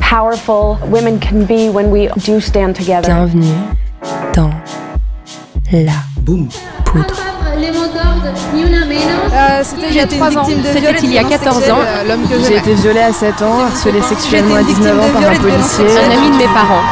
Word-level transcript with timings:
powerful 0.00 0.78
women 0.90 1.18
can 1.18 1.44
be 1.44 1.68
when 1.68 1.90
we 1.90 2.08
do 2.24 2.40
stand 2.40 2.74
together. 2.74 3.08
Bienvenue 3.08 3.54
dans 4.34 4.50
la 5.72 5.92
poudre. 6.24 6.52
C'était 9.62 9.88
il 9.90 9.96
y 9.96 10.00
a 10.00 10.06
3 10.06 10.38
ans. 10.38 10.44
C'était 10.44 10.98
il 11.02 11.12
y 11.12 11.18
a 11.18 11.24
14 11.24 11.70
ans. 11.70 11.78
J'ai 12.46 12.56
été 12.56 12.74
violée 12.74 13.00
à 13.00 13.12
7 13.12 13.42
ans, 13.42 13.60
harcelée 13.60 14.02
sexuellement 14.02 14.56
à 14.56 14.62
19 14.62 14.98
ans 14.98 15.12
par 15.12 15.30
un 15.30 15.36
policier. 15.36 15.84
Un 15.84 16.10
ami 16.10 16.30
de 16.30 16.36
mes 16.36 16.46
parents. 16.46 16.82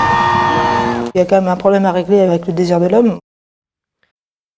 Il 1.15 1.19
y 1.19 1.23
a 1.23 1.25
quand 1.25 1.37
même 1.37 1.49
un 1.49 1.57
problème 1.57 1.87
à 1.87 1.93
régler 1.93 2.21
avec 2.21 2.47
le 2.47 2.53
désir 2.53 2.81
de 2.81 2.89
l'homme. 2.89 3.19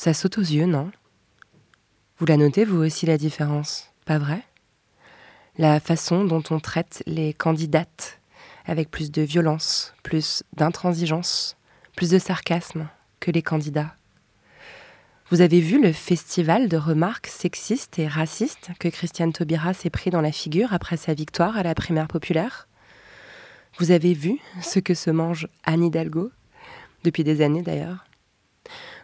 Ça 0.00 0.14
saute 0.14 0.38
aux 0.38 0.42
yeux, 0.42 0.66
non? 0.66 0.92
Vous 2.18 2.26
la 2.26 2.36
notez, 2.36 2.64
vous 2.64 2.76
aussi, 2.76 3.04
la 3.04 3.18
différence, 3.18 3.90
pas 4.04 4.18
vrai? 4.18 4.44
La 5.56 5.80
façon 5.80 6.24
dont 6.24 6.44
on 6.50 6.60
traite 6.60 7.02
les 7.06 7.34
candidates 7.34 8.20
avec 8.64 8.92
plus 8.92 9.10
de 9.10 9.22
violence, 9.22 9.94
plus 10.04 10.44
d'intransigeance, 10.52 11.56
plus 11.96 12.10
de 12.10 12.20
sarcasme 12.20 12.88
que 13.18 13.32
les 13.32 13.42
candidats? 13.42 13.92
Vous 15.30 15.40
avez 15.40 15.58
vu 15.58 15.82
le 15.82 15.92
festival 15.92 16.68
de 16.68 16.76
remarques 16.76 17.26
sexistes 17.26 17.98
et 17.98 18.06
racistes 18.06 18.70
que 18.78 18.86
Christiane 18.86 19.32
Taubira 19.32 19.74
s'est 19.74 19.90
pris 19.90 20.10
dans 20.10 20.20
la 20.20 20.30
figure 20.30 20.74
après 20.74 20.96
sa 20.96 21.12
victoire 21.12 21.56
à 21.56 21.64
la 21.64 21.74
primaire 21.74 22.06
populaire? 22.06 22.68
Vous 23.78 23.90
avez 23.90 24.14
vu 24.14 24.38
ce 24.62 24.78
que 24.78 24.94
se 24.94 25.10
mange 25.10 25.48
Anne 25.64 25.82
Hidalgo? 25.82 26.30
Depuis 27.02 27.24
des 27.24 27.42
années 27.42 27.62
d'ailleurs. 27.62 28.07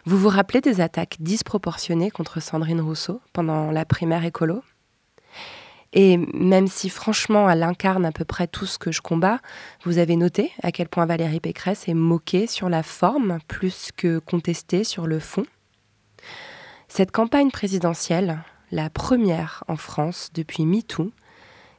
Vous 0.07 0.19
vous 0.19 0.29
rappelez 0.29 0.61
des 0.61 0.81
attaques 0.81 1.17
disproportionnées 1.19 2.11
contre 2.11 2.39
Sandrine 2.39 2.79
Rousseau 2.79 3.21
pendant 3.33 3.71
la 3.71 3.85
primaire 3.85 4.23
écolo? 4.23 4.63
Et 5.93 6.17
même 6.31 6.67
si 6.67 6.89
franchement 6.89 7.49
elle 7.49 7.63
incarne 7.63 8.05
à 8.05 8.11
peu 8.11 8.23
près 8.23 8.45
tout 8.45 8.67
ce 8.67 8.77
que 8.77 8.91
je 8.91 9.01
combats, 9.01 9.39
vous 9.83 9.97
avez 9.97 10.15
noté 10.15 10.51
à 10.61 10.71
quel 10.71 10.89
point 10.89 11.07
Valérie 11.07 11.39
Pécresse 11.39 11.87
est 11.87 11.95
moquée 11.95 12.45
sur 12.45 12.69
la 12.69 12.83
forme 12.83 13.39
plus 13.47 13.89
que 13.97 14.19
contestée 14.19 14.83
sur 14.83 15.07
le 15.07 15.17
fond? 15.17 15.45
Cette 16.87 17.11
campagne 17.11 17.49
présidentielle, 17.49 18.43
la 18.71 18.91
première 18.91 19.63
en 19.67 19.75
France 19.75 20.29
depuis 20.35 20.67
MeToo, 20.67 21.11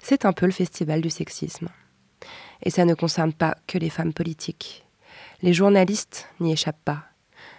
c'est 0.00 0.24
un 0.24 0.32
peu 0.32 0.46
le 0.46 0.52
festival 0.52 1.00
du 1.00 1.10
sexisme. 1.10 1.68
Et 2.64 2.70
ça 2.70 2.84
ne 2.84 2.94
concerne 2.94 3.32
pas 3.32 3.56
que 3.68 3.78
les 3.78 3.90
femmes 3.90 4.12
politiques. 4.12 4.84
Les 5.42 5.52
journalistes 5.52 6.28
n'y 6.40 6.52
échappent 6.52 6.84
pas. 6.84 7.04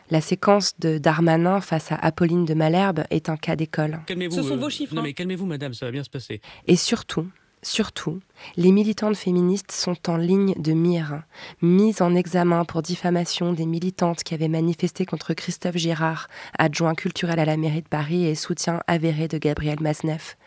La 0.09 0.21
séquence 0.21 0.79
de 0.79 0.97
Darmanin 0.97 1.59
face 1.59 1.91
à 1.91 1.95
Apolline 1.95 2.45
de 2.45 2.53
Malherbe 2.53 3.03
est 3.09 3.27
un 3.29 3.35
cas 3.35 3.55
d'école. 3.57 3.99
Calmez-vous. 4.05 4.35
Ce 4.35 4.41
sont 4.43 4.53
euh, 4.53 4.57
vos 4.57 4.69
chiffres, 4.69 4.95
Non, 4.95 5.01
hein. 5.01 5.03
mais 5.03 5.13
calmez-vous, 5.13 5.45
madame, 5.45 5.73
ça 5.73 5.85
va 5.85 5.91
bien 5.91 6.03
se 6.03 6.09
passer. 6.09 6.39
Et 6.65 6.77
surtout, 6.77 7.27
surtout, 7.61 8.21
les 8.55 8.71
militantes 8.71 9.17
féministes 9.17 9.73
sont 9.73 10.09
en 10.09 10.15
ligne 10.15 10.53
de 10.57 10.71
mire, 10.71 11.23
mises 11.61 12.01
en 12.01 12.15
examen 12.15 12.63
pour 12.63 12.81
diffamation 12.81 13.51
des 13.51 13.65
militantes 13.65 14.23
qui 14.23 14.33
avaient 14.33 14.47
manifesté 14.47 15.05
contre 15.05 15.33
Christophe 15.33 15.75
Girard, 15.75 16.29
adjoint 16.57 16.95
culturel 16.95 17.39
à 17.39 17.45
la 17.45 17.57
mairie 17.57 17.81
de 17.81 17.87
Paris 17.89 18.25
et 18.25 18.35
soutien 18.35 18.81
avéré 18.87 19.27
de 19.27 19.37
Gabriel 19.37 19.81
Mazneff. 19.81 20.37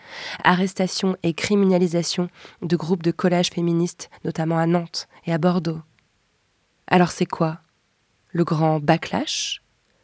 Arrestation 0.43 1.17
et 1.23 1.35
criminalisation 1.35 2.29
de 2.63 2.77
groupes 2.77 3.03
de 3.03 3.11
collage 3.11 3.51
féministes, 3.51 4.09
notamment 4.25 4.59
à 4.59 4.67
Nantes 4.67 5.07
et 5.27 5.35
à 5.35 5.39
Bordeaux. 5.39 5.81
Alors 6.87 7.11
c'est 7.11 7.27
quoi 7.27 7.59
Le 8.33 8.45
grand 8.45 8.79
backlash? 8.79 9.61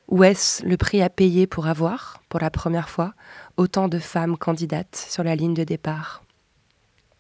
Ou 0.08 0.24
est-ce 0.24 0.64
le 0.64 0.76
prix 0.76 1.00
à 1.00 1.08
payer 1.08 1.46
pour 1.46 1.66
avoir, 1.66 2.20
pour 2.28 2.40
la 2.40 2.50
première 2.50 2.88
fois, 2.88 3.14
autant 3.56 3.88
de 3.88 3.98
femmes 3.98 4.36
candidates 4.36 5.06
sur 5.08 5.22
la 5.22 5.36
ligne 5.36 5.54
de 5.54 5.64
départ? 5.64 6.24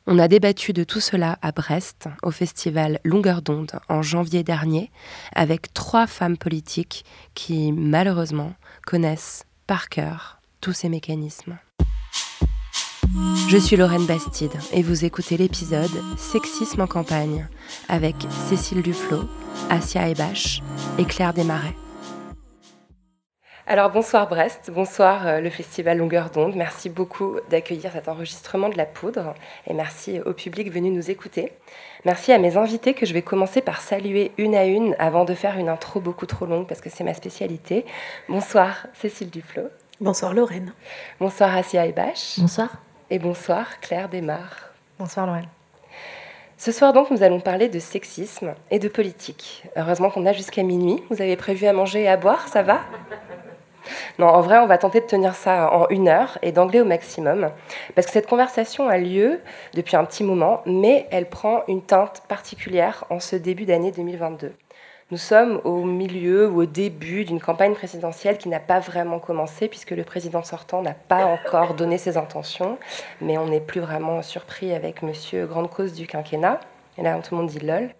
On 0.08 0.18
a 0.18 0.28
débattu 0.28 0.72
de 0.72 0.84
tout 0.84 1.00
cela 1.00 1.38
à 1.42 1.52
Brest, 1.52 2.08
au 2.22 2.30
festival 2.30 3.00
Longueur 3.04 3.42
d'onde, 3.42 3.78
en 3.88 4.02
janvier 4.02 4.42
dernier, 4.44 4.90
avec 5.34 5.72
trois 5.74 6.06
femmes 6.06 6.36
politiques 6.36 7.04
qui, 7.34 7.72
malheureusement, 7.72 8.54
connaissent 8.84 9.44
par 9.66 9.88
cœur 9.88 10.40
tous 10.60 10.72
ces 10.72 10.88
mécanismes. 10.88 11.58
Je 13.48 13.56
suis 13.56 13.76
Lorraine 13.76 14.06
Bastide 14.06 14.58
et 14.72 14.82
vous 14.82 15.04
écoutez 15.04 15.36
l'épisode 15.36 15.90
Sexisme 16.16 16.80
en 16.80 16.86
campagne 16.86 17.48
avec 17.88 18.16
Cécile 18.48 18.82
Duflot, 18.82 19.28
Asia 19.70 20.08
Ebache 20.08 20.62
et 20.98 21.04
Claire 21.04 21.34
Desmarais. 21.34 21.74
Alors 23.68 23.90
bonsoir 23.90 24.28
Brest, 24.28 24.70
bonsoir 24.72 25.26
euh, 25.26 25.40
le 25.40 25.50
festival 25.50 25.98
Longueur 25.98 26.30
d'onde. 26.30 26.54
Merci 26.54 26.88
beaucoup 26.88 27.38
d'accueillir 27.50 27.90
cet 27.90 28.08
enregistrement 28.08 28.68
de 28.68 28.76
la 28.76 28.86
poudre 28.86 29.34
et 29.66 29.74
merci 29.74 30.20
au 30.20 30.32
public 30.32 30.70
venu 30.70 30.90
nous 30.90 31.10
écouter. 31.10 31.52
Merci 32.04 32.30
à 32.30 32.38
mes 32.38 32.56
invités 32.56 32.94
que 32.94 33.06
je 33.06 33.12
vais 33.12 33.22
commencer 33.22 33.60
par 33.60 33.80
saluer 33.80 34.30
une 34.38 34.54
à 34.54 34.66
une 34.66 34.94
avant 35.00 35.24
de 35.24 35.34
faire 35.34 35.58
une 35.58 35.68
intro 35.68 35.98
beaucoup 35.98 36.26
trop 36.26 36.46
longue 36.46 36.68
parce 36.68 36.80
que 36.80 36.90
c'est 36.90 37.02
ma 37.02 37.14
spécialité. 37.14 37.84
Bonsoir 38.28 38.86
Cécile 38.94 39.30
Duflot. 39.30 39.68
Bonsoir 40.00 40.32
Lorraine. 40.32 40.72
Bonsoir 41.18 41.56
Asia 41.56 41.86
Ebache. 41.86 42.38
Bonsoir. 42.38 42.70
Et 43.10 43.18
bonsoir 43.18 43.80
Claire 43.80 44.08
Desmar. 44.08 44.70
Bonsoir 44.96 45.26
Lorraine. 45.26 45.48
Ce 46.58 46.72
soir 46.72 46.94
donc 46.94 47.10
nous 47.10 47.22
allons 47.22 47.40
parler 47.40 47.68
de 47.68 47.78
sexisme 47.78 48.54
et 48.70 48.78
de 48.78 48.88
politique. 48.88 49.64
Heureusement 49.76 50.08
qu'on 50.08 50.24
a 50.24 50.32
jusqu'à 50.32 50.62
minuit. 50.62 51.02
Vous 51.10 51.20
avez 51.20 51.36
prévu 51.36 51.66
à 51.66 51.74
manger 51.74 52.02
et 52.02 52.08
à 52.08 52.16
boire, 52.16 52.48
ça 52.48 52.62
va? 52.62 52.80
Non, 54.18 54.26
en 54.26 54.40
vrai, 54.40 54.58
on 54.58 54.66
va 54.66 54.78
tenter 54.78 55.00
de 55.00 55.06
tenir 55.06 55.34
ça 55.34 55.70
en 55.70 55.86
une 55.90 56.08
heure 56.08 56.38
et 56.40 56.52
d'angler 56.52 56.80
au 56.80 56.86
maximum. 56.86 57.50
Parce 57.94 58.06
que 58.06 58.12
cette 58.14 58.26
conversation 58.26 58.88
a 58.88 58.96
lieu 58.96 59.40
depuis 59.74 59.96
un 59.96 60.04
petit 60.06 60.24
moment, 60.24 60.62
mais 60.64 61.06
elle 61.10 61.28
prend 61.28 61.62
une 61.68 61.82
teinte 61.82 62.22
particulière 62.26 63.04
en 63.10 63.20
ce 63.20 63.36
début 63.36 63.66
d'année 63.66 63.92
2022. 63.92 64.52
Nous 65.12 65.18
sommes 65.18 65.60
au 65.62 65.84
milieu 65.84 66.48
ou 66.48 66.62
au 66.62 66.66
début 66.66 67.24
d'une 67.24 67.38
campagne 67.40 67.74
présidentielle 67.74 68.38
qui 68.38 68.48
n'a 68.48 68.58
pas 68.58 68.80
vraiment 68.80 69.20
commencé 69.20 69.68
puisque 69.68 69.92
le 69.92 70.02
président 70.02 70.42
sortant 70.42 70.82
n'a 70.82 70.94
pas 70.94 71.26
encore 71.26 71.74
donné 71.74 71.96
ses 71.96 72.16
intentions, 72.16 72.76
mais 73.20 73.38
on 73.38 73.46
n'est 73.46 73.60
plus 73.60 73.80
vraiment 73.80 74.20
surpris 74.22 74.72
avec 74.72 75.02
monsieur 75.02 75.46
grande 75.46 75.70
cause 75.70 75.92
du 75.92 76.08
quinquennat. 76.08 76.58
Et 76.98 77.02
là, 77.02 77.16
tout 77.20 77.36
le 77.36 77.40
monde 77.40 77.50
dit 77.50 77.60
lol. 77.60 77.90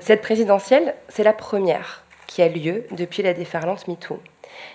Cette 0.00 0.20
présidentielle, 0.20 0.94
c'est 1.08 1.24
la 1.24 1.32
première 1.32 2.04
qui 2.26 2.42
a 2.42 2.48
lieu 2.48 2.84
depuis 2.90 3.22
la 3.22 3.32
déferlante 3.32 3.88
MeToo. 3.88 4.20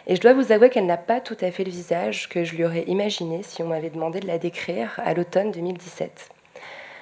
Et 0.07 0.15
je 0.15 0.21
dois 0.21 0.33
vous 0.33 0.51
avouer 0.51 0.71
qu'elle 0.71 0.87
n'a 0.87 0.97
pas 0.97 1.21
tout 1.21 1.37
à 1.39 1.51
fait 1.51 1.65
le 1.65 1.69
visage 1.69 2.29
que 2.29 2.43
je 2.43 2.55
lui 2.55 2.65
aurais 2.65 2.85
imaginé 2.87 3.43
si 3.43 3.61
on 3.61 3.67
m'avait 3.67 3.91
demandé 3.91 4.21
de 4.21 4.27
la 4.27 4.39
décrire 4.39 4.99
à 5.05 5.13
l'automne 5.13 5.51
2017. 5.51 6.34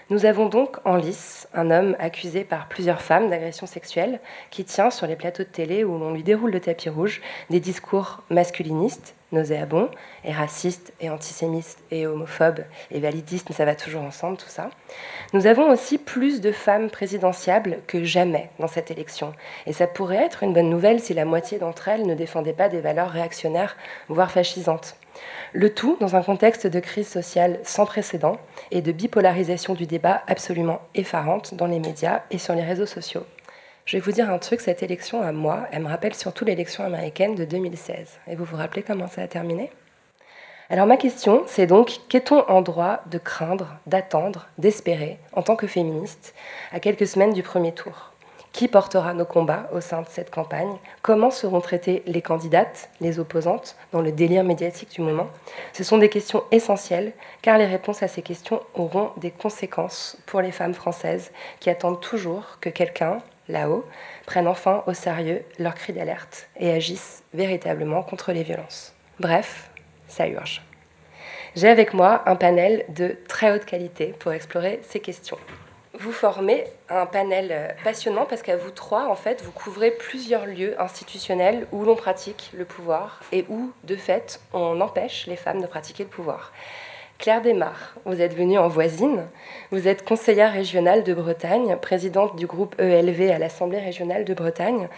Nous 0.09 0.25
avons 0.25 0.47
donc 0.47 0.77
en 0.83 0.95
lice 0.95 1.47
un 1.53 1.71
homme 1.71 1.95
accusé 1.97 2.43
par 2.43 2.67
plusieurs 2.67 3.01
femmes 3.01 3.29
d'agression 3.29 3.65
sexuelle 3.65 4.19
qui 4.49 4.65
tient 4.65 4.89
sur 4.89 5.07
les 5.07 5.15
plateaux 5.15 5.43
de 5.43 5.47
télé 5.47 5.85
où 5.85 5.97
l'on 5.97 6.13
lui 6.13 6.23
déroule 6.23 6.51
le 6.51 6.59
tapis 6.59 6.89
rouge 6.89 7.21
des 7.49 7.61
discours 7.61 8.21
masculinistes, 8.29 9.15
nauséabonds, 9.31 9.89
et 10.25 10.33
racistes, 10.33 10.93
et 10.99 11.09
antisémites, 11.09 11.77
et 11.89 12.05
homophobes, 12.05 12.65
et 12.91 12.99
validistes, 12.99 13.47
mais 13.49 13.55
ça 13.55 13.65
va 13.65 13.75
toujours 13.75 14.03
ensemble 14.03 14.37
tout 14.37 14.49
ça. 14.49 14.69
Nous 15.33 15.47
avons 15.47 15.71
aussi 15.71 15.97
plus 15.97 16.41
de 16.41 16.51
femmes 16.51 16.89
présidentiables 16.89 17.79
que 17.87 18.03
jamais 18.03 18.49
dans 18.59 18.67
cette 18.67 18.91
élection. 18.91 19.33
Et 19.65 19.73
ça 19.73 19.87
pourrait 19.87 20.23
être 20.23 20.43
une 20.43 20.53
bonne 20.53 20.69
nouvelle 20.69 20.99
si 20.99 21.13
la 21.13 21.25
moitié 21.25 21.59
d'entre 21.59 21.87
elles 21.87 22.05
ne 22.05 22.13
défendaient 22.13 22.53
pas 22.53 22.69
des 22.69 22.81
valeurs 22.81 23.09
réactionnaires, 23.09 23.77
voire 24.09 24.31
fascisantes. 24.31 24.97
Le 25.53 25.73
tout 25.73 25.97
dans 25.99 26.15
un 26.15 26.23
contexte 26.23 26.67
de 26.67 26.79
crise 26.79 27.07
sociale 27.07 27.59
sans 27.63 27.85
précédent 27.85 28.37
et 28.71 28.81
de 28.81 28.91
bipolarisation 28.91 29.73
du 29.73 29.85
débat 29.85 30.23
absolument 30.27 30.81
effarante 30.95 31.53
dans 31.53 31.67
les 31.67 31.79
médias 31.79 32.23
et 32.31 32.37
sur 32.37 32.55
les 32.55 32.63
réseaux 32.63 32.85
sociaux. 32.85 33.25
Je 33.85 33.97
vais 33.97 34.01
vous 34.01 34.13
dire 34.13 34.29
un 34.29 34.39
truc, 34.39 34.61
cette 34.61 34.81
élection 34.81 35.21
à 35.21 35.31
moi, 35.33 35.67
elle 35.71 35.83
me 35.83 35.89
rappelle 35.89 36.15
surtout 36.15 36.45
l'élection 36.45 36.85
américaine 36.85 37.35
de 37.35 37.43
2016. 37.43 38.19
Et 38.27 38.35
vous 38.35 38.45
vous 38.45 38.55
rappelez 38.55 38.81
comment 38.81 39.07
ça 39.07 39.21
a 39.21 39.27
terminé? 39.27 39.71
Alors 40.69 40.87
ma 40.87 40.95
question, 40.95 41.43
c'est 41.45 41.67
donc, 41.67 41.99
qu'est-on 42.07 42.49
en 42.49 42.61
droit 42.61 43.01
de 43.11 43.17
craindre, 43.17 43.75
d'attendre, 43.85 44.47
d'espérer, 44.57 45.19
en 45.33 45.43
tant 45.43 45.57
que 45.57 45.67
féministe, 45.67 46.33
à 46.71 46.79
quelques 46.79 47.05
semaines 47.05 47.33
du 47.33 47.43
premier 47.43 47.73
tour? 47.73 48.12
Qui 48.53 48.67
portera 48.67 49.13
nos 49.13 49.25
combats 49.25 49.67
au 49.73 49.81
sein 49.81 50.03
de 50.03 50.07
cette 50.07 50.29
campagne? 50.29 50.77
Comment 51.01 51.31
seront 51.31 51.59
traitées 51.59 52.03
les 52.05 52.21
candidates, 52.21 52.89
les 53.01 53.19
opposantes, 53.19 53.75
dans 53.91 54.01
le 54.01 54.11
délire 54.11 54.43
médiatique 54.43 54.91
du 54.91 55.01
moment? 55.01 55.27
Ce 55.73 55.83
sont 55.83 55.97
des 55.97 56.09
questions 56.09 56.43
essentielles, 56.51 57.13
car 57.41 57.57
les 57.57 57.65
réponses 57.65 58.03
à 58.03 58.07
ces 58.07 58.21
questions 58.21 58.61
auront 58.75 59.11
des 59.17 59.31
conséquences 59.31 60.17
pour 60.27 60.39
les 60.39 60.51
femmes 60.51 60.75
françaises 60.75 61.31
qui 61.59 61.69
attendent 61.69 61.99
toujours 61.99 62.59
que 62.61 62.69
quelqu'un, 62.69 63.17
là-haut, 63.49 63.85
prenne 64.27 64.47
enfin 64.47 64.83
au 64.85 64.93
sérieux 64.93 65.43
leurs 65.57 65.75
cris 65.75 65.93
d'alerte 65.93 66.47
et 66.57 66.71
agisse 66.71 67.23
véritablement 67.33 68.03
contre 68.03 68.31
les 68.31 68.43
violences. 68.43 68.93
Bref, 69.19 69.71
ça 70.07 70.27
urge. 70.27 70.61
J'ai 71.55 71.69
avec 71.69 71.93
moi 71.93 72.23
un 72.27 72.35
panel 72.35 72.85
de 72.89 73.17
très 73.27 73.51
haute 73.51 73.65
qualité 73.65 74.13
pour 74.19 74.31
explorer 74.31 74.79
ces 74.83 74.99
questions 74.99 75.37
vous 76.03 76.11
formez 76.11 76.65
un 76.89 77.05
panel 77.05 77.47
euh, 77.51 77.67
passionnant 77.81 78.25
parce 78.25 78.41
qu'à 78.41 78.57
vous 78.57 78.71
trois, 78.71 79.07
en 79.07 79.15
fait, 79.15 79.41
vous 79.41 79.51
couvrez 79.51 79.89
plusieurs 79.89 80.45
lieux 80.45 80.79
institutionnels 80.79 81.65
où 81.71 81.85
l'on 81.85 81.95
pratique 81.95 82.51
le 82.53 82.65
pouvoir 82.65 83.21
et 83.31 83.45
où, 83.47 83.71
de 83.85 83.95
fait, 83.95 84.41
on 84.51 84.81
empêche 84.81 85.27
les 85.27 85.37
femmes 85.37 85.61
de 85.61 85.67
pratiquer 85.67 86.03
le 86.03 86.09
pouvoir. 86.09 86.51
Claire 87.19 87.41
Desmar, 87.41 87.95
vous 88.03 88.19
êtes 88.19 88.35
venue 88.35 88.57
en 88.57 88.67
voisine. 88.67 89.23
Vous 89.71 89.87
êtes 89.87 90.03
conseillère 90.03 90.51
régionale 90.51 91.05
de 91.05 91.13
Bretagne, 91.13 91.77
présidente 91.81 92.35
du 92.35 92.47
groupe 92.47 92.75
ELV 92.79 93.31
à 93.31 93.37
l'Assemblée 93.37 93.79
régionale 93.79 94.25
de 94.25 94.33
Bretagne. 94.33 94.89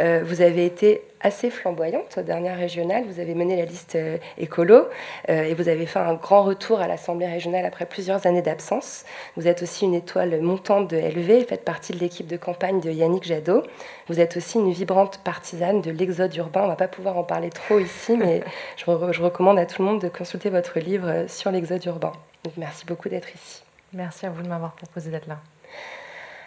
Euh, 0.00 0.22
vous 0.24 0.40
avez 0.40 0.64
été 0.64 1.02
assez 1.24 1.50
flamboyante 1.50 2.18
aux 2.18 2.22
dernières 2.22 2.58
régionales. 2.58 3.04
Vous 3.08 3.18
avez 3.18 3.34
mené 3.34 3.56
la 3.56 3.64
liste 3.64 3.96
euh, 3.96 4.18
écolo 4.38 4.86
euh, 5.30 5.44
et 5.44 5.54
vous 5.54 5.68
avez 5.68 5.86
fait 5.86 5.98
un 5.98 6.14
grand 6.14 6.42
retour 6.42 6.80
à 6.80 6.86
l'Assemblée 6.86 7.26
régionale 7.26 7.64
après 7.64 7.86
plusieurs 7.86 8.26
années 8.26 8.42
d'absence. 8.42 9.04
Vous 9.36 9.48
êtes 9.48 9.62
aussi 9.62 9.86
une 9.86 9.94
étoile 9.94 10.40
montante 10.40 10.88
de 10.88 10.96
LV, 10.96 11.46
faites 11.48 11.64
partie 11.64 11.92
de 11.92 11.98
l'équipe 11.98 12.26
de 12.26 12.36
campagne 12.36 12.80
de 12.80 12.90
Yannick 12.90 13.24
Jadot. 13.24 13.62
Vous 14.08 14.20
êtes 14.20 14.36
aussi 14.36 14.58
une 14.58 14.70
vibrante 14.70 15.18
partisane 15.24 15.80
de 15.80 15.90
l'exode 15.90 16.36
urbain. 16.36 16.60
On 16.60 16.64
ne 16.64 16.70
va 16.70 16.76
pas 16.76 16.88
pouvoir 16.88 17.16
en 17.16 17.24
parler 17.24 17.48
trop 17.48 17.78
ici, 17.78 18.16
mais 18.18 18.42
je, 18.76 18.84
je 18.84 19.22
recommande 19.22 19.58
à 19.58 19.66
tout 19.66 19.82
le 19.82 19.88
monde 19.88 20.00
de 20.02 20.08
consulter 20.08 20.50
votre 20.50 20.78
livre 20.78 21.24
sur 21.26 21.50
l'exode 21.50 21.84
urbain. 21.86 22.12
Donc 22.44 22.52
merci 22.58 22.84
beaucoup 22.84 23.08
d'être 23.08 23.34
ici. 23.34 23.62
Merci 23.94 24.26
à 24.26 24.30
vous 24.30 24.42
de 24.42 24.48
m'avoir 24.48 24.72
proposé 24.72 25.10
d'être 25.10 25.26
là. 25.26 25.38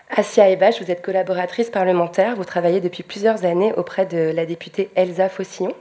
Asia 0.10 0.50
Ebache, 0.50 0.82
vous 0.82 0.90
êtes 0.90 1.02
collaboratrice 1.02 1.70
parlementaire. 1.70 2.36
Vous 2.36 2.46
travaillez 2.46 2.80
depuis 2.80 3.04
plusieurs 3.04 3.44
années 3.44 3.74
auprès 3.74 4.06
de 4.06 4.32
la 4.34 4.46
députée 4.46 4.90
Elsa 4.96 5.28
Fossillon. 5.28 5.74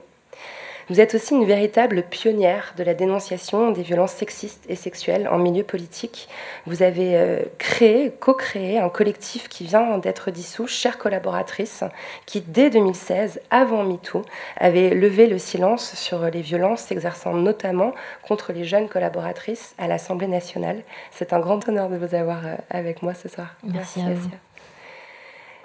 Vous 0.88 1.00
êtes 1.00 1.16
aussi 1.16 1.34
une 1.34 1.44
véritable 1.44 2.04
pionnière 2.04 2.72
de 2.76 2.84
la 2.84 2.94
dénonciation 2.94 3.72
des 3.72 3.82
violences 3.82 4.12
sexistes 4.12 4.64
et 4.68 4.76
sexuelles 4.76 5.28
en 5.28 5.38
milieu 5.38 5.64
politique. 5.64 6.28
Vous 6.64 6.84
avez 6.84 7.16
euh, 7.16 7.42
créé, 7.58 8.12
co-créé 8.20 8.78
un 8.78 8.88
collectif 8.88 9.48
qui 9.48 9.64
vient 9.64 9.98
d'être 9.98 10.30
dissous, 10.30 10.68
chère 10.68 10.96
collaboratrice, 10.96 11.82
qui 12.24 12.40
dès 12.40 12.70
2016, 12.70 13.40
avant 13.50 13.82
MeToo, 13.82 14.22
avait 14.58 14.90
levé 14.90 15.26
le 15.26 15.38
silence 15.38 15.94
sur 15.94 16.22
les 16.30 16.40
violences 16.40 16.82
s'exerçant 16.82 17.34
notamment 17.34 17.92
contre 18.22 18.52
les 18.52 18.64
jeunes 18.64 18.88
collaboratrices 18.88 19.74
à 19.78 19.88
l'Assemblée 19.88 20.28
nationale. 20.28 20.82
C'est 21.10 21.32
un 21.32 21.40
grand 21.40 21.68
honneur 21.68 21.88
de 21.88 21.96
vous 21.96 22.14
avoir 22.14 22.46
euh, 22.46 22.54
avec 22.70 23.02
moi 23.02 23.12
ce 23.12 23.28
soir. 23.28 23.56
Merci, 23.64 24.00
à 24.02 24.14
vous. 24.14 24.30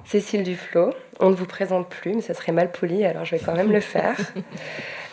Cécile 0.06 0.44
Duflo, 0.44 0.92
on 1.20 1.30
ne 1.30 1.36
vous 1.36 1.46
présente 1.46 1.88
plus, 1.88 2.16
mais 2.16 2.22
ça 2.22 2.34
serait 2.34 2.52
mal 2.52 2.72
poli, 2.72 3.06
alors 3.06 3.26
je 3.26 3.36
vais 3.36 3.42
quand 3.44 3.56
même 3.56 3.72
le 3.72 3.80
faire. 3.80 4.18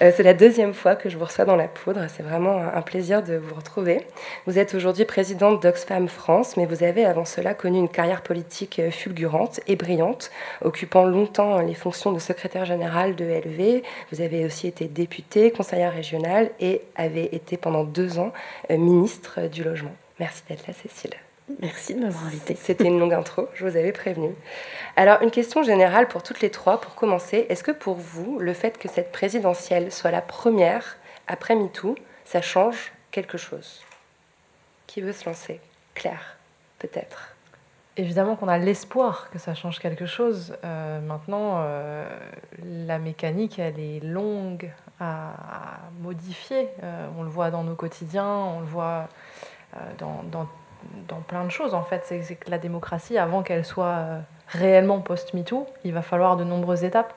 Euh, 0.00 0.12
c'est 0.14 0.23
la 0.23 0.32
deuxième 0.32 0.75
fois 0.75 0.94
que 0.94 1.08
je 1.08 1.19
vous 1.19 1.25
reçois 1.25 1.44
dans 1.44 1.56
la 1.56 1.67
poudre, 1.67 2.06
c'est 2.06 2.23
vraiment 2.23 2.58
un 2.58 2.82
plaisir 2.82 3.20
de 3.20 3.35
vous 3.35 3.52
retrouver. 3.56 4.06
Vous 4.46 4.56
êtes 4.56 4.75
aujourd'hui 4.75 5.05
présidente 5.05 5.61
d'Oxfam 5.61 6.06
France, 6.06 6.56
mais 6.56 6.67
vous 6.67 6.85
avez 6.85 7.05
avant 7.05 7.25
cela 7.25 7.52
connu 7.52 7.79
une 7.79 7.88
carrière 7.88 8.23
politique 8.23 8.79
euh, 8.79 8.93
fulgurante 8.93 9.58
et 9.67 9.75
brillante, 9.75 10.31
occupant 10.62 11.05
longtemps 11.05 11.58
les 11.62 11.75
fonctions 11.75 12.12
de 12.12 12.20
secrétaire 12.20 12.64
générale 12.64 13.17
de 13.17 13.25
LV. 13.25 13.82
Vous 14.12 14.20
avez 14.20 14.44
aussi 14.44 14.69
été 14.69 14.87
députée, 14.87 15.50
conseillère 15.50 15.93
régionale 15.93 16.52
et 16.61 16.82
avez 16.94 17.35
été 17.35 17.56
pendant 17.56 17.82
deux 17.82 18.20
ans 18.20 18.32
euh, 18.70 18.76
ministre 18.76 19.49
du 19.49 19.64
Logement. 19.64 19.96
Merci 20.20 20.44
d'être 20.49 20.64
là, 20.69 20.75
Cécile. 20.75 21.14
Merci 21.61 21.95
de 21.95 22.00
m'avoir 22.00 22.27
invité. 22.27 22.55
C'était 22.55 22.85
une 22.85 22.99
longue 22.99 23.15
intro, 23.15 23.49
je 23.55 23.67
vous 23.67 23.77
avais 23.77 23.93
prévenu. 23.93 24.35
Alors, 24.97 25.23
une 25.23 25.31
question 25.31 25.62
générale 25.62 26.06
pour 26.06 26.23
toutes 26.23 26.41
les 26.41 26.50
trois, 26.50 26.81
pour 26.81 26.95
commencer. 26.95 27.47
Est-ce 27.49 27.65
que 27.65 27.71
pour 27.71 27.97
vous, 27.97 28.39
le 28.39 28.53
fait 28.53 28.79
que 28.79 28.89
cette 28.89 29.12
présidentielle 29.12 29.91
soit 29.91 30.11
la 30.11 30.21
première 30.21 30.99
après 31.27 31.55
MeToo, 31.55 31.95
ça 32.25 32.43
change 32.43 32.93
quelque 33.11 33.39
chose? 33.39 33.83
Qui 34.87 35.00
veut 35.00 35.12
se 35.12 35.27
lancer? 35.27 35.61
Claire, 35.95 36.37
peut-être. 36.79 37.35
Évidemment 37.97 38.37
qu'on 38.37 38.47
a 38.47 38.59
l'espoir 38.59 39.29
que 39.31 39.39
ça 39.39 39.55
change 39.55 39.81
quelque 39.81 40.06
chose. 40.06 40.55
Euh, 40.65 41.00
maintenant, 41.00 41.56
euh, 41.56 42.06
la 42.65 42.99
mécanique, 42.99 43.59
elle 43.59 43.81
est 43.81 44.00
longue 44.05 44.71
à, 45.00 45.33
modifier. 46.00 46.69
Euh, 46.83 47.09
on 47.19 47.23
le 47.23 47.29
voit 47.29 47.50
dans 47.50 47.65
nos 47.65 47.75
quotidiens, 47.75 48.29
on 48.29 48.61
le 48.61 48.67
voit 48.67 49.09
dans, 49.99 50.23
dans 50.31 50.49
dans 51.06 51.20
plein 51.20 51.44
de 51.44 51.50
choses 51.50 51.75
en 51.75 51.82
fait. 51.82 52.02
C'est 52.04 52.34
que 52.34 52.50
la 52.50 52.58
démocratie, 52.58 53.19
avant 53.19 53.42
qu'elle 53.42 53.64
soit 53.64 53.86
euh, 53.86 54.20
réellement 54.48 55.00
post-MeToo, 55.00 55.66
il 55.84 55.92
va 55.92 56.02
falloir 56.02 56.36
de 56.36 56.44
nombreuses 56.44 56.84
étapes. 56.84 57.14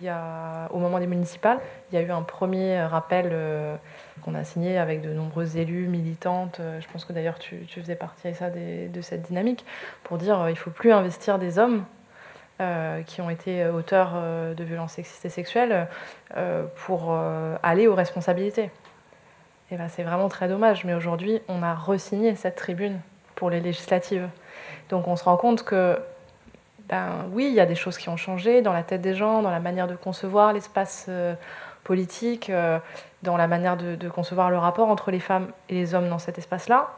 Il 0.00 0.06
y 0.06 0.08
a, 0.08 0.68
au 0.70 0.78
moment 0.78 0.98
des 0.98 1.06
municipales, 1.06 1.58
il 1.90 1.98
y 1.98 1.98
a 1.98 2.04
eu 2.04 2.10
un 2.10 2.22
premier 2.22 2.82
rappel 2.82 3.30
euh, 3.32 3.76
qu'on 4.22 4.34
a 4.34 4.44
signé 4.44 4.78
avec 4.78 5.02
de 5.02 5.12
nombreux 5.12 5.56
élus, 5.56 5.86
militantes. 5.86 6.60
Euh, 6.60 6.80
je 6.80 6.88
pense 6.88 7.04
que 7.04 7.12
d'ailleurs 7.12 7.38
tu, 7.38 7.66
faisais 7.68 7.96
partie 7.96 8.34
ça, 8.34 8.50
de 8.50 9.00
cette 9.00 9.22
dynamique 9.22 9.64
pour 10.04 10.18
dire 10.18 10.48
il 10.48 10.56
faut 10.56 10.70
plus 10.70 10.92
investir 10.92 11.38
des 11.38 11.58
hommes 11.58 11.84
qui 13.06 13.22
ont 13.22 13.30
été 13.30 13.66
auteurs 13.68 14.20
de 14.54 14.64
violences 14.64 14.92
sexistes 14.92 15.24
et 15.24 15.30
sexuelles 15.30 15.88
pour 16.84 17.18
aller 17.62 17.86
aux 17.86 17.94
responsabilités. 17.94 18.70
Et 19.72 19.76
ben, 19.76 19.88
c'est 19.88 20.02
vraiment 20.02 20.28
très 20.28 20.48
dommage. 20.48 20.84
Mais 20.84 20.94
aujourd'hui, 20.94 21.40
on 21.48 21.62
a 21.62 21.74
resigné 21.74 22.34
cette 22.34 22.56
tribune 22.56 23.00
pour 23.36 23.50
les 23.50 23.60
législatives. 23.60 24.28
Donc 24.88 25.06
on 25.06 25.16
se 25.16 25.24
rend 25.24 25.36
compte 25.36 25.62
que, 25.62 25.98
ben, 26.88 27.26
oui, 27.32 27.46
il 27.48 27.54
y 27.54 27.60
a 27.60 27.66
des 27.66 27.76
choses 27.76 27.96
qui 27.96 28.08
ont 28.08 28.16
changé 28.16 28.62
dans 28.62 28.72
la 28.72 28.82
tête 28.82 29.00
des 29.00 29.14
gens, 29.14 29.42
dans 29.42 29.50
la 29.50 29.60
manière 29.60 29.86
de 29.86 29.94
concevoir 29.94 30.52
l'espace 30.52 31.06
euh, 31.08 31.34
politique, 31.84 32.50
euh, 32.50 32.78
dans 33.22 33.36
la 33.36 33.46
manière 33.46 33.76
de, 33.76 34.08
concevoir 34.08 34.50
le 34.50 34.58
rapport 34.58 34.88
entre 34.88 35.10
les 35.10 35.20
femmes 35.20 35.52
et 35.68 35.74
les 35.74 35.94
hommes 35.94 36.08
dans 36.08 36.18
cet 36.18 36.38
espace-là. 36.38 36.90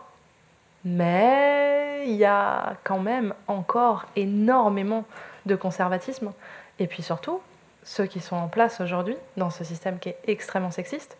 Mais 0.84 2.04
il 2.06 2.14
y 2.14 2.24
a 2.24 2.74
quand 2.82 2.98
même 2.98 3.34
encore 3.46 4.06
énormément 4.16 5.04
de 5.46 5.54
conservatisme. 5.54 6.32
Et 6.78 6.86
puis 6.86 7.02
surtout, 7.02 7.40
ceux 7.84 8.06
qui 8.06 8.20
sont 8.20 8.36
en 8.36 8.48
place 8.48 8.80
aujourd'hui 8.80 9.16
dans 9.36 9.50
ce 9.50 9.62
système 9.62 9.98
qui 9.98 10.08
est 10.08 10.18
extrêmement 10.26 10.70
sexiste, 10.70 11.16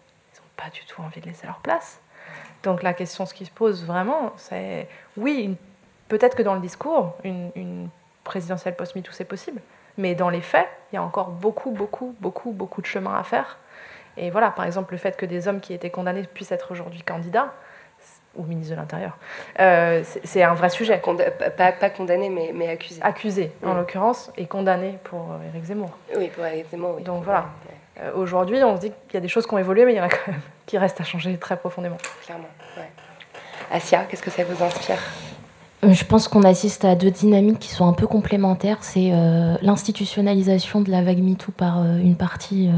pas 0.63 0.71
du 0.71 0.85
tout 0.85 1.03
envie 1.03 1.21
de 1.21 1.27
laisser 1.27 1.47
leur 1.47 1.59
place. 1.59 2.01
Donc 2.63 2.83
la 2.83 2.95
question, 2.95 3.27
ce 3.27 3.35
qui 3.35 3.45
se 3.45 3.51
pose 3.51 3.85
vraiment, 3.85 4.33
c'est 4.37 4.89
oui, 5.17 5.57
peut-être 6.09 6.37
que 6.37 6.43
dans 6.43 6.55
le 6.55 6.61
discours, 6.61 7.17
une, 7.25 7.89
présidentielle 8.25 8.77
post-MeToo, 8.77 9.11
c'est 9.13 9.25
possible, 9.25 9.61
mais 9.99 10.15
dans 10.15 10.29
les 10.29 10.41
faits, 10.41 10.69
il 10.93 10.95
y 10.95 10.99
a 10.99 11.03
encore 11.03 11.31
beaucoup, 11.31 11.73
beaucoup, 11.73 12.15
beaucoup, 12.21 12.53
beaucoup 12.53 12.81
de 12.81 12.87
chemin 12.87 13.17
à 13.17 13.25
faire. 13.25 13.59
Et 14.17 14.31
voilà, 14.31 14.53
par 14.53 14.65
exemple, 14.65 14.95
le 14.95 14.99
fait 14.99 15.17
que 15.17 15.27
des 15.27 15.49
hommes 15.49 15.61
qui 15.61 15.75
étaient 15.75 15.91
condamnés 15.91 16.23
puissent 16.23 16.53
être 16.53 16.71
aujourd'hui 16.71 17.03
candidats, 17.03 17.53
ou 18.37 18.45
ministre 18.45 18.75
de 18.75 18.81
l'Intérieur, 18.81 19.19
euh, 19.59 20.03
c'est 20.05 20.43
un 20.43 20.55
vrai 20.55 20.71
sujet. 20.71 21.03
pas, 21.57 21.73
pas, 21.73 21.91
condamné, 21.91 22.29
mais, 22.29 22.53
mais 22.55 22.69
accusé. 22.69 23.03
Accusé, 23.03 23.53
en 23.65 23.75
l'occurrence, 23.75 24.31
et 24.37 24.47
condamné 24.47 24.99
pour 25.03 25.35
Éric 25.49 25.65
Zemmour. 25.65 25.91
Oui, 26.17 26.29
pour 26.29 26.47
Éric 26.47 26.71
Zemmour, 26.71 26.95
oui. 26.97 27.03
Donc 27.03 27.25
voilà. 27.25 27.47
Euh, 28.01 28.13
aujourd'hui, 28.15 28.63
on 28.65 28.77
se 28.77 28.81
dit 28.83 28.93
qu'il 29.09 29.15
y 29.15 29.17
a 29.17 29.21
des 29.21 29.29
choses 29.29 29.47
qui 29.47 29.55
ont 29.55 29.59
évolué, 29.59 29.85
mais 29.85 29.93
il 29.93 29.97
y 29.97 30.01
en 30.01 30.05
a 30.05 30.09
quand 30.09 30.31
même 30.31 30.41
qui 30.67 30.79
restent 30.79 31.01
à 31.01 31.05
changer 31.05 31.37
très 31.39 31.57
profondément. 31.57 31.99
Clairement, 32.25 32.49
ouais. 32.77 32.91
Asia, 33.71 34.05
qu'est-ce 34.05 34.23
que 34.23 34.31
ça 34.31 34.45
vous 34.45 34.63
inspire 34.63 34.99
euh, 35.85 35.93
je 35.95 36.05
pense 36.05 36.29
qu'on 36.29 36.45
assiste 36.45 36.85
à 36.85 36.95
deux 36.95 37.11
dynamiques 37.11 37.59
qui 37.59 37.71
sont 37.71 37.89
un 37.89 37.93
peu 37.93 38.07
complémentaires. 38.07 38.79
C'est 38.83 39.11
euh, 39.13 39.57
l'institutionnalisation 39.63 40.81
de 40.81 40.93
la 40.93 41.03
vague 41.03 41.19
MeToo 41.19 41.51
par 41.51 41.83
une 41.83 42.15
partie 42.15 42.71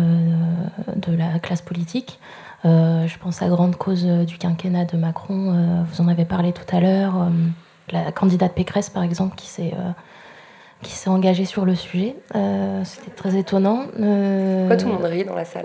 de 0.96 1.14
la 1.14 1.38
classe 1.38 1.60
politique. 1.60 2.18
je 2.64 3.18
pense 3.18 3.42
à 3.42 3.48
grande 3.48 3.76
cause 3.76 4.06
du 4.06 4.38
quinquennat 4.38 4.86
de 4.86 4.96
Macron. 4.96 5.84
vous 5.84 6.00
en 6.00 6.08
avez 6.08 6.24
parlé 6.24 6.52
tout 6.52 6.64
à 6.74 6.80
l'heure. 6.80 7.28
la 7.90 8.10
candidate 8.10 8.54
Pécresse, 8.54 8.88
par 8.88 9.02
exemple, 9.02 9.36
qui 9.36 9.48
s'est 9.48 9.74
qui 10.84 10.92
s'est 10.92 11.10
engagé 11.10 11.44
sur 11.44 11.64
le 11.64 11.74
sujet. 11.74 12.14
Euh, 12.36 12.82
c'était 12.84 13.10
très 13.10 13.36
étonnant. 13.36 13.86
Euh... 13.98 14.60
Pourquoi 14.60 14.76
tout 14.76 14.86
le 14.86 14.92
monde 14.92 15.04
rit 15.04 15.24
dans 15.24 15.34
la 15.34 15.44
salle 15.44 15.64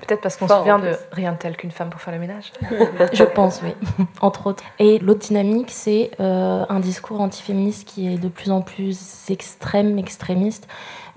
Peut-être 0.00 0.20
parce 0.20 0.36
qu'on 0.36 0.48
se 0.48 0.54
souvient 0.54 0.80
de 0.80 0.96
rien 1.12 1.32
de 1.32 1.38
tel 1.38 1.56
qu'une 1.56 1.70
femme 1.70 1.88
pour 1.88 2.00
faire 2.00 2.12
le 2.12 2.18
ménage. 2.18 2.52
Je 3.12 3.22
pense, 3.22 3.60
oui, 3.62 3.72
entre 4.20 4.48
autres. 4.48 4.64
Et 4.80 4.98
l'autre 4.98 5.20
dynamique, 5.20 5.70
c'est 5.70 6.10
euh, 6.18 6.64
un 6.68 6.80
discours 6.80 7.20
antiféministe 7.20 7.86
qui 7.86 8.12
est 8.12 8.18
de 8.18 8.28
plus 8.28 8.50
en 8.50 8.62
plus 8.62 8.98
extrême, 9.30 9.98
extrémiste. 9.98 10.66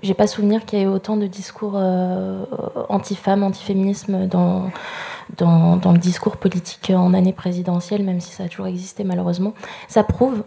J'ai 0.03 0.13
pas 0.13 0.27
souvenir 0.27 0.65
qu'il 0.65 0.77
y 0.77 0.81
ait 0.83 0.87
autant 0.87 1.17
de 1.17 1.25
discours 1.25 1.73
euh, 1.75 2.45
anti-femmes, 2.89 3.41
anti-féminisme 3.41 4.27
dans, 4.27 4.69
dans, 5.37 5.77
dans, 5.77 5.91
le 5.91 5.97
discours 5.97 6.37
politique 6.37 6.91
en 6.95 7.13
année 7.15 7.33
présidentielle, 7.33 8.03
même 8.03 8.19
si 8.19 8.33
ça 8.33 8.43
a 8.43 8.47
toujours 8.47 8.67
existé 8.67 9.03
malheureusement. 9.03 9.53
Ça 9.87 10.03
prouve, 10.03 10.43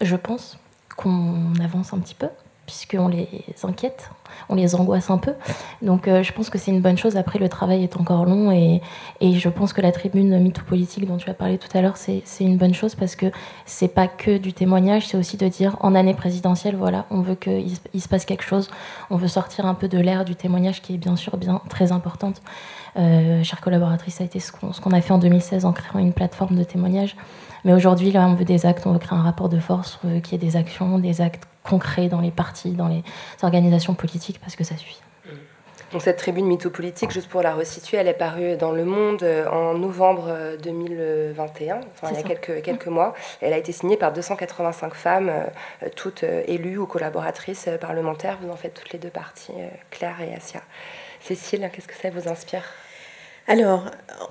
je 0.00 0.16
pense, 0.16 0.58
qu'on 0.98 1.54
avance 1.62 1.94
un 1.94 1.98
petit 1.98 2.14
peu 2.14 2.28
puisqu'on 2.68 3.08
les 3.08 3.26
inquiète, 3.62 4.10
on 4.50 4.54
les 4.54 4.74
angoisse 4.74 5.08
un 5.08 5.16
peu. 5.16 5.32
Donc 5.80 6.06
euh, 6.06 6.22
je 6.22 6.34
pense 6.34 6.50
que 6.50 6.58
c'est 6.58 6.70
une 6.70 6.82
bonne 6.82 6.98
chose. 6.98 7.16
Après, 7.16 7.38
le 7.38 7.48
travail 7.48 7.82
est 7.82 7.96
encore 7.96 8.26
long 8.26 8.52
et, 8.52 8.82
et 9.22 9.32
je 9.38 9.48
pense 9.48 9.72
que 9.72 9.80
la 9.80 9.90
tribune 9.90 10.38
MeToo 10.38 10.62
politique 10.64 11.06
dont 11.06 11.16
tu 11.16 11.30
as 11.30 11.34
parlé 11.34 11.56
tout 11.56 11.74
à 11.76 11.80
l'heure, 11.80 11.96
c'est 11.96 12.22
une 12.40 12.58
bonne 12.58 12.74
chose 12.74 12.94
parce 12.94 13.16
que 13.16 13.26
c'est 13.64 13.88
pas 13.88 14.06
que 14.06 14.36
du 14.36 14.52
témoignage, 14.52 15.06
c'est 15.08 15.16
aussi 15.16 15.38
de 15.38 15.48
dire 15.48 15.78
en 15.80 15.94
année 15.94 16.12
présidentielle, 16.12 16.76
voilà, 16.76 17.06
on 17.10 17.22
veut 17.22 17.36
qu'il 17.36 17.72
il 17.94 18.00
se 18.02 18.08
passe 18.08 18.26
quelque 18.26 18.44
chose, 18.44 18.68
on 19.08 19.16
veut 19.16 19.28
sortir 19.28 19.64
un 19.64 19.74
peu 19.74 19.88
de 19.88 19.98
l'ère 19.98 20.26
du 20.26 20.36
témoignage 20.36 20.82
qui 20.82 20.94
est 20.94 20.98
bien 20.98 21.16
sûr 21.16 21.38
bien 21.38 21.62
très 21.70 21.90
importante. 21.90 22.42
Euh, 22.98 23.42
chère 23.44 23.62
collaboratrice, 23.62 24.16
ça 24.16 24.24
a 24.24 24.26
été 24.26 24.40
ce 24.40 24.52
qu'on 24.52 24.92
a 24.92 25.00
fait 25.00 25.12
en 25.14 25.18
2016 25.18 25.64
en 25.64 25.72
créant 25.72 26.00
une 26.00 26.12
plateforme 26.12 26.56
de 26.56 26.64
témoignage. 26.64 27.16
Mais 27.64 27.72
aujourd'hui, 27.72 28.12
là, 28.12 28.26
on 28.26 28.34
veut 28.34 28.44
des 28.44 28.66
actes, 28.66 28.86
on 28.86 28.92
veut 28.92 28.98
créer 28.98 29.18
un 29.18 29.22
rapport 29.22 29.48
de 29.48 29.58
force, 29.58 29.98
on 30.04 30.08
veut 30.08 30.20
qu'il 30.20 30.40
y 30.40 30.44
ait 30.44 30.50
des 30.50 30.56
actions, 30.56 30.98
des 30.98 31.20
actes 31.20 31.44
concret 31.68 32.08
dans 32.08 32.20
les 32.20 32.30
partis, 32.30 32.70
dans 32.70 32.88
les 32.88 33.02
organisations 33.42 33.94
politiques, 33.94 34.40
parce 34.40 34.56
que 34.56 34.64
ça 34.64 34.76
suffit. 34.76 35.00
Donc 35.92 36.02
cette 36.02 36.18
tribune 36.18 36.46
mythopolitique, 36.46 37.10
juste 37.10 37.30
pour 37.30 37.40
la 37.40 37.54
resituer, 37.54 37.96
elle 37.96 38.08
est 38.08 38.12
parue 38.12 38.58
dans 38.58 38.72
Le 38.72 38.84
Monde 38.84 39.22
euh, 39.22 39.48
en 39.48 39.72
novembre 39.72 40.58
2021, 40.62 41.76
euh, 41.76 41.80
enfin, 41.94 42.08
il 42.12 42.16
y 42.16 42.20
a 42.20 42.22
quelques, 42.22 42.62
quelques 42.62 42.88
mois. 42.88 43.14
Elle 43.40 43.54
a 43.54 43.56
été 43.56 43.72
signée 43.72 43.96
par 43.96 44.12
285 44.12 44.94
femmes, 44.94 45.30
euh, 45.30 45.88
toutes 45.96 46.24
élues 46.24 46.76
ou 46.76 46.86
collaboratrices 46.86 47.70
parlementaires. 47.80 48.36
Vous 48.42 48.50
en 48.50 48.56
faites 48.56 48.74
toutes 48.74 48.92
les 48.92 48.98
deux 48.98 49.08
parties, 49.08 49.52
Claire 49.90 50.20
et 50.20 50.34
Asia. 50.34 50.60
Cécile, 51.20 51.70
qu'est-ce 51.72 51.88
que 51.88 51.96
ça 51.96 52.10
vous 52.10 52.28
inspire? 52.28 52.64
Alors, 53.48 53.86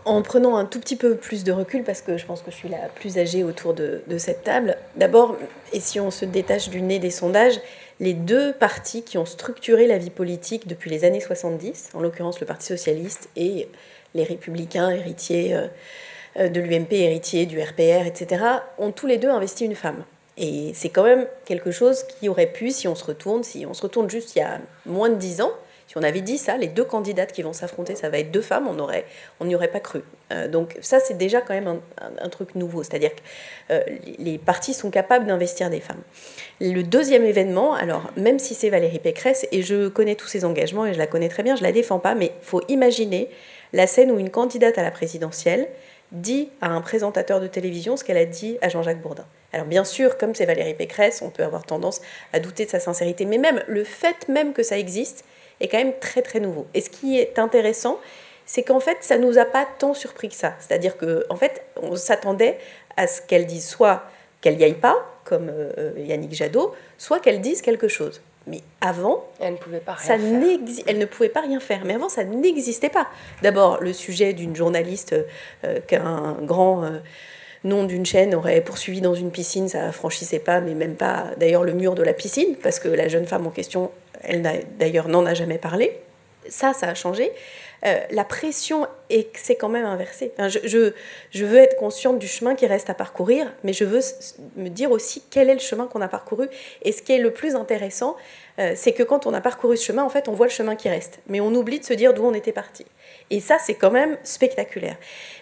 en 0.06 0.22
prenant 0.22 0.58
un 0.58 0.66
tout 0.66 0.80
petit 0.80 0.96
peu 0.96 1.16
plus 1.16 1.44
de 1.44 1.52
recul, 1.52 1.84
parce 1.84 2.02
que 2.02 2.18
je 2.18 2.26
pense 2.28 2.44
que 2.44 2.52
je 2.52 2.56
suis 2.56 2.70
la 2.70 2.88
plus 2.94 3.18
âgée 3.18 3.44
autour 3.44 3.74
de, 3.74 4.04
cette 4.20 4.44
table, 4.44 4.78
d'abord, 4.96 5.36
et 5.74 5.80
si 5.80 6.00
on 6.00 6.12
se 6.12 6.24
détache 6.24 6.70
du 6.70 6.84
nez 6.84 7.00
des 7.00 7.10
sondages, 7.10 7.60
les 8.00 8.14
deux 8.14 8.54
partis 8.54 9.02
qui 9.02 9.18
ont 9.18 9.26
structuré 9.26 9.88
la 9.88 9.98
vie 9.98 10.12
politique 10.12 10.68
depuis 10.68 10.92
les 10.92 11.04
années 11.04 11.20
70, 11.20 11.90
en 11.96 12.00
l'occurrence 12.00 12.40
le 12.40 12.46
Parti 12.46 12.68
socialiste 12.68 13.30
et 13.36 13.68
les 14.14 14.24
républicains 14.24 14.92
héritiers 14.92 15.56
euh, 15.56 15.68
euh, 16.38 16.50
de 16.50 16.62
l'UMP, 16.62 16.94
héritiers 16.94 17.48
du 17.48 17.60
RPR, 17.60 18.06
etc., 18.06 18.44
ont 18.78 18.92
tous 18.92 19.08
les 19.08 19.18
deux 19.18 19.30
investi 19.30 19.66
une 19.66 19.74
femme. 19.74 20.04
Et 20.38 20.74
c'est 20.76 20.90
quand 20.90 21.04
même 21.04 21.26
quelque 21.46 21.72
chose 21.72 22.04
qui 22.04 22.30
aurait 22.30 22.52
pu, 22.52 22.70
si 22.70 22.88
on 22.88 22.94
se 22.94 23.04
retourne, 23.04 23.44
si 23.44 23.66
on 23.66 23.74
se 23.74 23.82
retourne 23.82 24.12
juste 24.12 24.36
il 24.36 24.40
y 24.40 24.44
a 24.44 24.60
moins 24.86 25.10
de 25.10 25.16
dix 25.16 25.42
ans, 25.42 25.52
si 25.88 25.98
on 25.98 26.04
avait 26.04 26.22
dit 26.22 26.38
ça, 26.38 26.58
les 26.58 26.68
deux 26.68 26.84
candidates 26.84 27.32
qui 27.32 27.42
vont 27.42 27.54
s'affronter, 27.54 27.96
ça 27.96 28.10
va 28.10 28.20
être 28.20 28.30
deux 28.30 28.42
femmes, 28.42 28.68
on 28.68 28.78
on 29.40 29.46
n'y 29.46 29.56
aurait 29.56 29.70
pas 29.70 29.80
cru. 29.80 30.04
Euh, 30.34 30.50
donc 30.50 30.78
ça, 30.82 31.00
c'est 31.00 31.18
déjà 31.18 31.40
quand 31.40 31.54
même 31.54 31.80
un, 32.20 32.30
truc 32.30 32.56
nouveau, 32.56 32.84
c'est-à-dire 32.84 33.12
que 33.16 33.22
euh, 33.74 33.82
les 34.20 34.38
partis 34.38 34.74
sont 34.74 34.92
capables 34.92 35.26
d'investir 35.26 35.70
des 35.70 35.80
femmes. 35.80 36.02
Le 36.60 36.82
deuxième 36.82 37.24
événement, 37.24 37.74
alors 37.74 38.12
même 38.18 38.38
si 38.38 38.54
c'est 38.54 38.70
Valérie 38.70 39.00
Pécresse, 39.00 39.48
et 39.54 39.62
je 39.62 39.88
connais 39.88 40.16
tous 40.16 40.28
ses 40.28 40.44
engagements 40.44 40.86
et 40.86 40.94
je 40.94 41.00
la 41.00 41.08
connais 41.08 41.30
très 41.30 41.44
bien, 41.44 41.56
je 41.56 41.64
la 41.64 41.72
défends 41.72 42.00
pas, 42.00 42.16
mais 42.16 42.34
faut 42.42 42.62
imaginer 42.68 43.30
la 43.72 43.88
scène 43.88 44.12
où 44.12 44.20
une 44.20 44.30
candidate 44.30 44.78
à 44.78 44.84
la 44.84 44.92
présidentielle 44.92 45.68
dit 46.12 46.50
à 46.62 46.70
un 46.70 46.82
présentateur 46.82 47.40
de 47.40 47.48
télévision 47.48 47.98
ce 47.98 48.04
qu'elle 48.04 48.18
a 48.18 48.26
dit 48.26 48.58
à 48.62 48.70
Jean-Jacques 48.70 49.02
Bourdin. 49.02 49.26
Alors 49.54 49.68
bien 49.68 49.84
sûr, 49.84 50.18
comme 50.18 50.36
c'est 50.36 50.46
Valérie 50.46 50.74
Pécresse, 50.74 51.22
on 51.22 51.30
peut 51.30 51.44
avoir 51.44 51.64
tendance 51.64 52.02
à 52.34 52.40
douter 52.40 52.66
de 52.66 52.70
sa 52.70 52.80
sincérité, 52.80 53.26
mais 53.26 53.38
même 53.38 53.62
le 53.68 53.84
fait 53.84 54.28
même 54.28 54.54
que 54.54 54.64
ça 54.64 54.78
existe, 54.78 55.26
est 55.60 55.68
quand 55.68 55.78
même 55.78 55.94
très 56.00 56.22
très 56.22 56.40
nouveau. 56.40 56.68
Et 56.74 56.82
ce 56.82 56.90
qui 56.90 57.20
est 57.20 57.40
intéressant, 57.40 58.00
c'est 58.46 58.64
qu'en 58.64 58.80
fait, 58.80 58.98
ça 59.02 59.18
nous 59.18 59.38
a 59.38 59.46
pas 59.46 59.68
tant 59.78 59.94
surpris 59.94 60.30
que 60.30 60.36
ça. 60.36 60.54
C'est-à-dire 60.60 60.98
qu'en 60.98 61.20
en 61.30 61.36
fait, 61.36 61.64
on 61.82 61.96
s'attendait 61.96 62.58
à 62.96 63.08
ce 63.08 63.22
qu'elle 63.22 63.46
dise 63.46 63.68
soit 63.68 64.04
qu'elle 64.42 64.58
n'y 64.58 64.64
aille 64.64 64.74
pas, 64.74 64.96
comme 65.26 65.50
euh, 65.50 65.92
Yannick 65.98 66.34
Jadot, 66.34 66.74
soit 66.98 67.20
qu'elle 67.20 67.42
dise 67.42 67.62
quelque 67.62 67.88
chose. 67.88 68.22
Mais 68.48 68.62
avant, 68.80 69.26
elle 69.42 69.54
ne 69.54 69.58
pouvait 69.58 69.82
pas 69.82 69.94
rien 69.94 70.08
ça 70.08 70.18
faire. 70.18 70.60
Elle 70.88 70.98
ne 70.98 71.06
pouvait 71.06 71.30
pas 71.30 71.42
rien 71.42 71.60
faire. 71.60 71.84
Mais 71.84 71.96
avant, 71.96 72.08
ça 72.08 72.24
n'existait 72.24 72.90
pas. 72.90 73.08
D'abord, 73.42 73.82
le 73.82 73.92
sujet 73.92 74.32
d'une 74.32 74.56
journaliste 74.56 75.14
euh, 75.66 75.82
qu'un 75.86 76.38
grand 76.42 76.86
euh, 76.86 77.00
nom 77.68 77.84
d'une 77.84 78.06
chaîne 78.06 78.34
aurait 78.34 78.62
poursuivi 78.62 79.02
dans 79.02 79.16
une 79.16 79.32
piscine, 79.32 79.68
ça 79.68 79.92
franchissait 79.92 80.40
pas, 80.40 80.62
mais 80.62 80.74
même 80.74 80.96
pas 80.96 81.26
d'ailleurs 81.38 81.64
le 81.64 81.74
mur 81.74 81.96
de 81.96 82.04
la 82.04 82.14
piscine, 82.14 82.56
parce 82.62 82.80
que 82.80 82.88
la 82.88 83.08
jeune 83.08 83.26
femme 83.26 83.46
en 83.48 83.52
question 83.52 83.92
elle 84.24 84.66
d'ailleurs 84.80 85.08
n'en 85.08 85.26
a 85.26 85.34
jamais 85.34 85.58
parlé. 85.58 86.00
Ça, 86.50 86.74
ça 86.74 86.88
a 86.88 86.94
changé. 86.94 87.32
Euh, 87.86 88.00
la 88.10 88.24
pression 88.24 88.88
s'est 89.36 89.56
quand 89.56 89.70
même 89.70 89.86
inversée. 89.86 90.32
je, 90.40 90.92
je, 91.32 91.46
veux 91.46 91.58
être 91.58 91.76
consciente 91.78 92.18
du 92.18 92.28
chemin 92.28 92.56
qui 92.56 92.66
reste 92.66 92.90
à 92.90 92.96
parcourir, 92.96 93.54
mais 93.64 93.74
je 93.74 93.84
veux 93.84 94.00
me 94.56 94.70
dire 94.70 94.92
aussi 94.92 95.22
quel 95.30 95.50
est 95.50 95.54
le 95.54 95.60
chemin 95.60 95.86
qu'on 95.86 96.02
a 96.02 96.08
parcouru. 96.08 96.48
Et 96.82 96.92
ce 96.92 97.02
qui 97.02 97.12
est 97.12 97.20
le 97.20 97.32
plus 97.32 97.56
intéressant, 97.56 98.16
euh, 98.60 98.74
c'est 98.76 98.94
que 98.94 99.04
quand 99.04 99.28
on 99.28 99.34
a 99.34 99.42
parcouru 99.42 99.78
ce 99.78 99.86
chemin, 99.86 100.04
en 100.04 100.10
fait, 100.10 100.28
on 100.28 100.34
voit 100.34 100.48
le 100.48 100.52
chemin 100.52 100.76
qui 100.76 100.90
reste. 100.90 101.20
Mais 101.28 101.40
on 101.40 101.54
oublie 101.54 101.80
de 101.80 101.86
se 101.86 101.94
dire 101.94 102.14
d'où 102.14 102.24
on 102.24 102.34
était 102.34 102.52
parti. 102.54 102.86
Et 103.30 103.42
ça, 103.42 103.58
c'est 103.60 103.74
quand 103.74 103.92
même 103.92 104.18
spectaculaire. 104.24 104.96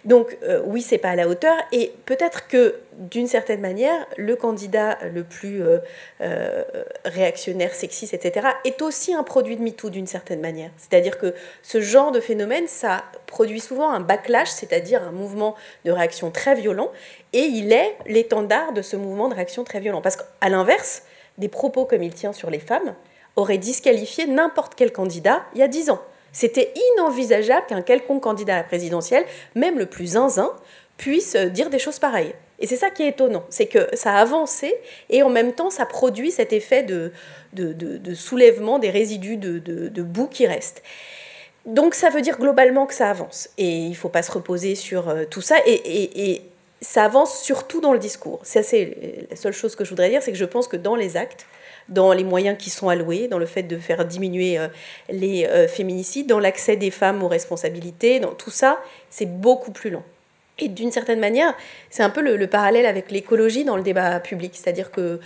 Donc 0.05 0.37
euh, 0.43 0.61
oui, 0.65 0.81
c'est 0.81 0.97
pas 0.97 1.09
à 1.09 1.15
la 1.15 1.27
hauteur. 1.27 1.55
Et 1.71 1.93
peut-être 2.05 2.47
que 2.47 2.79
d'une 2.93 3.27
certaine 3.27 3.61
manière, 3.61 4.07
le 4.17 4.35
candidat 4.35 4.97
le 5.13 5.23
plus 5.23 5.61
euh, 5.61 5.79
euh, 6.21 6.63
réactionnaire, 7.03 7.75
sexiste, 7.75 8.13
etc., 8.13 8.47
est 8.63 8.81
aussi 8.81 9.13
un 9.13 9.23
produit 9.23 9.55
de 9.55 9.61
MeToo 9.61 9.91
d'une 9.91 10.07
certaine 10.07 10.41
manière. 10.41 10.71
C'est-à-dire 10.77 11.19
que 11.19 11.35
ce 11.61 11.79
genre 11.79 12.11
de 12.11 12.19
phénomène, 12.19 12.67
ça 12.67 13.03
produit 13.27 13.59
souvent 13.59 13.91
un 13.91 13.99
backlash, 13.99 14.49
c'est-à-dire 14.49 15.03
un 15.03 15.11
mouvement 15.11 15.55
de 15.83 15.91
réaction 15.91 16.31
très 16.31 16.55
violent. 16.55 16.91
Et 17.33 17.43
il 17.43 17.71
est 17.71 17.95
l'étendard 18.07 18.73
de 18.73 18.81
ce 18.81 18.95
mouvement 18.95 19.29
de 19.29 19.35
réaction 19.35 19.63
très 19.63 19.79
violent. 19.79 20.01
Parce 20.01 20.15
qu'à 20.15 20.49
l'inverse, 20.49 21.03
des 21.37 21.49
propos 21.49 21.85
comme 21.85 22.01
il 22.01 22.13
tient 22.13 22.33
sur 22.33 22.49
les 22.49 22.59
femmes 22.59 22.95
auraient 23.35 23.57
disqualifié 23.57 24.25
n'importe 24.25 24.73
quel 24.75 24.91
candidat 24.91 25.43
il 25.53 25.59
y 25.59 25.63
a 25.63 25.67
dix 25.67 25.89
ans. 25.89 26.01
C'était 26.35 26.73
inenvisageable 26.97 27.65
qu'un 27.65 27.81
quelconque 27.81 28.21
candidat 28.21 28.55
à 28.55 28.57
la 28.57 28.63
présidentielle, 28.65 29.23
même 29.55 29.79
le 29.79 29.85
plus 29.85 30.07
zinzin, 30.07 30.51
puisse 30.97 31.37
dire 31.37 31.69
des 31.69 31.79
choses 31.79 31.97
pareilles. 31.97 32.33
Et 32.59 32.67
c'est 32.67 32.75
ça 32.75 32.89
qui 32.89 33.03
est 33.03 33.09
étonnant, 33.09 33.45
c'est 33.49 33.67
que 33.67 33.87
ça 33.93 34.15
a 34.15 34.21
avancé 34.21 34.75
et 35.09 35.23
en 35.23 35.29
même 35.29 35.53
temps 35.53 35.69
ça 35.69 35.85
produit 35.85 36.31
cet 36.31 36.51
effet 36.51 36.83
de, 36.83 37.13
de, 37.53 38.13
soulèvement 38.13 38.79
des 38.79 38.89
résidus 38.89 39.37
de, 39.37 40.01
boue 40.01 40.27
qui 40.27 40.45
restent. 40.45 40.83
Donc 41.65 41.95
ça 41.95 42.09
veut 42.09 42.21
dire 42.21 42.37
globalement 42.37 42.85
que 42.85 42.93
ça 42.93 43.09
avance 43.09 43.49
et 43.57 43.69
il 43.69 43.91
ne 43.91 43.95
faut 43.95 44.09
pas 44.09 44.21
se 44.21 44.31
reposer 44.31 44.75
sur 44.75 45.07
euh, 45.07 45.23
tout 45.23 45.41
ça 45.41 45.55
et, 45.65 46.31
et 46.31 46.41
ça 46.81 47.05
avance 47.05 47.41
surtout 47.41 47.79
dans 47.79 47.93
le 47.93 47.99
discours. 47.99 48.39
C'est 48.43 49.25
la 49.29 49.37
seule 49.37 49.53
chose 49.53 49.75
que 49.75 49.85
je 49.85 49.89
voudrais 49.89 50.09
dire, 50.09 50.21
c'est 50.21 50.33
que 50.33 50.37
je 50.37 50.45
pense 50.45 50.67
que 50.67 50.77
dans 50.77 50.95
les 50.95 51.15
actes, 51.15 51.45
dans 51.89 52.13
les 52.13 52.23
moyens 52.23 52.57
qui 52.57 52.69
sont 52.69 52.89
alloués, 52.89 53.27
dans 53.27 53.37
le 53.37 53.45
fait 53.45 53.63
de 53.63 53.77
faire 53.77 54.05
diminuer 54.05 54.57
euh, 54.57 54.67
les 55.09 55.45
euh, 55.45 55.67
féminicides, 55.67 56.27
dans 56.27 56.39
l'accès 56.39 56.75
des 56.75 56.91
femmes 56.91 57.23
aux 57.23 57.27
responsabilités, 57.27 58.19
dans 58.19 58.33
tout 58.33 58.51
ça, 58.51 58.79
c'est 59.09 59.27
beaucoup 59.27 59.71
plus 59.71 59.89
lent. 59.89 60.03
Et 60.57 60.69
d'une 60.69 60.91
certaine 60.91 61.19
manière, 61.19 61.53
c'est 61.89 62.03
un 62.03 62.09
peu 62.09 62.21
le, 62.21 62.47
parallèle 62.47 62.85
avec 62.85 63.11
l'écologie 63.11 63.65
dans 63.65 63.75
le 63.75 63.83
débat 63.83 64.19
public, 64.19 64.53
c'est-à-dire 64.55 64.89
que 64.89 65.19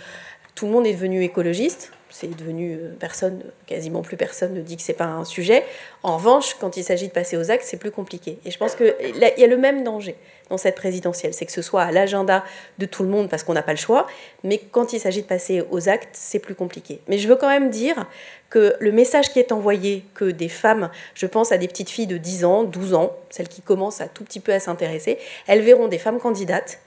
tout 0.54 0.66
le 0.66 0.72
monde 0.72 0.86
est 0.86 0.92
devenu 0.92 1.22
écologiste, 1.22 1.92
c'est 2.10 2.36
devenu 2.36 2.74
euh, 2.74 2.94
personne, 2.98 3.42
quasiment 3.66 4.02
plus 4.02 4.16
personne 4.16 4.54
ne 4.54 4.60
dit 4.60 4.76
que 4.76 4.82
c'est 4.82 4.92
pas 4.92 5.06
un 5.06 5.24
sujet. 5.24 5.64
En 6.02 6.16
revanche, 6.16 6.56
quand 6.60 6.76
il 6.76 6.84
s'agit 6.84 7.06
de 7.06 7.12
passer 7.12 7.36
aux 7.36 7.50
actes, 7.50 7.64
c'est 7.64 7.78
plus 7.78 7.92
compliqué. 7.92 8.38
Et 8.44 8.50
je 8.50 8.58
pense 8.58 8.74
qu'il 8.74 8.92
y 9.16 9.44
a 9.44 9.46
le 9.46 9.56
même 9.56 9.84
danger 9.84 10.16
dans 10.50 10.58
cette 10.58 10.74
présidentielle, 10.74 11.32
c'est 11.32 11.46
que 11.46 11.52
ce 11.52 11.62
soit 11.62 11.82
à 11.82 11.92
l'agenda 11.92 12.44
de 12.78 12.86
tout 12.86 13.02
le 13.02 13.08
monde 13.08 13.30
parce 13.30 13.44
qu'on 13.44 13.54
n'a 13.54 13.62
pas 13.62 13.72
le 13.72 13.78
choix, 13.78 14.06
mais 14.44 14.58
quand 14.58 14.92
il 14.92 15.00
s'agit 15.00 15.22
de 15.22 15.26
passer 15.26 15.62
aux 15.70 15.88
actes, 15.88 16.10
c'est 16.12 16.40
plus 16.40 16.54
compliqué. 16.54 17.00
Mais 17.08 17.18
je 17.18 17.28
veux 17.28 17.36
quand 17.36 17.48
même 17.48 17.70
dire 17.70 18.06
que 18.50 18.74
le 18.80 18.92
message 18.92 19.30
qui 19.32 19.38
est 19.38 19.52
envoyé, 19.52 20.04
que 20.14 20.24
des 20.24 20.48
femmes, 20.48 20.90
je 21.14 21.26
pense 21.26 21.52
à 21.52 21.58
des 21.58 21.68
petites 21.68 21.88
filles 21.88 22.08
de 22.08 22.18
10 22.18 22.44
ans, 22.44 22.64
12 22.64 22.94
ans, 22.94 23.16
celles 23.30 23.48
qui 23.48 23.62
commencent 23.62 24.00
à 24.00 24.08
tout 24.08 24.24
petit 24.24 24.40
peu 24.40 24.52
à 24.52 24.60
s'intéresser, 24.60 25.18
elles 25.46 25.62
verront 25.62 25.88
des 25.88 25.98
femmes 25.98 26.18
candidates 26.18 26.80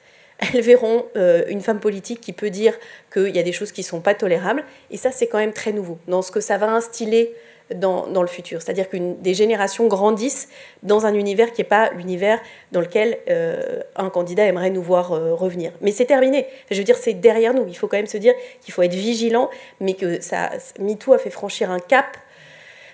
elles 0.54 0.62
verront 0.62 1.06
euh, 1.16 1.44
une 1.48 1.62
femme 1.62 1.80
politique 1.80 2.22
qui 2.22 2.34
peut 2.34 2.50
dire 2.50 2.78
qu'il 3.12 3.36
y 3.36 3.40
a 3.40 3.44
des 3.44 3.52
choses 3.52 3.72
qui 3.72 3.82
ne 3.82 3.86
sont 3.86 4.02
pas 4.02 4.14
tolérables. 4.14 4.64
Et 4.92 4.98
ça, 4.98 5.12
c'est 5.12 5.28
quand 5.28 5.38
même 5.38 5.54
très 5.54 5.72
nouveau 5.72 5.98
dans 6.08 6.22
ce 6.22 6.32
que 6.32 6.40
ça 6.40 6.58
va 6.58 6.72
instiller 6.72 7.34
dans, 7.74 8.22
le 8.22 8.28
futur. 8.28 8.62
C'est-à-dire 8.62 8.90
que 8.90 8.98
des 8.98 9.34
générations 9.34 9.88
grandissent 9.88 10.50
dans 10.84 11.06
un 11.06 11.14
univers 11.14 11.52
qui 11.52 11.62
n'est 11.62 11.68
pas 11.68 11.92
l'univers 11.92 12.40
dans 12.72 12.82
lequel 12.82 13.18
euh, 13.30 13.82
un 13.96 14.10
candidat 14.10 14.46
aimerait 14.46 14.70
nous 14.70 14.82
voir 14.82 15.14
euh, 15.14 15.34
revenir. 15.34 15.72
Mais 15.82 15.92
c'est 15.92 16.06
terminé. 16.06 16.48
Je 16.72 16.78
veux 16.78 16.84
dire, 16.84 16.98
c'est 16.98 17.14
derrière 17.14 17.54
nous. 17.54 17.66
Il 17.68 17.76
faut 17.76 17.88
quand 17.88 17.98
même 17.98 18.08
se 18.08 18.18
dire 18.18 18.34
qu'il 18.62 18.74
faut 18.74 18.82
être 18.82 18.94
vigilant, 18.94 19.50
mais 19.80 19.94
que 19.94 20.22
ça, 20.22 20.52
MeToo 20.80 21.14
a 21.14 21.18
fait 21.18 21.30
franchir 21.30 21.72
un 21.72 21.80
cap 21.80 22.18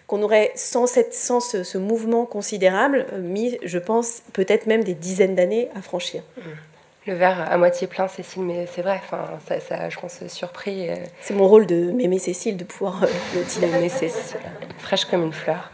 qu'on 0.07 0.23
aurait, 0.23 0.51
sans, 0.55 0.87
cette, 0.87 1.13
sans 1.13 1.39
ce, 1.39 1.77
mouvement 1.77 2.25
considérable, 2.25 3.05
mis, 3.19 3.59
je 3.63 3.77
pense, 3.77 4.23
peut-être 4.33 4.65
même 4.65 4.83
des 4.83 4.95
dizaines 4.95 5.35
d'années 5.35 5.69
à 5.75 5.81
franchir. 5.83 6.23
Mmh 6.37 6.41
le 7.07 7.13
verre 7.13 7.51
à 7.51 7.57
moitié 7.57 7.87
plein, 7.87 8.07
Cécile, 8.07 8.43
mais 8.43 8.67
c'est 8.67 8.81
vrai, 8.81 8.99
enfin, 9.01 9.25
ça, 9.47 9.59
ça, 9.59 9.89
je 9.89 9.97
pense, 9.97 10.27
surpris. 10.27 10.89
Euh. 10.89 10.95
C'est 11.21 11.33
mon 11.33 11.47
rôle 11.47 11.65
de 11.65 11.91
m'aimer 11.91 12.19
Cécile, 12.19 12.57
de 12.57 12.65
pouvoir 12.65 13.03
euh, 13.03 13.07
le 13.35 13.43
dire. 13.43 13.75
Aimer 13.75 13.89
Cécile, 13.89 14.37
fraîche 14.77 15.05
comme 15.05 15.23
une 15.23 15.33
fleur. 15.33 15.71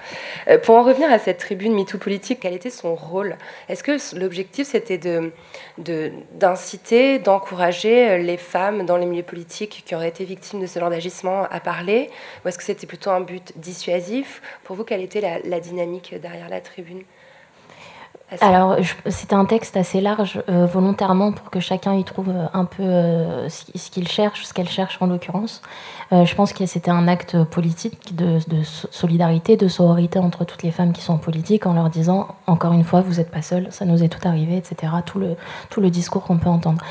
Euh, 0.47 0.59
pour 0.59 0.75
en 0.75 0.83
revenir 0.83 1.11
à 1.11 1.17
cette 1.17 1.39
tribune 1.39 1.73
MeToo 1.73 1.97
politique, 1.97 2.39
quel 2.41 2.53
était 2.53 2.69
son 2.69 2.93
rôle? 2.93 3.37
Est-ce 3.69 3.83
que 3.83 3.97
l'objectif, 4.17 4.67
c'était 4.67 4.99
d'inciter, 5.77 7.19
de, 7.19 7.23
d'encourager 7.23 8.19
les 8.19 8.37
femmes 8.37 8.85
dans 8.85 8.97
les 8.97 9.07
milieux 9.07 9.23
politiques 9.23 9.83
qui 9.85 9.95
auraient 9.95 10.09
été 10.09 10.25
victimes 10.25 10.61
de 10.61 10.67
ce 10.67 10.79
genre 10.79 10.91
d'agissement 10.91 11.47
à 11.49 11.59
parler? 11.59 12.11
Ou 12.43 12.49
est-ce 12.49 12.57
que 12.59 12.63
c'était 12.63 12.87
plutôt 12.87 13.09
un 13.09 13.21
but 13.21 13.51
dissuasif? 13.55 14.41
Pour 14.63 14.75
vous, 14.75 14.83
quelle 14.83 15.01
était 15.01 15.21
la, 15.21 15.39
la 15.39 15.59
dynamique 15.59 16.13
derrière 16.21 16.49
la 16.49 16.61
tribune? 16.61 17.03
Alors, 18.41 18.77
c'était 19.07 19.35
un 19.35 19.45
texte 19.45 19.77
assez 19.77 20.01
large, 20.01 20.41
euh, 20.49 20.65
volontairement, 20.65 21.31
pour 21.31 21.51
que 21.51 21.59
chacun 21.59 21.93
y 21.93 22.03
trouve 22.03 22.29
euh, 22.29 22.47
un 22.53 22.65
peu 22.65 22.81
euh, 22.81 23.49
ce 23.49 23.91
qu'il 23.91 24.07
cherche, 24.07 24.45
ce 24.45 24.53
qu'elle 24.53 24.67
cherche 24.67 24.97
en 24.99 25.07
l'occurrence. 25.07 25.61
je 26.11 26.35
pense 26.35 26.53
que 26.53 26.65
c'était 26.65 26.91
un 26.91 27.07
acte 27.07 27.43
politique 27.43 28.15
de, 28.15 28.39
solidarité, 28.63 29.57
de 29.57 29.67
sororité 29.67 30.19
entre 30.19 30.43
toutes 30.43 30.63
les 30.63 30.71
femmes 30.71 30.91
qui 30.91 31.01
sont 31.01 31.13
en 31.13 31.17
politique, 31.17 31.65
en 31.65 31.73
leur 31.73 31.89
disant, 31.89 32.27
encore 32.47 32.73
une 32.73 32.83
fois, 32.83 33.01
vous 33.01 33.15
n'êtes 33.15 33.31
pas 33.31 33.41
seules, 33.41 33.67
ça 33.71 33.85
nous 33.85 34.03
est 34.03 34.09
tout 34.09 34.27
arrivé, 34.27 34.57
etc. 34.57 34.93
Tout 35.05 35.81
le 35.81 35.89
discours 35.89 36.23
qu'on 36.23 36.37
peut 36.37 36.49
entendre 36.49 36.81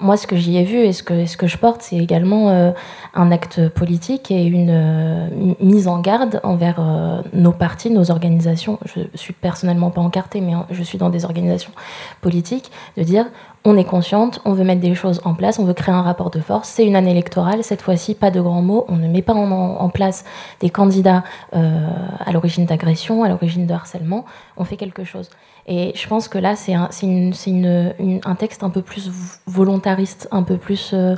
moi, 0.00 0.16
ce 0.16 0.26
que 0.26 0.36
j'y 0.36 0.56
ai 0.56 0.64
vu 0.64 0.78
et 0.78 0.92
ce 0.92 1.02
que, 1.02 1.46
je 1.46 1.56
porte, 1.56 1.82
c'est 1.82 1.96
également 1.96 2.48
euh, 2.48 2.72
un 3.14 3.30
acte 3.30 3.68
politique 3.68 4.30
et 4.30 4.44
une 4.44 4.70
euh, 4.70 5.28
mise 5.60 5.86
en 5.86 6.00
garde 6.00 6.40
envers 6.42 6.76
euh, 6.78 7.22
nos 7.32 7.52
partis, 7.52 7.90
nos 7.90 8.10
organisations. 8.10 8.78
Je 8.84 9.02
suis 9.14 9.32
personnellement 9.32 9.90
pas 9.90 10.00
encartée, 10.00 10.40
mais 10.40 10.52
je 10.70 10.82
suis 10.82 10.98
dans 10.98 11.10
des 11.10 11.24
organisations 11.24 11.72
politiques, 12.20 12.72
de 12.96 13.02
dire 13.04 13.26
on 13.64 13.78
est 13.78 13.84
consciente, 13.84 14.42
on 14.44 14.52
veut 14.52 14.64
mettre 14.64 14.82
des 14.82 14.94
choses 14.94 15.22
en 15.24 15.34
place, 15.34 15.58
on 15.58 15.64
veut 15.64 15.72
créer 15.72 15.94
un 15.94 16.02
rapport 16.02 16.30
de 16.30 16.40
force. 16.40 16.68
C'est 16.68 16.84
une 16.84 16.96
année 16.96 17.12
électorale, 17.12 17.62
cette 17.62 17.80
fois-ci, 17.80 18.14
pas 18.14 18.30
de 18.30 18.40
grands 18.40 18.62
mots. 18.62 18.84
On 18.88 18.96
ne 18.96 19.08
met 19.08 19.22
pas 19.22 19.32
en, 19.32 19.50
en 19.50 19.88
place 19.88 20.24
des 20.60 20.68
candidats 20.68 21.22
à 21.52 22.32
l'origine 22.32 22.66
d'agression, 22.66 23.22
à 23.24 23.28
l'origine 23.28 23.66
de 23.66 23.72
harcèlement. 23.72 24.26
On 24.58 24.64
fait 24.64 24.76
quelque 24.76 25.04
chose. 25.04 25.30
Et 25.66 25.92
je 25.94 26.06
pense 26.08 26.28
que 26.28 26.38
là, 26.38 26.56
c'est 26.56 26.74
un, 26.74 26.90
une, 27.02 28.20
un 28.24 28.34
texte 28.34 28.62
un 28.62 28.70
peu 28.70 28.82
plus 28.82 29.40
volontariste, 29.46 30.28
un 30.30 30.42
peu 30.42 30.58
plus, 30.58 30.90
euh, 30.92 31.14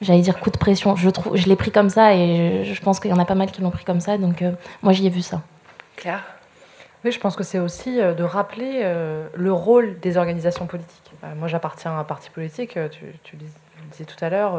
j'allais 0.00 0.20
dire, 0.20 0.40
coup 0.40 0.50
de 0.50 0.58
pression. 0.58 0.96
Je, 0.96 1.10
je 1.34 1.48
l'ai 1.48 1.56
pris 1.56 1.70
comme 1.70 1.90
ça 1.90 2.14
et 2.14 2.64
je, 2.64 2.82
pense 2.82 2.98
qu'il 2.98 3.10
y 3.10 3.14
en 3.14 3.18
a 3.18 3.24
pas 3.24 3.36
mal 3.36 3.50
qui 3.50 3.62
l'ont 3.62 3.70
pris 3.70 3.84
comme 3.84 4.00
ça. 4.00 4.18
Donc 4.18 4.42
euh, 4.42 4.52
moi, 4.82 4.92
j'y 4.92 5.06
ai 5.06 5.10
vu 5.10 5.22
ça. 5.22 5.42
Claire? 5.96 6.24
Oui, 7.04 7.12
je 7.12 7.20
pense 7.20 7.36
que 7.36 7.44
c'est 7.44 7.58
aussi 7.58 8.00
euh, 8.00 8.14
de 8.14 8.24
rappeler 8.24 8.82
le 9.34 9.52
rôle 9.52 10.00
des 10.00 10.16
organisations 10.16 10.66
politiques. 10.66 11.12
moi, 11.36 11.46
j'appartiens 11.46 11.92
à 11.92 12.00
un 12.00 12.04
parti 12.04 12.30
politique, 12.30 12.76
tu, 12.90 13.04
tu 13.22 13.36
disais 13.36 14.04
tout 14.06 14.24
à 14.24 14.28
l'heure, 14.28 14.58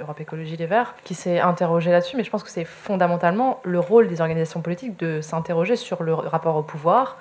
Europe 0.00 0.20
Écologie 0.20 0.56
Les 0.56 0.66
Verts, 0.66 0.96
qui 1.04 1.14
s'est 1.14 1.38
interrogé 1.38 1.92
là-dessus, 1.92 2.16
mais 2.16 2.24
je 2.24 2.30
pense 2.30 2.42
que 2.42 2.50
c'est 2.50 2.64
fondamentalement 2.64 3.60
le 3.62 3.78
rôle 3.78 4.08
des 4.08 4.20
organisations 4.20 4.62
politiques 4.62 4.98
de 4.98 5.20
s'interroger 5.20 5.76
sur 5.76 6.02
le 6.02 6.12
rapport 6.12 6.56
au 6.56 6.62
pouvoir, 6.62 7.18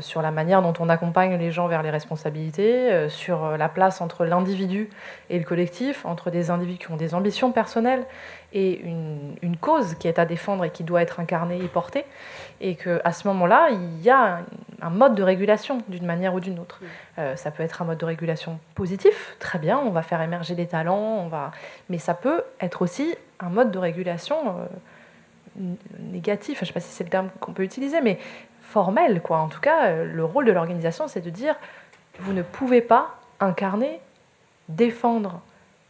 sur 0.00 0.22
la 0.22 0.30
manière 0.30 0.62
dont 0.62 0.72
on 0.78 0.88
accompagne 0.88 1.36
les 1.36 1.50
gens 1.50 1.66
vers 1.66 1.82
les 1.82 1.90
responsabilités, 1.90 2.92
euh, 2.92 3.08
sur 3.08 3.44
euh, 3.44 3.56
la 3.56 3.68
place 3.68 4.00
entre 4.00 4.24
l'individu 4.24 4.88
et 5.30 5.38
le 5.38 5.44
collectif, 5.44 6.04
entre 6.06 6.30
des 6.30 6.50
individus 6.50 6.78
qui 6.78 6.90
ont 6.90 6.96
des 6.96 7.14
ambitions 7.14 7.52
personnelles 7.52 8.04
et 8.52 8.80
une, 8.82 9.56
cause 9.60 9.94
qui 9.94 10.08
est 10.08 10.18
à 10.18 10.26
défendre 10.26 10.64
et 10.64 10.70
qui 10.70 10.84
doit 10.84 11.02
être 11.02 11.18
incarnée 11.20 11.58
et 11.58 11.68
portée, 11.68 12.04
et 12.60 12.76
qu'à 12.76 13.12
ce 13.12 13.26
moment-là, 13.28 13.68
il 13.70 14.02
y 14.02 14.10
a 14.10 14.40
un, 14.80 14.90
mode 14.90 15.14
de 15.14 15.22
régulation 15.22 15.78
d'une 15.88 16.06
manière 16.06 16.34
ou 16.34 16.40
d'une 16.40 16.58
autre. 16.58 16.80
ça 17.34 17.50
peut 17.50 17.62
être 17.62 17.82
un 17.82 17.84
mode 17.84 17.98
de 17.98 18.04
régulation 18.04 18.60
positif, 18.74 19.36
très 19.40 19.58
bien, 19.58 19.78
on 19.78 19.90
va 19.90 20.02
faire 20.02 20.20
émerger 20.22 20.54
des 20.54 20.66
talents, 20.66 21.18
on 21.24 21.28
va... 21.28 21.50
mais 21.88 21.98
ça 21.98 22.14
peut 22.14 22.42
être 22.60 22.82
aussi 22.82 23.16
un 23.40 23.48
mode 23.48 23.72
de 23.72 23.78
régulation 23.78 24.54
négatif, 25.98 26.58
je 26.58 26.62
ne 26.62 26.66
sais 26.66 26.72
pas 26.72 26.80
si 26.80 26.92
c'est 26.92 27.04
le 27.04 27.10
terme 27.10 27.30
qu'on 27.40 27.52
peut 27.52 27.64
utiliser, 27.64 28.00
mais 28.00 28.18
formel, 28.74 29.22
quoi. 29.22 29.38
En 29.38 29.46
tout 29.46 29.60
cas, 29.60 29.86
euh, 29.86 30.04
le 30.04 30.24
rôle 30.24 30.46
de 30.46 30.50
l'organisation, 30.50 31.06
c'est 31.06 31.20
de 31.20 31.30
dire 31.30 31.54
vous 32.18 32.32
ne 32.32 32.42
pouvez 32.42 32.80
pas 32.80 33.20
incarner, 33.38 34.00
défendre, 34.68 35.40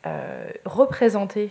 euh, 0.06 0.50
représenter 0.66 1.50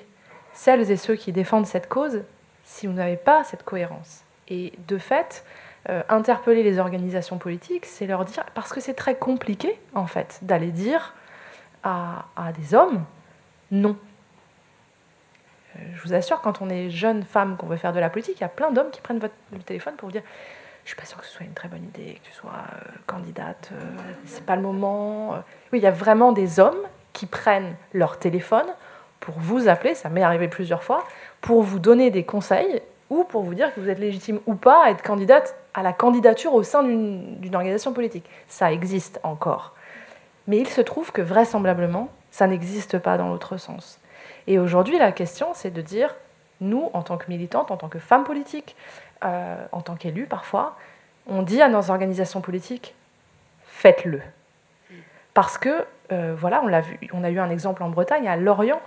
celles 0.53 0.91
et 0.91 0.95
ceux 0.95 1.15
qui 1.15 1.31
défendent 1.31 1.65
cette 1.65 1.89
cause 1.89 2.21
si 2.63 2.85
vous 2.85 2.93
n'avez 2.93 3.17
pas 3.17 3.43
cette 3.43 3.63
cohérence. 3.63 4.21
Et 4.47 4.73
de 4.87 4.99
fait, 4.99 5.43
euh, 5.89 6.03
interpeller 6.07 6.61
les 6.61 6.77
organisations 6.77 7.39
politiques, 7.39 7.87
c'est 7.87 8.05
leur 8.05 8.25
dire, 8.25 8.45
parce 8.53 8.71
que 8.71 8.79
c'est 8.79 8.93
très 8.93 9.15
compliqué, 9.15 9.79
en 9.95 10.05
fait, 10.05 10.37
d'aller 10.43 10.71
dire 10.71 11.15
à, 11.83 12.25
des 12.59 12.75
hommes 12.75 13.03
non. 13.71 13.97
je 15.75 16.01
vous 16.03 16.13
assure, 16.13 16.41
quand 16.41 16.61
on 16.61 16.69
est 16.69 16.91
jeune 16.91 17.23
femme, 17.23 17.57
qu'on 17.57 17.65
veut 17.65 17.77
faire 17.77 17.91
de 17.91 17.99
la 17.99 18.11
politique, 18.11 18.37
il 18.37 18.41
y 18.41 18.45
a 18.45 18.49
plein 18.49 18.69
d'hommes 18.69 18.91
qui 18.91 19.01
prennent 19.01 19.19
votre, 19.19 19.33
téléphone 19.65 19.95
pour 19.95 20.09
vous 20.09 20.13
dire 20.13 20.23
je 20.83 20.89
suis 20.89 20.97
pas 20.97 21.05
sûre 21.05 21.19
que 21.19 21.25
ce 21.25 21.31
soit 21.31 21.45
une 21.45 21.53
très 21.53 21.67
bonne 21.67 21.83
idée, 21.83 22.15
que 22.15 22.27
tu 22.27 22.33
sois 22.33 22.51
euh, 22.51 22.89
candidate, 23.07 23.69
euh, 23.73 23.79
c'est 24.25 24.45
pas 24.45 24.55
le 24.55 24.61
moment. 24.61 25.35
Euh. 25.35 25.37
Oui, 25.71 25.79
il 25.79 25.83
y 25.83 25.87
a 25.87 25.91
vraiment 25.91 26.31
des 26.31 26.59
hommes 26.59 26.81
qui 27.13 27.25
prennent 27.25 27.75
leur 27.93 28.19
téléphone 28.19 28.65
pour 29.19 29.35
vous 29.37 29.69
appeler, 29.69 29.95
ça 29.95 30.09
m'est 30.09 30.23
arrivé 30.23 30.47
plusieurs 30.47 30.83
fois, 30.83 31.05
pour 31.39 31.63
vous 31.63 31.79
donner 31.79 32.11
des 32.11 32.23
conseils 32.23 32.81
ou 33.09 33.23
pour 33.23 33.43
vous 33.43 33.53
dire 33.53 33.73
que 33.73 33.79
vous 33.79 33.89
êtes 33.89 33.99
légitime 33.99 34.39
ou 34.45 34.55
pas 34.55 34.85
à 34.85 34.89
être 34.89 35.01
candidate 35.01 35.55
à 35.73 35.83
la 35.83 35.93
candidature 35.93 36.53
au 36.53 36.63
sein 36.63 36.83
d'une 36.83 37.55
organisation 37.55 37.93
politique. 37.93 38.25
Ça 38.47 38.71
existe 38.71 39.19
encore. 39.23 39.73
Mais 40.47 40.57
il 40.57 40.67
se 40.67 40.81
trouve 40.81 41.11
que 41.11 41.21
vraisemblablement, 41.21 42.09
ça 42.31 42.47
n'existe 42.47 42.99
pas 42.99 43.17
dans 43.17 43.29
l'autre 43.29 43.57
sens. 43.57 43.99
Et 44.47 44.59
aujourd'hui, 44.59 44.97
la 44.97 45.11
question, 45.11 45.47
c'est 45.53 45.71
de 45.71 45.81
dire, 45.81 46.15
nous, 46.61 46.89
en 46.93 47.01
tant 47.01 47.17
que 47.17 47.29
militantes, 47.29 47.71
en 47.71 47.77
tant 47.77 47.89
que 47.89 47.99
femmes 47.99 48.23
politiques, 48.23 48.75
euh, 49.23 49.65
en 49.71 49.81
tant 49.81 49.95
qu'élu 49.95 50.25
parfois, 50.25 50.75
on 51.27 51.41
dit 51.41 51.61
à 51.61 51.69
nos 51.69 51.89
organisations 51.89 52.41
politiques 52.41 52.95
faites-le. 53.65 54.21
Parce 55.33 55.57
que, 55.57 55.85
euh, 56.11 56.35
voilà, 56.37 56.61
on, 56.63 56.71
a 56.71 56.81
vu, 56.81 56.99
on 57.13 57.23
a 57.23 57.29
eu 57.29 57.39
un 57.39 57.49
exemple 57.49 57.83
en 57.83 57.89
Bretagne, 57.89 58.27
à 58.27 58.35
Lorient, 58.35 58.81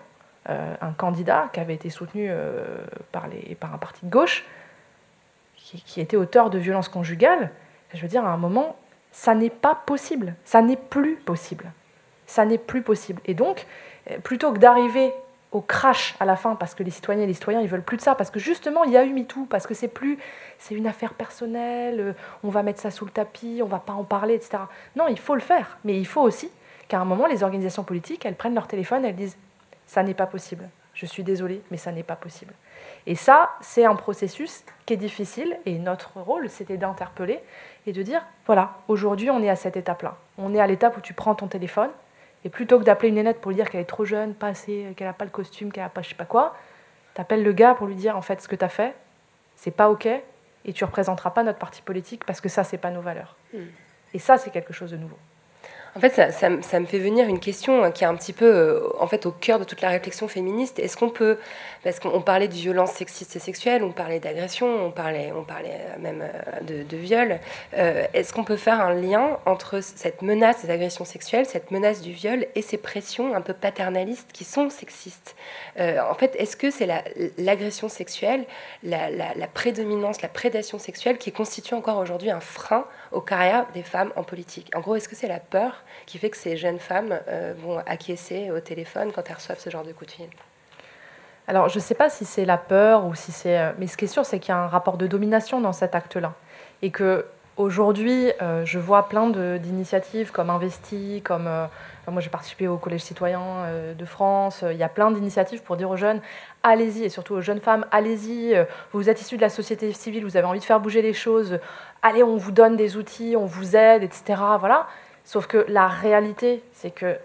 euh, 0.49 0.75
un 0.81 0.93
candidat 0.93 1.49
qui 1.53 1.61
avait 1.61 1.75
été 1.75 1.91
soutenu 1.91 2.31
par, 3.11 3.27
les, 3.29 3.57
par 3.57 3.75
un 3.75 3.79
parti 3.79 4.07
de 4.07 4.11
gauche, 4.11 4.45
qui, 5.57 6.01
était 6.01 6.17
auteur 6.17 6.51
de 6.51 6.59
violences 6.59 6.89
conjugales. 6.89 7.51
Je 7.93 8.01
veux 8.01 8.09
dire, 8.09 8.25
à 8.25 8.29
un 8.29 8.37
moment, 8.37 8.77
ça 9.11 9.35
n'est 9.35 9.51
pas 9.51 9.75
possible. 9.75 10.35
Ça 10.45 10.63
n'est 10.63 10.77
plus 10.77 11.17
possible. 11.17 11.73
Ça 12.27 12.45
n'est 12.45 12.59
plus 12.59 12.83
possible. 12.83 13.21
Et 13.25 13.35
donc, 13.35 13.67
plutôt 14.23 14.53
que 14.53 14.59
d'arriver 14.59 15.13
au 15.57 15.63
crash 15.63 16.15
à 16.21 16.27
la 16.27 16.37
fin 16.37 16.55
parce 16.55 16.75
que 16.75 16.83
les 16.83 16.91
citoyens 16.91 17.23
et 17.23 17.27
les 17.27 17.33
citoyens 17.33 17.63
ils 17.63 17.69
veulent 17.69 17.83
plus 17.83 17.97
de 17.97 18.03
ça. 18.03 18.15
Parce 18.15 18.31
que 18.31 18.39
justement 18.39 18.85
il 18.85 18.93
y 18.93 18.97
a 18.97 19.05
eu 19.05 19.13
MeToo 19.13 19.47
parce 19.47 19.67
que 19.67 19.73
c'est 19.73 19.89
plus 19.89 20.19
c'est 20.59 20.75
une 20.75 20.87
affaire 20.87 21.15
personnelle 21.15 22.01
euh, 22.01 22.13
on 22.45 22.51
va 22.51 22.63
mettre 22.63 22.81
ça 22.81 22.91
sous 22.91 23.07
le 23.07 23.11
tapis 23.11 23.61
on 23.63 23.67
va 23.67 23.79
pas 23.79 23.95
en 23.95 24.05
parler 24.05 24.35
etc 24.35 24.59
non 24.97 25.09
il 25.09 25.19
faut 25.19 25.35
le 25.35 25.41
faire. 25.41 25.79
Mais 25.85 25.99
il 25.99 26.07
faut 26.07 26.21
aussi 26.21 26.51
qu'à 26.89 27.01
un 27.01 27.07
moment 27.07 27.27
les 27.27 27.43
organisations 27.43 27.85
politiques 27.85 28.27
elles 28.27 28.35
prennent 28.35 28.55
leur 28.55 28.69
téléphone 28.69 29.05
elles 29.05 29.17
disent 29.17 29.39
ça 29.87 30.03
n'est 30.03 30.15
pas 30.15 30.27
possible. 30.27 30.69
Je 30.93 31.07
suis 31.07 31.25
désolée 31.25 31.63
mais 31.71 31.79
ça 31.79 31.91
n'est 31.91 32.03
pas 32.03 32.17
possible. 32.17 32.53
Et 33.07 33.15
ça 33.15 33.53
c'est 33.63 33.87
un 33.87 33.97
processus 33.97 34.63
qui 34.85 34.93
est 34.93 34.99
difficile. 34.99 35.57
Et 35.65 35.79
notre 35.79 36.19
rôle 36.21 36.51
c'était 36.51 36.77
d'interpeller 36.77 37.41
et 37.87 37.93
de 37.93 38.03
dire 38.03 38.23
voilà 38.45 38.75
aujourd'hui 38.89 39.31
on 39.31 39.43
est 39.43 39.49
à 39.51 39.57
cette 39.57 39.79
étape 39.79 40.03
là 40.03 40.19
on 40.37 40.55
est 40.55 40.61
à 40.61 40.67
l'étape 40.67 40.99
où 40.99 41.01
tu 41.01 41.15
prends 41.15 41.35
ton 41.35 41.47
téléphone 41.47 41.91
et 42.47 42.49
plutôt 42.49 42.79
que 42.79 42.85
d'appeler 42.85 43.09
une 43.09 43.17
nénette 43.17 43.41
pour 43.41 43.51
lui 43.51 43.57
dire 43.57 43.69
qu'elle 43.69 43.81
est 43.81 43.85
trop 43.85 44.05
jeune, 44.05 44.33
pas 44.33 44.47
assez, 44.47 44.95
qu'elle 44.97 45.09
n'a 45.09 45.13
pas 45.13 45.25
le 45.25 45.33
costume, 45.33 45.73
qu'elle 45.73 45.83
n'a 45.83 45.89
pas 45.89 46.01
je 46.01 46.11
sais 46.11 46.15
pas 46.15 46.27
quoi, 46.27 46.55
t'appelles 47.13 47.43
le 47.43 47.53
gars 47.53 47.75
pour 47.75 47.89
lui 47.89 47.97
dire 47.97 48.17
en 48.17 48.23
fait 48.23 48.41
ce 48.41 48.47
que 48.47 48.55
tu 48.55 48.65
as 48.65 48.69
fait, 48.69 48.95
c'est 49.57 49.73
pas 49.73 49.91
ok, 49.91 50.07
et 50.07 50.73
tu 50.73 50.85
représenteras 50.85 51.31
pas 51.31 51.43
notre 51.43 51.59
parti 51.59 51.83
politique 51.83 52.25
parce 52.25 52.41
que 52.41 52.49
ça, 52.49 52.63
c'est 52.63 52.79
pas 52.79 52.93
nos 52.93 53.01
valeurs. 53.01 53.35
Hmm. 53.53 53.65
Et 54.15 54.21
ça, 54.21 54.39
c'est 54.39 54.51
quelque 54.51 54.73
chose 54.73 54.93
de 54.93 54.97
nouveau. 54.97 55.19
En 55.97 55.99
fait, 55.99 56.31
ça, 56.31 56.51
me 56.51 56.85
fait 56.85 56.99
venir 56.99 57.27
une 57.27 57.41
question 57.41 57.91
qui 57.91 58.05
est 58.05 58.07
un 58.07 58.15
petit 58.17 58.35
peu 58.35 58.45
euh, 58.45 58.81
en 59.01 59.07
fait, 59.07 59.25
au 59.25 59.31
cœur 59.31 59.59
de 59.59 59.65
toute 59.65 59.81
la 59.81 59.89
réflexion 59.89 60.29
féministe. 60.29 60.79
Est-ce 60.79 60.95
qu'on 60.95 61.09
peut, 61.09 61.39
parce 61.85 62.01
qu'on 62.01 62.21
parlait 62.21 62.49
de 62.49 62.53
violence 62.53 62.91
sexiste 62.91 63.35
et 63.35 63.39
sexuelle, 63.39 63.83
on 63.83 63.93
parlait 63.93 64.21
d'agression, 64.21 64.67
on 64.67 64.91
parlait, 64.91 65.33
on 65.35 65.43
parlait 65.43 65.71
euh, 65.73 65.99
même 65.99 66.21
euh, 66.23 66.61
de, 66.61 66.83
de 66.83 66.97
viol, 66.99 67.41
est-ce 67.73 68.35
qu'on 68.35 68.45
peut 68.45 68.59
faire 68.59 68.81
un 68.81 68.93
lien 68.93 69.39
entre 69.47 69.81
cette 69.81 70.21
menace 70.21 70.67
des 70.67 70.71
agressions 70.71 71.07
sexuelles, 71.07 71.47
cette 71.47 71.71
menace 71.71 72.03
du 72.03 72.13
viol 72.13 72.47
et 72.55 72.61
ces 72.61 72.77
pressions 72.77 73.35
un 73.35 73.41
peu 73.41 73.55
paternalistes 73.55 74.31
qui 74.33 74.45
sont 74.45 74.69
sexistes? 74.69 75.35
En 75.79 76.15
fait, 76.15 76.35
est-ce 76.39 76.57
que 76.57 76.71
c'est 76.71 76.89
l'agression 77.39 77.89
sexuelle, 77.89 78.45
la, 78.83 79.11
la 79.11 79.47
prédominance, 79.47 80.23
la 80.23 80.29
prédation 80.29 80.79
sexuelle 80.79 81.19
qui 81.19 81.33
constitue 81.33 81.75
encore 81.75 81.99
aujourd'hui 81.99 82.31
un 82.31 82.41
frein 82.41 82.87
aux 83.13 83.21
carrières 83.21 83.67
des 83.73 83.83
femmes 83.83 84.13
en 84.17 84.23
politique 84.23 84.71
En 84.75 84.81
gros, 84.81 84.97
est-ce 84.97 85.09
que 85.09 85.17
c'est 85.17 85.29
la 85.29 85.41
peur 85.41 85.85
qui 86.07 86.19
fait 86.19 86.31
que 86.31 86.37
ces 86.37 86.57
jeunes 86.57 86.79
femmes 86.79 87.19
euh, 87.29 87.55
vont 87.57 87.79
acquiescer 87.87 88.51
au 88.51 88.61
téléphone 88.61 89.13
quand 89.13 89.23
elles 89.29 89.37
reçoivent 89.37 89.61
ce 89.61 89.71
genre 89.71 89.85
de 89.85 89.93
coup 89.93 90.05
de 90.05 90.11
fil? 90.11 90.29
Alors, 91.49 91.69
je 91.69 91.77
ne 91.77 91.83
sais 91.83 91.95
pas 91.95 92.11
si 92.11 92.25
c'est 92.25 92.45
la 92.45 92.59
peur 92.59 93.07
ou 93.07 93.15
si 93.15 93.31
c'est. 93.31 93.59
Euh, 93.59 93.73
mais 93.79 93.87
ce 93.87 93.97
qui 93.97 94.07
est 94.07 94.09
sûr, 94.09 94.27
c'est 94.27 94.41
qu'il 94.41 94.53
y 94.53 94.57
a 94.57 94.59
un 94.59 94.67
rapport 94.67 94.97
de 94.97 95.07
domination 95.07 95.61
dans 95.61 95.73
cet 95.73 95.95
acte-là. 95.95 96.35
Et 96.83 96.91
que 96.91 97.27
aujourd'hui, 97.57 98.31
euh, 98.43 98.65
je 98.65 98.79
vois 98.79 99.09
plein 99.09 99.29
d'initiatives 99.59 100.33
comme 100.33 100.51
Investi, 100.51 101.23
comme. 101.23 101.47
Euh, 101.47 101.67
moi, 102.09 102.21
j'ai 102.21 102.31
participé 102.31 102.69
au 102.69 102.77
Collège 102.77 103.01
citoyen 103.01 103.67
de 103.99 104.05
France. 104.05 104.63
Il 104.71 104.77
y 104.77 104.85
a 104.85 104.89
plein 104.89 105.11
d'initiatives 105.11 105.65
pour 105.65 105.77
dire 105.77 105.91
aux 105.91 105.97
jeunes 105.97 106.21
allez-y, 106.63 107.03
et 107.03 107.09
surtout 107.09 107.35
aux 107.35 107.41
jeunes 107.41 107.59
femmes 107.61 107.85
allez-y. 107.91 108.65
Vous 108.93 109.11
êtes 109.11 109.21
issus 109.21 109.35
de 109.35 109.41
la 109.41 109.49
société 109.49 109.93
civile, 109.93 110.23
vous 110.23 110.37
avez 110.37 110.47
envie 110.47 110.61
de 110.61 110.65
faire 110.65 110.79
bouger 110.79 111.03
les 111.03 111.13
choses. 111.13 111.59
Allez, 112.03 112.23
on 112.23 112.37
vous 112.37 112.53
donne 112.53 112.77
des 112.77 112.97
outils, 112.97 113.35
on 113.37 113.47
vous 113.47 113.75
aide, 113.75 114.05
etc. 114.05 114.41
Voilà. 114.61 114.87
Sauf 115.25 115.49
que 115.49 115.67
la 115.69 115.89
réalité, 115.89 116.63
c'est 116.73 116.93
que 116.93 117.17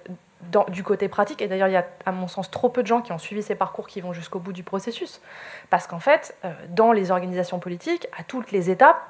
du 0.70 0.84
côté 0.84 1.08
pratique. 1.08 1.41
Et 1.41 1.48
d'ailleurs, 1.48 1.67
il 1.67 1.74
y 1.74 1.78
a, 1.78 1.86
à 2.06 2.12
mon 2.12 2.28
sens, 2.28 2.50
trop 2.50 2.70
peu 2.70 2.82
de 2.82 2.88
gens 2.88 3.02
qui 3.02 3.12
ont 3.12 3.17
suivi 3.17 3.44
ces 3.44 3.56
parcours 3.56 3.88
qui 3.88 4.02
vont 4.02 4.13
jusqu'au 4.13 4.39
bout 4.39 4.54
du 4.54 4.63
processus. 4.63 5.22
Parce 5.70 5.88
qu'en 5.88 6.00
fait, 6.00 6.36
euh, 6.46 6.52
dans 6.70 6.91
les 6.91 7.12
organisations 7.12 7.60
politiques, 7.60 8.08
à 8.17 8.24
toutes 8.24 8.52
les 8.52 8.70
étapes, 8.70 9.02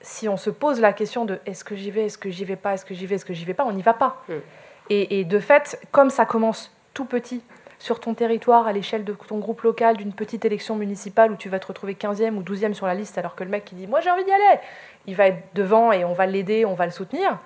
si 0.00 0.28
on 0.28 0.36
se 0.36 0.50
pose 0.50 0.80
la 0.80 0.92
question 0.92 1.24
de 1.24 1.38
est-ce 1.46 1.64
que 1.64 1.74
j'y 1.74 1.90
vais, 1.90 2.06
est-ce 2.06 2.18
que 2.18 2.30
j'y 2.30 2.44
vais 2.44 2.56
pas, 2.56 2.74
est-ce 2.74 2.84
que 2.84 2.94
j'y 2.94 3.06
vais, 3.06 3.16
est-ce 3.16 3.24
que 3.24 3.34
j'y 3.34 3.44
vais 3.44 3.54
pas, 3.54 3.64
on 3.64 3.72
n'y 3.72 3.82
va 3.82 3.94
pas. 3.94 4.22
Hmm. 4.28 4.38
Et, 4.88 5.24
de 5.24 5.40
fait, 5.40 5.80
comme 5.90 6.10
ça 6.10 6.26
commence 6.26 6.72
tout 6.94 7.06
petit, 7.06 7.42
sur 7.80 7.98
ton 7.98 8.14
territoire, 8.14 8.68
à 8.68 8.72
l'échelle 8.72 9.04
de 9.04 9.12
ton 9.12 9.38
groupe 9.38 9.62
local, 9.62 9.96
d'une 9.96 10.12
petite 10.12 10.44
élection 10.44 10.76
municipale 10.76 11.32
où 11.32 11.36
tu 11.36 11.48
vas 11.48 11.58
te 11.58 11.66
retrouver 11.66 11.94
15e 11.94 12.36
ou 12.36 12.42
12e 12.42 12.72
sur 12.72 12.86
la 12.86 12.94
liste, 12.94 13.18
alors 13.18 13.34
que 13.34 13.42
le 13.42 13.50
mec 13.50 13.64
qui 13.64 13.74
dit 13.74 13.88
Moi 13.88 14.00
j'ai 14.00 14.10
envie 14.10 14.24
d'y 14.24 14.30
aller, 14.30 14.60
il 15.06 15.16
va 15.16 15.26
être 15.26 15.42
devant 15.54 15.90
et 15.90 16.04
on 16.04 16.12
va 16.12 16.26
l'aider, 16.26 16.64
on 16.64 16.74
va 16.74 16.86
le 16.86 16.92
soutenir 16.92 17.38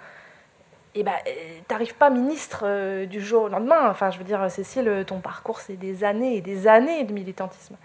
et 0.94 1.00
eh 1.00 1.02
ben, 1.04 1.12
euh, 1.28 1.30
t'arrives 1.68 1.94
pas 1.94 2.10
ministre 2.10 2.62
euh, 2.64 3.06
du 3.06 3.20
jour 3.20 3.44
au 3.44 3.48
lendemain. 3.48 3.88
Enfin, 3.88 4.10
je 4.10 4.18
veux 4.18 4.24
dire, 4.24 4.50
Cécile, 4.50 5.04
ton 5.06 5.20
parcours, 5.20 5.60
c'est 5.60 5.76
des 5.76 6.02
années 6.02 6.36
et 6.36 6.40
des 6.40 6.66
années 6.66 7.04
de 7.04 7.12
militantisme. 7.12 7.76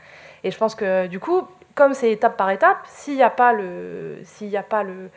Et 0.43 0.49
je 0.49 0.57
pense 0.57 0.73
que, 0.73 1.05
du 1.05 1.19
coup, 1.19 1.47
comme 1.75 1.93
c'est 1.93 2.11
étape 2.11 2.37
par 2.37 2.49
étape, 2.49 2.79
s'il 2.87 3.15
n'y 3.15 3.23
a 3.23 3.29
pas, 3.29 3.53
le, 3.53 4.19
s'il 4.23 4.47
y 4.47 4.57
a 4.57 4.63
pas 4.63 4.83
le, 4.83 5.09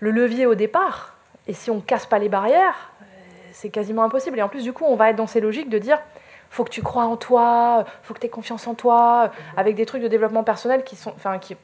le 0.00 0.10
levier 0.10 0.44
au 0.44 0.54
départ, 0.54 1.14
et 1.46 1.54
si 1.54 1.70
on 1.70 1.80
casse 1.80 2.06
pas 2.06 2.18
les 2.18 2.28
barrières, 2.28 2.90
euh, 3.00 3.04
c'est 3.52 3.70
quasiment 3.70 4.02
impossible. 4.02 4.38
Et 4.38 4.42
en 4.42 4.48
plus, 4.48 4.64
du 4.64 4.72
coup, 4.72 4.84
on 4.84 4.96
va 4.96 5.10
être 5.10 5.16
dans 5.16 5.26
ces 5.26 5.40
logiques 5.40 5.70
de 5.70 5.78
dire 5.78 6.00
faut 6.50 6.64
que 6.64 6.70
tu 6.70 6.82
crois 6.82 7.04
en 7.04 7.16
toi, 7.16 7.84
faut 8.02 8.12
que 8.12 8.18
tu 8.18 8.26
aies 8.26 8.30
confiance 8.30 8.66
en 8.66 8.74
toi, 8.74 9.30
avec 9.56 9.74
des 9.74 9.86
trucs 9.86 10.02
de 10.02 10.08
développement 10.08 10.44
personnel 10.44 10.84
qui 10.84 10.96
sont. 10.96 11.12
Enfin, 11.16 11.38
qui, 11.38 11.56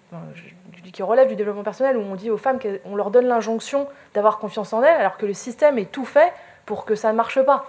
qui 0.90 1.02
relève 1.02 1.28
du 1.28 1.36
développement 1.36 1.64
personnel, 1.64 1.98
où 1.98 2.00
on 2.00 2.14
dit 2.14 2.30
aux 2.30 2.38
femmes 2.38 2.58
qu'on 2.58 2.96
leur 2.96 3.10
donne 3.10 3.26
l'injonction 3.26 3.86
d'avoir 4.14 4.38
confiance 4.38 4.72
en 4.72 4.82
elles, 4.82 4.98
alors 4.98 5.18
que 5.18 5.26
le 5.26 5.34
système 5.34 5.78
est 5.78 5.92
tout 5.92 6.06
fait 6.06 6.32
pour 6.64 6.86
que 6.86 6.94
ça 6.94 7.12
ne 7.12 7.16
marche 7.16 7.42
pas. 7.42 7.66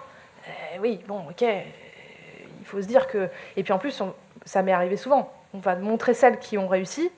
Eh 0.74 0.80
oui, 0.80 1.02
bon, 1.06 1.26
ok, 1.30 1.42
il 1.42 2.65
faut 2.65 2.82
se 2.82 2.88
dire 2.88 3.08
que... 3.08 3.28
Et 3.58 3.63
puis 3.63 3.74
en 3.74 3.78
plus, 3.78 4.02
ça 4.46 4.62
m'est 4.62 4.72
arrivé 4.72 4.96
souvent. 4.96 5.34
On 5.54 5.60
va 5.60 5.76
montrer 5.76 6.14
celles 6.14 6.40
qui 6.40 6.58
ont 6.58 6.68
réussi, 6.68 7.12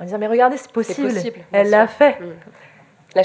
en 0.00 0.04
disant, 0.04 0.18
mais 0.18 0.26
regardez, 0.26 0.56
c'est 0.56 0.72
possible, 0.72 1.10
elle 1.52 1.70
l'a 1.70 1.86
fait. 1.86 2.20
Mmh. 2.20 2.34
La 3.14 3.22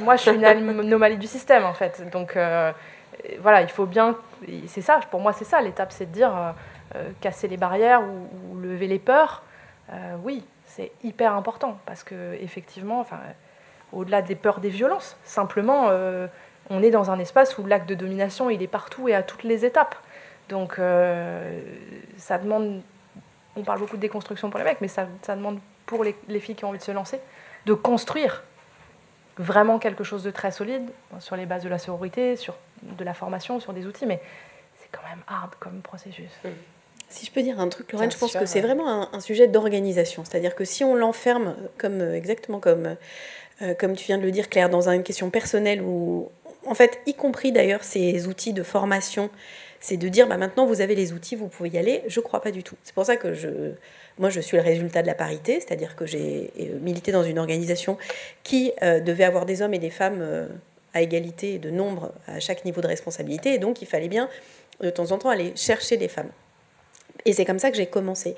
moi, 0.00 0.16
je 0.16 0.22
suis 0.22 0.34
une 0.34 0.44
anomalie 0.44 1.16
du 1.16 1.26
système, 1.26 1.64
en 1.64 1.72
fait. 1.72 2.08
Donc, 2.10 2.36
euh, 2.36 2.70
voilà, 3.40 3.62
il 3.62 3.68
faut 3.68 3.86
bien... 3.86 4.16
C'est 4.66 4.82
ça, 4.82 5.00
pour 5.10 5.20
moi, 5.20 5.32
c'est 5.32 5.44
ça, 5.44 5.60
l'étape, 5.62 5.90
c'est 5.90 6.06
de 6.06 6.12
dire, 6.12 6.36
euh, 6.36 6.52
euh, 6.96 7.10
casser 7.20 7.48
les 7.48 7.56
barrières 7.56 8.02
ou, 8.02 8.58
lever 8.58 8.86
les 8.86 8.98
peurs. 8.98 9.42
oui, 10.22 10.44
c'est 10.66 10.92
hyper 11.02 11.34
important 11.34 11.78
parce 11.86 12.04
que 12.04 12.34
effectivement, 12.40 13.00
enfin, 13.00 13.18
au-delà 13.92 14.22
des 14.22 14.34
peurs 14.34 14.60
des 14.60 14.68
violences, 14.68 15.16
simplement, 15.24 15.88
euh, 15.90 16.26
on 16.68 16.82
est 16.82 16.90
dans 16.90 17.10
un 17.10 17.18
espace 17.18 17.58
où 17.58 17.66
l'acte 17.66 17.88
de 17.88 17.94
domination, 17.94 18.50
il 18.50 18.62
est 18.62 18.68
partout 18.68 19.08
et 19.08 19.14
à 19.14 19.22
toutes 19.22 19.42
les 19.42 19.64
étapes. 19.64 19.96
Donc, 20.48 20.78
euh, 20.78 21.60
ça 22.16 22.38
demande, 22.38 22.82
on 23.60 23.64
parle 23.64 23.78
beaucoup 23.78 23.96
de 23.96 24.00
déconstruction 24.00 24.50
pour 24.50 24.58
les 24.58 24.64
mecs, 24.64 24.80
mais 24.80 24.88
ça, 24.88 25.06
ça 25.22 25.36
demande 25.36 25.58
pour 25.86 26.04
les, 26.04 26.16
les, 26.28 26.40
filles 26.40 26.54
qui 26.54 26.64
ont 26.64 26.68
envie 26.68 26.78
de 26.78 26.84
se 26.84 26.92
lancer, 26.92 27.20
de 27.66 27.74
construire 27.74 28.42
vraiment 29.36 29.78
quelque 29.78 30.04
chose 30.04 30.22
de 30.22 30.30
très 30.30 30.50
solide 30.50 30.88
sur 31.18 31.36
les 31.36 31.46
bases 31.46 31.62
de 31.62 31.68
la 31.68 31.78
sororité, 31.78 32.36
sur 32.36 32.56
de 32.82 33.04
la 33.04 33.14
formation, 33.14 33.60
sur 33.60 33.72
des 33.72 33.86
outils, 33.86 34.06
mais 34.06 34.20
c'est 34.76 34.88
quand 34.92 35.06
même 35.08 35.22
hard 35.26 35.54
comme 35.58 35.80
processus. 35.80 36.30
Mmh. 36.44 36.48
Si 37.08 37.26
je 37.26 37.32
peux 37.32 37.42
dire 37.42 37.58
un 37.58 37.68
truc, 37.68 37.90
Lorraine, 37.92 38.10
je 38.10 38.16
pense 38.16 38.32
que 38.32 38.46
c'est 38.46 38.60
vraiment 38.60 39.12
un, 39.12 39.20
sujet 39.20 39.48
d'organisation. 39.48 40.24
C'est-à-dire 40.24 40.54
que 40.54 40.64
si 40.64 40.84
on 40.84 40.94
l'enferme, 40.94 41.56
comme, 41.76 42.00
euh, 42.00 42.14
exactement 42.14 42.60
comme, 42.60 42.96
euh, 43.62 43.74
comme 43.74 43.96
tu 43.96 44.04
viens 44.04 44.18
de 44.18 44.22
le 44.22 44.30
dire, 44.30 44.48
Claire, 44.48 44.70
dans 44.70 44.88
une 44.88 45.02
question 45.02 45.28
personnelle, 45.28 45.82
ou 45.82 46.30
en 46.66 46.74
fait, 46.74 47.00
y 47.06 47.14
compris 47.14 47.50
d'ailleurs 47.50 47.82
ces 47.82 48.28
outils 48.28 48.52
de 48.52 48.62
formation, 48.62 49.28
c'est 49.80 49.96
de 49.96 50.08
dire 50.08 50.28
bah, 50.28 50.36
maintenant 50.36 50.66
vous 50.66 50.80
avez 50.80 50.94
les 50.94 51.12
outils, 51.12 51.36
vous 51.36 51.48
pouvez 51.48 51.70
y 51.70 51.78
aller. 51.78 52.02
Je 52.06 52.20
ne 52.20 52.24
crois 52.24 52.40
pas 52.40 52.50
du 52.50 52.62
tout. 52.62 52.76
C'est 52.84 52.94
pour 52.94 53.04
ça 53.04 53.16
que 53.16 53.34
je, 53.34 53.72
moi, 54.18 54.30
je 54.30 54.40
suis 54.40 54.56
le 54.56 54.62
résultat 54.62 55.02
de 55.02 55.06
la 55.06 55.14
parité, 55.14 55.60
c'est-à-dire 55.60 55.96
que 55.96 56.06
j'ai 56.06 56.50
euh, 56.60 56.78
milité 56.80 57.12
dans 57.12 57.24
une 57.24 57.38
organisation 57.38 57.98
qui 58.42 58.72
devait 58.80 59.24
avoir 59.24 59.46
des 59.46 59.62
hommes 59.62 59.74
et 59.74 59.78
des 59.78 59.90
femmes 59.90 60.48
à 60.92 61.02
égalité 61.02 61.58
de 61.58 61.70
nombre 61.70 62.12
à 62.26 62.40
chaque 62.40 62.64
niveau 62.64 62.80
de 62.80 62.86
responsabilité. 62.86 63.54
Et 63.54 63.58
donc, 63.58 63.82
il 63.82 63.86
fallait 63.86 64.08
bien 64.08 64.28
de 64.80 64.90
temps 64.90 65.12
en 65.12 65.18
temps 65.18 65.28
aller 65.28 65.52
chercher 65.56 65.96
les 65.96 66.08
femmes. 66.08 66.30
Et 67.24 67.32
c'est 67.32 67.44
comme 67.44 67.58
ça 67.58 67.70
que 67.70 67.76
j'ai 67.76 67.86
commencé. 67.86 68.34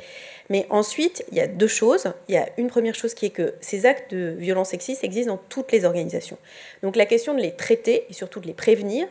Mais 0.51 0.67
ensuite, 0.71 1.25
il 1.31 1.39
y 1.39 1.41
a 1.41 1.47
deux 1.47 1.69
choses. 1.69 2.13
Il 2.29 2.35
y 2.35 2.39
a 2.39 2.49
une 2.59 2.69
première 2.69 2.95
chose 2.95 3.15
qui 3.15 3.27
est 3.27 3.31
que 3.31 3.55
ces 3.61 3.87
actes 3.87 4.13
de 4.13 4.35
violence 4.39 4.71
sexiste 4.71 5.05
existent 5.05 5.33
dans 5.35 5.43
toutes 5.49 5.73
les 5.73 5.85
organisations. 5.85 6.39
Donc 6.83 6.97
la 6.97 7.07
question 7.07 7.35
de 7.35 7.41
les 7.41 7.55
traiter 7.55 8.07
et 8.09 8.13
surtout 8.13 8.41
de 8.41 8.47
les 8.47 8.55
prévenir, 8.55 9.07
euh, 9.07 9.09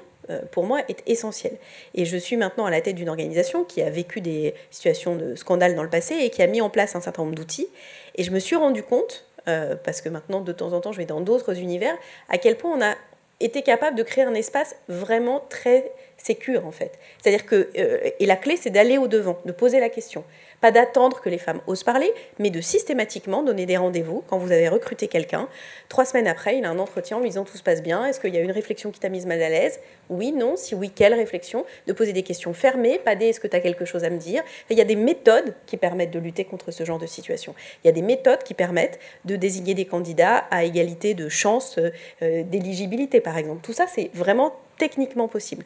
pour 0.51 0.65
moi, 0.65 0.81
est 0.89 1.03
essentielle. 1.07 1.57
Et 1.95 2.05
je 2.05 2.17
suis 2.17 2.37
maintenant 2.37 2.65
à 2.65 2.71
la 2.71 2.81
tête 2.81 2.95
d'une 2.95 3.09
organisation 3.09 3.63
qui 3.63 3.81
a 3.81 3.89
vécu 3.89 4.21
des 4.21 4.53
situations 4.69 5.15
de 5.15 5.35
scandale 5.35 5.75
dans 5.75 5.83
le 5.83 5.89
passé 5.89 6.15
et 6.15 6.29
qui 6.29 6.41
a 6.41 6.47
mis 6.47 6.61
en 6.61 6.69
place 6.69 6.95
un 6.95 7.01
certain 7.01 7.23
nombre 7.23 7.35
d'outils. 7.35 7.67
Et 8.15 8.23
je 8.23 8.31
me 8.31 8.39
suis 8.39 8.55
rendu 8.55 8.83
compte, 8.83 9.25
euh, 9.47 9.75
parce 9.75 10.01
que 10.01 10.09
maintenant, 10.09 10.41
de 10.41 10.51
temps 10.51 10.73
en 10.73 10.81
temps, 10.81 10.91
je 10.91 10.97
vais 10.97 11.05
dans 11.05 11.21
d'autres 11.21 11.59
univers, 11.59 11.95
à 12.29 12.37
quel 12.37 12.57
point 12.57 12.71
on 12.77 12.81
a 12.81 12.95
été 13.39 13.61
capable 13.61 13.97
de 13.97 14.03
créer 14.03 14.23
un 14.23 14.33
espace 14.33 14.75
vraiment 14.87 15.43
très 15.49 15.91
sécure 16.17 16.65
en 16.65 16.71
fait. 16.71 16.99
C'est-à-dire 17.19 17.45
que 17.45 17.69
euh, 17.77 18.09
et 18.19 18.25
la 18.25 18.35
clé 18.35 18.55
c'est 18.55 18.69
d'aller 18.69 18.97
au 18.97 19.07
devant, 19.07 19.39
de 19.45 19.51
poser 19.51 19.79
la 19.79 19.89
question, 19.89 20.23
pas 20.61 20.71
d'attendre 20.71 21.19
que 21.19 21.29
les 21.29 21.39
femmes 21.39 21.59
osent 21.67 21.83
parler, 21.83 22.13
mais 22.39 22.51
de 22.51 22.61
systématiquement 22.61 23.43
donner 23.43 23.65
des 23.65 23.77
rendez-vous 23.77 24.23
quand 24.27 24.37
vous 24.37 24.51
avez 24.51 24.69
recruté 24.69 25.07
quelqu'un. 25.07 25.49
Trois 25.89 26.05
semaines 26.05 26.27
après, 26.27 26.57
il 26.57 26.65
a 26.65 26.69
un 26.69 26.79
entretien 26.79 27.17
en 27.17 27.19
lui 27.19 27.29
disant 27.29 27.43
tout 27.43 27.57
se 27.57 27.63
passe 27.63 27.81
bien. 27.81 28.05
Est-ce 28.05 28.19
qu'il 28.19 28.33
y 28.33 28.37
a 28.37 28.41
une 28.41 28.51
réflexion 28.51 28.91
qui 28.91 28.99
t'a 28.99 29.09
mise 29.09 29.25
mal 29.25 29.41
à 29.41 29.49
l'aise? 29.49 29.79
Oui, 30.09 30.31
non. 30.31 30.55
Si 30.55 30.75
oui, 30.75 30.91
quelle 30.93 31.13
réflexion? 31.13 31.65
De 31.87 31.93
poser 31.93 32.13
des 32.13 32.23
questions 32.23 32.53
fermées, 32.53 32.99
pas 32.99 33.15
des 33.15 33.29
est-ce 33.29 33.39
que 33.39 33.47
tu 33.47 33.55
as 33.55 33.59
quelque 33.59 33.85
chose 33.85 34.03
à 34.03 34.09
me 34.09 34.17
dire? 34.17 34.43
Il 34.69 34.77
y 34.77 34.81
a 34.81 34.85
des 34.85 34.95
méthodes 34.95 35.53
qui 35.65 35.77
permettent 35.77 36.11
de 36.11 36.19
lutter 36.19 36.45
contre 36.45 36.71
ce 36.71 36.85
genre 36.85 36.99
de 36.99 37.07
situation. 37.07 37.55
Il 37.83 37.87
y 37.87 37.89
a 37.89 37.93
des 37.93 38.01
méthodes 38.01 38.43
qui 38.43 38.53
permettent 38.53 38.99
de 39.25 39.35
désigner 39.35 39.73
des 39.73 39.85
candidats 39.85 40.45
à 40.51 40.63
égalité 40.63 41.13
de 41.15 41.27
chance 41.27 41.79
euh, 41.79 42.43
d'éligibilité, 42.43 43.19
par 43.19 43.37
exemple. 43.37 43.61
Tout 43.63 43.73
ça, 43.73 43.87
c'est 43.87 44.11
vraiment 44.13 44.53
techniquement 44.77 45.27
possible. 45.27 45.63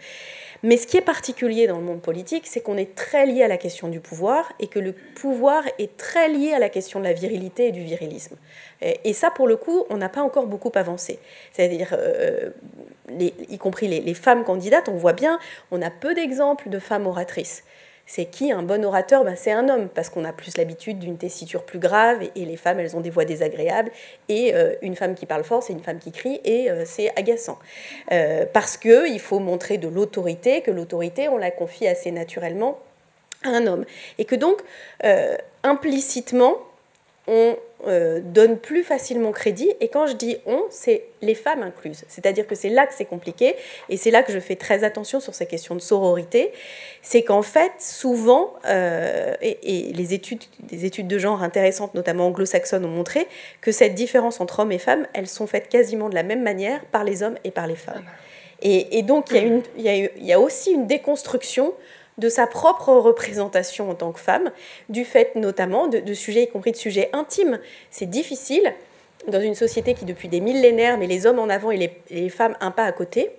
Mais 0.63 0.77
ce 0.77 0.87
qui 0.87 0.97
est 0.97 1.01
particulier 1.01 1.67
dans 1.67 1.77
le 1.77 1.83
monde 1.83 2.01
politique, 2.01 2.47
c'est 2.47 2.61
qu'on 2.61 2.77
est 2.77 2.95
très 2.95 3.25
lié 3.25 3.43
à 3.43 3.47
la 3.47 3.57
question 3.57 3.87
du 3.87 3.99
pouvoir 3.99 4.51
et 4.59 4.67
que 4.67 4.79
le 4.79 4.93
pouvoir 4.93 5.63
est 5.79 5.97
très 5.97 6.29
lié 6.29 6.53
à 6.53 6.59
la 6.59 6.69
question 6.69 6.99
de 6.99 7.05
la 7.05 7.13
virilité 7.13 7.67
et 7.67 7.71
du 7.71 7.83
virilisme. 7.83 8.35
Et, 8.81 9.13
ça, 9.13 9.31
pour 9.31 9.47
le 9.47 9.55
coup, 9.55 9.85
on 9.89 9.97
n'a 9.97 10.09
pas 10.09 10.21
encore 10.21 10.47
beaucoup 10.47 10.71
avancé. 10.75 11.19
C'est-à-dire, 11.53 11.95
euh, 11.97 12.49
y 13.09 13.57
compris 13.57 13.87
les, 13.87 14.01
les 14.01 14.13
femmes 14.13 14.43
candidates, 14.43 14.89
on 14.89 14.95
voit 14.95 15.13
bien, 15.13 15.39
on 15.71 15.81
a 15.81 15.89
peu 15.89 16.13
d'exemples 16.13 16.69
de 16.69 16.79
femmes 16.79 17.07
oratrices. 17.07 17.63
C'est 18.07 18.25
qui 18.25 18.51
un 18.51 18.61
bon 18.61 18.85
orateur? 18.85 19.23
Ben, 19.23 19.35
C'est 19.35 19.51
un 19.51 19.67
homme, 19.67 19.89
parce 19.89 20.09
qu'on 20.09 20.25
a 20.25 20.33
plus 20.33 20.57
l'habitude 20.57 20.99
d'une 20.99 21.17
tessiture 21.17 21.63
plus 21.63 21.79
grave, 21.79 22.19
et, 22.35 22.45
les 22.45 22.57
femmes, 22.57 22.79
elles 22.79 22.95
ont 22.95 23.01
des 23.01 23.09
voix 23.09 23.25
désagréables, 23.25 23.91
et 24.29 24.53
euh, 24.53 24.75
une 24.83 24.95
femme 24.95 25.15
qui 25.15 25.25
parle 25.25 25.43
fort, 25.43 25.63
c'est 25.63 25.73
une 25.73 25.81
femme 25.81 25.97
qui 25.97 26.11
crie, 26.11 26.39
et 26.43 26.69
euh, 26.69 26.83
c'est 26.85 27.11
agaçant. 27.17 27.57
Euh, 28.11 28.45
parce 28.51 28.77
qu'il 28.77 29.19
faut 29.19 29.39
montrer 29.39 29.79
de 29.79 29.87
l'autorité, 29.87 30.61
que 30.61 30.71
l'autorité, 30.71 31.29
on 31.29 31.37
la 31.37 31.49
confie 31.49 31.87
assez 31.87 32.11
naturellement 32.11 32.79
à 33.43 33.49
un 33.49 33.65
homme. 33.65 33.85
Et 34.19 34.25
que 34.25 34.35
donc, 34.35 34.61
implicitement, 35.63 36.57
on 37.27 37.55
euh, 37.88 38.19
donne 38.24 38.58
plus 38.58 38.84
facilement 38.84 39.32
crédit. 39.32 39.71
Et 39.80 39.88
quand 39.88 40.08
je 40.08 40.13
dis 40.13 40.38
on, 40.45 40.63
c'est 40.69 41.06
les 41.21 41.36
femmes 41.36 41.63
incluses. 41.63 42.04
C'est-à-dire 42.08 42.48
que 42.48 42.56
c'est 42.56 42.69
là 42.69 42.88
que 42.88 42.93
c'est 42.93 43.06
compliqué. 43.06 43.56
Et 43.89 43.98
c'est 43.98 44.12
là 44.12 44.24
que 44.24 44.32
je 44.32 44.39
fais 44.39 44.56
très 44.56 44.84
attention 44.84 45.19
sur 45.19 45.34
ces 45.34 45.45
questions 45.45 45.76
de 45.76 45.82
sororité. 45.82 46.52
C'est 47.02 47.24
qu'en 47.24 47.41
fait, 47.41 47.71
souvent, 47.80 48.54
euh, 48.65 49.34
et, 49.41 49.91
les 49.93 50.13
études, 50.13 50.43
des 50.60 50.86
études 50.86 51.08
de 51.08 51.17
genre 51.17 51.43
intéressantes, 51.43 51.93
notamment 51.93 52.28
anglo-saxonnes, 52.28 52.86
ont 52.86 52.89
montré 52.89 53.28
que 53.62 53.71
cette 53.71 53.95
différence 53.95 54.41
entre 54.41 54.60
hommes 54.60 54.71
et 54.71 54.80
femmes, 54.80 55.08
elles 55.13 55.28
sont 55.28 55.48
faites 55.48 55.69
quasiment 55.69 56.10
de 56.10 56.15
la 56.15 56.24
même 56.24 56.43
manière 56.43 56.84
par 56.86 57.04
les 57.04 57.24
hommes 57.24 57.38
et 57.43 57.52
par 57.52 57.67
les 57.67 57.76
femmes. 57.76 58.06
Et, 58.62 59.04
donc, 59.04 59.28
il 59.30 59.36
y, 59.36 59.39
a 59.39 59.43
une, 59.43 59.62
il, 59.78 59.84
y 59.84 59.89
a, 59.89 59.95
il 59.95 60.26
y 60.26 60.34
a 60.34 60.39
aussi 60.39 60.71
une 60.71 60.88
déconstruction 60.88 61.74
de 62.17 62.30
sa 62.30 62.47
propre 62.47 62.93
représentation 62.93 63.89
en 63.89 63.95
tant 63.95 64.12
que 64.12 64.19
femme, 64.19 64.51
du 64.89 65.06
fait 65.06 65.36
notamment 65.36 65.88
de, 65.88 66.13
sujets, 66.13 66.43
y 66.43 66.47
compris 66.47 66.71
de 66.71 66.78
sujets 66.78 67.10
intimes. 67.13 67.60
C'est 67.91 68.10
difficile 68.10 68.73
dans 69.28 69.41
une 69.41 69.56
société 69.56 69.93
qui, 69.93 70.06
depuis 70.06 70.28
des 70.28 70.39
millénaires, 70.39 70.97
met 70.97 71.08
les 71.08 71.25
hommes 71.25 71.39
en 71.39 71.49
avant 71.49 71.71
et 71.71 71.91
les, 72.10 72.30
femmes 72.30 72.56
un 72.62 72.71
pas 72.71 72.86
à 72.86 72.91
côté, 72.91 73.32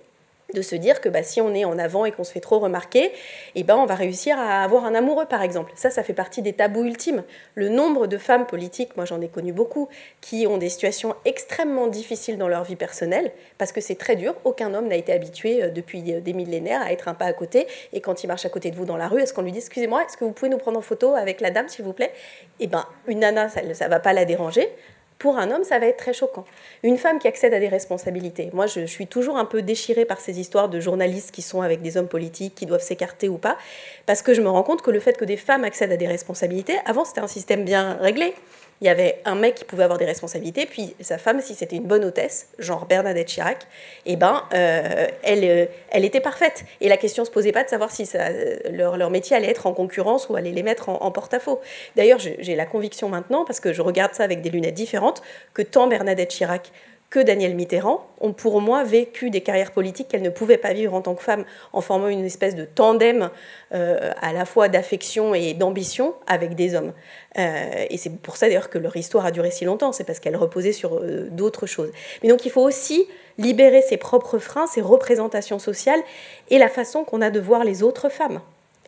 de 0.53 0.61
se 0.61 0.75
dire 0.75 1.01
que 1.01 1.09
bah, 1.09 1.23
si 1.23 1.41
on 1.41 1.53
est 1.53 1.65
en 1.65 1.77
avant 1.77 2.05
et 2.05 2.11
qu'on 2.11 2.23
se 2.23 2.31
fait 2.31 2.39
trop 2.39 2.59
remarquer, 2.59 3.11
eh 3.55 3.63
ben, 3.63 3.75
on 3.75 3.85
va 3.85 3.95
réussir 3.95 4.39
à 4.39 4.63
avoir 4.63 4.85
un 4.85 4.95
amoureux, 4.95 5.25
par 5.25 5.41
exemple. 5.41 5.71
Ça, 5.75 5.89
ça 5.89 6.03
fait 6.03 6.13
partie 6.13 6.41
des 6.41 6.53
tabous 6.53 6.85
ultimes. 6.85 7.23
Le 7.55 7.69
nombre 7.69 8.07
de 8.07 8.17
femmes 8.17 8.45
politiques, 8.45 8.95
moi 8.95 9.05
j'en 9.05 9.19
ai 9.21 9.27
connu 9.27 9.51
beaucoup, 9.51 9.89
qui 10.21 10.47
ont 10.47 10.57
des 10.57 10.69
situations 10.69 11.15
extrêmement 11.25 11.87
difficiles 11.87 12.37
dans 12.37 12.47
leur 12.47 12.63
vie 12.63 12.75
personnelle, 12.75 13.31
parce 13.57 13.71
que 13.71 13.81
c'est 13.81 13.95
très 13.95 14.15
dur. 14.15 14.35
Aucun 14.45 14.73
homme 14.73 14.87
n'a 14.87 14.95
été 14.95 15.11
habitué 15.11 15.63
euh, 15.63 15.69
depuis 15.69 16.13
euh, 16.13 16.21
des 16.21 16.33
millénaires 16.33 16.81
à 16.81 16.91
être 16.91 17.07
un 17.07 17.13
pas 17.13 17.25
à 17.25 17.33
côté, 17.33 17.67
et 17.91 17.99
quand 17.99 18.23
il 18.23 18.27
marche 18.27 18.45
à 18.45 18.49
côté 18.49 18.71
de 18.71 18.75
vous 18.75 18.85
dans 18.85 18.97
la 18.97 19.07
rue, 19.07 19.21
est-ce 19.21 19.33
qu'on 19.33 19.41
lui 19.41 19.51
dit, 19.51 19.59
excusez-moi, 19.59 20.03
est-ce 20.05 20.15
que 20.15 20.23
vous 20.23 20.31
pouvez 20.31 20.49
nous 20.49 20.57
prendre 20.57 20.77
en 20.77 20.81
photo 20.81 21.13
avec 21.15 21.41
la 21.41 21.51
dame, 21.51 21.67
s'il 21.67 21.83
vous 21.83 21.93
plaît? 21.93 22.13
Eh 22.59 22.67
ben, 22.67 22.85
une 23.07 23.19
nana, 23.19 23.49
ça 23.49 23.61
ne 23.61 23.89
va 23.89 23.99
pas 23.99 24.13
la 24.13 24.25
déranger. 24.25 24.69
Pour 25.19 25.37
un 25.37 25.49
homme, 25.49 25.63
ça 25.63 25.79
va 25.79 25.87
être 25.87 25.97
très 25.97 26.13
choquant. 26.13 26.45
Une 26.83 26.97
femme 26.97 27.17
qui 27.17 27.27
accède 27.27 27.53
à 27.53 27.59
des 27.59 27.67
responsabilités. 27.67 28.49
Moi, 28.53 28.67
je 28.67 28.85
suis 28.85 29.07
toujours 29.07 29.37
un 29.37 29.45
peu 29.45 29.63
déchirée 29.63 30.05
par 30.05 30.19
ces 30.19 30.39
histoires 30.39 30.69
de 30.69 30.79
journalistes 30.79 31.31
qui 31.31 31.41
sont 31.41 31.61
avec 31.61 31.81
des 31.81 31.97
hommes 31.97 32.07
politiques, 32.07 32.53
qui 32.53 32.67
doivent 32.67 32.83
s'écarter 32.83 33.27
ou 33.27 33.37
pas, 33.37 33.57
parce 34.05 34.21
que 34.21 34.33
je 34.33 34.41
me 34.41 34.49
rends 34.49 34.63
compte 34.63 34.83
que 34.83 34.91
le 34.91 34.99
fait 34.99 35.17
que 35.17 35.25
des 35.25 35.37
femmes 35.37 35.63
accèdent 35.63 35.91
à 35.91 35.97
des 35.97 36.07
responsabilités, 36.07 36.77
avant, 36.85 37.03
c'était 37.03 37.21
un 37.21 37.27
système 37.27 37.65
bien 37.65 37.93
réglé 37.99 38.35
il 38.81 38.85
y 38.85 38.89
avait 38.89 39.21
un 39.25 39.35
mec 39.35 39.55
qui 39.55 39.65
pouvait 39.65 39.83
avoir 39.83 39.97
des 39.97 40.05
responsabilités, 40.05 40.65
puis 40.65 40.95
sa 40.99 41.17
femme, 41.17 41.41
si 41.41 41.55
c'était 41.55 41.75
une 41.75 41.85
bonne 41.85 42.05
hôtesse, 42.05 42.49
genre 42.59 42.85
Bernadette 42.85 43.27
Chirac, 43.27 43.65
eh 44.05 44.15
ben, 44.15 44.43
euh, 44.53 45.07
elle, 45.23 45.43
euh, 45.43 45.65
elle 45.89 46.05
était 46.05 46.19
parfaite. 46.19 46.63
Et 46.79 46.89
la 46.89 46.97
question 46.97 47.23
ne 47.23 47.25
se 47.27 47.31
posait 47.31 47.51
pas 47.51 47.63
de 47.63 47.69
savoir 47.69 47.91
si 47.91 48.05
ça, 48.05 48.29
leur, 48.71 48.97
leur, 48.97 49.09
métier 49.09 49.35
allait 49.35 49.49
être 49.49 49.65
en 49.65 49.73
concurrence 49.73 50.29
ou 50.29 50.35
allait 50.35 50.51
les 50.51 50.63
mettre 50.63 50.89
en, 50.89 51.01
en 51.01 51.11
porte-à-faux. 51.11 51.59
D'ailleurs, 51.95 52.19
j'ai 52.19 52.55
la 52.55 52.65
conviction 52.65 53.09
maintenant, 53.09 53.45
parce 53.45 53.59
que 53.59 53.73
je 53.73 53.81
regarde 53.81 54.13
ça 54.13 54.23
avec 54.23 54.41
des 54.41 54.49
lunettes 54.49 54.75
différentes, 54.75 55.23
que 55.53 55.63
tant 55.63 55.87
Bernadette 55.87 56.29
Chirac 56.29 56.71
que 57.09 57.19
Daniel 57.19 57.55
Mitterrand 57.55 58.05
ont 58.19 58.33
pour 58.33 58.59
moi 58.59 58.83
vécu 58.83 59.29
des 59.29 59.39
carrières 59.41 59.71
politiques 59.71 60.09
qu'elles 60.09 60.21
ne 60.21 60.29
pouvaient 60.29 60.57
pas 60.57 60.73
vivre 60.73 60.93
en 60.93 61.01
tant 61.01 61.15
que 61.15 61.23
femmes 61.23 61.45
en 61.71 61.79
formant 61.79 62.09
une 62.09 62.25
espèce 62.25 62.53
de 62.53 62.65
tandem 62.65 63.29
euh, 63.73 64.11
à 64.21 64.33
la 64.33 64.45
fois 64.45 64.67
d'affection 64.67 65.33
et 65.33 65.53
d'ambition 65.53 66.15
avec 66.27 66.55
des 66.55 66.75
hommes. 66.75 66.91
Euh, 67.37 67.85
et 67.89 67.97
c'est 67.97 68.13
pour 68.17 68.35
ça 68.35 68.47
d'ailleurs 68.47 68.69
que 68.69 68.77
leur 68.77 68.97
histoire 68.97 69.25
a 69.25 69.31
duré 69.31 69.51
si 69.51 69.63
longtemps, 69.63 69.93
c'est 69.93 70.03
parce 70.03 70.19
qu'elle 70.19 70.35
reposait 70.35 70.73
sur 70.73 70.97
euh, 70.97 71.27
d'autres 71.31 71.65
choses. 71.65 71.91
Mais 72.23 72.29
donc 72.29 72.45
il 72.45 72.51
faut 72.51 72.63
aussi 72.63 73.07
libérer 73.37 73.81
ses 73.81 73.97
propres 73.97 74.39
freins, 74.39 74.67
ses 74.67 74.81
représentations 74.81 75.59
sociales 75.59 76.01
et 76.49 76.57
la 76.57 76.67
façon 76.67 77.05
qu'on 77.05 77.21
a 77.21 77.29
de 77.29 77.39
voir 77.39 77.63
les 77.63 77.83
autres 77.83 78.09
femmes 78.09 78.41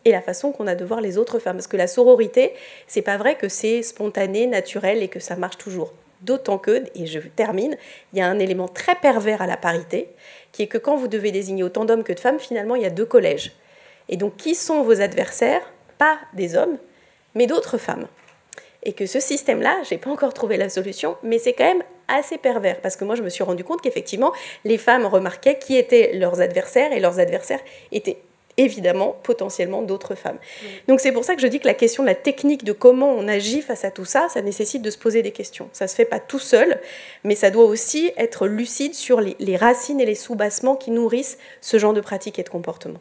et 0.04 0.12
la 0.12 0.20
façon 0.20 0.52
qu'on 0.52 0.66
a 0.66 0.74
de 0.74 0.84
voir 0.84 1.00
les 1.00 1.16
autres 1.16 1.38
femmes. 1.38 1.56
Parce 1.56 1.66
que 1.66 1.76
la 1.76 1.86
sororité, 1.86 2.52
c'est 2.86 3.02
pas 3.02 3.16
vrai 3.16 3.36
que 3.36 3.48
c'est 3.48 3.82
spontané, 3.82 4.46
naturel 4.46 5.02
et 5.02 5.08
que 5.08 5.20
ça 5.20 5.36
marche 5.36 5.58
toujours. 5.58 5.92
D'autant 6.22 6.58
que, 6.58 6.84
et 6.94 7.06
je 7.06 7.18
termine, 7.20 7.76
il 8.12 8.18
y 8.18 8.22
a 8.22 8.26
un 8.26 8.38
élément 8.38 8.68
très 8.68 8.94
pervers 8.94 9.40
à 9.40 9.46
la 9.46 9.56
parité, 9.56 10.08
qui 10.52 10.62
est 10.62 10.66
que 10.66 10.78
quand 10.78 10.96
vous 10.96 11.08
devez 11.08 11.32
désigner 11.32 11.62
autant 11.62 11.84
d'hommes 11.84 12.04
que 12.04 12.12
de 12.12 12.20
femmes, 12.20 12.38
finalement, 12.38 12.74
il 12.74 12.82
y 12.82 12.86
a 12.86 12.90
deux 12.90 13.06
collèges. 13.06 13.52
Et 14.08 14.16
donc, 14.16 14.36
qui 14.36 14.54
sont 14.54 14.82
vos 14.82 15.00
adversaires? 15.00 15.62
Pas 15.96 16.18
des 16.34 16.56
hommes, 16.56 16.78
mais 17.34 17.46
d'autres 17.46 17.78
femmes. 17.78 18.06
Et 18.82 18.92
que 18.92 19.06
ce 19.06 19.20
système-là, 19.20 19.82
je 19.88 19.94
n'ai 19.94 19.98
pas 19.98 20.10
encore 20.10 20.34
trouvé 20.34 20.56
la 20.56 20.68
solution, 20.68 21.16
mais 21.22 21.38
c'est 21.38 21.52
quand 21.52 21.64
même 21.64 21.82
assez 22.08 22.38
pervers, 22.38 22.80
parce 22.80 22.96
que 22.96 23.04
moi, 23.04 23.14
je 23.14 23.22
me 23.22 23.28
suis 23.28 23.44
rendu 23.44 23.64
compte 23.64 23.80
qu'effectivement, 23.82 24.32
les 24.64 24.78
femmes 24.78 25.06
remarquaient 25.06 25.58
qui 25.58 25.76
étaient 25.76 26.12
leurs 26.14 26.40
adversaires, 26.40 26.92
et 26.92 27.00
leurs 27.00 27.18
adversaires 27.18 27.60
étaient 27.92 28.18
évidemment 28.64 29.16
potentiellement 29.22 29.82
d'autres 29.82 30.14
femmes. 30.14 30.38
Donc 30.88 31.00
c'est 31.00 31.12
pour 31.12 31.24
ça 31.24 31.34
que 31.34 31.40
je 31.40 31.46
dis 31.46 31.60
que 31.60 31.66
la 31.66 31.74
question 31.74 32.02
de 32.02 32.08
la 32.08 32.14
technique 32.14 32.64
de 32.64 32.72
comment 32.72 33.10
on 33.10 33.26
agit 33.28 33.62
face 33.62 33.84
à 33.84 33.90
tout 33.90 34.04
ça, 34.04 34.28
ça 34.28 34.42
nécessite 34.42 34.82
de 34.82 34.90
se 34.90 34.98
poser 34.98 35.22
des 35.22 35.32
questions. 35.32 35.68
Ça 35.72 35.88
se 35.88 35.94
fait 35.94 36.04
pas 36.04 36.20
tout 36.20 36.38
seul, 36.38 36.80
mais 37.24 37.34
ça 37.34 37.50
doit 37.50 37.64
aussi 37.64 38.12
être 38.16 38.46
lucide 38.46 38.94
sur 38.94 39.20
les, 39.20 39.36
les 39.38 39.56
racines 39.56 40.00
et 40.00 40.06
les 40.06 40.14
sous-bassements 40.14 40.76
qui 40.76 40.90
nourrissent 40.90 41.38
ce 41.60 41.78
genre 41.78 41.94
de 41.94 42.00
pratiques 42.00 42.38
et 42.38 42.42
de 42.42 42.48
comportements. 42.48 43.00